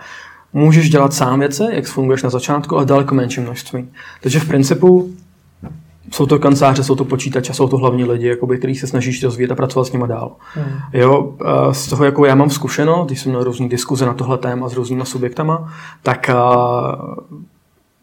můžeš 0.54 0.90
dělat 0.90 1.14
sám 1.14 1.40
věci, 1.40 1.64
jak 1.70 1.86
funguješ 1.86 2.24
na 2.24 2.30
začátku, 2.30 2.76
ale 2.76 2.86
daleko 2.86 3.16
menší 3.16 3.42
množství. 3.42 3.90
Takže 4.22 4.40
v 4.40 4.48
principu 4.48 5.14
jsou 6.12 6.26
to 6.26 6.40
kanceláře, 6.40 6.84
jsou 6.84 6.96
to 6.96 7.06
počítače, 7.06 7.54
jsou 7.54 7.68
to 7.68 7.78
hlavní 7.78 8.04
lidi, 8.06 8.28
jakoby, 8.28 8.58
který 8.58 8.76
se 8.76 8.88
snažíš 8.88 9.24
rozvíjet 9.24 9.52
a 9.52 9.56
pracovat 9.56 9.86
s 9.86 9.92
nimi 9.92 10.08
dál. 10.08 10.32
Hmm. 10.54 10.66
Jo, 10.94 11.34
z 11.72 11.88
toho, 11.88 12.06
jako 12.06 12.26
já 12.26 12.36
mám 12.36 12.50
zkušenost, 12.50 13.08
když 13.08 13.22
jsem 13.22 13.32
měl 13.32 13.44
různý 13.44 13.70
diskuze 13.70 14.06
na 14.06 14.14
tohle 14.14 14.38
téma 14.38 14.70
s 14.70 14.74
různými 14.74 15.06
subjektama, 15.06 15.74
tak 16.04 16.30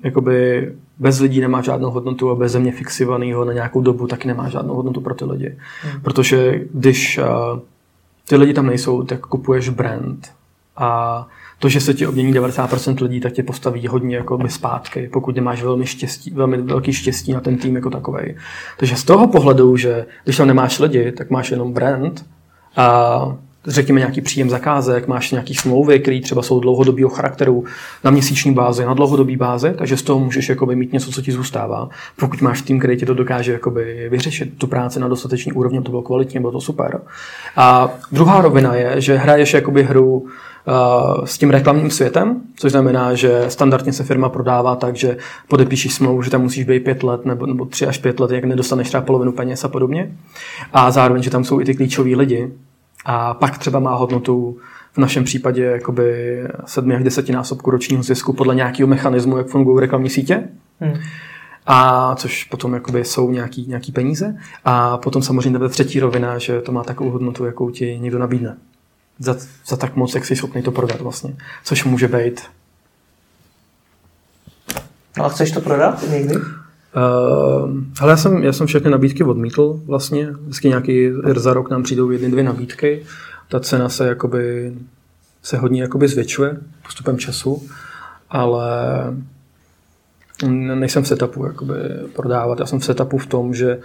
jakoby 0.05 0.69
bez 0.99 1.21
lidí 1.21 1.41
nemá 1.41 1.63
žádnou 1.63 1.91
hodnotu 1.91 2.31
a 2.31 2.35
bez 2.35 2.53
země 2.53 2.73
fixovaného 2.73 3.45
na 3.45 3.53
nějakou 3.53 3.81
dobu 3.81 4.07
taky 4.07 4.29
nemá 4.29 4.49
žádnou 4.49 4.75
hodnotu 4.75 5.01
pro 5.01 5.15
ty 5.15 5.25
lidi. 5.25 5.57
Hmm. 5.83 6.01
Protože 6.03 6.61
když 6.75 7.21
ty 8.29 8.37
lidi 8.37 8.55
tam 8.55 8.67
nejsou, 8.67 9.03
tak 9.03 9.27
kupuješ 9.27 9.69
brand 9.69 10.33
a 10.77 11.27
to, 11.61 11.69
že 11.69 11.81
se 11.81 11.95
ti 11.95 12.07
obmění 12.07 12.35
90% 12.35 13.03
lidí, 13.03 13.21
tak 13.21 13.33
tě 13.33 13.43
postaví 13.43 13.87
hodně 13.87 14.17
jako 14.17 14.39
by 14.39 14.49
zpátky, 14.49 15.09
pokud 15.13 15.37
nemáš 15.37 15.63
velmi, 15.63 15.87
štěstí, 15.87 16.31
velmi 16.31 16.57
velký 16.57 16.93
štěstí 16.93 17.33
na 17.33 17.41
ten 17.41 17.57
tým 17.59 17.77
jako 17.77 17.91
takový. 17.91 18.35
Takže 18.77 18.97
z 18.97 19.05
toho 19.05 19.27
pohledu, 19.27 19.77
že 19.77 20.07
když 20.25 20.37
tam 20.37 20.47
nemáš 20.47 20.79
lidi, 20.79 21.13
tak 21.13 21.31
máš 21.31 21.51
jenom 21.51 21.73
brand 21.73 22.25
a 22.77 23.37
řekněme 23.67 24.01
nějaký 24.01 24.21
příjem 24.21 24.51
zakázek, 24.51 25.09
máš 25.09 25.31
nějaký 25.31 25.55
smlouvy, 25.55 26.01
které 26.01 26.21
třeba 26.21 26.43
jsou 26.43 26.61
dlouhodobého 26.61 27.09
charakteru 27.09 27.65
na 28.05 28.11
měsíční 28.11 28.55
bázi, 28.55 28.85
na 28.85 28.95
dlouhodobý 28.95 29.37
bázi, 29.37 29.75
takže 29.79 29.97
z 29.97 30.03
toho 30.03 30.21
můžeš 30.21 30.49
jakoby, 30.49 30.77
mít 30.77 30.93
něco, 30.93 31.13
co 31.13 31.23
ti 31.23 31.33
zůstává. 31.33 31.89
Pokud 32.17 32.41
máš 32.41 32.63
tým, 32.63 32.79
který 32.79 32.97
ti 32.97 33.07
to 33.07 33.15
dokáže 33.15 33.53
jakoby, 33.53 34.09
vyřešit 34.11 34.59
tu 34.59 34.67
práci 34.67 35.01
na 35.01 35.09
dostatečný 35.09 35.53
úrovni, 35.53 35.83
to 35.83 35.91
bylo 35.91 36.03
kvalitní, 36.03 36.41
bylo 36.41 36.53
to 36.53 36.61
super. 36.61 37.01
A 37.57 37.91
druhá 38.13 38.41
rovina 38.41 38.75
je, 38.75 39.01
že 39.01 39.17
hraješ 39.17 39.55
jakoby 39.55 39.83
hru 39.83 40.27
s 41.25 41.39
tím 41.39 41.51
reklamním 41.51 41.91
světem, 41.91 42.41
což 42.57 42.73
znamená, 42.73 43.15
že 43.15 43.45
standardně 43.49 43.93
se 43.93 44.05
firma 44.05 44.29
prodává 44.29 44.77
tak, 44.77 44.97
že 44.97 45.17
podepíšeš 45.49 45.95
smlouvu, 45.95 46.23
že 46.23 46.31
tam 46.31 46.43
musíš 46.43 46.65
být 46.65 46.85
pět 46.85 47.03
let 47.03 47.27
nebo, 47.27 47.47
nebo 47.47 47.65
tři 47.65 47.87
až 47.87 47.99
pět 47.99 48.21
let, 48.21 48.31
jak 48.31 48.45
nedostaneš 48.45 48.89
třeba 48.89 49.03
polovinu 49.03 49.33
peněz 49.33 49.65
a 49.65 49.69
podobně. 49.69 50.13
A 50.73 50.91
zároveň, 50.91 51.23
že 51.23 51.31
tam 51.31 51.45
jsou 51.45 51.61
i 51.61 51.65
ty 51.65 51.75
klíčoví 51.75 52.17
lidi. 52.17 52.53
A 53.05 53.35
pak 53.35 53.59
třeba 53.59 53.79
má 53.79 53.95
hodnotu 53.95 54.57
v 54.93 54.99
našem 54.99 55.25
případě 55.25 55.65
jakoby 55.65 56.39
7 56.65 56.93
až 56.93 57.05
10 57.05 57.29
násobku 57.29 57.71
ročního 57.71 58.03
zisku 58.03 58.33
podle 58.33 58.55
nějakého 58.55 58.87
mechanismu, 58.87 59.37
jak 59.37 59.47
fungují 59.47 59.81
reklamní 59.81 60.11
sítě. 60.11 60.49
Hmm. 60.81 60.95
A 61.67 62.15
což 62.15 62.45
potom 62.45 62.75
jakoby 62.75 63.05
jsou 63.05 63.31
nějaký, 63.31 63.67
nějaký 63.69 63.93
peníze. 63.93 64.37
A 64.65 64.97
potom 64.97 65.23
samozřejmě 65.23 65.69
třetí 65.69 66.01
rovina, 66.01 66.39
že 66.39 66.61
to 66.61 66.73
má 66.73 66.85
takovou 66.85 67.11
hodnotu, 67.11 67.45
jakou 67.45 67.71
ti 67.71 67.99
někdo 68.01 68.19
nabídne 68.19 68.57
za, 69.21 69.37
za 69.67 69.77
tak 69.77 69.97
moc, 69.97 70.15
jak 70.15 70.25
jsi 70.25 70.37
schopný 70.37 70.63
to 70.63 70.73
prodat 70.73 71.01
vlastně. 71.01 71.37
Což 71.65 71.85
může 71.85 72.09
být. 72.09 72.41
No 75.19 75.25
a 75.25 75.29
chceš 75.29 75.51
to 75.51 75.61
prodat 75.61 76.05
někdy? 76.11 76.37
Uh, 76.37 76.43
hele, 78.01 78.13
já 78.13 78.17
jsem, 78.17 78.43
já 78.43 78.53
jsem 78.53 78.67
všechny 78.67 78.91
nabídky 78.91 79.25
odmítl 79.25 79.81
vlastně. 79.87 80.31
Vždycky 80.31 80.69
nějaký 80.69 81.11
za 81.37 81.53
rok 81.53 81.71
nám 81.71 81.83
přijdou 81.83 82.11
jedny, 82.11 82.31
dvě 82.31 82.45
nabídky. 82.45 83.03
Ta 83.49 83.61
cena 83.61 83.89
se 83.89 84.07
jakoby 84.07 84.75
se 85.43 85.57
hodně 85.57 85.83
jakoby 85.83 86.09
zvětšuje 86.09 86.57
postupem 86.83 87.19
času, 87.19 87.69
ale 88.31 88.77
nejsem 90.49 91.03
v 91.03 91.09
setupu 91.09 91.47
jakoby 91.47 91.75
prodávat. 92.17 92.61
Já 92.61 92.67
jsem 92.67 92.81
v 92.81 92.85
setupu 92.85 93.19
v 93.19 93.27
tom, 93.27 93.55
že 93.55 93.81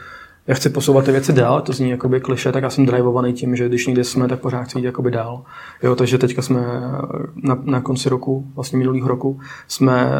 já 0.48 0.56
chci 0.56 0.70
posouvat 0.70 1.06
ty 1.06 1.12
věci 1.12 1.34
dál, 1.34 1.62
to 1.62 1.74
zní 1.74 1.89
jakoby 1.89 2.20
kliše, 2.20 2.52
tak 2.52 2.64
já 2.64 2.70
jsem 2.70 2.86
drivovaný 2.86 3.34
tím, 3.34 3.56
že 3.56 3.68
když 3.68 3.88
někde 3.88 4.04
jsme, 4.04 4.28
tak 4.28 4.39
pořád 4.39 4.64
chci 4.64 4.80
jít 4.80 4.86
jakoby 4.86 5.12
dál. 5.12 5.43
Jo, 5.84 5.96
takže 5.96 6.18
teďka 6.18 6.41
jsme 6.41 6.62
na, 7.43 7.58
na 7.64 7.82
konci 7.82 8.10
roku, 8.10 8.48
vlastně 8.56 8.78
minulého 8.78 9.08
roku, 9.08 9.39
jsme 9.68 10.12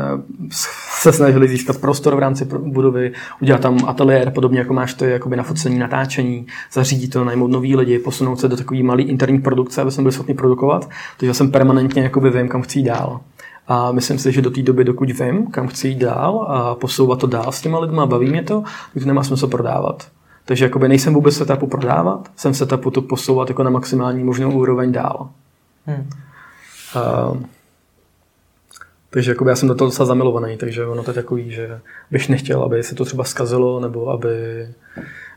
se 1.02 1.14
snažili 1.14 1.48
získat 1.48 1.78
prostor 1.78 2.16
v 2.16 2.20
rámci 2.20 2.46
budovy, 2.46 3.12
udělat 3.42 3.62
tam 3.62 3.78
ateliér, 3.88 4.32
podobně 4.32 4.60
jako 4.60 4.74
máš 4.74 4.94
ty 4.94 5.10
jakoby 5.10 5.36
na 5.36 5.44
focení, 5.44 5.80
natáčení, 5.80 6.48
zařídit 6.72 7.08
to, 7.08 7.24
najmout 7.24 7.52
nový 7.52 7.76
lidi, 7.76 8.00
posunout 8.00 8.40
se 8.40 8.48
do 8.48 8.58
takové 8.58 8.84
malé 8.84 9.02
interní 9.02 9.40
produkce, 9.40 9.82
aby 9.82 9.92
jsme 9.92 10.04
byli 10.04 10.14
schopni 10.14 10.34
produkovat. 10.34 10.90
Takže 11.18 11.28
já 11.28 11.34
jsem 11.34 11.52
permanentně 11.52 12.04
jakoby 12.04 12.30
vím, 12.30 12.48
kam 12.48 12.62
chci 12.62 12.80
jít 12.80 12.86
dál. 12.86 13.20
A 13.68 13.92
myslím 13.92 14.20
si, 14.20 14.32
že 14.32 14.42
do 14.42 14.52
té 14.52 14.62
doby, 14.62 14.84
dokud 14.84 15.12
vím, 15.20 15.48
kam 15.48 15.68
chci 15.68 15.88
jít 15.88 15.98
dál 15.98 16.46
a 16.50 16.76
posouvat 16.76 17.20
to 17.20 17.28
dál 17.28 17.52
s 17.52 17.62
těma 17.62 17.80
lidma, 17.80 18.06
baví 18.06 18.30
mě 18.30 18.44
to, 18.44 18.64
tak 18.94 19.04
to 19.04 19.08
nemá 19.08 19.24
smysl 19.24 19.48
prodávat. 19.48 20.08
Takže 20.46 20.66
jakoby 20.66 20.88
nejsem 20.88 21.14
vůbec 21.14 21.36
v 21.36 21.38
setupu 21.38 21.68
prodávat, 21.68 22.32
jsem 22.36 22.54
v 22.54 22.58
setupu 22.58 22.92
to 22.92 23.02
posouvat 23.02 23.50
jako 23.50 23.64
na 23.64 23.70
maximální 23.70 24.24
možnou 24.24 24.52
úroveň 24.52 24.92
dál. 24.92 25.30
Hmm. 25.86 26.10
Uh, 26.96 27.38
takže 29.10 29.32
jakoby 29.32 29.50
já 29.50 29.56
jsem 29.56 29.68
do 29.68 29.76
toho 29.76 29.88
docela 29.88 30.06
zamilovaný, 30.06 30.58
takže 30.58 30.86
ono 30.86 31.04
to 31.04 31.12
je 31.12 31.16
takový, 31.16 31.52
že 31.52 31.80
bych 32.12 32.30
nechtěl, 32.30 32.64
aby 32.64 32.84
se 32.84 32.96
to 32.96 33.06
třeba 33.06 33.24
zkazilo, 33.24 33.80
nebo 33.80 34.10
aby, 34.10 34.68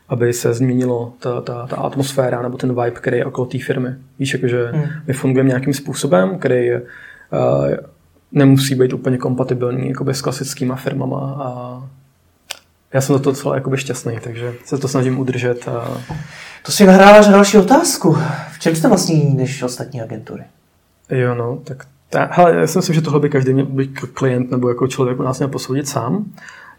aby 0.09 0.33
se 0.33 0.53
změnilo 0.53 1.13
ta, 1.19 1.41
ta, 1.41 1.67
ta 1.67 1.75
atmosféra 1.75 2.41
nebo 2.41 2.57
ten 2.57 2.69
vibe, 2.69 2.91
který 2.91 3.17
je 3.17 3.25
okolo 3.25 3.47
té 3.47 3.57
firmy. 3.59 3.95
Víš, 4.19 4.33
jakože 4.33 4.67
hmm. 4.67 4.83
my 5.07 5.13
fungujeme 5.13 5.47
nějakým 5.47 5.73
způsobem, 5.73 6.39
který 6.39 6.65
je, 6.65 6.81
uh, 6.81 7.67
nemusí 8.31 8.75
být 8.75 8.93
úplně 8.93 9.17
kompatibilní 9.17 9.89
jakoby 9.89 10.13
s 10.13 10.21
klasickýma 10.21 10.75
firmama 10.75 11.37
a 11.39 11.83
já 12.93 13.01
jsem 13.01 13.15
do 13.15 13.19
toho 13.19 13.31
docela 13.31 13.55
jakoby 13.55 13.77
šťastný, 13.77 14.19
takže 14.23 14.53
se 14.65 14.77
to 14.77 14.87
snažím 14.87 15.19
udržet. 15.19 15.67
A... 15.67 15.97
To 16.65 16.71
si 16.71 16.85
nahráváš 16.85 17.25
na 17.25 17.31
další 17.31 17.57
otázku. 17.57 18.17
V 18.51 18.59
čem 18.59 18.75
jste 18.75 18.87
vlastně 18.87 19.15
jiný 19.15 19.35
než 19.35 19.63
ostatní 19.63 20.01
agentury? 20.01 20.43
Jo, 21.09 21.35
no, 21.35 21.59
tak 21.63 21.85
ta, 22.09 22.29
hele, 22.31 22.55
já 22.55 22.67
si 22.67 22.77
myslím, 22.77 22.95
že 22.95 23.01
tohle 23.01 23.19
by 23.19 23.29
každý 23.29 23.53
měl, 23.53 23.65
by 23.65 23.87
klient 23.87 24.51
nebo 24.51 24.69
jako 24.69 24.87
člověk 24.87 25.19
u 25.19 25.23
nás 25.23 25.39
měl 25.39 25.49
posoudit 25.49 25.87
sám. 25.87 26.25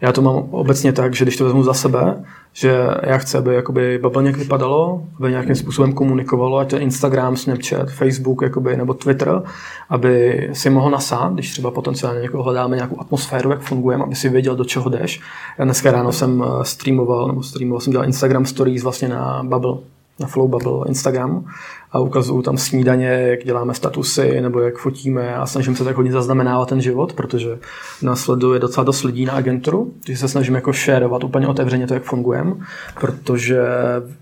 Já 0.01 0.11
to 0.11 0.21
mám 0.21 0.35
obecně 0.35 0.93
tak, 0.93 1.15
že 1.15 1.25
když 1.25 1.37
to 1.37 1.45
vezmu 1.45 1.63
za 1.63 1.73
sebe, 1.73 2.23
že 2.53 2.87
já 3.03 3.17
chci, 3.17 3.37
aby 3.37 3.55
jakoby 3.55 3.99
bubble 4.01 4.23
nějak 4.23 4.37
vypadalo, 4.37 5.03
aby 5.17 5.29
nějakým 5.29 5.55
způsobem 5.55 5.93
komunikovalo, 5.93 6.57
ať 6.57 6.69
to 6.69 6.75
je 6.75 6.81
Instagram, 6.81 7.37
Snapchat, 7.37 7.91
Facebook 7.91 8.41
jakoby, 8.41 8.77
nebo 8.77 8.93
Twitter, 8.93 9.41
aby 9.89 10.49
si 10.53 10.69
mohl 10.69 10.89
nasát, 10.89 11.33
když 11.33 11.51
třeba 11.51 11.71
potenciálně 11.71 12.21
někoho 12.21 12.43
hledáme 12.43 12.75
nějakou 12.75 13.01
atmosféru, 13.01 13.51
jak 13.51 13.61
fungujeme, 13.61 14.03
aby 14.03 14.15
si 14.15 14.29
věděl, 14.29 14.55
do 14.55 14.65
čeho 14.65 14.89
jdeš. 14.89 15.21
Já 15.57 15.65
dneska 15.65 15.91
ráno 15.91 16.11
jsem 16.11 16.43
eh, 16.43 16.65
streamoval, 16.65 17.27
nebo 17.27 17.43
streamoval 17.43 17.79
jsem 17.79 17.91
dělal 17.91 18.05
Instagram 18.05 18.45
stories 18.45 18.83
vlastně 18.83 19.07
na 19.07 19.43
Bubble, 19.43 19.77
na 20.21 20.27
Flow 20.27 20.47
Bubble 20.47 20.87
Instagram 20.87 21.45
a 21.91 21.99
ukazuju 21.99 22.41
tam 22.41 22.57
snídaně, 22.57 23.07
jak 23.07 23.43
děláme 23.43 23.73
statusy 23.73 24.41
nebo 24.41 24.59
jak 24.59 24.77
fotíme 24.77 25.35
a 25.35 25.45
snažím 25.45 25.75
se 25.75 25.83
tak 25.83 25.95
hodně 25.95 26.11
zaznamenávat 26.11 26.69
ten 26.69 26.81
život, 26.81 27.13
protože 27.13 27.59
nás 28.01 28.19
sleduje 28.19 28.59
docela 28.59 28.83
dost 28.83 29.03
lidí 29.03 29.25
na 29.25 29.33
agenturu, 29.33 29.93
takže 30.05 30.17
se 30.17 30.27
snažím 30.27 30.55
jako 30.55 30.73
šérovat 30.73 31.23
úplně 31.23 31.47
otevřeně 31.47 31.87
to, 31.87 31.93
jak 31.93 32.03
fungujeme, 32.03 32.53
protože 32.99 33.61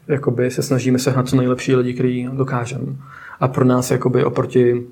jakoby 0.08 0.52
se 0.52 0.64
snažíme 0.64 1.00
sehnat 1.00 1.28
co 1.28 1.36
nejlepší 1.36 1.76
lidi, 1.76 1.94
který 1.94 2.30
dokážeme. 2.34 2.86
A 3.40 3.48
pro 3.48 3.66
nás 3.66 3.92
jakoby 3.92 4.24
oproti 4.24 4.88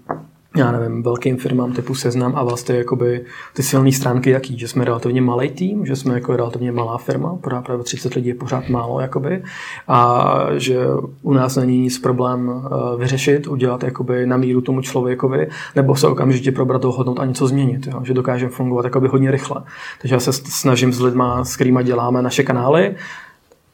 já 0.58 0.72
nevím, 0.72 1.04
velkým 1.04 1.38
firmám 1.38 1.74
typu 1.74 1.96
Seznam 1.96 2.34
a 2.36 2.44
vlastně 2.44 2.76
jakoby 2.76 3.26
ty 3.54 3.64
silné 3.64 3.92
stránky 3.92 4.30
jaký, 4.30 4.60
že 4.60 4.68
jsme 4.68 4.86
relativně 4.86 5.22
malý 5.22 5.50
tým, 5.50 5.86
že 5.86 5.96
jsme 5.96 6.14
jako 6.14 6.36
relativně 6.36 6.72
malá 6.72 6.98
firma, 6.98 7.38
právě 7.42 7.84
30 7.84 8.14
lidí 8.14 8.28
je 8.28 8.36
pořád 8.36 8.70
málo 8.70 9.00
jakoby 9.00 9.44
a 9.88 10.34
že 10.58 10.78
u 11.22 11.34
nás 11.34 11.56
není 11.56 11.80
nic 11.80 12.00
problém 12.00 12.50
uh, 12.50 13.00
vyřešit, 13.00 13.48
udělat 13.48 13.84
jakoby 13.84 14.26
na 14.26 14.38
míru 14.38 14.62
tomu 14.62 14.82
člověkovi, 14.82 15.48
nebo 15.76 15.96
se 15.96 16.08
okamžitě 16.08 16.52
probrat 16.52 16.82
do 16.82 16.92
hodnot 16.92 17.20
a 17.20 17.26
něco 17.26 17.48
změnit, 17.48 17.88
jo? 17.88 18.02
že 18.04 18.14
dokážeme 18.14 18.52
fungovat 18.52 18.86
jakoby 18.86 19.08
hodně 19.08 19.32
rychle. 19.32 19.64
Takže 20.02 20.16
já 20.16 20.20
se 20.20 20.34
snažím 20.34 20.94
s 20.94 21.02
lidma, 21.02 21.44
s 21.44 21.56
kterými 21.56 21.84
děláme 21.84 22.22
naše 22.22 22.44
kanály, 22.44 22.96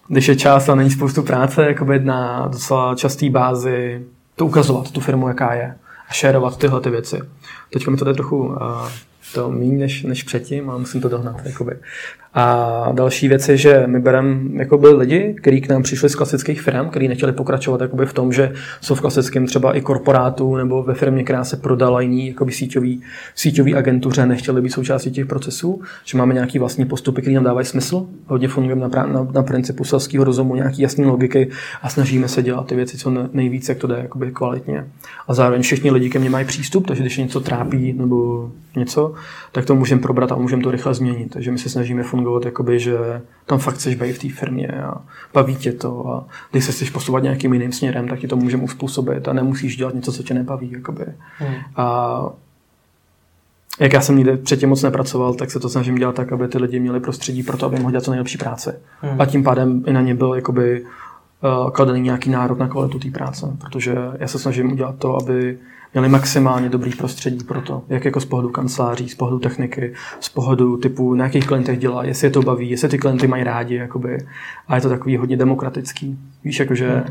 když 0.07 0.27
je 0.27 0.35
čas 0.35 0.69
a 0.69 0.75
není 0.75 0.89
spoustu 0.89 1.23
práce, 1.23 1.65
jakoby 1.65 1.99
na 1.99 2.47
docela 2.47 2.95
častý 2.95 3.29
bázi 3.29 4.05
to 4.35 4.45
ukazovat, 4.45 4.91
tu 4.91 4.99
firmu, 4.99 5.27
jaká 5.27 5.53
je 5.53 5.75
šerovat 6.13 6.57
tyhle 6.57 6.81
ty 6.81 6.89
věci. 6.89 7.19
Teď 7.73 7.87
mi 7.87 7.97
to 7.97 8.05
jde 8.05 8.13
trochu 8.13 8.37
uh, 8.37 8.55
to 9.33 9.51
méně 9.51 9.77
než, 9.77 10.03
než 10.03 10.23
předtím 10.23 10.69
a 10.69 10.77
musím 10.77 11.01
to 11.01 11.09
dohnat. 11.09 11.35
Jakoby. 11.45 11.79
A 12.35 12.89
další 12.91 13.27
věc 13.27 13.49
je, 13.49 13.57
že 13.57 13.83
my 13.87 13.99
bereme 13.99 14.39
jakoby 14.53 14.87
lidi, 14.87 15.35
kteří 15.41 15.61
k 15.61 15.69
nám 15.69 15.83
přišli 15.83 16.09
z 16.09 16.15
klasických 16.15 16.61
firm, 16.61 16.89
kteří 16.89 17.07
nechtěli 17.07 17.31
pokračovat 17.31 17.81
jakoby 17.81 18.05
v 18.05 18.13
tom, 18.13 18.33
že 18.33 18.51
jsou 18.81 18.95
v 18.95 19.01
klasickém 19.01 19.45
třeba 19.45 19.77
i 19.77 19.81
korporátu 19.81 20.55
nebo 20.55 20.83
ve 20.83 20.93
firmě, 20.93 21.23
která 21.23 21.43
se 21.43 21.57
prodala 21.57 22.01
jiný 22.01 22.27
jakoby 22.27 22.51
síťový, 22.51 23.01
síťový 23.35 23.75
agentuře, 23.75 24.25
nechtěli 24.25 24.61
být 24.61 24.69
součástí 24.69 25.11
těch 25.11 25.25
procesů, 25.25 25.81
že 26.05 26.17
máme 26.17 26.33
nějaký 26.33 26.59
vlastní 26.59 26.85
postupy, 26.85 27.21
které 27.21 27.35
nám 27.35 27.43
dávají 27.43 27.65
smysl. 27.65 28.05
Hodně 28.27 28.47
fungujeme 28.47 28.81
na, 28.81 29.05
na, 29.05 29.27
na 29.33 29.43
principu 29.43 29.83
selského 29.83 30.23
rozumu, 30.23 30.55
nějaký 30.55 30.81
jasné 30.81 31.05
logiky 31.05 31.49
a 31.81 31.89
snažíme 31.89 32.27
se 32.27 32.43
dělat 32.43 32.67
ty 32.67 32.75
věci 32.75 32.97
co 32.97 33.29
nejvíce, 33.33 33.71
jak 33.71 33.79
to 33.79 33.87
jde 33.87 33.95
jakoby 33.97 34.31
kvalitně. 34.31 34.87
A 35.27 35.33
zároveň 35.33 35.61
všichni 35.61 35.91
lidi 35.91 36.09
ke 36.09 36.19
mně 36.19 36.29
mají 36.29 36.45
přístup, 36.45 36.87
takže 36.87 37.03
když 37.03 37.17
něco 37.17 37.39
trápí 37.39 37.93
nebo 37.93 38.51
něco, 38.75 39.13
tak 39.51 39.65
to 39.65 39.75
můžeme 39.75 40.01
probrat 40.01 40.31
a 40.31 40.35
můžeme 40.35 40.63
to 40.63 40.71
rychle 40.71 40.93
změnit. 40.93 41.31
Takže 41.33 41.51
my 41.51 41.57
se 41.57 41.69
snažíme 41.69 42.03
fungovat, 42.03 42.22
jakoby, 42.45 42.79
že 42.79 43.21
tam 43.45 43.59
fakt 43.59 43.75
chceš 43.75 43.95
být 43.95 44.13
v 44.13 44.19
té 44.19 44.29
firmě 44.29 44.67
a 44.67 45.01
baví 45.33 45.55
tě 45.55 45.71
to 45.71 46.07
a 46.07 46.25
když 46.51 46.65
se 46.65 46.71
chceš 46.71 46.89
posouvat 46.89 47.23
nějakým 47.23 47.53
jiným 47.53 47.71
směrem, 47.71 48.07
tak 48.07 48.19
ti 48.19 48.27
to 48.27 48.35
můžeme 48.35 48.63
uspůsobit 48.63 49.27
a 49.27 49.33
nemusíš 49.33 49.77
dělat 49.77 49.95
něco, 49.95 50.11
co 50.11 50.23
tě 50.23 50.33
nebaví. 50.33 50.71
Jakoby. 50.71 51.05
Hmm. 51.37 51.55
A 51.75 52.19
jak 53.79 53.93
já 53.93 54.01
jsem 54.01 54.17
nikdy 54.17 54.37
předtím 54.37 54.69
moc 54.69 54.81
nepracoval, 54.81 55.33
tak 55.33 55.51
se 55.51 55.59
to 55.59 55.69
snažím 55.69 55.95
dělat 55.95 56.15
tak, 56.15 56.31
aby 56.31 56.47
ty 56.47 56.57
lidi 56.57 56.79
měli 56.79 56.99
prostředí 56.99 57.43
pro 57.43 57.57
to, 57.57 57.65
aby 57.65 57.75
mohli 57.75 57.91
dělat 57.91 58.03
co 58.03 58.11
nejlepší 58.11 58.37
práce. 58.37 58.79
Hmm. 59.01 59.21
A 59.21 59.25
tím 59.25 59.43
pádem 59.43 59.83
i 59.87 59.93
na 59.93 60.01
ně 60.01 60.15
byl 60.15 60.33
jakoby, 60.33 60.83
uh, 60.83 61.69
kladený 61.69 62.01
nějaký 62.01 62.29
nárok 62.29 62.59
na 62.59 62.67
kvalitu 62.67 62.99
té 62.99 63.11
práce, 63.11 63.57
protože 63.59 63.95
já 64.19 64.27
se 64.27 64.39
snažím 64.39 64.71
udělat 64.71 64.95
to, 64.97 65.17
aby 65.21 65.57
měli 65.93 66.09
maximálně 66.09 66.69
dobrý 66.69 66.91
prostředí 66.91 67.43
pro 67.43 67.61
to, 67.61 67.83
jak 67.89 68.05
jako 68.05 68.19
z 68.19 68.25
pohledu 68.25 68.49
kanceláří, 68.49 69.09
z 69.09 69.15
pohledu 69.15 69.39
techniky, 69.39 69.93
z 70.19 70.29
pohledu 70.29 70.77
typu, 70.77 71.13
na 71.13 71.23
jakých 71.23 71.47
klientech 71.47 71.79
dělá, 71.79 72.03
jestli 72.03 72.27
je 72.27 72.31
to 72.31 72.41
baví, 72.41 72.69
jestli 72.69 72.89
ty 72.89 72.97
klienty 72.97 73.27
mají 73.27 73.43
rádi, 73.43 73.75
jakoby. 73.75 74.17
a 74.67 74.75
je 74.75 74.81
to 74.81 74.89
takový 74.89 75.17
hodně 75.17 75.37
demokratický. 75.37 76.17
Víš, 76.43 76.59
jakože 76.59 77.03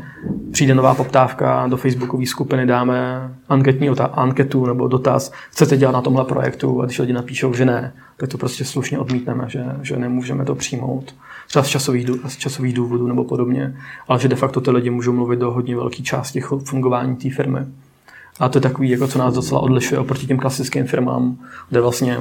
přijde 0.51 0.75
nová 0.75 0.95
poptávka, 0.95 1.67
do 1.67 1.77
facebookové 1.77 2.25
skupiny 2.25 2.65
dáme 2.65 3.29
anketní 3.49 3.89
anketu 3.89 4.65
nebo 4.65 4.87
dotaz, 4.87 5.31
chcete 5.51 5.77
dělat 5.77 5.91
na 5.91 6.01
tomhle 6.01 6.25
projektu 6.25 6.81
a 6.81 6.85
když 6.85 6.99
lidi 6.99 7.13
napíšou, 7.13 7.53
že 7.53 7.65
ne, 7.65 7.93
tak 8.17 8.29
to 8.29 8.37
prostě 8.37 8.65
slušně 8.65 8.99
odmítneme, 8.99 9.45
že, 9.47 9.65
že 9.81 9.97
nemůžeme 9.97 10.45
to 10.45 10.55
přijmout 10.55 11.15
třeba 11.47 11.63
z 11.63 11.67
časových, 11.67 12.07
z 12.27 12.37
časových 12.37 12.73
důvodů 12.73 13.07
nebo 13.07 13.23
podobně, 13.23 13.77
ale 14.07 14.19
že 14.19 14.27
de 14.27 14.35
facto 14.35 14.61
ty 14.61 14.71
lidi 14.71 14.89
můžou 14.89 15.13
mluvit 15.13 15.39
do 15.39 15.51
hodně 15.51 15.75
velké 15.75 16.03
části 16.03 16.41
fungování 16.65 17.15
té 17.15 17.29
firmy. 17.29 17.59
A 18.39 18.49
to 18.49 18.57
je 18.57 18.61
takový, 18.61 18.89
jako 18.89 19.07
co 19.07 19.19
nás 19.19 19.33
docela 19.33 19.61
odlišuje 19.61 19.99
oproti 19.99 20.27
těm 20.27 20.37
klasickým 20.37 20.85
firmám, 20.85 21.37
kde 21.69 21.81
vlastně 21.81 22.17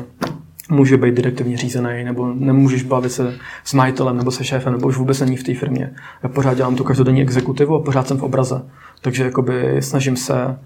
může 0.70 0.96
být 0.96 1.14
direktivně 1.14 1.56
řízený, 1.56 2.04
nebo 2.04 2.32
nemůžeš 2.34 2.82
bavit 2.82 3.12
se 3.12 3.34
s 3.64 3.74
majitelem 3.74 4.16
nebo 4.16 4.30
se 4.30 4.44
šéfem, 4.44 4.72
nebo 4.72 4.88
už 4.88 4.96
vůbec 4.96 5.20
není 5.20 5.36
v 5.36 5.42
té 5.42 5.54
firmě. 5.54 5.90
Já 6.22 6.28
pořád 6.28 6.54
dělám 6.54 6.76
tu 6.76 6.84
každodenní 6.84 7.22
exekutivu 7.22 7.74
a 7.74 7.82
pořád 7.82 8.08
jsem 8.08 8.18
v 8.18 8.22
obraze. 8.22 8.62
Takže 9.00 9.24
jakoby 9.24 9.76
snažím 9.82 10.16
se 10.16 10.58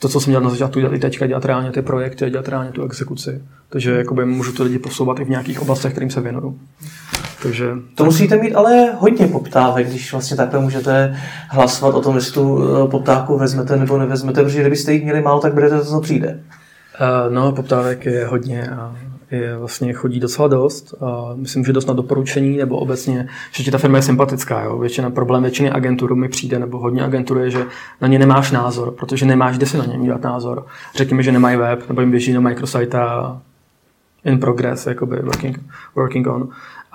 to, 0.00 0.08
co 0.08 0.20
jsem 0.20 0.30
dělal 0.30 0.44
na 0.44 0.50
začátku, 0.50 0.80
dělat 0.80 0.94
i 0.94 0.98
teďka, 0.98 1.26
dělat 1.26 1.44
reálně 1.44 1.72
ty 1.72 1.82
projekty 1.82 2.24
a 2.24 2.28
dělat 2.28 2.48
reálně 2.48 2.70
tu 2.70 2.84
exekuci. 2.84 3.42
Takže 3.68 3.96
jakoby 3.96 4.24
můžu 4.24 4.52
to 4.52 4.62
lidi 4.62 4.78
posouvat 4.78 5.20
i 5.20 5.24
v 5.24 5.28
nějakých 5.28 5.62
oblastech, 5.62 5.92
kterým 5.92 6.10
se 6.10 6.20
věnuju. 6.20 6.58
Takže... 7.42 7.70
To 7.94 8.04
musíte 8.04 8.36
mít 8.36 8.54
ale 8.54 8.92
hodně 8.98 9.26
poptávek, 9.26 9.88
když 9.88 10.12
vlastně 10.12 10.36
takhle 10.36 10.60
můžete 10.60 11.16
hlasovat 11.50 11.94
o 11.94 12.00
tom, 12.00 12.14
jestli 12.14 12.32
tu 12.32 12.62
eh, 12.62 12.88
poptávku 12.88 13.38
vezmete 13.38 13.76
nebo 13.76 13.98
nevezmete, 13.98 14.42
protože 14.42 14.60
kdybyste 14.60 14.92
jich 14.92 15.02
měli 15.02 15.20
málo, 15.20 15.40
tak 15.40 15.54
budete 15.54 15.78
to, 15.78 15.84
co 15.84 16.00
přijde. 16.00 16.40
Uh, 17.00 17.32
no, 17.32 17.52
poptávek 17.52 18.06
je 18.06 18.26
hodně 18.26 18.70
a 18.70 18.96
je 19.30 19.56
vlastně 19.56 19.92
chodí 19.92 20.20
docela 20.20 20.48
dost. 20.48 20.94
A 21.00 21.32
myslím, 21.34 21.64
že 21.64 21.72
dost 21.72 21.86
na 21.86 21.94
doporučení, 21.94 22.56
nebo 22.56 22.78
obecně, 22.78 23.28
že 23.52 23.64
ti 23.64 23.70
ta 23.70 23.78
firma 23.78 23.98
je 23.98 24.02
sympatická. 24.02 24.62
Jo? 24.62 24.78
Většina 24.78 25.10
problém 25.10 25.42
většiny 25.42 25.70
agentur 25.70 26.14
mi 26.14 26.28
přijde, 26.28 26.58
nebo 26.58 26.78
hodně 26.78 27.04
agentur 27.04 27.38
je, 27.38 27.50
že 27.50 27.66
na 28.00 28.08
ně 28.08 28.18
nemáš 28.18 28.50
názor, 28.50 28.90
protože 28.90 29.26
nemáš 29.26 29.56
kde 29.56 29.66
si 29.66 29.78
na 29.78 29.84
ně 29.84 30.04
dělat 30.04 30.22
názor. 30.22 30.66
Řekněme, 30.94 31.22
že 31.22 31.32
nemají 31.32 31.56
web, 31.56 31.88
nebo 31.88 32.00
jim 32.00 32.10
běží 32.10 32.32
na 32.32 32.40
microsite 32.40 32.98
in 34.24 34.40
progress, 34.40 34.86
jakoby 34.86 35.16
working, 35.16 35.60
working 35.94 36.26
on 36.26 36.48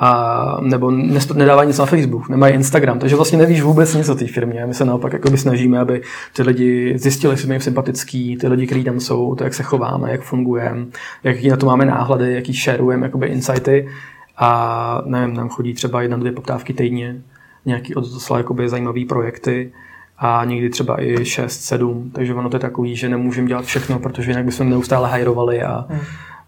a 0.03 0.57
nebo 0.61 0.91
nedávají 1.33 1.67
nic 1.67 1.77
na 1.77 1.85
Facebook, 1.85 2.29
nemají 2.29 2.53
Instagram, 2.53 2.99
takže 2.99 3.15
vlastně 3.15 3.37
nevíš 3.37 3.61
vůbec 3.61 3.95
nic 3.95 4.09
o 4.09 4.15
té 4.15 4.27
firmě. 4.27 4.65
My 4.65 4.73
se 4.73 4.85
naopak 4.85 5.13
jakoby 5.13 5.37
snažíme, 5.37 5.79
aby 5.79 6.01
ty 6.33 6.43
lidi 6.43 6.93
zjistili, 6.97 7.33
jestli 7.33 7.45
jsme 7.45 7.55
jim 7.55 7.61
sympatický, 7.61 8.37
ty 8.37 8.47
lidi, 8.47 8.65
kteří 8.65 8.83
tam 8.83 8.99
jsou, 8.99 9.35
to, 9.35 9.43
jak 9.43 9.53
se 9.53 9.63
chováme, 9.63 10.11
jak 10.11 10.21
fungujeme, 10.21 10.85
jaký 11.23 11.49
na 11.49 11.57
to 11.57 11.65
máme 11.65 11.85
náhledy, 11.85 12.33
jaký 12.33 12.53
sharujeme 12.53 13.05
jakoby 13.05 13.27
insighty. 13.27 13.89
A 14.37 15.01
nevím, 15.05 15.35
nám 15.35 15.49
chodí 15.49 15.73
třeba 15.73 16.01
jedna, 16.01 16.17
dvě 16.17 16.31
poptávky 16.31 16.73
týdně, 16.73 17.21
nějaký 17.65 17.95
odoslal 17.95 18.39
jakoby 18.39 18.69
zajímavý 18.69 19.05
projekty 19.05 19.71
a 20.17 20.45
někdy 20.45 20.69
třeba 20.69 21.03
i 21.03 21.25
6, 21.25 21.61
7, 21.61 22.11
takže 22.13 22.33
ono 22.33 22.49
to 22.49 22.55
je 22.55 22.59
takový, 22.59 22.95
že 22.95 23.09
nemůžeme 23.09 23.47
dělat 23.47 23.65
všechno, 23.65 23.99
protože 23.99 24.31
jinak 24.31 24.45
bychom 24.45 24.69
neustále 24.69 25.09
hajrovali 25.09 25.63
a 25.63 25.85
hmm 25.89 26.01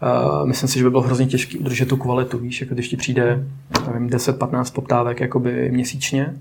Uh, 0.03 0.47
myslím 0.47 0.69
si, 0.69 0.77
že 0.79 0.83
by 0.83 0.89
bylo 0.89 1.01
hrozně 1.01 1.25
těžké 1.25 1.57
udržet 1.57 1.87
tu 1.87 1.97
kvalitu, 1.97 2.37
víš, 2.37 2.61
jako 2.61 2.73
když 2.73 2.87
ti 2.87 2.97
přijde, 2.97 3.45
nevím, 3.87 4.09
10-15 4.09 4.73
poptávek 4.73 5.19
jakoby 5.19 5.71
měsíčně, 5.71 6.33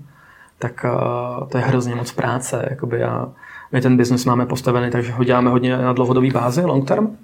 tak 0.59 0.85
uh, 0.85 1.47
to 1.47 1.57
je 1.57 1.63
hrozně 1.63 1.95
moc 1.95 2.11
práce, 2.11 2.67
jakoby 2.69 3.03
a 3.03 3.29
my 3.71 3.81
ten 3.81 3.97
biznis 3.97 4.25
máme 4.25 4.45
postavený, 4.45 4.91
takže 4.91 5.11
ho 5.11 5.23
děláme 5.23 5.49
hodně 5.49 5.77
na 5.77 5.93
dlouhodobý 5.93 6.31
bázi, 6.31 6.61
long 6.61 6.87
term, 6.87 7.17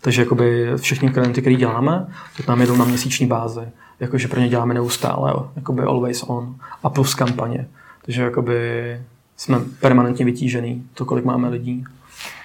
takže 0.00 0.22
jakoby 0.22 0.70
všichni 0.76 1.10
klienty, 1.10 1.40
který 1.40 1.56
děláme, 1.56 2.06
tak 2.36 2.48
nám 2.48 2.60
jedou 2.60 2.76
na 2.76 2.84
měsíční 2.84 3.26
bázi, 3.26 3.60
jakože 4.00 4.28
pro 4.28 4.40
ně 4.40 4.48
děláme 4.48 4.74
neustále, 4.74 5.34
jakoby 5.56 5.82
always 5.82 6.22
on. 6.22 6.54
A 6.82 6.90
plus 6.90 7.14
kampaně, 7.14 7.68
takže 8.04 8.22
jakoby 8.22 9.00
jsme 9.36 9.60
permanentně 9.80 10.24
vytížený, 10.24 10.86
to, 10.94 11.04
kolik 11.04 11.24
máme 11.24 11.48
lidí. 11.48 11.84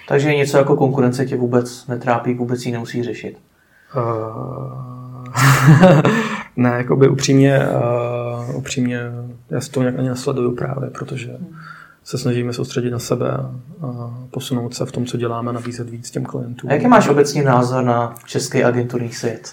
Takže 0.08 0.34
něco 0.34 0.58
jako 0.58 0.76
konkurence 0.76 1.26
tě 1.26 1.36
vůbec 1.36 1.86
netrápí, 1.86 2.34
vůbec 2.34 2.66
ji 2.66 2.72
nemusí 2.72 3.02
řešit? 3.02 3.38
Uh, 3.96 5.22
ne, 6.56 6.70
jako 6.70 6.96
by 6.96 7.08
upřímně, 7.08 7.60
uh, 8.48 8.56
upřímně, 8.56 9.00
já 9.50 9.60
si 9.60 9.70
to 9.70 9.80
nějak 9.80 9.98
ani 9.98 10.08
nesleduju 10.08 10.56
právě, 10.56 10.90
protože 10.90 11.36
se 12.04 12.18
snažíme 12.18 12.52
soustředit 12.52 12.90
na 12.90 12.98
sebe 12.98 13.30
a 13.30 13.50
posunout 14.30 14.74
se 14.74 14.86
v 14.86 14.92
tom, 14.92 15.06
co 15.06 15.16
děláme, 15.16 15.52
nabízet 15.52 15.90
víc 15.90 16.10
těm 16.10 16.24
klientům. 16.24 16.70
A 16.70 16.72
jaký 16.72 16.86
máš 16.86 17.08
obecně 17.08 17.42
názor 17.42 17.84
na 17.84 18.14
český 18.26 18.64
agenturní 18.64 19.12
svět? 19.12 19.52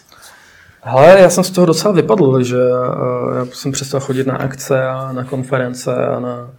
Hele, 0.82 1.20
já 1.20 1.30
jsem 1.30 1.44
z 1.44 1.52
toho 1.52 1.66
docela 1.66 1.94
vypadl, 1.94 2.44
že 2.44 2.58
uh, 2.58 3.36
já 3.36 3.46
jsem 3.46 3.72
přestal 3.72 4.00
chodit 4.00 4.28
na 4.28 4.36
akce 4.36 4.88
a 4.88 5.12
na 5.12 5.24
konference 5.24 6.08
a 6.08 6.20
na, 6.20 6.50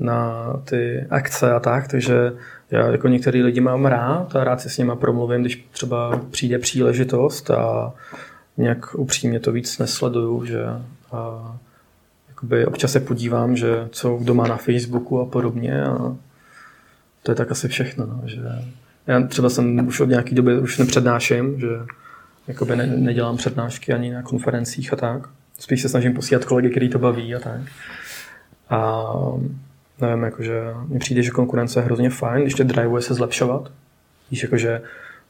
na 0.00 0.44
ty 0.64 1.06
akce 1.10 1.52
a 1.52 1.60
tak, 1.60 1.88
takže 1.88 2.32
já 2.70 2.86
jako 2.86 3.08
některý 3.08 3.42
lidi 3.42 3.60
mám 3.60 3.86
rád 3.86 4.36
a 4.36 4.44
rád 4.44 4.60
si 4.60 4.70
s 4.70 4.78
nima 4.78 4.96
promluvím, 4.96 5.40
když 5.40 5.68
třeba 5.70 6.20
přijde 6.30 6.58
příležitost 6.58 7.50
a 7.50 7.92
nějak 8.56 8.94
upřímně 8.94 9.40
to 9.40 9.52
víc 9.52 9.78
nesleduju, 9.78 10.44
že 10.44 10.64
a 11.12 11.56
občas 12.66 12.92
se 12.92 13.00
podívám, 13.00 13.56
že 13.56 13.88
co 13.90 14.16
kdo 14.16 14.34
má 14.34 14.46
na 14.46 14.56
Facebooku 14.56 15.20
a 15.20 15.26
podobně 15.26 15.84
a 15.84 16.16
to 17.22 17.30
je 17.30 17.34
tak 17.34 17.50
asi 17.50 17.68
všechno, 17.68 18.06
no, 18.06 18.22
že 18.24 18.42
já 19.06 19.26
třeba 19.26 19.48
jsem 19.48 19.86
už 19.86 20.00
od 20.00 20.08
nějaké 20.08 20.34
doby 20.34 20.58
už 20.58 20.78
nepřednáším, 20.78 21.60
že 21.60 21.68
jakoby 22.48 22.76
ne, 22.76 22.86
nedělám 22.86 23.36
přednášky 23.36 23.92
ani 23.92 24.12
na 24.12 24.22
konferencích 24.22 24.92
a 24.92 24.96
tak. 24.96 25.28
Spíš 25.58 25.82
se 25.82 25.88
snažím 25.88 26.14
posílat 26.14 26.44
kolegy, 26.44 26.70
který 26.70 26.88
to 26.88 26.98
baví 26.98 27.34
a 27.34 27.38
tak. 27.38 27.60
A 28.70 29.12
nevím, 30.00 30.22
jakože 30.22 30.74
mně 30.86 30.98
přijde, 30.98 31.22
že 31.22 31.30
konkurence 31.30 31.80
je 31.80 31.84
hrozně 31.84 32.10
fajn, 32.10 32.42
když 32.42 32.54
tě 32.54 32.64
drivuje 32.64 33.02
se 33.02 33.14
zlepšovat. 33.14 33.70
Víš, 34.30 34.42
jakože 34.42 34.82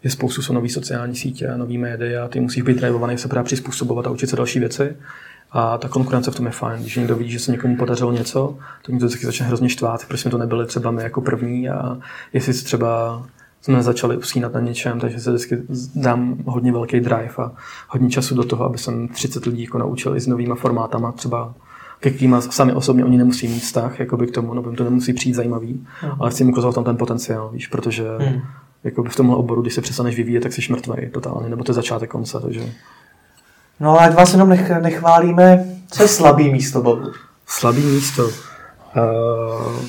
je 0.05 0.11
spoustu 0.11 0.43
jsou 0.43 0.53
nové 0.53 0.69
sociální 0.69 1.17
sítě 1.17 1.53
nový 1.57 1.79
média 1.79 2.29
ty 2.29 2.41
musíš 2.41 2.63
být 2.63 2.77
drivovaný 2.77 3.19
se 3.19 3.29
právě 3.29 3.45
přizpůsobovat 3.45 4.07
a 4.07 4.11
učit 4.11 4.31
se 4.31 4.37
další 4.37 4.59
věci. 4.59 4.97
A 5.53 5.79
ta 5.79 5.89
konkurence 5.89 6.31
v 6.31 6.35
tom 6.35 6.47
je 6.47 6.53
fajn. 6.53 6.81
Když 6.81 6.97
někdo 6.97 7.17
vidí, 7.17 7.31
že 7.31 7.39
se 7.39 7.53
někomu 7.53 7.77
podařilo 7.77 8.13
něco, 8.13 8.59
tak 8.83 8.89
mě 8.89 9.01
to 9.01 9.07
vždycky 9.07 9.27
začne 9.27 9.47
hrozně 9.47 9.69
štvát, 9.69 10.07
proč 10.09 10.21
jsme 10.21 10.31
to 10.31 10.39
nebyli 10.39 10.67
třeba 10.67 10.91
my 10.91 11.03
jako 11.03 11.21
první 11.21 11.69
a 11.69 11.99
jestli 12.33 12.53
třeba 12.53 13.23
jsme 13.63 13.83
začali 13.83 14.17
usínat 14.17 14.55
na 14.55 14.61
něčem, 14.61 15.01
takže 15.01 15.21
se 15.21 15.31
vždycky 15.31 15.59
dám 15.95 16.39
hodně 16.47 16.73
velký 16.73 17.01
drive 17.01 17.35
a 17.39 17.53
hodně 17.89 18.11
času 18.11 18.35
do 18.35 18.45
toho, 18.45 18.65
aby 18.65 18.79
jsem 18.79 19.09
30 19.09 19.47
lidí 19.47 19.63
jako 19.63 19.79
naučil 19.79 20.17
i 20.17 20.21
s 20.21 20.27
novýma 20.27 20.55
formátama, 20.55 21.13
třeba 21.13 21.55
ke 22.01 22.11
kterým 22.11 22.37
sami 22.41 22.73
osobně 22.73 23.05
oni 23.05 23.19
nemusí 23.19 23.49
mít 23.49 23.61
vztah 23.61 24.01
jakoby 24.01 24.27
k 24.27 24.31
tomu, 24.31 24.55
no 24.55 24.63
jim 24.67 24.77
to 24.77 24.85
nemusí 24.85 25.13
přijít 25.13 25.35
zajímavý, 25.35 25.73
mm. 25.73 26.11
ale 26.21 26.31
chci 26.31 26.43
jim 26.43 26.51
ukazovat 26.51 26.75
tam 26.75 26.85
ten 26.85 26.97
potenciál, 26.97 27.51
víš, 27.51 27.67
protože 27.67 28.05
mm. 28.19 28.41
jakoby 28.85 29.09
v 29.09 29.17
tomhle 29.17 29.37
oboru, 29.37 29.63
když 29.63 29.75
se 29.75 29.81
přestaneš 29.81 30.17
vyvíjet, 30.17 30.41
tak 30.41 30.53
jsi 30.53 30.73
mrtvý 30.73 31.11
totálně, 31.13 31.49
nebo 31.49 31.65
to 31.65 31.71
je 31.71 31.75
začátek 31.75 32.11
konce, 32.11 32.41
takže... 32.41 32.73
No 33.81 33.91
ale 33.91 34.09
ať 34.09 34.15
vás 34.15 34.33
jenom 34.33 34.49
nech, 34.49 34.71
nechválíme, 34.71 35.65
co 35.91 36.03
je 36.03 36.09
slabý 36.09 36.53
místo, 36.53 36.83
Bohu? 36.83 37.13
Slabý 37.47 37.83
místo. 37.83 38.25
Uh, 38.27 38.33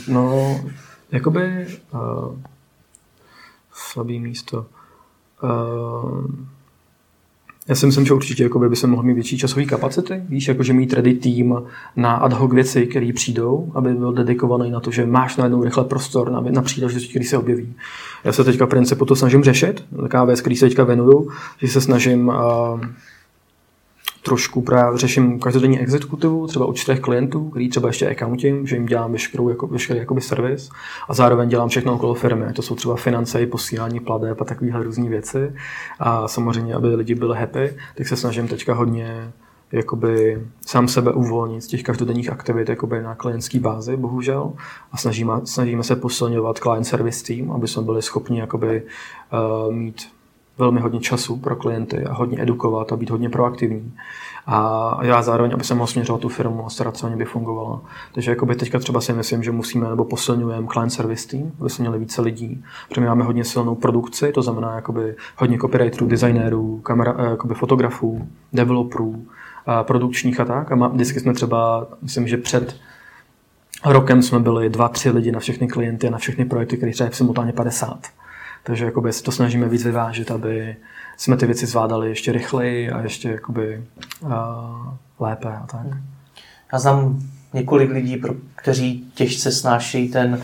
no, 0.08 0.60
jakoby 1.12 1.68
uh, 1.94 2.36
slabý 3.74 4.20
místo. 4.20 4.66
Uh, 5.44 6.26
já 7.72 7.76
si 7.76 7.86
myslím, 7.86 8.06
že 8.06 8.14
určitě 8.14 8.44
jakoby, 8.44 8.70
by 8.70 8.76
se 8.76 8.88
mohl 8.88 9.04
mít 9.04 9.14
větší 9.14 9.38
časové 9.38 9.66
kapacity. 9.66 10.24
Víš, 10.30 10.48
jakože 10.48 10.74
mít 10.74 10.94
ready 10.94 11.14
tým 11.14 11.56
na 11.96 12.16
ad 12.16 12.34
hoc 12.34 12.54
věci, 12.54 12.86
které 12.86 13.12
přijdou, 13.16 13.72
aby 13.76 13.94
byl 13.94 14.14
dedikovaný 14.14 14.72
na 14.72 14.80
to, 14.80 14.92
že 14.92 15.06
máš 15.06 15.38
najednou 15.38 15.64
rychle 15.64 15.84
prostor 15.84 16.32
na, 16.32 16.42
na 16.42 16.62
příležitosti, 16.62 17.10
který 17.10 17.26
se 17.26 17.38
objeví. 17.38 17.74
Já 18.24 18.34
se 18.34 18.44
teďka 18.44 18.68
principu 18.68 19.06
to 19.06 19.16
snažím 19.16 19.44
řešit. 19.44 19.84
Taková 20.02 20.26
věc, 20.26 20.42
který 20.42 20.56
se 20.56 20.66
teďka 20.66 20.84
venuju, 20.84 21.30
že 21.62 21.68
se 21.68 21.82
snažím 21.82 22.28
uh, 22.28 22.36
trošku 24.22 24.62
právě 24.62 24.98
řeším 24.98 25.40
každodenní 25.40 25.80
exekutivu, 25.80 26.48
třeba 26.48 26.66
u 26.66 26.74
čtyřech 26.74 27.00
klientů, 27.00 27.50
který 27.50 27.70
třeba 27.70 27.90
ještě 27.90 28.10
accounting, 28.10 28.68
že 28.68 28.76
jim 28.76 28.86
dělám 28.86 29.12
veškerou, 29.12 29.50
jako, 29.50 29.68
veškerý 29.68 30.00
jakoby 30.00 30.22
servis 30.22 30.70
a 31.10 31.14
zároveň 31.14 31.50
dělám 31.50 31.70
všechno 31.70 31.94
okolo 31.94 32.14
firmy. 32.14 32.54
To 32.54 32.62
jsou 32.62 32.76
třeba 32.76 32.96
finance, 32.96 33.46
posílání 33.46 34.00
pladeb 34.00 34.42
a 34.42 34.46
takovéhle 34.46 34.84
různé 34.84 35.10
věci. 35.10 35.54
A 36.00 36.28
samozřejmě, 36.28 36.74
aby 36.76 36.96
lidi 36.96 37.16
byli 37.16 37.38
happy, 37.38 37.74
tak 37.96 38.08
se 38.08 38.16
snažím 38.16 38.48
teďka 38.48 38.74
hodně 38.74 39.32
jakoby 39.72 40.42
sám 40.66 40.88
sebe 40.88 41.12
uvolnit 41.12 41.64
z 41.64 41.68
těch 41.68 41.84
každodenních 41.84 42.30
aktivit 42.30 42.70
jakoby 42.70 43.02
na 43.02 43.16
klientské 43.16 43.60
bázi, 43.60 43.98
bohužel. 43.98 44.54
A 44.92 44.98
snažíme, 44.98 45.34
snažíme 45.44 45.84
se 45.84 45.96
posilňovat 45.96 46.58
client 46.58 46.88
service 46.88 47.26
team, 47.26 47.52
aby 47.52 47.68
jsme 47.68 47.82
byli 47.82 48.02
schopni 48.02 48.40
jakoby, 48.40 48.84
uh, 49.68 49.74
mít 49.74 50.02
velmi 50.62 50.80
hodně 50.80 51.00
času 51.00 51.38
pro 51.38 51.56
klienty 51.56 52.06
a 52.06 52.14
hodně 52.14 52.42
edukovat 52.42 52.92
a 52.92 52.96
být 52.96 53.10
hodně 53.10 53.30
proaktivní. 53.30 53.94
A 54.48 55.00
já 55.02 55.22
zároveň, 55.22 55.52
aby 55.54 55.64
jsem 55.64 55.78
mohl 55.78 55.88
směřovat 55.88 56.22
tu 56.22 56.30
firmu 56.30 56.66
a 56.66 56.70
starat 56.70 56.98
se 56.98 57.06
o 57.06 57.10
ně, 57.10 57.16
by 57.16 57.26
fungovala. 57.26 57.82
Takže 58.14 58.32
jakoby 58.32 58.56
teďka 58.56 58.80
třeba 58.80 59.02
si 59.02 59.14
myslím, 59.14 59.44
že 59.44 59.52
musíme 59.52 59.90
nebo 59.90 60.06
posilňujeme 60.06 60.68
client 60.68 60.94
service 60.94 61.28
team, 61.28 61.52
aby 61.60 61.70
jsme 61.70 61.84
měli 61.84 62.00
více 62.00 62.22
lidí, 62.22 62.64
protože 62.90 63.02
my 63.02 63.08
máme 63.08 63.24
hodně 63.24 63.44
silnou 63.44 63.76
produkci, 63.76 64.32
to 64.32 64.42
znamená 64.42 64.76
jakoby 64.76 65.16
hodně 65.38 65.58
copywriterů, 65.58 66.08
designérů, 66.08 66.80
kamera, 66.80 67.16
eh, 67.18 67.30
jakoby 67.30 67.54
fotografů, 67.54 68.28
developerů, 68.54 69.26
a 69.66 69.84
produkčních 69.84 70.40
a 70.40 70.46
tak. 70.46 70.72
A 70.72 70.76
má, 70.76 70.88
vždycky 70.88 71.20
jsme 71.20 71.34
třeba, 71.34 71.88
myslím, 72.02 72.28
že 72.28 72.38
před 72.38 72.76
rokem 73.86 74.22
jsme 74.22 74.40
byli 74.40 74.70
dva, 74.70 74.90
tři 74.90 75.10
lidi 75.10 75.32
na 75.32 75.40
všechny 75.40 75.68
klienty 75.68 76.08
a 76.08 76.12
na 76.12 76.18
všechny 76.18 76.46
projekty, 76.46 76.78
které 76.78 76.92
třeba 76.92 77.10
simultánně 77.12 77.54
50. 77.54 78.08
Takže 78.64 78.86
jakoby 78.86 79.14
se 79.14 79.24
to 79.24 79.32
snažíme 79.32 79.70
víc 79.70 79.84
vyvážit, 79.84 80.32
aby 80.32 80.76
jsme 81.18 81.38
ty 81.38 81.46
věci 81.46 81.66
zvládali 81.66 82.10
ještě 82.10 82.32
rychleji 82.32 82.92
a 82.92 83.02
ještě 83.02 83.32
jakoby, 83.32 83.84
uh, 84.22 84.32
lépe 85.20 85.48
a 85.48 85.66
tak. 85.72 85.98
Já 86.74 86.80
znám 86.80 87.20
několik 87.54 87.92
lidí, 87.92 88.18
pro, 88.18 88.34
kteří 88.56 89.12
těžce 89.14 89.52
snášejí 89.52 90.10
ten 90.10 90.42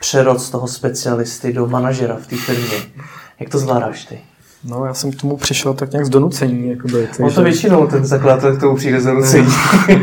přerod 0.00 0.40
z 0.40 0.50
toho 0.50 0.68
specialisty 0.68 1.52
do 1.52 1.66
manažera 1.66 2.16
v 2.16 2.26
té 2.26 2.36
firmě. 2.36 2.76
Jak 3.40 3.48
to 3.48 3.58
zvládáš 3.58 4.04
ty? 4.04 4.20
No, 4.64 4.84
já 4.84 4.94
jsem 4.94 5.12
k 5.12 5.20
tomu 5.20 5.36
přišel 5.36 5.74
tak 5.74 5.92
nějak 5.92 6.06
z 6.06 6.08
donucení. 6.08 6.68
Jakoby, 6.68 7.08
no 7.20 7.32
to 7.32 7.42
většinou 7.42 7.86
ten 7.86 8.06
zakladatel 8.06 8.56
k 8.56 8.60
tomu 8.60 8.76
přijde 8.76 9.00
z 9.00 9.04
donucení. 9.04 9.48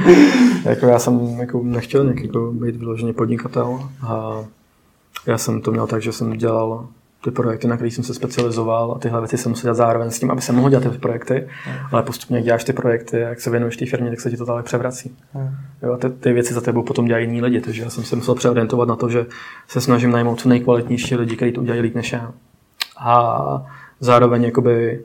jako 0.65 0.85
já 0.85 0.99
jsem 0.99 1.39
jako 1.39 1.61
nechtěl 1.63 2.03
nějak 2.03 2.19
jako 2.19 2.51
být 2.51 2.75
vyloženě 2.75 3.13
podnikatel 3.13 3.89
a 4.07 4.45
já 5.25 5.37
jsem 5.37 5.61
to 5.61 5.71
měl 5.71 5.87
tak, 5.87 6.01
že 6.01 6.11
jsem 6.11 6.37
dělal 6.37 6.87
ty 7.23 7.31
projekty, 7.31 7.67
na 7.67 7.75
které 7.75 7.91
jsem 7.91 8.03
se 8.03 8.13
specializoval 8.13 8.91
a 8.91 8.99
tyhle 8.99 9.19
věci 9.21 9.37
jsem 9.37 9.51
musel 9.51 9.61
dělat 9.63 9.75
zároveň 9.75 10.11
s 10.11 10.19
tím, 10.19 10.31
aby 10.31 10.41
se 10.41 10.53
mohl 10.53 10.69
dělat 10.69 10.91
ty 10.91 10.97
projekty, 10.97 11.47
mm. 11.67 11.73
ale 11.91 12.03
postupně, 12.03 12.37
jak 12.37 12.45
děláš 12.45 12.63
ty 12.63 12.73
projekty, 12.73 13.19
jak 13.19 13.41
se 13.41 13.49
věnuješ 13.49 13.77
té 13.77 13.85
firmě, 13.85 14.09
tak 14.09 14.21
se 14.21 14.29
ti 14.29 14.37
to 14.37 14.45
dále 14.45 14.63
převrací. 14.63 15.17
Mm. 15.33 15.49
Jo, 15.83 15.93
a 15.93 15.97
ty, 15.97 16.09
ty, 16.09 16.33
věci 16.33 16.53
za 16.53 16.61
tebou 16.61 16.83
potom 16.83 17.05
dělají 17.05 17.25
jiní 17.25 17.41
lidi, 17.41 17.61
takže 17.61 17.83
já 17.83 17.89
jsem 17.89 18.03
se 18.03 18.15
musel 18.15 18.35
přeorientovat 18.35 18.87
na 18.87 18.95
to, 18.95 19.09
že 19.09 19.25
se 19.67 19.81
snažím 19.81 20.11
najmout 20.11 20.39
co 20.39 20.49
nejkvalitnější 20.49 21.15
lidi, 21.15 21.35
kteří 21.35 21.51
to 21.51 21.61
udělají 21.61 21.81
líp 21.81 21.95
než 21.95 22.11
já. 22.11 22.31
A 22.97 23.65
zároveň 23.99 24.43
jakoby 24.43 25.01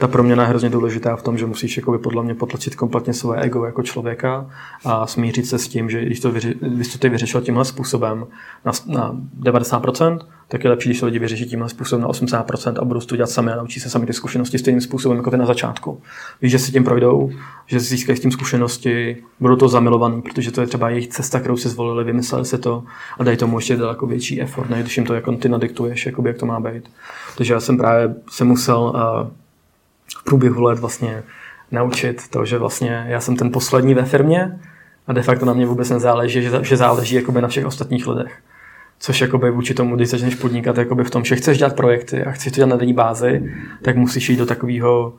ta 0.00 0.08
proměna 0.08 0.42
je 0.42 0.48
hrozně 0.48 0.70
důležitá 0.70 1.16
v 1.16 1.22
tom, 1.22 1.38
že 1.38 1.46
musíš 1.46 1.76
jakoby 1.76 1.98
podle 1.98 2.22
mě 2.22 2.34
potlačit 2.34 2.76
kompletně 2.76 3.14
své 3.14 3.40
ego 3.40 3.64
jako 3.64 3.82
člověka 3.82 4.50
a 4.84 5.06
smířit 5.06 5.46
se 5.46 5.58
s 5.58 5.68
tím, 5.68 5.90
že 5.90 6.04
když 6.04 6.20
to, 6.20 6.32
vyři, 6.32 6.54
když 6.60 6.92
to 6.92 6.98
ty 6.98 7.08
vyřešil 7.08 7.40
tímhle 7.40 7.64
způsobem 7.64 8.26
na, 8.64 8.72
na 8.86 9.16
90%, 9.40 10.18
tak 10.48 10.64
je 10.64 10.70
lepší, 10.70 10.88
když 10.88 11.00
to 11.00 11.06
lidi 11.06 11.18
vyřeší 11.18 11.46
tímhle 11.46 11.68
způsobem 11.68 12.02
na 12.02 12.08
80% 12.08 12.74
a 12.80 12.84
budou 12.84 13.00
to 13.00 13.16
dělat 13.16 13.30
sami 13.30 13.52
a 13.52 13.56
naučí 13.56 13.80
se 13.80 13.90
sami 13.90 14.06
ty 14.06 14.12
zkušenosti 14.12 14.58
stejným 14.58 14.80
způsobem 14.80 15.16
jako 15.16 15.30
ty 15.30 15.36
na 15.36 15.46
začátku. 15.46 16.02
Víš, 16.42 16.52
že 16.52 16.58
si 16.58 16.72
tím 16.72 16.84
projdou, 16.84 17.30
že 17.66 17.80
získají 17.80 18.16
s 18.16 18.20
tím 18.20 18.32
zkušenosti, 18.32 19.16
budou 19.40 19.56
to 19.56 19.68
zamilovaný, 19.68 20.22
protože 20.22 20.50
to 20.50 20.60
je 20.60 20.66
třeba 20.66 20.90
jejich 20.90 21.08
cesta, 21.08 21.40
kterou 21.40 21.56
si 21.56 21.68
zvolili, 21.68 22.04
vymysleli 22.04 22.44
si 22.44 22.58
to 22.58 22.84
a 23.18 23.24
dají 23.24 23.36
tomu 23.36 23.58
ještě 23.58 23.76
daleko 23.76 24.06
větší 24.06 24.42
effort, 24.42 24.70
než 24.70 24.82
když 24.82 24.96
jim 24.96 25.06
to 25.06 25.14
jako 25.14 25.32
ty 25.32 25.48
nadiktuješ, 25.48 26.06
jakoby, 26.06 26.28
jak 26.28 26.38
to 26.38 26.46
má 26.46 26.60
být. 26.60 26.90
Takže 27.36 27.54
já 27.54 27.60
jsem 27.60 27.76
právě 27.76 28.14
se 28.30 28.44
musel 28.44 28.80
uh, 28.80 29.39
v 30.18 30.24
průběhu 30.24 30.62
let 30.62 30.78
vlastně 30.78 31.22
naučit 31.70 32.28
to, 32.28 32.44
že 32.44 32.58
vlastně 32.58 33.04
já 33.08 33.20
jsem 33.20 33.36
ten 33.36 33.52
poslední 33.52 33.94
ve 33.94 34.04
firmě 34.04 34.60
a 35.06 35.12
de 35.12 35.22
facto 35.22 35.46
na 35.46 35.52
mě 35.52 35.66
vůbec 35.66 35.90
nezáleží, 35.90 36.42
že, 36.42 36.50
že 36.62 36.76
záleží 36.76 37.16
jakoby 37.16 37.42
na 37.42 37.48
všech 37.48 37.66
ostatních 37.66 38.06
lidech. 38.06 38.38
Což 38.98 39.20
jakoby 39.20 39.50
vůči 39.50 39.74
tomu, 39.74 39.96
když 39.96 40.08
začneš 40.08 40.34
podnikat 40.34 40.78
jakoby 40.78 41.04
v 41.04 41.10
tom, 41.10 41.24
že 41.24 41.36
chceš 41.36 41.58
dělat 41.58 41.76
projekty 41.76 42.24
a 42.24 42.30
chceš 42.30 42.52
to 42.52 42.56
dělat 42.56 42.70
na 42.70 42.76
denní 42.76 42.92
bázi, 42.92 43.54
tak 43.82 43.96
musíš 43.96 44.28
jít 44.28 44.36
do 44.36 44.46
takového, 44.46 45.14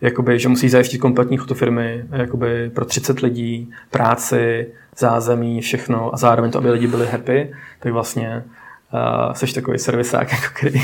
jakoby, 0.00 0.38
že 0.38 0.48
musíš 0.48 0.70
zajistit 0.70 0.98
kompletní 0.98 1.36
chodu 1.36 1.54
firmy 1.54 2.04
jakoby 2.12 2.70
pro 2.74 2.84
30 2.84 3.20
lidí, 3.20 3.70
práci, 3.90 4.66
zázemí, 4.98 5.60
všechno 5.60 6.14
a 6.14 6.16
zároveň 6.16 6.50
to, 6.50 6.58
aby 6.58 6.70
lidi 6.70 6.86
byli 6.86 7.06
happy, 7.06 7.52
tak 7.80 7.92
vlastně 7.92 8.44
uh, 8.92 9.32
seš 9.32 9.52
takový 9.52 9.78
servisák, 9.78 10.32
jako 10.32 10.46
který, 10.54 10.80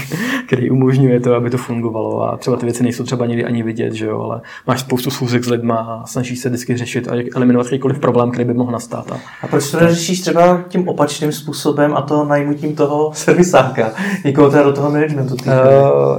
který 0.47 0.71
umožňuje 0.71 1.21
to, 1.21 1.35
aby 1.35 1.51
to 1.51 1.59
fungovalo 1.59 2.23
a 2.23 2.37
třeba 2.37 2.57
ty 2.57 2.67
věci 2.67 2.83
nejsou 2.83 3.05
třeba 3.05 3.27
někdy 3.27 3.45
ani 3.45 3.63
vidět, 3.63 3.93
že 3.93 4.07
jo, 4.07 4.21
ale 4.21 4.41
máš 4.67 4.81
spoustu 4.81 5.11
schůzek 5.11 5.45
s 5.45 5.49
lidma 5.49 5.77
a 5.77 6.07
snažíš 6.07 6.39
se 6.39 6.49
vždycky 6.49 6.77
řešit 6.77 7.09
a 7.09 7.13
eliminovat 7.37 7.67
jakýkoliv 7.67 7.99
problém, 7.99 8.31
který 8.31 8.45
by 8.45 8.55
mohl 8.55 8.73
nastat. 8.73 9.13
A, 9.13 9.21
a 9.43 9.47
proč 9.47 9.71
to 9.71 9.81
neřešíš 9.81 10.21
třeba 10.21 10.65
tím 10.69 10.89
opačným 10.89 11.33
způsobem 11.33 11.95
a 11.97 12.03
to 12.03 12.25
najmutím 12.25 12.77
toho 12.77 13.11
servisáka, 13.15 13.93
někoho 14.25 14.51
teda 14.51 14.63
do 14.63 14.73
toho 14.73 14.91
managementu? 14.91 15.35
Uh, 15.35 15.51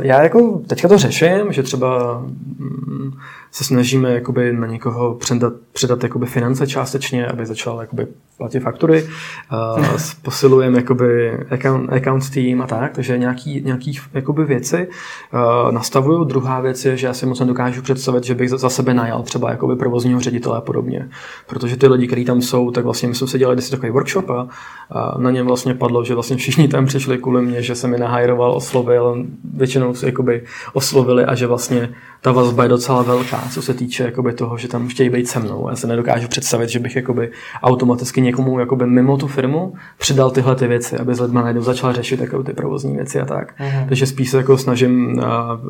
já 0.02 0.24
jako 0.24 0.62
teďka 0.68 0.88
to 0.88 0.98
řeším, 0.98 1.52
že 1.52 1.64
třeba 1.64 2.20
mm, 2.58 3.12
se 3.56 3.64
snažíme 3.64 4.14
jakoby 4.14 4.54
na 4.54 4.68
někoho 4.68 5.16
předat, 5.16 5.54
předat 5.74 6.04
jakoby 6.04 6.26
finance 6.26 6.68
částečně, 6.68 7.28
aby 7.28 7.46
začal 7.46 7.82
jakoby 7.82 8.08
platit 8.38 8.60
faktury. 8.60 9.04
Uh, 9.04 9.86
posilujeme 10.22 10.78
jakoby 10.78 11.32
account, 11.52 11.94
account 11.94 12.30
team 12.30 12.62
a 12.62 12.68
tak, 12.68 12.94
takže 12.96 13.18
nějaký, 13.18 13.62
nějaký 13.66 14.00
jakoby 14.14 14.46
věci 14.46 14.88
uh, 14.88 15.72
nastavuju. 15.72 16.24
Druhá 16.24 16.62
věc 16.62 16.86
je, 16.86 16.98
že 16.98 17.08
já 17.08 17.14
si 17.14 17.26
moc 17.26 17.40
nedokážu 17.40 17.82
představit, 17.82 18.24
že 18.24 18.36
bych 18.36 18.50
za 18.50 18.70
sebe 18.70 18.94
najal 18.94 19.24
třeba 19.24 19.52
jakoby 19.52 19.76
provozního 19.76 20.20
ředitele 20.20 20.58
a 20.58 20.62
podobně. 20.62 21.10
Protože 21.48 21.78
ty 21.78 21.88
lidi, 21.88 22.08
kteří 22.08 22.26
tam 22.26 22.42
jsou, 22.42 22.72
tak 22.72 22.84
vlastně 22.84 23.10
my 23.10 23.16
jsme 23.16 23.28
se 23.28 23.38
dělali 23.38 23.62
takový 23.72 23.92
workshop 23.92 24.30
a, 24.30 24.48
a 24.92 25.18
na 25.18 25.32
něm 25.32 25.48
vlastně 25.48 25.74
padlo, 25.74 26.04
že 26.04 26.14
vlastně 26.14 26.38
všichni 26.38 26.68
tam 26.68 26.86
přišli 26.86 27.18
kvůli 27.18 27.42
mě, 27.42 27.62
že 27.62 27.76
se 27.76 27.88
mi 27.88 27.98
nahajroval, 27.98 28.52
oslovil, 28.52 29.26
většinou 29.54 29.94
se 29.94 30.06
jakoby 30.06 30.44
oslovili 30.74 31.26
a 31.26 31.36
že 31.36 31.48
vlastně 31.48 31.90
ta 32.26 32.32
vazba 32.32 32.64
je 32.64 32.70
docela 32.70 33.02
velká, 33.02 33.44
co 33.52 33.62
se 33.62 33.74
týče 33.74 34.04
jakoby 34.04 34.34
toho, 34.34 34.58
že 34.58 34.68
tam 34.68 34.88
chtějí 34.88 35.10
být 35.10 35.28
se 35.28 35.40
mnou. 35.40 35.70
Já 35.70 35.76
se 35.76 35.88
nedokážu 35.88 36.28
představit, 36.28 36.70
že 36.70 36.80
bych 36.80 36.96
jakoby 36.96 37.32
automaticky 37.64 38.22
někomu 38.22 38.60
jakoby 38.60 38.88
mimo 38.88 39.18
tu 39.18 39.28
firmu 39.28 39.74
přidal 39.98 40.32
tyhle 40.32 40.56
ty 40.56 40.68
věci, 40.68 40.98
aby 40.98 41.16
s 41.16 41.20
lidmi 41.20 41.40
najednou 41.40 41.62
začal 41.62 41.94
řešit 41.94 42.20
jakoby 42.20 42.44
ty 42.44 42.54
provozní 42.54 42.96
věci 42.96 43.22
a 43.22 43.26
tak. 43.26 43.60
Uh-huh. 43.60 43.88
Takže 43.88 44.06
spíš 44.06 44.30
se 44.30 44.38
jako 44.38 44.58
snažím 44.58 45.18
uh, 45.18 45.24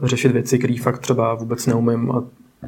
řešit 0.03 0.31
věci, 0.31 0.59
které 0.59 0.75
fakt 0.81 0.99
třeba 0.99 1.35
vůbec 1.35 1.65
neumím 1.65 2.11
a 2.11 2.23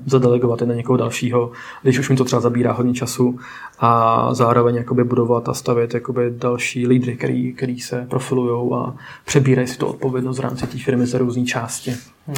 zadelegovat 0.05 0.61
je 0.61 0.67
na 0.67 0.73
někoho 0.73 0.97
dalšího, 0.97 1.51
když 1.81 1.99
už 1.99 2.09
mi 2.09 2.15
to 2.15 2.25
třeba 2.25 2.39
zabírá 2.39 2.71
hodně 2.71 2.93
času 2.93 3.39
a 3.79 4.29
zároveň 4.33 4.75
jakoby 4.75 5.03
budovat 5.03 5.49
a 5.49 5.53
stavět 5.53 5.93
jakoby 5.93 6.33
další 6.37 6.87
lídry, 6.87 7.15
který, 7.15 7.53
který 7.53 7.79
se 7.79 8.05
profilují 8.09 8.73
a 8.73 8.93
přebírají 9.25 9.67
si 9.67 9.77
tu 9.77 9.85
odpovědnost 9.85 10.37
v 10.37 10.41
rámci 10.41 10.67
té 10.67 10.77
firmy 10.77 11.05
za 11.05 11.17
různé 11.17 11.45
části. 11.45 11.95
Hmm. 12.27 12.35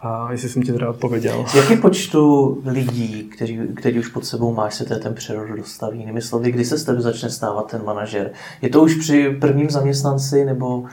A 0.00 0.32
jestli 0.32 0.48
jsem 0.48 0.62
ti 0.62 0.72
teda 0.72 0.90
odpověděl. 0.90 1.44
Jaký 1.56 1.76
počtu 1.76 2.58
lidí, 2.64 3.24
kteří, 3.24 3.60
kteří 3.74 3.98
už 3.98 4.08
pod 4.08 4.24
sebou 4.24 4.54
máš, 4.54 4.74
se 4.74 4.84
ten 4.84 5.14
přerod 5.14 5.56
dostaví? 5.56 5.98
Jinými 5.98 6.22
slovy, 6.22 6.52
kdy 6.52 6.64
se 6.64 6.78
z 6.78 6.84
tebe 6.84 7.00
začne 7.00 7.30
stávat 7.30 7.70
ten 7.70 7.84
manažer? 7.84 8.30
Je 8.62 8.68
to 8.68 8.82
už 8.82 8.94
při 8.94 9.36
prvním 9.40 9.70
zaměstnanci 9.70 10.44
nebo 10.44 10.84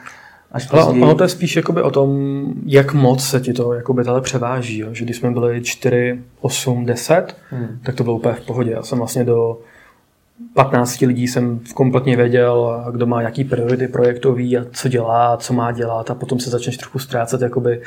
až 0.52 0.68
později? 0.68 1.04
Ono 1.04 1.16
to 1.16 1.24
je 1.24 1.30
spíš 1.30 1.56
jakoby 1.56 1.82
o 1.82 1.92
tom, 1.92 2.44
jak 2.66 2.94
moc 2.94 3.24
se 3.24 3.40
ti 3.40 3.54
to 3.54 3.74
jakoby 3.74 4.04
tady 4.04 4.22
převáží. 4.22 4.78
Jo? 4.78 4.94
Že 4.94 5.06
když 5.06 5.18
jsme 5.18 5.32
byli 5.32 5.62
4, 5.62 6.22
8, 6.42 6.86
10, 6.86 7.38
hmm. 7.50 7.80
tak 7.86 7.96
to 7.96 8.04
bylo 8.04 8.16
úplně 8.16 8.34
v 8.34 8.46
pohodě. 8.46 8.72
Já 8.72 8.84
jsem 8.84 8.98
vlastně 8.98 9.24
do 9.24 9.60
15 10.54 11.02
lidí 11.02 11.28
jsem 11.28 11.60
kompletně 11.74 12.18
věděl, 12.18 12.84
kdo 12.92 13.06
má 13.06 13.22
jaký 13.22 13.44
priority 13.44 13.88
projektový 13.88 14.58
a 14.58 14.66
co 14.72 14.88
dělá, 14.88 15.38
co 15.38 15.54
má 15.54 15.72
dělat 15.72 16.12
a 16.12 16.16
potom 16.16 16.40
se 16.40 16.50
začneš 16.50 16.78
trochu 16.78 17.00
ztrácet 17.00 17.42
jakoby 17.42 17.82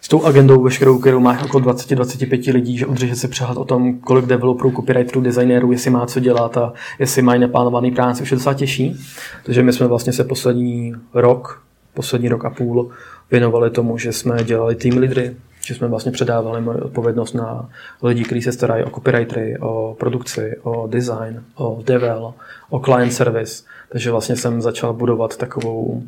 s 0.00 0.08
tou 0.08 0.24
agendou 0.24 0.62
veškerou, 0.62 0.98
kterou 0.98 1.20
máš 1.20 1.42
okolo 1.42 1.64
20-25 1.64 2.52
lidí, 2.52 2.78
že 2.78 2.86
udržet 2.86 3.16
si 3.16 3.28
přehled 3.28 3.58
o 3.58 3.64
tom, 3.64 3.98
kolik 3.98 4.26
developerů, 4.26 4.70
copywriterů, 4.70 5.20
designérů, 5.20 5.72
jestli 5.72 5.90
má 5.90 6.06
co 6.06 6.20
dělat 6.20 6.56
a 6.56 6.72
jestli 6.98 7.22
mají 7.22 7.40
neplánovaný 7.40 7.90
práce, 7.90 8.22
už 8.22 8.30
je 8.30 8.36
docela 8.36 8.54
těžší. 8.54 8.96
Takže 9.44 9.62
my 9.62 9.72
jsme 9.72 9.86
vlastně 9.86 10.12
se 10.12 10.24
poslední 10.24 10.94
rok, 11.14 11.62
poslední 11.94 12.28
rok 12.28 12.44
a 12.44 12.50
půl 12.50 12.90
věnovali 13.30 13.70
tomu, 13.70 13.98
že 13.98 14.12
jsme 14.12 14.44
dělali 14.44 14.74
team 14.74 14.98
leadery, 14.98 15.36
že 15.66 15.74
jsme 15.74 15.88
vlastně 15.88 16.12
předávali 16.12 16.60
moji 16.60 16.78
odpovědnost 16.78 17.32
na 17.32 17.68
lidi, 18.02 18.24
kteří 18.24 18.42
se 18.42 18.52
starají 18.52 18.84
o 18.84 18.90
copywritery, 18.90 19.58
o 19.58 19.96
produkci, 19.98 20.56
o 20.62 20.86
design, 20.86 21.42
o 21.54 21.82
devel, 21.86 22.34
o 22.70 22.80
client 22.80 23.12
service. 23.12 23.64
Takže 23.88 24.10
vlastně 24.10 24.36
jsem 24.36 24.62
začal 24.62 24.92
budovat 24.92 25.36
takovou 25.36 26.02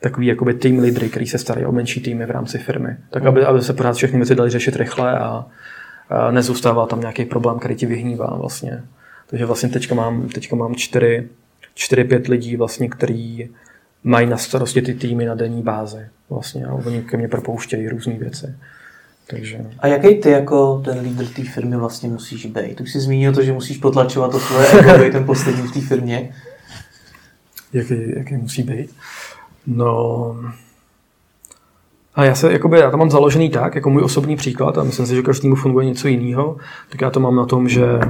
takový 0.00 0.26
jakoby 0.26 0.54
team 0.54 0.78
leadery, 0.78 1.08
který 1.08 1.26
se 1.26 1.38
starají 1.38 1.66
o 1.66 1.72
menší 1.72 2.00
týmy 2.00 2.26
v 2.26 2.30
rámci 2.30 2.58
firmy. 2.58 2.96
Tak 3.10 3.26
aby, 3.26 3.44
aby 3.44 3.62
se 3.62 3.72
pořád 3.72 3.92
všechny 3.92 4.18
věci 4.18 4.34
dali 4.34 4.50
řešit 4.50 4.76
rychle 4.76 5.18
a, 5.18 5.46
a 6.08 6.30
nezůstával 6.30 6.86
tam 6.86 7.00
nějaký 7.00 7.24
problém, 7.24 7.58
který 7.58 7.74
ti 7.74 7.86
vyhnívá 7.86 8.36
vlastně. 8.40 8.82
Takže 9.26 9.46
vlastně 9.46 9.68
teďka 9.68 9.94
mám, 9.94 10.28
teďka 10.28 10.56
mám 10.56 10.74
čtyři, 10.74 11.28
čtyři, 11.74 12.04
pět 12.04 12.28
lidí 12.28 12.56
vlastně, 12.56 12.88
který 12.88 13.48
mají 14.04 14.26
na 14.26 14.36
starosti 14.36 14.82
ty 14.82 14.94
týmy 14.94 15.24
na 15.24 15.34
denní 15.34 15.62
bázi 15.62 16.08
vlastně 16.30 16.66
a 16.66 16.72
oni 16.72 17.02
ke 17.02 17.16
mně 17.16 17.28
propouštějí 17.28 17.88
různé 17.88 18.18
věci. 18.18 18.54
Takže... 19.30 19.66
A 19.78 19.86
jaký 19.86 20.14
ty 20.14 20.30
jako 20.30 20.82
ten 20.84 21.00
lídr 21.00 21.26
té 21.26 21.42
firmy 21.44 21.76
vlastně 21.76 22.08
musíš 22.08 22.46
být? 22.46 22.80
Už 22.80 22.92
jsi 22.92 23.00
zmínil 23.00 23.32
to, 23.32 23.42
že 23.42 23.52
musíš 23.52 23.78
potlačovat 23.78 24.30
to 24.30 24.40
svoje 24.40 24.68
ego, 24.68 25.12
ten 25.12 25.24
poslední 25.24 25.62
v 25.62 25.72
té 25.72 25.80
firmě. 25.80 26.34
Jaký, 27.72 27.94
jaký 28.16 28.36
musí 28.36 28.62
být? 28.62 28.90
No, 29.66 30.36
a 32.14 32.24
já 32.24 32.34
se, 32.34 32.52
jakoby, 32.52 32.78
já 32.78 32.90
to 32.90 32.96
mám 32.96 33.10
založený 33.10 33.50
tak, 33.50 33.74
jako 33.74 33.90
můj 33.90 34.02
osobní 34.02 34.36
příklad, 34.36 34.78
a 34.78 34.84
myslím 34.84 35.06
si, 35.06 35.14
že 35.14 35.22
každému 35.22 35.54
funguje 35.54 35.86
něco 35.86 36.08
jiného, 36.08 36.56
tak 36.88 37.00
já 37.00 37.10
to 37.10 37.20
mám 37.20 37.36
na 37.36 37.46
tom, 37.46 37.68
že 37.68 38.00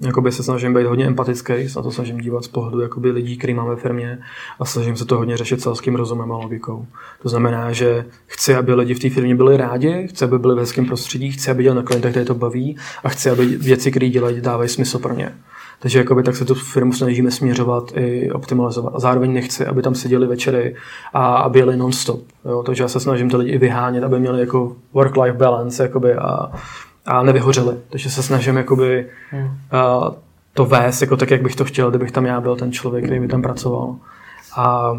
jakoby 0.00 0.32
se 0.32 0.42
snažím 0.42 0.74
být 0.74 0.86
hodně 0.86 1.06
empatický, 1.06 1.52
na 1.76 1.82
to 1.82 1.90
snažím 1.90 2.18
dívat 2.18 2.44
z 2.44 2.48
pohledu 2.48 2.80
jakoby 2.80 3.10
lidí, 3.10 3.36
který 3.36 3.54
máme 3.54 3.70
ve 3.70 3.76
firmě 3.76 4.18
a 4.60 4.64
snažím 4.64 4.96
se 4.96 5.04
to 5.04 5.16
hodně 5.16 5.36
řešit 5.36 5.60
selským 5.60 5.94
rozumem 5.94 6.32
a 6.32 6.36
logikou. 6.36 6.86
To 7.22 7.28
znamená, 7.28 7.72
že 7.72 8.04
chci, 8.26 8.54
aby 8.54 8.74
lidi 8.74 8.94
v 8.94 8.98
té 8.98 9.10
firmě 9.10 9.34
byli 9.34 9.56
rádi, 9.56 10.08
chci, 10.08 10.24
aby 10.24 10.38
byli 10.38 10.54
ve 10.54 10.60
hezkém 10.60 10.86
prostředí, 10.86 11.30
chci, 11.30 11.50
aby 11.50 11.62
dělali 11.62 11.76
na 11.76 11.82
klientech, 11.82 12.10
které 12.10 12.26
to 12.26 12.34
baví 12.34 12.76
a 13.04 13.08
chci, 13.08 13.30
aby 13.30 13.46
věci, 13.46 13.90
které 13.90 14.08
dělají, 14.08 14.40
dávají 14.40 14.68
smysl 14.68 14.98
pro 14.98 15.14
ně. 15.14 15.34
Takže 15.82 15.98
jakoby, 15.98 16.22
tak 16.22 16.36
se 16.36 16.44
tu 16.44 16.54
firmu 16.54 16.92
snažíme 16.92 17.30
směřovat 17.30 17.92
i 17.94 18.30
optimalizovat. 18.30 18.94
A 18.94 18.98
zároveň 18.98 19.32
nechci, 19.32 19.66
aby 19.66 19.82
tam 19.82 19.94
seděli 19.94 20.26
večery 20.26 20.76
a 21.12 21.36
aby 21.36 21.58
jeli 21.58 21.76
non-stop. 21.76 22.20
Jo? 22.44 22.62
Takže 22.66 22.82
já 22.82 22.88
se 22.88 23.00
snažím 23.00 23.30
ty 23.30 23.36
lidi 23.36 23.50
i 23.50 23.58
vyhánět, 23.58 24.04
aby 24.04 24.20
měli 24.20 24.40
jako 24.40 24.76
work-life 24.94 25.36
balance 25.36 25.82
jakoby, 25.82 26.14
a, 26.14 26.52
a 27.06 27.22
nevyhořeli. 27.22 27.76
Takže 27.88 28.10
se 28.10 28.22
snažím 28.22 28.56
jakoby, 28.56 29.06
hmm. 29.30 29.50
a, 29.70 30.10
to 30.54 30.64
vést 30.64 31.00
jako 31.00 31.16
tak, 31.16 31.30
jak 31.30 31.42
bych 31.42 31.56
to 31.56 31.64
chtěl, 31.64 31.90
kdybych 31.90 32.12
tam 32.12 32.26
já 32.26 32.40
byl 32.40 32.56
ten 32.56 32.72
člověk, 32.72 33.04
který 33.04 33.20
by 33.20 33.28
tam 33.28 33.42
pracoval. 33.42 33.96
A 34.56 34.92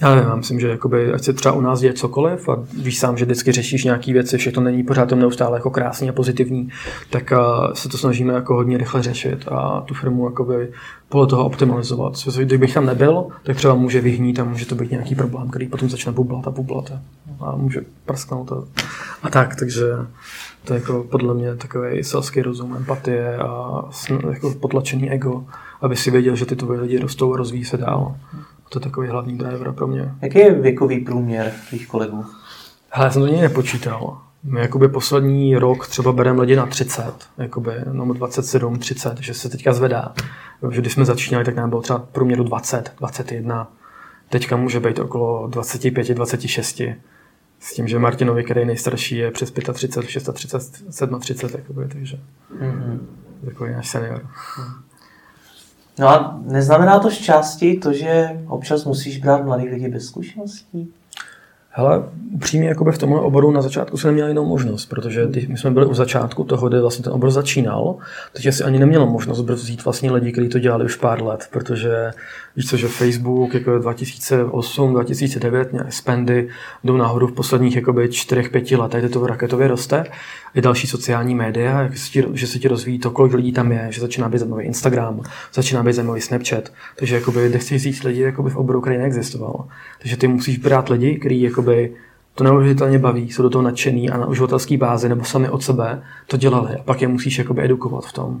já 0.00 0.14
nevím, 0.14 0.28
já 0.28 0.36
myslím, 0.36 0.60
že 0.60 0.68
jakoby, 0.68 1.12
ať 1.12 1.22
se 1.22 1.32
třeba 1.32 1.54
u 1.54 1.60
nás 1.60 1.80
děje 1.80 1.92
cokoliv 1.92 2.48
a 2.48 2.64
víš 2.82 2.98
sám, 2.98 3.16
že 3.16 3.24
vždycky 3.24 3.52
řešíš 3.52 3.84
nějaké 3.84 4.12
věci, 4.12 4.38
všechno 4.38 4.62
není 4.62 4.82
pořád 4.82 5.08
to 5.08 5.16
neustále 5.16 5.58
jako 5.58 5.70
krásný 5.70 6.08
a 6.08 6.12
pozitivní, 6.12 6.68
tak 7.10 7.32
uh, 7.32 7.72
se 7.72 7.88
to 7.88 7.98
snažíme 7.98 8.34
jako 8.34 8.54
hodně 8.54 8.78
rychle 8.78 9.02
řešit 9.02 9.48
a 9.48 9.80
tu 9.80 9.94
firmu 9.94 10.24
jakoby 10.24 10.68
podle 11.08 11.26
toho 11.26 11.44
optimalizovat. 11.44 12.12
Kdybych 12.38 12.74
tam 12.74 12.86
nebyl, 12.86 13.26
tak 13.42 13.56
třeba 13.56 13.74
může 13.74 14.00
vyhnít 14.00 14.40
a 14.40 14.44
může 14.44 14.66
to 14.66 14.74
být 14.74 14.90
nějaký 14.90 15.14
problém, 15.14 15.48
který 15.48 15.66
potom 15.66 15.90
začne 15.90 16.12
bublat 16.12 16.46
a 16.46 16.50
bublat 16.50 16.92
a 17.40 17.56
může 17.56 17.80
prsknout 18.06 18.52
a, 18.52 18.64
a 19.22 19.30
tak, 19.30 19.56
takže 19.56 19.84
to 20.64 20.72
je 20.72 20.80
jako 20.80 21.06
podle 21.10 21.34
mě 21.34 21.56
takový 21.56 22.04
selský 22.04 22.42
rozum, 22.42 22.76
empatie 22.76 23.36
a 23.36 23.82
jako 24.30 24.50
potlačený 24.50 25.10
ego, 25.10 25.44
aby 25.80 25.96
si 25.96 26.10
věděl, 26.10 26.36
že 26.36 26.46
ty 26.46 26.56
tvoje 26.56 26.80
lidi 26.80 26.98
rostou 26.98 27.34
a 27.34 27.36
rozvíjí 27.36 27.64
se 27.64 27.76
dál. 27.76 28.16
To 28.70 28.78
je 28.78 28.82
takový 28.82 29.08
hlavní 29.08 29.38
driver 29.38 29.72
pro 29.72 29.86
mě. 29.86 30.14
Jaký 30.22 30.38
je 30.38 30.54
věkový 30.54 31.00
průměr 31.00 31.52
tvých 31.68 31.88
kolegů? 31.88 32.24
Hele, 32.90 33.06
já 33.06 33.12
jsem 33.12 33.22
to 33.22 33.28
nikdy 33.28 33.42
nepočítal. 33.42 34.18
My 34.42 34.60
jakoby 34.60 34.88
poslední 34.88 35.56
rok 35.56 35.86
třeba 35.86 36.12
bereme 36.12 36.40
lidi 36.40 36.56
na 36.56 36.66
30, 36.66 37.12
jakoby, 37.38 37.72
no 37.92 38.14
27, 38.14 38.78
30, 38.78 39.18
že 39.18 39.34
se 39.34 39.48
teďka 39.48 39.72
zvedá. 39.72 40.12
Že 40.70 40.80
když 40.80 40.92
jsme 40.92 41.04
začínali, 41.04 41.44
tak 41.44 41.56
nám 41.56 41.68
bylo 41.68 41.82
třeba 41.82 41.98
průměru 41.98 42.44
20, 42.44 42.92
21. 42.98 43.72
Teďka 44.28 44.56
může 44.56 44.80
být 44.80 44.98
okolo 44.98 45.46
25, 45.46 46.08
26. 46.08 46.82
S 47.60 47.74
tím, 47.74 47.88
že 47.88 47.98
Martinovi, 47.98 48.44
který 48.44 48.60
je 48.60 48.66
nejstarší, 48.66 49.16
je 49.16 49.30
přes 49.30 49.50
35, 49.72 50.04
36, 50.04 50.30
37, 51.20 51.50
jakoby, 51.58 51.88
takže 51.88 52.18
mm-hmm. 52.60 52.98
takový 53.44 53.72
náš 53.72 53.88
senior. 53.88 54.22
Mm. 54.58 54.89
No 56.00 56.08
a 56.08 56.40
neznamená 56.42 56.98
to 56.98 57.10
části 57.10 57.76
to, 57.76 57.92
že 57.92 58.40
občas 58.46 58.84
musíš 58.84 59.18
brát 59.18 59.44
mladý 59.44 59.68
lidi 59.68 59.88
bez 59.88 60.06
zkušeností? 60.06 60.92
Hele, 61.72 62.02
upřímně 62.34 62.68
jakoby 62.68 62.92
v 62.92 62.98
tomhle 62.98 63.20
oboru 63.20 63.50
na 63.50 63.62
začátku 63.62 63.96
jsme 63.96 64.08
neměli 64.08 64.30
jinou 64.30 64.46
možnost, 64.46 64.86
protože 64.86 65.26
ty, 65.26 65.46
my 65.50 65.58
jsme 65.58 65.70
byli 65.70 65.86
u 65.86 65.94
začátku 65.94 66.44
toho, 66.44 66.68
kdy 66.68 66.80
vlastně 66.80 67.04
ten 67.04 67.12
obor 67.12 67.30
začínal, 67.30 67.96
takže 68.32 68.52
si 68.52 68.64
ani 68.64 68.78
nemělo 68.78 69.06
možnost 69.06 69.40
vzít 69.40 69.84
vlastně 69.84 70.12
lidi, 70.12 70.32
kteří 70.32 70.48
to 70.48 70.58
dělali 70.58 70.84
už 70.84 70.96
pár 70.96 71.22
let, 71.22 71.48
protože 71.52 72.10
víš 72.56 72.70
co, 72.70 72.76
že 72.76 72.88
Facebook 72.88 73.54
jako 73.54 73.78
2008, 73.78 74.92
2009, 74.92 75.72
nějaké 75.72 75.92
spendy 75.92 76.48
jdou 76.84 76.96
nahoru 76.96 77.26
v 77.26 77.32
posledních 77.32 77.76
jakoby 77.76 78.08
4-5 78.08 78.78
letech, 78.78 79.10
to 79.10 79.26
raketově 79.26 79.68
roste 79.68 80.04
i 80.54 80.60
další 80.60 80.86
sociální 80.86 81.34
média, 81.34 81.80
jak 81.80 81.98
se 81.98 82.10
ti, 82.10 82.24
že 82.32 82.46
se 82.46 82.58
ti 82.58 82.68
rozvíjí 82.68 82.98
to, 82.98 83.10
kolik 83.10 83.34
lidí 83.34 83.52
tam 83.52 83.72
je, 83.72 83.86
že 83.90 84.00
začíná 84.00 84.28
být 84.28 84.38
zajímavý 84.38 84.64
Instagram, 84.64 85.20
začíná 85.54 85.82
být 85.82 85.92
zajímavý 85.92 86.20
Snapchat, 86.20 86.72
takže 86.98 87.14
jakoby 87.14 87.48
nechceš 87.48 87.82
říct 87.82 88.02
lidi 88.02 88.20
jakoby 88.20 88.50
v 88.50 88.56
oboru, 88.56 88.80
který 88.80 88.98
neexistoval. 88.98 89.64
Takže 89.98 90.16
ty 90.16 90.28
musíš 90.28 90.58
brát 90.58 90.88
lidi, 90.88 91.18
kteří 91.18 91.42
jakoby 91.42 91.92
to 92.34 92.44
neuvěřitelně 92.44 92.98
baví, 92.98 93.30
jsou 93.30 93.42
do 93.42 93.50
toho 93.50 93.62
nadšený 93.62 94.10
a 94.10 94.18
na 94.18 94.26
uživatelské 94.26 94.76
bázi 94.76 95.08
nebo 95.08 95.24
sami 95.24 95.48
od 95.48 95.62
sebe 95.62 96.02
to 96.26 96.36
dělali 96.36 96.74
a 96.74 96.82
pak 96.82 97.02
je 97.02 97.08
musíš 97.08 97.38
jakoby 97.38 97.64
edukovat 97.64 98.04
v 98.04 98.12
tom. 98.12 98.40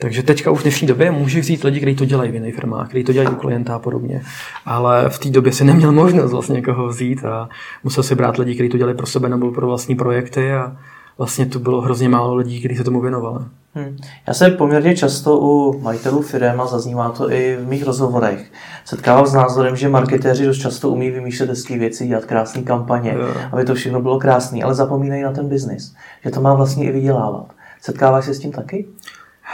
Takže 0.00 0.22
teďka 0.22 0.50
už 0.50 0.60
v 0.60 0.62
dnešní 0.62 0.86
době 0.86 1.10
můžeš 1.10 1.40
vzít 1.40 1.64
lidi, 1.64 1.80
kteří 1.80 1.96
to 1.96 2.04
dělají 2.04 2.30
v 2.30 2.34
jiných 2.34 2.54
firmách, 2.54 2.88
kteří 2.88 3.04
to 3.04 3.12
dělají 3.12 3.36
u 3.36 3.38
klienta 3.38 3.74
a 3.74 3.78
podobně. 3.78 4.22
Ale 4.64 5.08
v 5.08 5.18
té 5.18 5.30
době 5.30 5.52
si 5.52 5.64
neměl 5.64 5.92
možnost 5.92 6.32
vlastně 6.32 6.54
někoho 6.54 6.88
vzít 6.88 7.24
a 7.24 7.48
musel 7.84 8.02
si 8.02 8.14
brát 8.14 8.36
lidi, 8.36 8.54
kteří 8.54 8.68
to 8.68 8.78
dělají 8.78 8.96
pro 8.96 9.06
sebe 9.06 9.28
nebo 9.28 9.50
pro 9.52 9.66
vlastní 9.66 9.96
projekty 9.96 10.52
a, 10.52 10.76
vlastně 11.18 11.46
tu 11.46 11.58
bylo 11.58 11.80
hrozně 11.80 12.08
málo 12.08 12.34
lidí, 12.34 12.58
kteří 12.58 12.76
se 12.76 12.84
tomu 12.84 13.00
věnovali. 13.00 13.44
Hmm. 13.74 13.96
Já 14.26 14.34
se 14.34 14.50
poměrně 14.50 14.96
často 14.96 15.38
u 15.38 15.80
majitelů 15.80 16.22
firm 16.22 16.60
a 16.60 16.66
zaznívá 16.66 17.10
to 17.10 17.32
i 17.32 17.56
v 17.56 17.68
mých 17.68 17.84
rozhovorech. 17.86 18.52
Setkávám 18.84 19.26
s 19.26 19.34
názorem, 19.34 19.76
že 19.76 19.88
marketéři 19.88 20.46
dost 20.46 20.58
často 20.58 20.90
umí 20.90 21.10
vymýšlet 21.10 21.48
hezké 21.48 21.78
věci, 21.78 22.06
dělat 22.06 22.24
krásné 22.24 22.62
kampaně, 22.62 23.14
jo. 23.18 23.28
aby 23.52 23.64
to 23.64 23.74
všechno 23.74 24.02
bylo 24.02 24.18
krásné, 24.18 24.62
ale 24.62 24.74
zapomínají 24.74 25.22
na 25.22 25.32
ten 25.32 25.48
biznis, 25.48 25.94
že 26.24 26.30
to 26.30 26.40
má 26.40 26.54
vlastně 26.54 26.84
i 26.84 26.92
vydělávat. 26.92 27.46
Setkáváš 27.80 28.24
se 28.24 28.34
s 28.34 28.38
tím 28.38 28.52
taky? 28.52 28.86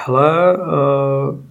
Hele, 0.06 0.56
uh, 0.56 0.64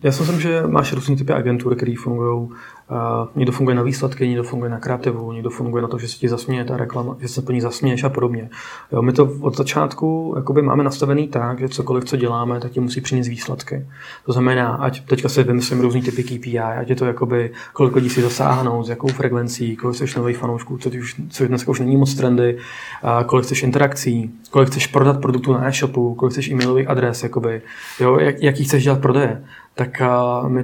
já 0.03 0.11
si 0.11 0.21
myslím, 0.21 0.39
že 0.39 0.63
máš 0.67 0.93
různý 0.93 1.15
typy 1.15 1.33
agentur, 1.33 1.75
které 1.75 1.93
fungují 2.03 2.49
Uh, 2.91 3.27
někdo 3.35 3.51
funguje 3.51 3.75
na 3.75 3.81
výsledky, 3.81 4.27
někdo 4.27 4.43
funguje 4.43 4.71
na 4.71 4.79
kreativu, 4.79 5.31
někdo 5.31 5.49
funguje 5.49 5.81
na 5.81 5.87
to, 5.87 5.97
že 5.97 6.07
se 6.07 6.17
ti 6.17 6.29
zasměje 6.29 6.65
ta 6.65 6.77
reklama, 6.77 7.15
že 7.19 7.27
se 7.27 7.41
po 7.41 7.51
ní 7.51 7.61
zasměješ 7.61 8.03
a 8.03 8.09
podobně. 8.09 8.49
Jo, 8.91 9.01
my 9.01 9.13
to 9.13 9.31
od 9.41 9.57
začátku 9.57 10.33
jakoby 10.35 10.61
máme 10.61 10.83
nastavený 10.83 11.27
tak, 11.27 11.59
že 11.59 11.69
cokoliv, 11.69 12.05
co 12.05 12.17
děláme, 12.17 12.59
tak 12.59 12.71
ti 12.71 12.79
musí 12.79 13.01
přinést 13.01 13.27
výsledky. 13.27 13.85
To 14.25 14.31
znamená, 14.31 14.75
ať 14.75 15.05
teďka 15.05 15.29
si 15.29 15.43
vymyslím 15.43 15.81
různý 15.81 16.01
typy 16.01 16.23
KPI, 16.23 16.59
ať 16.59 16.89
je 16.89 16.95
to 16.95 17.05
jakoby, 17.05 17.51
kolik 17.73 17.95
lidí 17.95 18.09
si 18.09 18.21
dosáhnou, 18.21 18.83
s 18.83 18.89
jakou 18.89 19.07
frekvencí, 19.07 19.75
kolik 19.75 19.95
chceš 19.95 20.15
nových 20.15 20.37
fanoušků, 20.37 20.77
co, 20.77 20.89
už, 20.89 21.15
co 21.29 21.47
dneska 21.47 21.71
už 21.71 21.79
není 21.79 21.97
moc 21.97 22.13
trendy, 22.13 22.57
uh, 23.03 23.23
kolik 23.23 23.45
chceš 23.45 23.63
interakcí, 23.63 24.31
kolik 24.51 24.69
chceš 24.69 24.87
prodat 24.87 25.21
produktu 25.21 25.53
na 25.53 25.67
e-shopu, 25.67 26.15
kolik 26.15 26.31
chceš 26.31 26.49
e-mailových 26.49 26.89
adres, 26.89 27.23
jakoby, 27.23 27.61
jo, 27.99 28.19
jak, 28.19 28.41
jaký 28.41 28.63
chceš 28.63 28.83
dělat 28.83 29.01
prodeje. 29.01 29.43
Tak 29.75 30.01
my 30.47 30.63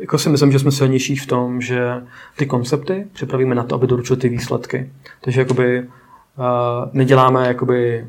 jako 0.00 0.18
si 0.18 0.28
myslím, 0.28 0.52
že 0.52 0.58
jsme 0.58 0.72
silnější 0.72 1.16
v 1.16 1.26
tom, 1.26 1.60
že 1.60 1.94
ty 2.36 2.46
koncepty 2.46 3.06
připravíme 3.12 3.54
na 3.54 3.64
to, 3.64 3.74
aby 3.74 3.86
doručili 3.86 4.20
ty 4.20 4.28
výsledky. 4.28 4.90
Takže 5.20 5.40
jakoby 5.40 5.80
uh, 5.80 5.86
neděláme 6.92 7.46
jakoby 7.46 8.06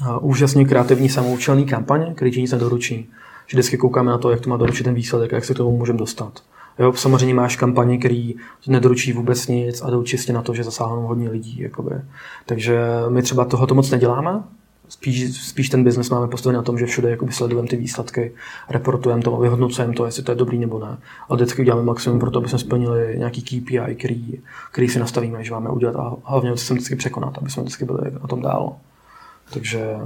uh, 0.00 0.30
úžasně 0.30 0.64
kreativní 0.64 1.08
samoučelný 1.08 1.66
kampaně, 1.66 2.12
který 2.14 2.30
ti 2.30 2.40
nic 2.40 2.52
nedoručí. 2.52 3.10
Že 3.46 3.56
vždycky 3.56 3.76
koukáme 3.76 4.10
na 4.10 4.18
to, 4.18 4.30
jak 4.30 4.40
to 4.40 4.50
má 4.50 4.56
doručit 4.56 4.84
ten 4.84 4.94
výsledek 4.94 5.32
a 5.32 5.36
jak 5.36 5.44
se 5.44 5.54
k 5.54 5.56
tomu 5.56 5.76
můžeme 5.76 5.98
dostat. 5.98 6.42
Jo, 6.78 6.92
samozřejmě 6.92 7.34
máš 7.34 7.56
kampaně, 7.56 7.98
který 7.98 8.34
nedoručí 8.66 9.12
vůbec 9.12 9.46
nic 9.46 9.82
a 9.82 9.90
jdou 9.90 10.02
čistě 10.02 10.32
na 10.32 10.42
to, 10.42 10.54
že 10.54 10.64
zasáhnou 10.64 11.06
hodně 11.06 11.30
lidí. 11.30 11.60
Jakoby. 11.60 11.94
Takže 12.46 12.80
my 13.08 13.22
třeba 13.22 13.44
tohoto 13.44 13.74
moc 13.74 13.90
neděláme, 13.90 14.42
spíš, 14.88 15.46
spíš 15.48 15.68
ten 15.68 15.84
biznes 15.84 16.10
máme 16.10 16.28
postavený 16.28 16.56
na 16.56 16.62
tom, 16.62 16.78
že 16.78 16.86
všude 16.86 17.18
sledujeme 17.30 17.68
ty 17.68 17.76
výsledky, 17.76 18.32
reportujeme 18.68 19.22
to, 19.22 19.36
vyhodnocujeme 19.36 19.94
to, 19.94 20.06
jestli 20.06 20.22
to 20.22 20.32
je 20.32 20.36
dobrý 20.36 20.58
nebo 20.58 20.78
ne. 20.78 20.98
A 21.28 21.34
vždycky 21.34 21.62
uděláme 21.62 21.82
maximum 21.82 22.18
pro 22.18 22.30
to, 22.30 22.38
aby 22.38 22.48
jsme 22.48 22.58
splnili 22.58 23.14
nějaký 23.18 23.42
KPI, 23.42 23.94
který, 23.98 24.38
který 24.72 24.88
si 24.88 24.98
nastavíme, 24.98 25.44
že 25.44 25.52
máme 25.52 25.70
udělat 25.70 25.96
a 25.96 26.16
hlavně 26.24 26.52
chceme 26.52 26.76
vždycky 26.76 26.96
překonat, 26.96 27.38
aby 27.38 27.50
jsme 27.50 27.62
vždycky 27.62 27.84
byli 27.84 28.10
na 28.22 28.28
tom 28.28 28.42
dál. 28.42 28.76
Takže... 29.52 29.96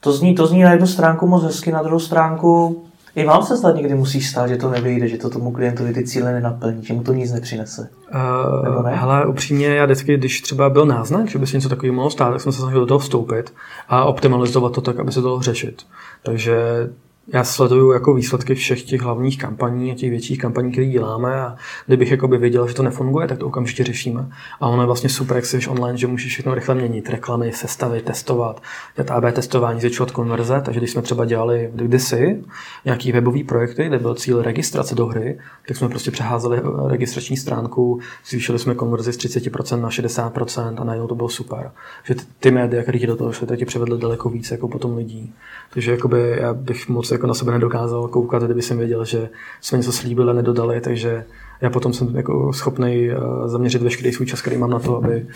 To 0.00 0.12
zní, 0.12 0.34
to 0.34 0.46
zní 0.46 0.62
na 0.62 0.72
jednu 0.72 0.86
stránku 0.86 1.26
moc 1.26 1.42
hezky, 1.42 1.72
na 1.72 1.82
druhou 1.82 2.00
stránku 2.00 2.84
i 3.16 3.24
vám 3.24 3.42
se 3.42 3.56
snad 3.56 3.76
někdy 3.76 3.94
musí 3.94 4.20
stát, 4.20 4.46
že 4.46 4.56
to 4.56 4.70
nevyjde, 4.70 5.08
že 5.08 5.18
to 5.18 5.30
tomu 5.30 5.52
klientovi 5.52 5.92
ty 5.92 6.04
cíle 6.04 6.32
nenaplní, 6.32 6.84
že 6.84 6.94
mu 6.94 7.02
to 7.02 7.12
nic 7.12 7.32
nepřinese. 7.32 7.88
Uh, 8.14 8.84
ne? 8.84 8.96
Hele, 8.96 9.26
upřímně, 9.26 9.66
já 9.66 9.84
vždycky, 9.84 10.16
když 10.16 10.40
třeba 10.40 10.70
byl 10.70 10.86
náznak, 10.86 11.28
že 11.28 11.38
by 11.38 11.46
se 11.46 11.56
něco 11.56 11.68
takového 11.68 11.94
mohlo 11.94 12.10
stát, 12.10 12.30
tak 12.30 12.40
jsem 12.40 12.52
se 12.52 12.60
snažil 12.60 12.80
do 12.80 12.86
toho 12.86 12.98
vstoupit 12.98 13.54
a 13.88 14.04
optimalizovat 14.04 14.72
to 14.72 14.80
tak, 14.80 14.98
aby 14.98 15.12
se 15.12 15.20
to 15.20 15.28
dalo 15.28 15.42
řešit. 15.42 15.82
Takže 16.22 16.88
já 17.32 17.44
sleduju 17.44 17.92
jako 17.92 18.14
výsledky 18.14 18.54
všech 18.54 18.82
těch 18.82 19.02
hlavních 19.02 19.38
kampaní 19.38 19.92
a 19.92 19.94
těch 19.94 20.10
větších 20.10 20.38
kampaní, 20.38 20.72
které 20.72 20.86
děláme 20.86 21.40
a 21.40 21.56
kdybych 21.86 22.10
jakoby 22.10 22.38
věděl, 22.38 22.68
že 22.68 22.74
to 22.74 22.82
nefunguje, 22.82 23.28
tak 23.28 23.38
to 23.38 23.46
okamžitě 23.46 23.84
řešíme. 23.84 24.28
A 24.60 24.68
ono 24.68 24.82
je 24.82 24.86
vlastně 24.86 25.08
super, 25.08 25.36
jak 25.36 25.46
jsi 25.46 25.66
online, 25.68 25.98
že 25.98 26.06
můžeš 26.06 26.32
všechno 26.32 26.54
rychle 26.54 26.74
měnit, 26.74 27.10
reklamy, 27.10 27.52
sestavit, 27.52 28.04
testovat, 28.04 28.62
dělat 28.96 29.10
AB 29.10 29.34
testování, 29.34 29.80
zvětšovat 29.80 30.10
konverze. 30.10 30.62
Takže 30.64 30.80
když 30.80 30.90
jsme 30.90 31.02
třeba 31.02 31.24
dělali 31.24 31.70
kdysi 31.74 32.44
nějaký 32.84 33.12
webový 33.12 33.44
projekty, 33.44 33.86
kde 33.86 33.98
byl 33.98 34.14
cíl 34.14 34.42
registrace 34.42 34.94
do 34.94 35.06
hry, 35.06 35.38
tak 35.68 35.76
jsme 35.76 35.88
prostě 35.88 36.10
přeházeli 36.10 36.60
registrační 36.86 37.36
stránku, 37.36 38.00
zvýšili 38.26 38.58
jsme 38.58 38.74
konverzi 38.74 39.12
z 39.12 39.18
30% 39.18 39.80
na 39.80 39.88
60% 39.88 40.74
a 40.78 40.84
najednou 40.84 41.08
to 41.08 41.14
bylo 41.14 41.28
super. 41.28 41.70
Že 42.04 42.14
ty 42.40 42.50
média, 42.50 42.82
které 42.82 43.06
do 43.06 43.16
toho 43.16 43.32
šly, 43.32 43.46
tak 43.46 43.58
ti 43.58 43.64
přivedly 43.64 43.98
daleko 43.98 44.28
víc 44.28 44.50
jako 44.50 44.68
potom 44.68 44.96
lidí. 44.96 45.34
Takže 45.70 45.90
jakoby 45.90 46.36
já 46.40 46.54
bych 46.54 46.88
moc 46.88 47.10
jako 47.16 47.26
na 47.26 47.34
sebe 47.34 47.52
nedokázal 47.52 48.08
koukat, 48.08 48.42
kdyby 48.42 48.62
jsem 48.62 48.78
věděl, 48.78 49.04
že 49.04 49.28
jsme 49.60 49.78
něco 49.78 49.92
slíbili 49.92 50.30
a 50.30 50.34
nedodali, 50.34 50.80
takže 50.80 51.24
já 51.60 51.70
potom 51.70 51.92
jsem 51.92 52.16
jako 52.16 52.52
schopný 52.52 53.10
eh, 53.10 53.16
zaměřit 53.48 53.82
veškerý 53.82 54.12
svůj 54.12 54.26
čas, 54.26 54.40
který 54.40 54.56
mám 54.56 54.70
na 54.70 54.78
to, 54.78 54.96
aby 54.96 55.26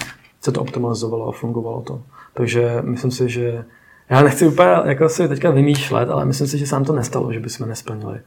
se 0.41 0.53
to 0.53 0.61
optimalizovalo 0.61 1.29
a 1.29 1.33
fungovalo 1.33 1.81
to. 1.81 2.03
Takže 2.35 2.79
myslím 2.83 3.11
si, 3.11 3.29
že 3.29 3.65
já 4.11 4.23
nechci 4.23 4.47
úplně 4.47 4.71
jako 4.85 5.09
si 5.09 5.29
teďka 5.29 5.51
vymýšlet, 5.51 6.11
ale 6.11 6.25
myslím 6.25 6.47
si, 6.47 6.59
že 6.59 6.67
sám 6.67 6.85
to 6.85 6.93
nestalo, 6.93 7.33
že 7.33 7.41
bychom 7.41 7.69
nesplnili. 7.69 8.21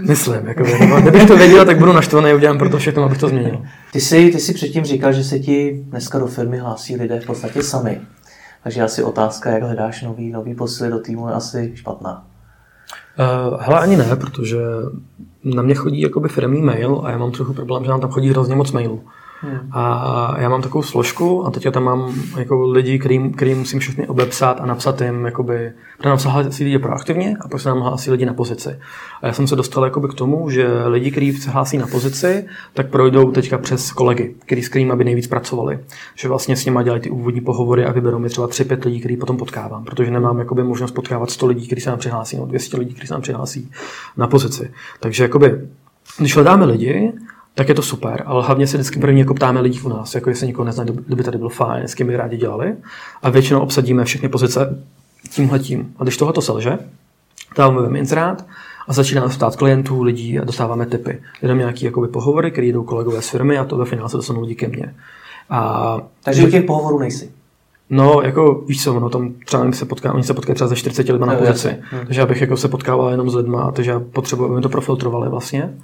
Myslím, 0.00 0.46
jako, 0.46 0.64
kdybych 1.00 1.26
to 1.26 1.36
věděl, 1.36 1.64
tak 1.64 1.78
budu 1.78 1.92
naštvaný 1.92 2.34
udělám 2.34 2.58
proto 2.58 2.78
všechno, 2.78 3.04
abych 3.04 3.18
to 3.18 3.28
změnil. 3.28 3.62
Ty 3.92 4.00
jsi, 4.00 4.30
ty 4.30 4.40
jsi 4.40 4.54
předtím 4.54 4.84
říkal, 4.84 5.12
že 5.12 5.24
se 5.24 5.38
ti 5.38 5.84
dneska 5.88 6.18
do 6.18 6.26
firmy 6.26 6.58
hlásí 6.58 6.96
lidé 6.96 7.20
v 7.20 7.26
podstatě 7.26 7.62
sami. 7.62 8.00
Takže 8.62 8.82
asi 8.82 9.02
otázka, 9.02 9.50
jak 9.50 9.62
hledáš 9.62 10.02
nový, 10.02 10.30
nový 10.30 10.54
posily 10.54 10.90
do 10.90 10.98
týmu, 10.98 11.28
je 11.28 11.34
asi 11.34 11.72
špatná. 11.74 12.24
Uh, 13.52 13.60
hele, 13.60 13.80
ani 13.80 13.96
ne, 13.96 14.16
protože 14.16 14.58
na 15.44 15.62
mě 15.62 15.74
chodí 15.74 16.00
jakoby 16.00 16.28
firmní 16.28 16.62
mail 16.62 17.00
a 17.04 17.10
já 17.10 17.18
mám 17.18 17.32
trochu 17.32 17.54
problém, 17.54 17.84
že 17.84 17.90
nám 17.90 18.00
tam 18.00 18.10
chodí 18.10 18.30
hrozně 18.30 18.54
moc 18.54 18.72
mailů. 18.72 19.04
Hmm. 19.44 19.68
A 19.72 20.34
já 20.38 20.48
mám 20.48 20.62
takovou 20.62 20.82
složku 20.82 21.46
a 21.46 21.50
teď 21.50 21.64
já 21.64 21.70
tam 21.70 21.84
mám 21.84 22.14
jako 22.36 22.70
lidi, 22.70 22.98
kterým, 22.98 23.32
kterým 23.32 23.58
musím 23.58 23.80
všechny 23.80 24.08
obepsat 24.08 24.60
a 24.60 24.66
napsat 24.66 25.00
jim, 25.00 25.24
jakoby, 25.24 25.72
protože 25.98 26.08
nám 26.08 26.18
se 26.18 26.28
hlásí 26.28 26.64
lidi 26.64 26.78
proaktivně 26.78 27.36
a 27.40 27.48
pak 27.48 27.60
se 27.60 27.68
nám 27.68 27.80
hlásí 27.80 28.10
lidi 28.10 28.26
na 28.26 28.34
pozici. 28.34 28.78
A 29.22 29.26
já 29.26 29.32
jsem 29.32 29.46
se 29.46 29.56
dostal 29.56 29.84
jakoby 29.84 30.08
k 30.08 30.14
tomu, 30.14 30.50
že 30.50 30.68
lidi, 30.86 31.10
kteří 31.10 31.32
se 31.32 31.50
hlásí 31.50 31.78
na 31.78 31.86
pozici, 31.86 32.46
tak 32.74 32.90
projdou 32.90 33.30
teďka 33.30 33.58
přes 33.58 33.92
kolegy, 33.92 34.34
který, 34.46 34.62
s 34.62 34.68
kterými 34.68 34.96
by 34.96 35.04
nejvíc 35.04 35.26
pracovali. 35.26 35.78
Že 36.14 36.28
vlastně 36.28 36.56
s 36.56 36.64
nimi 36.64 36.80
dělají 36.84 37.02
ty 37.02 37.10
úvodní 37.10 37.40
pohovory 37.40 37.84
a 37.84 37.92
vyberou 37.92 38.18
mi 38.18 38.28
třeba 38.28 38.48
3-5 38.48 38.84
lidí, 38.84 39.00
který 39.00 39.16
potom 39.16 39.36
potkávám, 39.36 39.84
protože 39.84 40.10
nemám 40.10 40.38
jakoby 40.38 40.64
možnost 40.64 40.92
potkávat 40.92 41.30
100 41.30 41.46
lidí, 41.46 41.66
kteří 41.66 41.80
se 41.80 41.90
nám 41.90 41.98
přihlásí, 41.98 42.36
no 42.36 42.46
200 42.46 42.76
lidí, 42.76 42.94
kteří 42.94 43.06
se 43.06 43.14
nám 43.14 43.22
přihlásí 43.22 43.70
na 44.16 44.26
pozici. 44.26 44.70
Takže 45.00 45.22
jakoby, 45.22 45.60
když 46.18 46.34
hledáme 46.34 46.64
lidi, 46.64 47.12
tak 47.54 47.68
je 47.68 47.74
to 47.74 47.82
super, 47.82 48.22
ale 48.26 48.44
hlavně 48.44 48.66
se 48.66 48.76
vždycky 48.76 49.00
první 49.00 49.20
jako 49.20 49.34
ptáme 49.34 49.60
lidí 49.60 49.80
u 49.80 49.88
nás, 49.88 50.14
jako 50.14 50.30
jestli 50.30 50.46
nikoho 50.46 50.66
nezná, 50.66 50.84
kdyby 50.84 51.24
tady 51.24 51.38
byl 51.38 51.48
fajn, 51.48 51.84
s 51.84 51.94
kým 51.94 52.06
by 52.06 52.16
rádi 52.16 52.36
dělali. 52.36 52.74
A 53.22 53.30
většinou 53.30 53.60
obsadíme 53.60 54.04
všechny 54.04 54.28
pozice 54.28 54.84
tímhletím. 55.30 55.94
A 55.98 56.02
když 56.02 56.16
tohoto 56.16 56.42
selže, 56.42 56.78
dáváme 57.56 57.98
inzerát 57.98 58.44
a 58.88 58.92
začínáme 58.92 59.28
ptát 59.28 59.56
klientů, 59.56 60.02
lidí 60.02 60.38
a 60.38 60.44
dostáváme 60.44 60.86
tipy. 60.86 61.20
Jdeme 61.42 61.58
nějaký 61.58 61.84
jakoby, 61.84 62.08
pohovory, 62.08 62.50
které 62.50 62.66
jdou 62.66 62.84
kolegové 62.84 63.22
z 63.22 63.28
firmy 63.28 63.58
a 63.58 63.64
to 63.64 63.76
ve 63.76 63.84
finále 63.84 64.08
se 64.08 64.16
dostanou 64.16 64.54
ke 64.56 64.68
mně. 64.68 64.94
A, 65.50 66.00
Takže 66.24 66.46
u 66.46 66.50
těch 66.50 66.64
pohovorů 66.64 66.98
nejsi? 66.98 67.30
No, 67.90 68.20
jako 68.22 68.64
víš 68.66 68.84
co, 68.84 69.00
no, 69.00 69.10
tam 69.10 69.32
třeba 69.44 69.72
se 69.72 69.84
potká, 69.84 70.12
oni 70.12 70.22
se 70.22 70.34
potkají 70.34 70.54
třeba 70.54 70.68
ze 70.68 70.76
40 70.76 71.08
lidmi 71.08 71.26
na 71.26 71.34
pozici. 71.34 71.76
Takže 72.06 72.20
já 72.20 72.26
bych 72.26 72.40
jako 72.40 72.56
se 72.56 72.68
potkával 72.68 73.10
jenom 73.10 73.30
s 73.30 73.34
lidma, 73.34 73.72
takže 73.72 73.90
já 73.90 74.00
potřebuji, 74.00 74.52
aby 74.52 74.60
to 74.60 74.68
profiltrovali 74.68 75.28
vlastně 75.28 75.74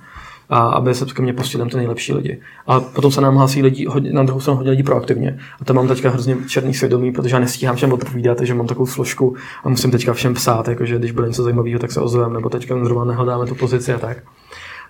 a 0.50 0.58
aby 0.58 0.94
se 0.94 1.04
ke 1.04 1.22
mně 1.22 1.32
pustili 1.32 1.70
ty 1.70 1.76
nejlepší 1.76 2.12
lidi. 2.12 2.40
A 2.66 2.80
potom 2.80 3.12
se 3.12 3.20
nám 3.20 3.36
hlásí 3.36 3.62
lidi, 3.62 3.86
na 4.12 4.22
druhou 4.22 4.40
stranu 4.40 4.56
hodně 4.56 4.70
lidí 4.70 4.82
proaktivně. 4.82 5.38
A 5.60 5.64
to 5.64 5.74
mám 5.74 5.88
teďka 5.88 6.10
hrozně 6.10 6.36
černý 6.46 6.74
svědomí, 6.74 7.12
protože 7.12 7.36
já 7.36 7.40
nestíhám 7.40 7.76
všem 7.76 7.92
odpovídat, 7.92 8.38
takže 8.38 8.54
mám 8.54 8.66
takovou 8.66 8.86
složku 8.86 9.36
a 9.64 9.68
musím 9.68 9.90
teďka 9.90 10.12
všem 10.12 10.34
psát, 10.34 10.68
jakože 10.68 10.98
když 10.98 11.12
bude 11.12 11.28
něco 11.28 11.42
zajímavého, 11.42 11.78
tak 11.78 11.92
se 11.92 12.00
ozvem, 12.00 12.32
nebo 12.32 12.48
teďka 12.48 12.84
zrovna 12.84 13.04
nehledáme 13.04 13.46
tu 13.46 13.54
pozici 13.54 13.92
a 13.92 13.98
tak. 13.98 14.18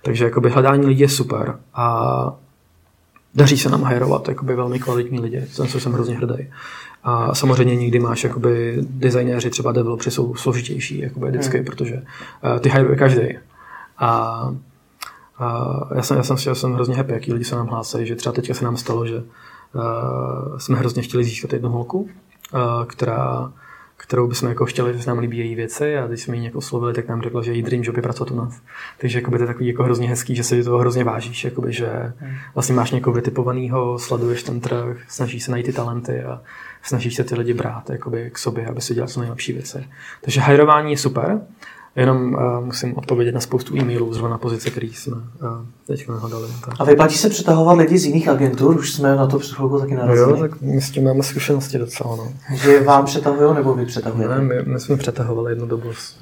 Takže 0.03 0.25
jakoby 0.25 0.51
hledání 0.51 0.87
lidí 0.87 1.01
je 1.01 1.09
super 1.09 1.57
a 1.75 2.37
daří 3.35 3.59
se 3.59 3.69
nám 3.69 3.83
hajrovat 3.83 4.29
jakoby 4.29 4.55
velmi 4.55 4.79
kvalitní 4.79 5.21
lidi, 5.21 5.45
za 5.53 5.67
co 5.67 5.81
jsem 5.81 5.93
hrozně 5.93 6.17
hrdý. 6.17 6.47
A 7.05 7.35
samozřejmě 7.35 7.77
nikdy 7.77 7.99
máš 7.99 8.25
jakoby 8.25 8.79
designéři, 8.81 9.51
třeba 9.51 9.73
developři 9.73 10.11
jsou 10.11 10.35
složitější 10.35 11.01
jakoby 11.01 11.29
vždycky, 11.29 11.57
hmm. 11.57 11.67
protože 11.67 11.95
uh, 11.95 12.59
ty 12.59 12.69
hajruje 12.69 12.97
každý. 12.97 13.39
A 13.99 14.41
a 15.39 15.81
já 15.95 16.03
jsem, 16.03 16.17
já 16.17 16.23
jsem, 16.23 16.37
já 16.47 16.55
jsem 16.55 16.73
hrozně 16.73 16.97
happy, 16.97 17.13
jaký 17.13 17.33
lidi 17.33 17.45
se 17.45 17.57
nám 17.57 17.67
hlásí, 17.67 18.07
že 18.07 18.17
třeba 18.17 18.33
teďka 18.33 18.55
se 18.55 18.65
nám 18.65 18.77
stalo, 18.77 19.07
že 19.07 19.17
uh, 19.17 20.59
jsme 20.59 20.79
hrozně 20.79 21.03
chtěli 21.03 21.25
získat 21.25 21.53
jednu 21.53 21.69
holku, 21.69 21.99
uh, 21.99 22.85
která, 22.87 23.53
kterou 23.97 24.29
bychom 24.29 24.49
jako 24.49 24.67
chtěli, 24.67 24.95
že 24.95 25.03
se 25.03 25.11
nám 25.11 25.19
líbí 25.19 25.39
její 25.39 25.55
věci 25.55 25.99
a 25.99 26.07
když 26.07 26.23
jsme 26.23 26.37
ji 26.37 26.45
jako 26.45 26.59
oslovili, 26.59 26.95
tak 26.95 27.09
nám 27.09 27.23
řekla, 27.23 27.43
že 27.43 27.53
její 27.53 27.63
dream 27.63 27.83
job 27.83 27.97
je 27.97 28.03
pracovat 28.03 28.31
u 28.31 28.37
nás. 28.37 28.61
Takže 28.99 29.19
jakoby, 29.19 29.39
to 29.39 29.43
je 29.43 29.47
takový 29.47 29.67
jako 29.67 29.83
hrozně 29.83 30.09
hezký, 30.09 30.37
že 30.37 30.45
se 30.45 30.65
toho 30.65 30.79
hrozně 30.79 31.05
vážíš, 31.05 31.45
jakoby, 31.45 31.73
že 31.73 32.13
vlastně 32.55 32.75
máš 32.75 32.91
někoho 32.91 33.15
vytipovaného, 33.15 33.99
sleduješ 33.99 34.43
ten 34.43 34.61
trh, 34.61 34.99
snažíš 35.09 35.45
se 35.45 35.51
najít 35.51 35.67
ty 35.67 35.73
talenty 35.73 36.23
a 36.23 36.41
snažíš 36.83 37.15
se 37.15 37.25
ty 37.25 37.35
lidi 37.35 37.55
brát 37.55 37.91
jakoby, 37.91 38.31
k 38.31 38.39
sobě, 38.39 38.67
aby 38.67 38.81
si 38.81 38.95
dělal 38.95 39.09
co 39.09 39.21
nejlepší 39.21 39.53
věci. 39.53 39.89
Takže 40.21 40.41
hajrování 40.41 40.91
je 40.91 40.99
super. 40.99 41.41
Jenom 41.99 42.35
uh, 42.35 42.65
musím 42.65 42.97
odpovědět 42.97 43.33
na 43.33 43.41
spoustu 43.41 43.77
e-mailů 43.77 44.15
zrovna 44.15 44.31
na 44.31 44.39
pozice, 44.39 44.71
který 44.71 44.93
jsme 44.93 45.17
uh, 45.17 45.23
teď 45.87 46.09
nehledali. 46.09 46.47
Tak. 46.65 46.75
A 46.79 46.85
vyplatí 46.85 47.15
se 47.17 47.29
přetahovat 47.29 47.79
lidi 47.79 47.99
z 47.99 48.05
jiných 48.05 48.29
agentur? 48.29 48.79
Už 48.79 48.93
jsme 48.93 49.17
na 49.17 49.27
to 49.27 49.39
před 49.39 49.55
chvilkou 49.55 49.79
taky 49.79 49.95
narazili. 49.95 50.31
Jo, 50.31 50.37
tak 50.37 50.61
my 50.61 50.81
s 50.81 50.91
tím 50.91 51.05
máme 51.05 51.23
zkušenosti 51.23 51.79
docela. 51.79 52.17
No. 52.17 52.33
Že 52.57 52.81
vám 52.81 53.05
přetahují 53.05 53.55
nebo 53.55 53.75
vy 53.75 53.87
přetahujete? 53.87 54.35
Ne, 54.35 54.41
my, 54.41 54.55
my 54.73 54.81
jsme 54.81 54.97
přetahovali 54.97 55.53
jednu 55.53 55.67
dobu 55.67 55.93
s, 55.93 56.17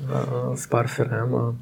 uh, 0.49 0.55
s 0.55 0.67
pár 0.67 0.87
firm 0.89 1.35
a 1.35 1.55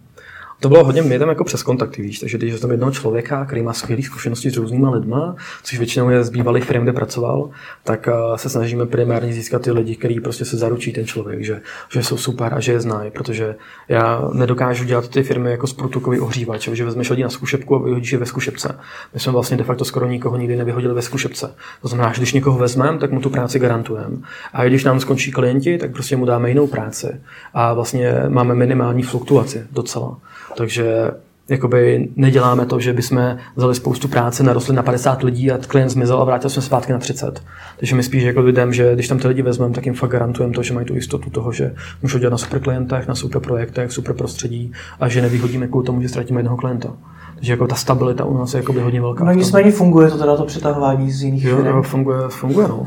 to 0.65 0.69
bylo 0.69 0.85
hodně, 0.85 1.03
my 1.03 1.19
jdeme 1.19 1.33
jako 1.33 1.45
přes 1.45 1.62
kontakty, 1.62 2.03
víš, 2.03 2.19
takže 2.19 2.39
když 2.39 2.61
tam 2.61 2.71
jednoho 2.71 2.93
člověka, 2.93 3.45
který 3.45 3.62
má 3.62 3.73
skvělé 3.73 4.03
zkušenosti 4.03 4.51
s 4.51 4.57
různýma 4.57 4.91
lidma, 4.91 5.37
což 5.62 5.79
většinou 5.79 6.11
je 6.11 6.25
z 6.25 6.31
bývalých 6.31 6.65
firm, 6.65 6.83
kde 6.83 6.93
pracoval, 6.93 7.51
tak 7.83 8.09
uh, 8.09 8.37
se 8.37 8.49
snažíme 8.49 8.87
primárně 8.87 9.33
získat 9.33 9.62
ty 9.62 9.71
lidi, 9.71 9.97
který 9.97 10.21
prostě 10.21 10.45
se 10.45 10.57
zaručí 10.57 10.93
ten 10.93 11.07
člověk, 11.07 11.45
že, 11.45 11.61
že 11.93 12.03
jsou 12.03 12.17
super 12.17 12.55
a 12.55 12.61
že 12.61 12.73
je 12.73 12.81
znají, 12.81 13.11
protože 13.11 13.55
já 13.89 14.29
nedokážu 14.33 14.85
dělat 14.85 15.09
ty 15.09 15.23
firmy 15.23 15.51
jako 15.51 15.67
sprutukový 15.67 16.21
ohřívač, 16.21 16.69
že 16.73 16.85
vezmeš 16.85 17.11
lidi 17.11 17.23
na 17.23 17.31
zkušebku 17.31 17.77
a 17.77 17.83
vyhodíš 17.83 18.12
je 18.12 18.19
ve 18.19 18.27
zkušebce. 18.27 18.79
My 19.15 19.21
jsme 19.21 19.33
vlastně 19.33 19.57
de 19.57 19.65
facto 19.65 19.85
skoro 19.85 20.07
nikoho 20.07 20.37
nikdy 20.37 20.57
nevyhodili 20.57 20.95
ve 20.95 21.03
zkušebce. 21.03 21.55
To 21.83 21.89
znamená, 21.89 22.12
že 22.12 22.19
když 22.19 22.33
někoho 22.33 22.59
vezmeme, 22.59 22.99
tak 22.99 23.12
mu 23.12 23.21
tu 23.21 23.31
práci 23.31 23.59
garantujeme. 23.59 24.17
A 24.53 24.65
když 24.65 24.85
nám 24.85 25.01
skončí 25.01 25.33
klienti, 25.33 25.79
tak 25.79 25.93
prostě 25.93 26.17
mu 26.17 26.25
dáme 26.27 26.49
jinou 26.49 26.67
práci. 26.67 27.21
A 27.55 27.73
vlastně 27.73 28.12
máme 28.29 28.55
minimální 28.55 29.03
fluktuaci 29.03 29.67
docela. 29.73 30.17
Takže 30.57 31.11
jakoby 31.49 32.09
neděláme 32.17 32.67
to, 32.67 32.81
že 32.81 32.93
bychom 32.93 33.37
vzali 33.57 33.75
spoustu 33.75 34.09
práce, 34.09 34.43
narostli 34.43 34.75
na 34.75 34.83
50 34.83 35.23
lidí 35.23 35.51
a 35.51 35.59
klient 35.59 35.89
zmizel 35.89 36.21
a 36.21 36.25
vrátil 36.25 36.51
jsme 36.51 36.63
zpátky 36.63 36.93
na 36.93 36.99
30. 36.99 37.43
Takže 37.77 37.97
my 37.97 38.03
spíš 38.03 38.23
jako 38.23 38.41
lidem, 38.41 38.73
že 38.73 38.95
když 38.95 39.09
tam 39.09 39.19
ty 39.19 39.29
lidi 39.29 39.43
vezmeme, 39.43 39.75
tak 39.75 39.87
jim 39.87 39.95
fakt 39.95 40.11
garantujeme 40.11 40.55
to, 40.55 40.63
že 40.63 40.75
mají 40.75 40.87
tu 40.87 40.95
jistotu 40.95 41.31
toho, 41.31 41.53
že 41.53 41.75
můžou 42.03 42.19
dělat 42.19 42.31
na 42.31 42.39
super 42.39 42.61
klientech, 42.61 43.09
na 43.09 43.15
super 43.15 43.43
projektech, 43.43 43.93
super 43.93 44.15
prostředí 44.15 44.73
a 45.01 45.09
že 45.09 45.23
nevyhodíme 45.23 45.67
kvůli 45.67 45.87
tomu, 45.87 46.03
že 46.03 46.09
ztratíme 46.09 46.41
jednoho 46.41 46.57
klienta. 46.57 46.89
Takže 47.35 47.53
jako 47.53 47.67
ta 47.67 47.75
stabilita 47.75 48.25
u 48.25 48.39
nás 48.39 48.55
je 48.55 48.63
hodně 48.83 49.01
velká. 49.01 49.25
No 49.25 49.33
nicméně 49.33 49.73
funguje 49.73 50.11
to 50.11 50.19
teda 50.19 50.37
to 50.37 50.45
přetahování 50.45 51.11
z 51.11 51.23
jiných 51.23 51.45
jo, 51.45 51.57
firm. 51.57 51.69
Jo, 51.69 51.83
funguje, 51.83 52.19
funguje 52.29 52.69
no. 52.69 52.85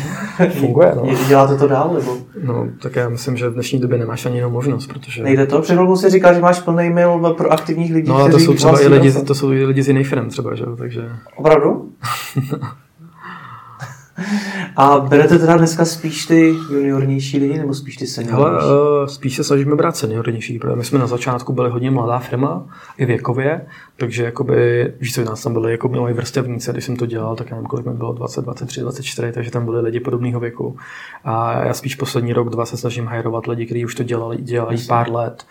funguje, 0.50 0.92
no. 0.96 1.02
Děláte 1.28 1.56
to 1.56 1.68
dál, 1.68 1.94
nebo? 1.94 2.16
No, 2.42 2.68
tak 2.82 2.96
já 2.96 3.08
myslím, 3.08 3.36
že 3.36 3.48
v 3.48 3.54
dnešní 3.54 3.80
době 3.80 3.98
nemáš 3.98 4.26
ani 4.26 4.36
jinou 4.36 4.50
možnost, 4.50 4.86
protože... 4.86 5.22
Nejde 5.22 5.46
to? 5.46 5.60
Před 5.60 5.78
si 5.96 6.10
říkal, 6.10 6.34
že 6.34 6.40
máš 6.40 6.60
plný 6.60 6.90
mail 6.90 7.34
pro 7.36 7.52
aktivních 7.52 7.92
lidí, 7.92 8.08
No, 8.08 8.16
ale 8.16 8.30
to 8.30 8.38
jsou 8.38 8.54
třeba 8.54 8.82
i 8.82 8.88
lidi, 8.88 9.12
to 9.12 9.34
jsou 9.34 9.52
i 9.52 9.64
lidi 9.64 9.82
z 9.82 9.88
jiných 9.88 10.08
firm 10.08 10.28
třeba, 10.28 10.54
že 10.54 10.64
takže... 10.78 11.08
Opravdu? 11.36 11.90
A 14.76 14.98
berete 14.98 15.38
teda 15.38 15.56
dneska 15.56 15.84
spíš 15.84 16.26
ty 16.26 16.54
juniornější 16.70 17.38
lidi 17.38 17.58
nebo 17.58 17.74
spíš 17.74 17.96
ty 17.96 18.06
seniornější? 18.06 18.66
Hele, 18.66 19.02
uh, 19.02 19.06
spíš 19.06 19.36
se 19.36 19.44
snažíme 19.44 19.76
brát 19.76 19.96
seniornější, 19.96 20.58
protože 20.58 20.76
my 20.76 20.84
jsme 20.84 20.98
na 20.98 21.06
začátku 21.06 21.52
byli 21.52 21.70
hodně 21.70 21.90
mladá 21.90 22.18
firma, 22.18 22.64
i 22.98 23.06
věkově, 23.06 23.66
takže 23.96 24.24
jakoby, 24.24 24.92
víš 25.00 25.14
co, 25.14 25.24
nás 25.24 25.42
tam 25.42 25.52
byli 25.52 25.72
jako 25.72 25.88
milí 25.88 26.12
vrstevníci, 26.12 26.72
když 26.72 26.84
jsem 26.84 26.96
to 26.96 27.06
dělal, 27.06 27.36
tak 27.36 27.50
já 27.50 27.56
nevím, 27.56 27.68
kolik 27.68 27.86
mi 27.86 27.92
bylo, 27.92 28.12
20, 28.12 28.44
23, 28.44 28.80
24, 28.80 29.32
takže 29.32 29.50
tam 29.50 29.64
byli 29.64 29.80
lidi 29.80 30.00
podobného 30.00 30.40
věku. 30.40 30.76
A 31.24 31.52
já 31.66 31.74
spíš 31.74 31.94
poslední 31.94 32.32
rok, 32.32 32.50
dva 32.50 32.66
se 32.66 32.76
snažím 32.76 33.06
hajrovat 33.06 33.46
lidi, 33.46 33.66
kteří 33.66 33.84
už 33.84 33.94
to 33.94 34.02
dělali, 34.02 34.36
dělají 34.36 34.86
pár 34.86 35.10
let, 35.10 35.46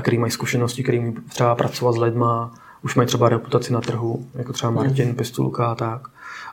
kteří 0.00 0.18
mají 0.18 0.30
zkušenosti, 0.30 0.82
kteří 0.82 1.14
třeba 1.28 1.54
pracovat 1.54 1.92
s 1.92 1.98
lidma, 1.98 2.52
už 2.82 2.94
mají 2.94 3.06
třeba 3.06 3.28
reputaci 3.28 3.72
na 3.72 3.80
trhu, 3.80 4.26
jako 4.34 4.52
třeba 4.52 4.72
Martin, 4.72 5.14
Pistulka 5.14 5.66
a 5.66 5.74
tak 5.74 6.08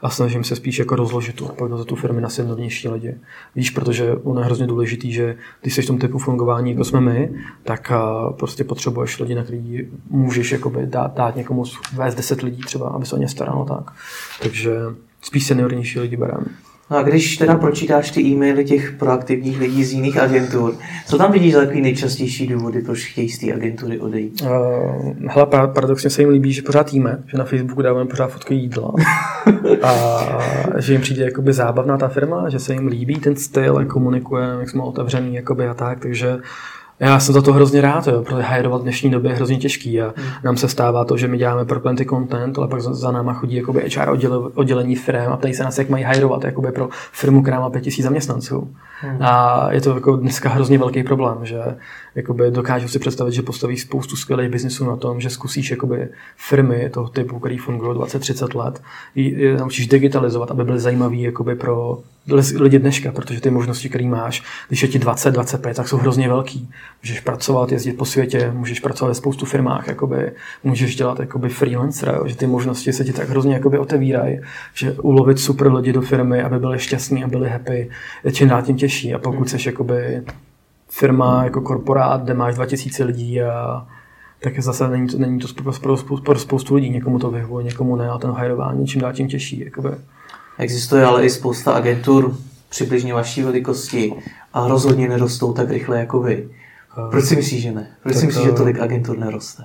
a 0.05 0.09
snažím 0.09 0.43
se 0.43 0.55
spíš 0.55 0.79
jako 0.79 0.95
rozložit 0.95 1.35
tu 1.35 1.45
odpovědnost 1.45 1.79
za 1.79 1.85
tu 1.85 1.95
firmy 1.95 2.21
na 2.21 2.29
seniornější 2.29 2.89
lidi. 2.89 3.15
Víš, 3.55 3.69
protože 3.69 4.13
ono 4.13 4.41
je 4.41 4.45
hrozně 4.45 4.67
důležitý, 4.67 5.11
že 5.13 5.35
když 5.61 5.73
jsi 5.73 5.81
v 5.81 5.87
tom 5.87 5.99
typu 5.99 6.17
fungování, 6.17 6.71
jako 6.71 6.83
jsme 6.83 7.01
my, 7.01 7.33
tak 7.63 7.91
prostě 8.37 8.63
potřebuješ 8.63 9.19
lidi, 9.19 9.35
na 9.35 9.43
který 9.43 9.87
můžeš 10.09 10.51
jakoby 10.51 10.85
dát, 10.85 11.13
dát 11.13 11.35
někomu 11.35 11.63
vést 11.93 12.15
10 12.15 12.41
lidí 12.41 12.61
třeba, 12.61 12.89
aby 12.89 13.05
se 13.05 13.15
o 13.15 13.19
ně 13.19 13.27
staralo 13.27 13.65
tak. 13.65 13.93
Takže 14.41 14.75
spíš 15.21 15.45
seniornější 15.45 15.99
lidi 15.99 16.17
bereme. 16.17 16.45
No 16.91 16.97
a 16.97 17.03
když 17.03 17.37
teda 17.37 17.55
pročítáš 17.55 18.11
ty 18.11 18.21
e-maily 18.21 18.65
těch 18.65 18.91
proaktivních 18.91 19.59
lidí 19.59 19.83
z 19.83 19.93
jiných 19.93 20.17
agentur, 20.17 20.75
co 21.07 21.17
tam 21.17 21.31
vidíš 21.31 21.53
za 21.53 21.59
takový 21.59 21.81
nejčastější 21.81 22.47
důvody, 22.47 22.81
proč 22.81 23.05
chtějí 23.05 23.29
z 23.29 23.39
té 23.39 23.53
agentury 23.53 23.99
odejít? 23.99 24.41
Uh, 24.41 25.13
hele, 25.29 25.47
paradoxně 25.47 26.09
se 26.09 26.21
jim 26.21 26.29
líbí, 26.29 26.53
že 26.53 26.61
pořád 26.61 26.93
jíme, 26.93 27.23
že 27.27 27.37
na 27.37 27.43
Facebooku 27.43 27.81
dáváme 27.81 28.09
pořád 28.09 28.27
fotky 28.27 28.55
jídla 28.55 28.93
a 29.83 29.91
že 30.77 30.93
jim 30.93 31.01
přijde 31.01 31.23
jakoby 31.23 31.53
zábavná 31.53 31.97
ta 31.97 32.07
firma, 32.07 32.49
že 32.49 32.59
se 32.59 32.73
jim 32.73 32.87
líbí 32.87 33.15
ten 33.15 33.35
styl, 33.35 33.75
jak 33.79 33.87
komunikujeme, 33.87 34.59
jak 34.59 34.69
jsme 34.69 34.83
otevřený 34.83 35.35
jakoby 35.35 35.67
a 35.67 35.73
tak, 35.73 35.99
takže 35.99 36.37
já 36.99 37.19
jsem 37.19 37.33
za 37.33 37.41
to 37.41 37.53
hrozně 37.53 37.81
rád, 37.81 38.07
jo, 38.07 38.21
protože 38.21 38.41
hajrovat 38.41 38.81
v 38.81 38.83
dnešní 38.83 39.11
době 39.11 39.31
je 39.31 39.35
hrozně 39.35 39.57
těžký 39.57 40.01
a 40.01 40.13
hmm. 40.17 40.27
nám 40.43 40.57
se 40.57 40.67
stává 40.67 41.05
to, 41.05 41.17
že 41.17 41.27
my 41.27 41.37
děláme 41.37 41.65
pro 41.65 41.79
plenty 41.79 42.05
content, 42.05 42.57
ale 42.57 42.67
pak 42.67 42.81
za, 42.81 42.93
za 42.93 43.11
náma 43.11 43.33
chodí 43.33 43.55
jakoby 43.55 43.89
HR 43.95 44.09
oddělení 44.55 44.95
firm 44.95 45.31
a 45.31 45.37
ptají 45.37 45.53
se 45.53 45.63
nás, 45.63 45.77
jak 45.77 45.89
mají 45.89 46.03
hajrovat 46.03 46.43
jakoby 46.43 46.71
pro 46.71 46.89
firmu, 47.11 47.41
která 47.41 47.59
má 47.59 47.69
5000 47.69 48.03
zaměstnanců. 48.03 48.73
Hmm. 49.01 49.17
A 49.21 49.67
je 49.71 49.81
to 49.81 49.95
jako 49.95 50.15
dneska 50.15 50.49
hrozně 50.49 50.77
velký 50.77 51.03
problém, 51.03 51.37
že 51.41 51.59
jakoby 52.15 52.51
dokážu 52.51 52.87
si 52.87 52.99
představit, 52.99 53.31
že 53.33 53.41
postaví 53.41 53.77
spoustu 53.77 54.15
skvělých 54.15 54.49
biznisů 54.49 54.85
na 54.85 54.95
tom, 54.95 55.21
že 55.21 55.29
zkusíš 55.29 55.71
jakoby 55.71 56.07
firmy 56.37 56.89
toho 56.93 57.09
typu, 57.09 57.39
který 57.39 57.57
fungují 57.57 57.97
20-30 57.97 58.59
let, 58.59 58.81
je 59.15 59.57
naučíš 59.57 59.87
digitalizovat, 59.87 60.51
aby 60.51 60.63
byly 60.63 60.79
zajímavý 60.79 61.21
jakoby 61.21 61.55
pro 61.55 61.99
lidi 62.55 62.79
dneška, 62.79 63.11
protože 63.11 63.41
ty 63.41 63.49
možnosti, 63.49 63.89
které 63.89 64.05
máš, 64.05 64.43
když 64.67 64.81
je 64.81 64.87
ti 64.87 64.99
20, 64.99 65.31
25, 65.31 65.75
tak 65.75 65.87
jsou 65.87 65.97
hrozně 65.97 66.27
velký. 66.27 66.69
Můžeš 67.03 67.19
pracovat, 67.19 67.71
jezdit 67.71 67.93
po 67.93 68.05
světě, 68.05 68.51
můžeš 68.55 68.79
pracovat 68.79 69.09
ve 69.09 69.15
spoustu 69.15 69.45
firmách, 69.45 69.87
jakoby, 69.87 70.31
můžeš 70.63 70.95
dělat 70.95 71.19
jakoby 71.19 71.49
freelancer, 71.49 72.19
že 72.25 72.35
ty 72.35 72.47
možnosti 72.47 72.93
se 72.93 73.05
ti 73.05 73.13
tak 73.13 73.29
hrozně 73.29 73.53
jakoby 73.53 73.77
otevírají, 73.77 74.39
že 74.73 74.91
ulovit 74.91 75.39
super 75.39 75.73
lidi 75.73 75.93
do 75.93 76.01
firmy, 76.01 76.41
aby 76.41 76.59
byli 76.59 76.79
šťastní 76.79 77.23
a 77.23 77.27
byli 77.27 77.49
happy, 77.49 77.89
je 78.23 78.31
čím 78.31 78.47
dál 78.47 78.61
tím 78.61 78.77
těžší. 78.77 79.13
A 79.13 79.19
pokud 79.19 79.49
jsi 79.49 79.57
jakoby 79.65 80.23
firma 80.97 81.43
jako 81.43 81.61
korporát, 81.61 82.23
kde 82.23 82.33
máš 82.33 82.55
2000 82.55 83.03
lidí 83.03 83.41
a 83.41 83.87
tak 84.39 84.59
zase 84.59 84.87
není 84.87 85.07
to, 85.07 85.17
není 85.17 85.39
to 85.39 85.47
pro, 85.63 85.97
pro, 85.97 86.17
pro 86.17 86.39
spoustu 86.39 86.75
lidí, 86.75 86.89
někomu 86.89 87.19
to 87.19 87.31
vyhovuje, 87.31 87.65
někomu 87.65 87.95
ne 87.95 88.09
a 88.09 88.17
ten 88.17 88.31
hajrování 88.31 88.87
čím 88.87 89.01
dál 89.01 89.13
tím 89.13 89.27
těžší. 89.27 89.65
Jakoby. 89.65 89.89
Existuje 90.57 91.05
ale 91.05 91.25
i 91.25 91.29
spousta 91.29 91.71
agentur 91.71 92.37
přibližně 92.69 93.13
vaší 93.13 93.43
velikosti 93.43 94.13
a 94.53 94.67
rozhodně 94.67 95.09
nerostou 95.09 95.53
tak 95.53 95.69
rychle 95.69 95.99
jako 95.99 96.21
vy. 96.21 96.49
Proč 97.09 97.25
si 97.25 97.35
myslíš, 97.35 97.61
že 97.61 97.71
ne? 97.71 97.87
Proč 98.03 98.13
tak, 98.13 98.19
si 98.19 98.25
myslíš, 98.25 98.45
že 98.45 98.51
eh, 98.51 98.55
tolik 98.55 98.79
agentur 98.79 99.17
neroste? 99.17 99.63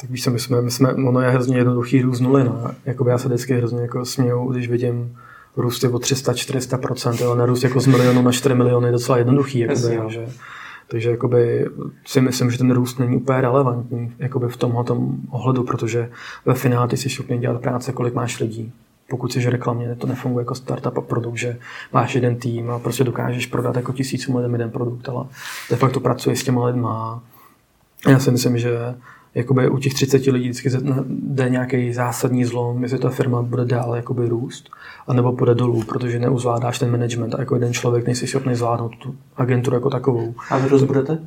Tak 0.00 0.10
víš 0.10 0.24
co, 0.24 0.30
my 0.30 0.38
jsme, 0.38 0.62
my 0.62 0.70
jsme, 0.70 0.94
ono 0.94 1.20
je 1.20 1.30
hrozně 1.30 1.56
jednoduchý 1.56 2.02
růst 2.02 2.20
nuly, 2.20 2.44
no. 2.44 2.70
Jakoby 2.84 3.10
já 3.10 3.18
se 3.18 3.28
vždycky 3.28 3.54
hrozně 3.54 3.80
jako 3.80 4.04
směju, 4.04 4.52
když 4.52 4.68
vidím 4.68 5.16
růst 5.56 5.84
o 5.84 5.88
300-400%, 5.88 7.26
ale 7.26 7.36
nerůst 7.36 7.64
jako 7.64 7.80
z 7.80 7.86
milionu 7.86 8.22
na 8.22 8.32
4 8.32 8.54
miliony 8.54 8.88
je 8.88 8.92
docela 8.92 9.18
jednoduchý, 9.18 9.58
jakoby, 9.58 9.98
že, 10.08 10.26
takže 10.88 11.10
jakoby 11.10 11.66
si 12.06 12.20
myslím, 12.20 12.50
že 12.50 12.58
ten 12.58 12.70
růst 12.70 12.98
není 12.98 13.16
úplně 13.16 13.40
relevantní 13.40 14.12
jakoby 14.18 14.48
v 14.48 14.56
tomhle 14.56 14.84
ohledu, 15.30 15.64
protože 15.64 16.10
ve 16.46 16.54
finále 16.54 16.88
ty 16.88 16.96
jsi 16.96 17.10
schopný 17.10 17.38
dělat 17.38 17.60
práce, 17.60 17.92
kolik 17.92 18.14
máš 18.14 18.40
lidí. 18.40 18.72
Pokud 19.08 19.32
jsi 19.32 19.50
reklamně, 19.50 19.94
to 19.94 20.06
nefunguje 20.06 20.42
jako 20.42 20.54
startup 20.54 20.98
a 20.98 21.00
produkt, 21.00 21.36
že 21.36 21.58
máš 21.92 22.14
jeden 22.14 22.36
tým 22.36 22.70
a 22.70 22.78
prostě 22.78 23.04
dokážeš 23.04 23.46
prodat 23.46 23.76
jako 23.76 23.92
tisícům 23.92 24.36
lidem 24.36 24.52
jeden 24.52 24.70
produkt, 24.70 25.08
ale 25.08 25.24
de 25.70 25.76
facto 25.76 26.00
pracuje 26.00 26.36
s 26.36 26.44
těma 26.44 26.66
lidma. 26.66 27.22
Já 28.08 28.18
si 28.18 28.30
myslím, 28.30 28.58
že 28.58 28.94
jakoby 29.34 29.68
u 29.68 29.78
těch 29.78 29.94
30 29.94 30.26
lidí 30.26 30.48
vždycky 30.48 30.70
jde 31.08 31.50
nějaký 31.50 31.92
zásadní 31.92 32.44
zlom, 32.44 32.82
jestli 32.82 32.98
ta 32.98 33.10
firma 33.10 33.42
bude 33.42 33.64
dál 33.64 33.96
jakoby 33.96 34.28
růst, 34.28 34.70
anebo 35.06 35.32
půjde 35.32 35.54
dolů, 35.54 35.82
protože 35.82 36.18
neuzvládáš 36.18 36.78
ten 36.78 36.90
management 36.90 37.34
a 37.34 37.40
jako 37.40 37.54
jeden 37.54 37.72
člověk 37.72 38.06
nejsi 38.06 38.26
schopný 38.26 38.54
zvládnout 38.54 38.96
tu 38.96 39.16
agenturu 39.36 39.76
jako 39.76 39.90
takovou. 39.90 40.34
A 40.50 40.58
vy 40.58 40.68
růst 40.68 40.82
budete? 40.82 41.18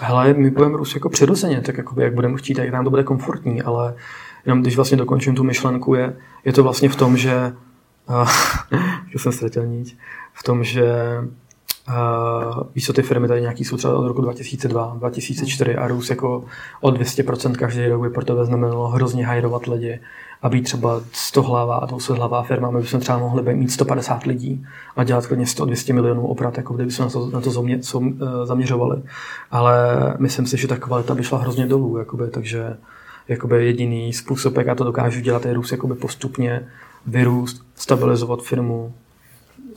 Hele, 0.00 0.34
my 0.34 0.50
budeme 0.50 0.76
růst 0.76 0.94
jako 0.94 1.08
přirozeně, 1.08 1.60
tak 1.60 1.78
jakoby, 1.78 2.02
jak 2.02 2.14
budeme 2.14 2.36
chtít, 2.36 2.58
jak 2.58 2.72
nám 2.72 2.84
to 2.84 2.90
bude 2.90 3.04
komfortní, 3.04 3.62
ale 3.62 3.94
jenom 4.46 4.62
když 4.62 4.76
vlastně 4.76 4.96
dokončím 4.96 5.34
tu 5.34 5.44
myšlenku, 5.44 5.94
je, 5.94 6.16
je 6.44 6.52
to 6.52 6.62
vlastně 6.62 6.88
v 6.88 6.96
tom, 6.96 7.16
že 7.16 7.52
uh, 8.08 8.28
jsem 9.16 9.32
ztratil 9.32 9.66
niť, 9.66 9.96
v 10.32 10.42
tom, 10.42 10.64
že 10.64 10.84
uh, 11.88 12.62
víš 12.74 12.86
co, 12.86 12.92
ty 12.92 13.02
firmy 13.02 13.28
tady 13.28 13.40
nějaký 13.40 13.64
jsou 13.64 13.76
třeba 13.76 13.94
od 13.94 14.08
roku 14.08 14.20
2002, 14.20 14.96
2004 14.98 15.76
a 15.76 15.88
růst 15.88 16.10
jako 16.10 16.44
o 16.80 16.90
200% 16.90 17.54
každý 17.54 17.86
rok 17.86 18.02
by 18.02 18.10
pro 18.10 18.24
tebe 18.24 18.44
znamenalo 18.44 18.88
hrozně 18.88 19.26
hajrovat 19.26 19.66
lidi 19.66 20.00
a 20.42 20.48
být 20.48 20.62
třeba 20.62 21.00
100 21.12 21.42
hlavá, 21.42 21.86
200 21.86 22.12
hlavá 22.12 22.42
firma, 22.42 22.70
my 22.70 22.80
bychom 22.80 23.00
třeba 23.00 23.18
mohli 23.18 23.54
mít 23.54 23.72
150 23.72 24.22
lidí 24.24 24.66
a 24.96 25.04
dělat 25.04 25.26
klidně 25.26 25.44
100-200 25.44 25.94
milionů 25.94 26.26
obrat, 26.26 26.56
jako 26.56 26.74
kdyby 26.74 26.90
jsme 26.90 27.04
na 27.04 27.10
to, 27.10 27.30
na 27.30 27.40
to 27.40 27.50
zomě, 27.50 27.80
eh, 27.96 28.46
zaměřovali. 28.46 29.02
Ale 29.50 29.98
myslím 30.18 30.46
si, 30.46 30.56
že 30.56 30.68
ta 30.68 30.76
kvalita 30.76 31.14
by 31.14 31.24
šla 31.24 31.38
hrozně 31.38 31.66
dolů, 31.66 31.98
jakoby, 31.98 32.30
takže 32.30 32.76
jakoby 33.28 33.66
jediný 33.66 34.12
způsob, 34.12 34.56
jak 34.56 34.66
já 34.66 34.74
to 34.74 34.84
dokážu 34.84 35.20
dělat, 35.20 35.46
je 35.46 35.54
růst 35.54 35.72
jakoby 35.72 35.94
postupně, 35.94 36.68
vyrůst, 37.06 37.62
stabilizovat 37.74 38.42
firmu, 38.42 38.94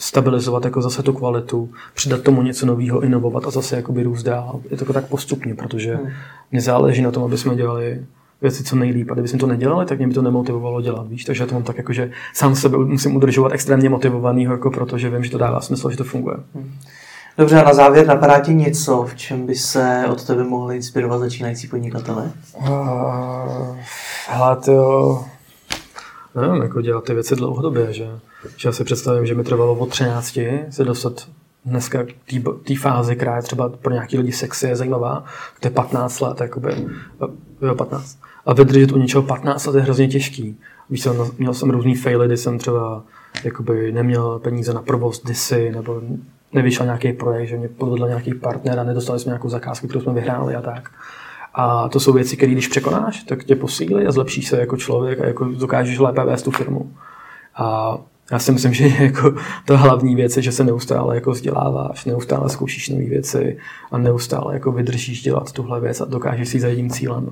stabilizovat 0.02 0.66
jako 0.66 0.82
zase 0.82 1.04
tu 1.04 1.14
kvalitu, 1.14 1.70
přidat 1.94 2.22
tomu 2.22 2.42
něco 2.42 2.66
nového, 2.66 3.02
inovovat 3.02 3.48
a 3.48 3.52
zase 3.52 3.76
jakoby 3.76 4.04
růst 4.04 4.24
dál. 4.24 4.60
Je 4.72 4.78
to 4.78 4.84
jako 4.84 4.94
tak 4.94 5.08
postupně, 5.08 5.56
protože 5.56 5.96
hmm. 5.96 6.10
mě 6.52 6.62
záleží 6.62 7.02
na 7.02 7.12
tom, 7.12 7.24
aby 7.24 7.38
jsme 7.38 7.56
dělali 7.56 8.06
věci 8.42 8.64
co 8.64 8.76
nejlíp. 8.76 9.12
A 9.12 9.14
kdybychom 9.14 9.40
to 9.40 9.48
nedělali, 9.48 9.86
tak 9.86 9.98
mě 9.98 10.08
by 10.08 10.14
to 10.14 10.22
nemotivovalo 10.22 10.82
dělat, 10.82 11.08
víš? 11.08 11.26
Takže 11.26 11.44
já 11.44 11.48
to 11.48 11.54
mám 11.54 11.64
tak 11.64 11.78
jako, 11.78 11.94
že 11.94 12.12
sám 12.34 12.56
sebe 12.56 12.78
musím 12.78 13.16
udržovat 13.16 13.52
extrémně 13.52 13.90
motivovanýho, 13.90 14.54
jako 14.54 14.72
protože 14.72 15.10
vím, 15.10 15.24
že 15.24 15.32
to 15.32 15.38
dává 15.38 15.62
smysl, 15.62 15.90
že 15.90 15.98
to 15.98 16.04
funguje. 16.04 16.38
Hmm. 16.56 16.72
Dobře, 17.38 17.62
a 17.62 17.66
na 17.66 17.74
závěr 17.74 18.08
napadá 18.08 18.40
ti 18.40 18.54
něco, 18.54 19.04
v 19.04 19.16
čem 19.16 19.46
by 19.46 19.56
se 19.56 20.06
od 20.12 20.28
tebe 20.28 20.44
mohli 20.44 20.76
inspirovat 20.76 21.20
začínající 21.20 21.68
podnikatele? 21.68 22.32
Uh, 22.58 23.78
hele, 24.28 24.56
to 24.66 25.26
nevím, 26.36 26.62
jako 26.62 26.82
dělat 26.82 27.04
ty 27.04 27.14
věci 27.14 27.36
dlouhodobě, 27.36 27.94
že, 27.94 28.08
že 28.58 28.70
já 28.70 28.74
si 28.74 28.84
představím, 28.84 29.26
že 29.26 29.36
mi 29.36 29.44
trvalo 29.44 29.76
od 29.76 29.90
13 29.90 30.40
se 30.70 30.84
dostat 30.84 31.28
dneska 31.66 32.06
té 32.64 32.76
fázi, 32.76 33.16
která 33.16 33.36
je 33.36 33.42
třeba 33.42 33.70
pro 33.70 33.94
nějaký 33.94 34.18
lidi 34.18 34.32
sexy, 34.32 34.68
je 34.68 34.76
zajímavá, 34.76 35.26
to 35.60 35.68
je 35.68 35.72
15 35.72 36.20
let, 36.20 36.42
jakoby, 36.42 36.88
jo, 37.62 37.76
15. 37.76 38.18
A 38.46 38.54
vydržet 38.54 38.92
u 38.92 38.98
něčeho 38.98 39.24
15 39.24 39.66
let 39.66 39.76
je 39.76 39.82
hrozně 39.82 40.08
těžký. 40.08 40.60
Víš, 40.90 41.08
měl 41.38 41.54
jsem 41.54 41.70
různý 41.70 41.96
faily, 41.96 42.28
kdy 42.28 42.38
jsem 42.38 42.58
třeba 42.58 43.04
jakoby 43.44 43.92
neměl 43.92 44.40
peníze 44.40 44.74
na 44.74 44.82
provoz 44.82 45.24
disy, 45.24 45.72
nebo 45.72 46.02
nevyšel 46.54 46.86
nějaký 46.86 47.14
projekt, 47.14 47.50
že 47.50 47.58
mě 47.58 47.70
podvedl 47.70 48.08
nějaký 48.08 48.34
partner 48.34 48.80
a 48.80 48.84
nedostali 48.84 49.20
jsme 49.20 49.30
nějakou 49.30 49.50
zakázku, 49.50 49.88
kterou 49.88 50.02
jsme 50.02 50.14
vyhráli 50.14 50.56
a 50.56 50.62
tak. 50.62 50.92
A 51.54 51.90
to 51.90 52.00
jsou 52.00 52.14
věci, 52.14 52.38
které 52.38 52.52
když 52.52 52.68
překonáš, 52.68 53.24
tak 53.24 53.44
tě 53.44 53.56
posílí 53.56 54.08
a 54.08 54.12
zlepšíš 54.12 54.48
se 54.48 54.60
jako 54.60 54.78
člověk 54.78 55.20
a 55.22 55.26
jako 55.26 55.46
dokážeš 55.46 56.00
lépe 56.00 56.24
vést 56.24 56.42
tu 56.42 56.52
firmu. 56.52 56.92
A 57.56 57.98
já 58.32 58.40
si 58.40 58.52
myslím, 58.52 58.74
že 58.80 58.88
jako 58.88 59.34
to 59.66 59.78
hlavní 59.78 60.16
věc 60.16 60.38
je, 60.38 60.44
že 60.44 60.52
se 60.52 60.64
neustále 60.64 61.16
jako 61.16 61.32
vzděláváš, 61.32 62.06
neustále 62.06 62.50
zkoušíš 62.50 62.90
nové 62.90 63.06
věci 63.06 63.58
a 63.92 63.98
neustále 63.98 64.54
jako 64.54 64.72
vydržíš 64.72 65.22
dělat 65.22 65.52
tuhle 65.52 65.80
věc 65.80 66.02
a 66.02 66.06
dokážeš 66.06 66.50
si 66.50 66.60
za 66.60 66.68
jedním 66.68 66.90
cílem. 66.90 67.30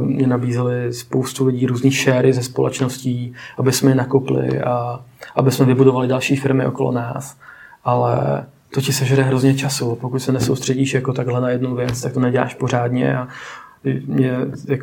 Mě 0.00 0.26
nabízeli 0.26 0.92
spoustu 0.92 1.46
lidí 1.46 1.66
různých 1.66 1.96
šéry 1.96 2.32
ze 2.32 2.42
společností, 2.42 3.34
aby 3.58 3.72
jsme 3.72 3.90
je 3.90 3.94
nakopli 3.94 4.60
a 4.60 5.00
aby 5.36 5.50
jsme 5.50 5.66
vybudovali 5.66 6.08
další 6.08 6.36
firmy 6.36 6.66
okolo 6.66 6.92
nás. 6.92 7.36
Ale 7.84 8.46
to 8.74 8.80
ti 8.80 8.92
sežere 8.92 9.22
hrozně 9.22 9.54
času. 9.54 9.94
Pokud 10.00 10.18
se 10.18 10.32
nesoustředíš 10.32 10.94
jako 10.94 11.12
takhle 11.12 11.40
na 11.40 11.50
jednu 11.50 11.74
věc, 11.74 12.00
tak 12.00 12.12
to 12.12 12.20
neděláš 12.20 12.54
pořádně 12.54 13.16
a 13.18 13.28
mě 14.06 14.38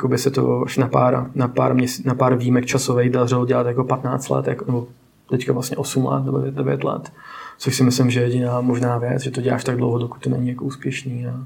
by 0.08 0.18
se 0.18 0.32
to 0.32 0.64
až 0.66 0.78
na 0.78 0.88
pár, 0.88 1.30
na 1.36 1.48
pár, 1.48 1.74
měs, 1.74 2.04
na 2.04 2.16
pár 2.16 2.36
výjimek 2.36 2.66
časových 2.66 3.10
dařilo 3.10 3.46
dělat 3.46 3.68
jako 3.68 3.84
15 3.84 4.30
let, 4.30 4.48
jako, 4.48 4.66
nebo 4.66 4.88
teďka 5.30 5.54
vlastně 5.54 5.78
8 5.78 6.06
let 6.06 6.26
nebo 6.26 6.38
9 6.38 6.84
let, 6.84 7.12
což 7.58 7.76
si 7.76 7.84
myslím, 7.84 8.10
že 8.10 8.20
je 8.20 8.26
jediná 8.26 8.62
možná 8.62 8.98
věc, 8.98 9.22
že 9.22 9.32
to 9.32 9.42
děláš 9.42 9.64
tak 9.64 9.78
dlouho, 9.78 10.00
dokud 10.00 10.22
to 10.22 10.30
není 10.30 10.50
jako 10.50 10.66
úspěšný. 10.66 11.28
A 11.28 11.46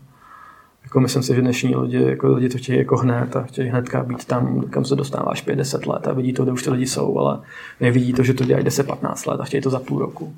jako 0.83 0.99
myslím 0.99 1.23
si, 1.23 1.35
že 1.35 1.41
dnešní 1.41 1.75
lidi, 1.75 2.03
jako 2.03 2.27
lidi 2.27 2.49
to 2.49 2.57
chtějí 2.57 2.79
jako 2.79 2.97
hned 2.97 3.35
a 3.35 3.41
chtějí 3.41 3.69
hnedka 3.69 4.03
být 4.03 4.25
tam, 4.25 4.61
kam 4.61 4.85
se 4.85 4.95
dostáváš 4.95 5.47
5-10 5.47 5.93
let 5.93 6.07
a 6.07 6.13
vidí 6.13 6.33
to, 6.33 6.43
kde 6.43 6.51
už 6.51 6.63
ty 6.63 6.69
lidi 6.69 6.87
jsou, 6.87 7.17
ale 7.17 7.39
nevidí 7.79 8.13
to, 8.13 8.23
že 8.23 8.33
to 8.33 8.45
dělají 8.45 8.65
10-15 8.65 9.31
let 9.31 9.41
a 9.41 9.43
chtějí 9.43 9.61
to 9.61 9.69
za 9.69 9.79
půl 9.79 9.99
roku. 9.99 10.35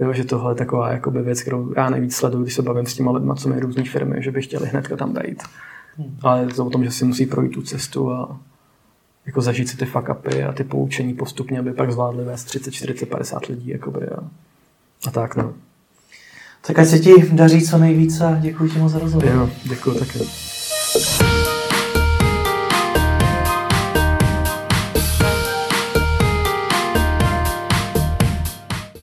Jo, 0.00 0.12
že 0.12 0.24
tohle 0.24 0.50
je 0.50 0.56
taková 0.56 0.92
jakoby, 0.92 1.22
věc, 1.22 1.42
kterou 1.42 1.72
já 1.76 1.90
nejvíc 1.90 2.16
sleduju, 2.16 2.42
když 2.42 2.54
se 2.54 2.62
bavím 2.62 2.86
s 2.86 2.94
těma 2.94 3.12
lidma, 3.12 3.34
co 3.34 3.48
mají 3.48 3.60
různé 3.60 3.84
firmy, 3.84 4.22
že 4.22 4.30
by 4.30 4.42
chtěli 4.42 4.68
hnedka 4.68 4.96
tam 4.96 5.12
být. 5.12 5.42
Ale 6.22 6.40
je 6.40 6.46
to 6.46 6.66
o 6.66 6.70
tom, 6.70 6.84
že 6.84 6.90
si 6.90 7.04
musí 7.04 7.26
projít 7.26 7.52
tu 7.52 7.62
cestu 7.62 8.12
a 8.12 8.40
jako 9.26 9.40
zažít 9.40 9.68
si 9.68 9.76
ty 9.76 9.86
fuck 9.86 10.08
upy 10.08 10.44
a 10.44 10.52
ty 10.52 10.64
poučení 10.64 11.14
postupně, 11.14 11.58
aby 11.58 11.72
pak 11.72 11.92
zvládli 11.92 12.24
vést 12.24 12.44
30, 12.44 12.70
40, 12.70 13.06
50 13.06 13.46
lidí. 13.46 13.68
Jakoby, 13.68 14.06
a, 14.08 14.18
a 15.06 15.10
tak 15.10 15.36
no. 15.36 15.54
Tak 16.66 16.78
ať 16.78 16.88
se 16.88 16.98
ti 16.98 17.14
daří 17.32 17.62
co 17.62 17.78
nejvíce 17.78 18.26
a 18.26 18.38
děkuji 18.40 18.70
ti 18.70 18.78
moc 18.78 18.92
za 18.92 18.98
rozhovor. 18.98 19.28
Jo, 19.28 19.50
děkuji 19.64 19.98
taky. 19.98 20.18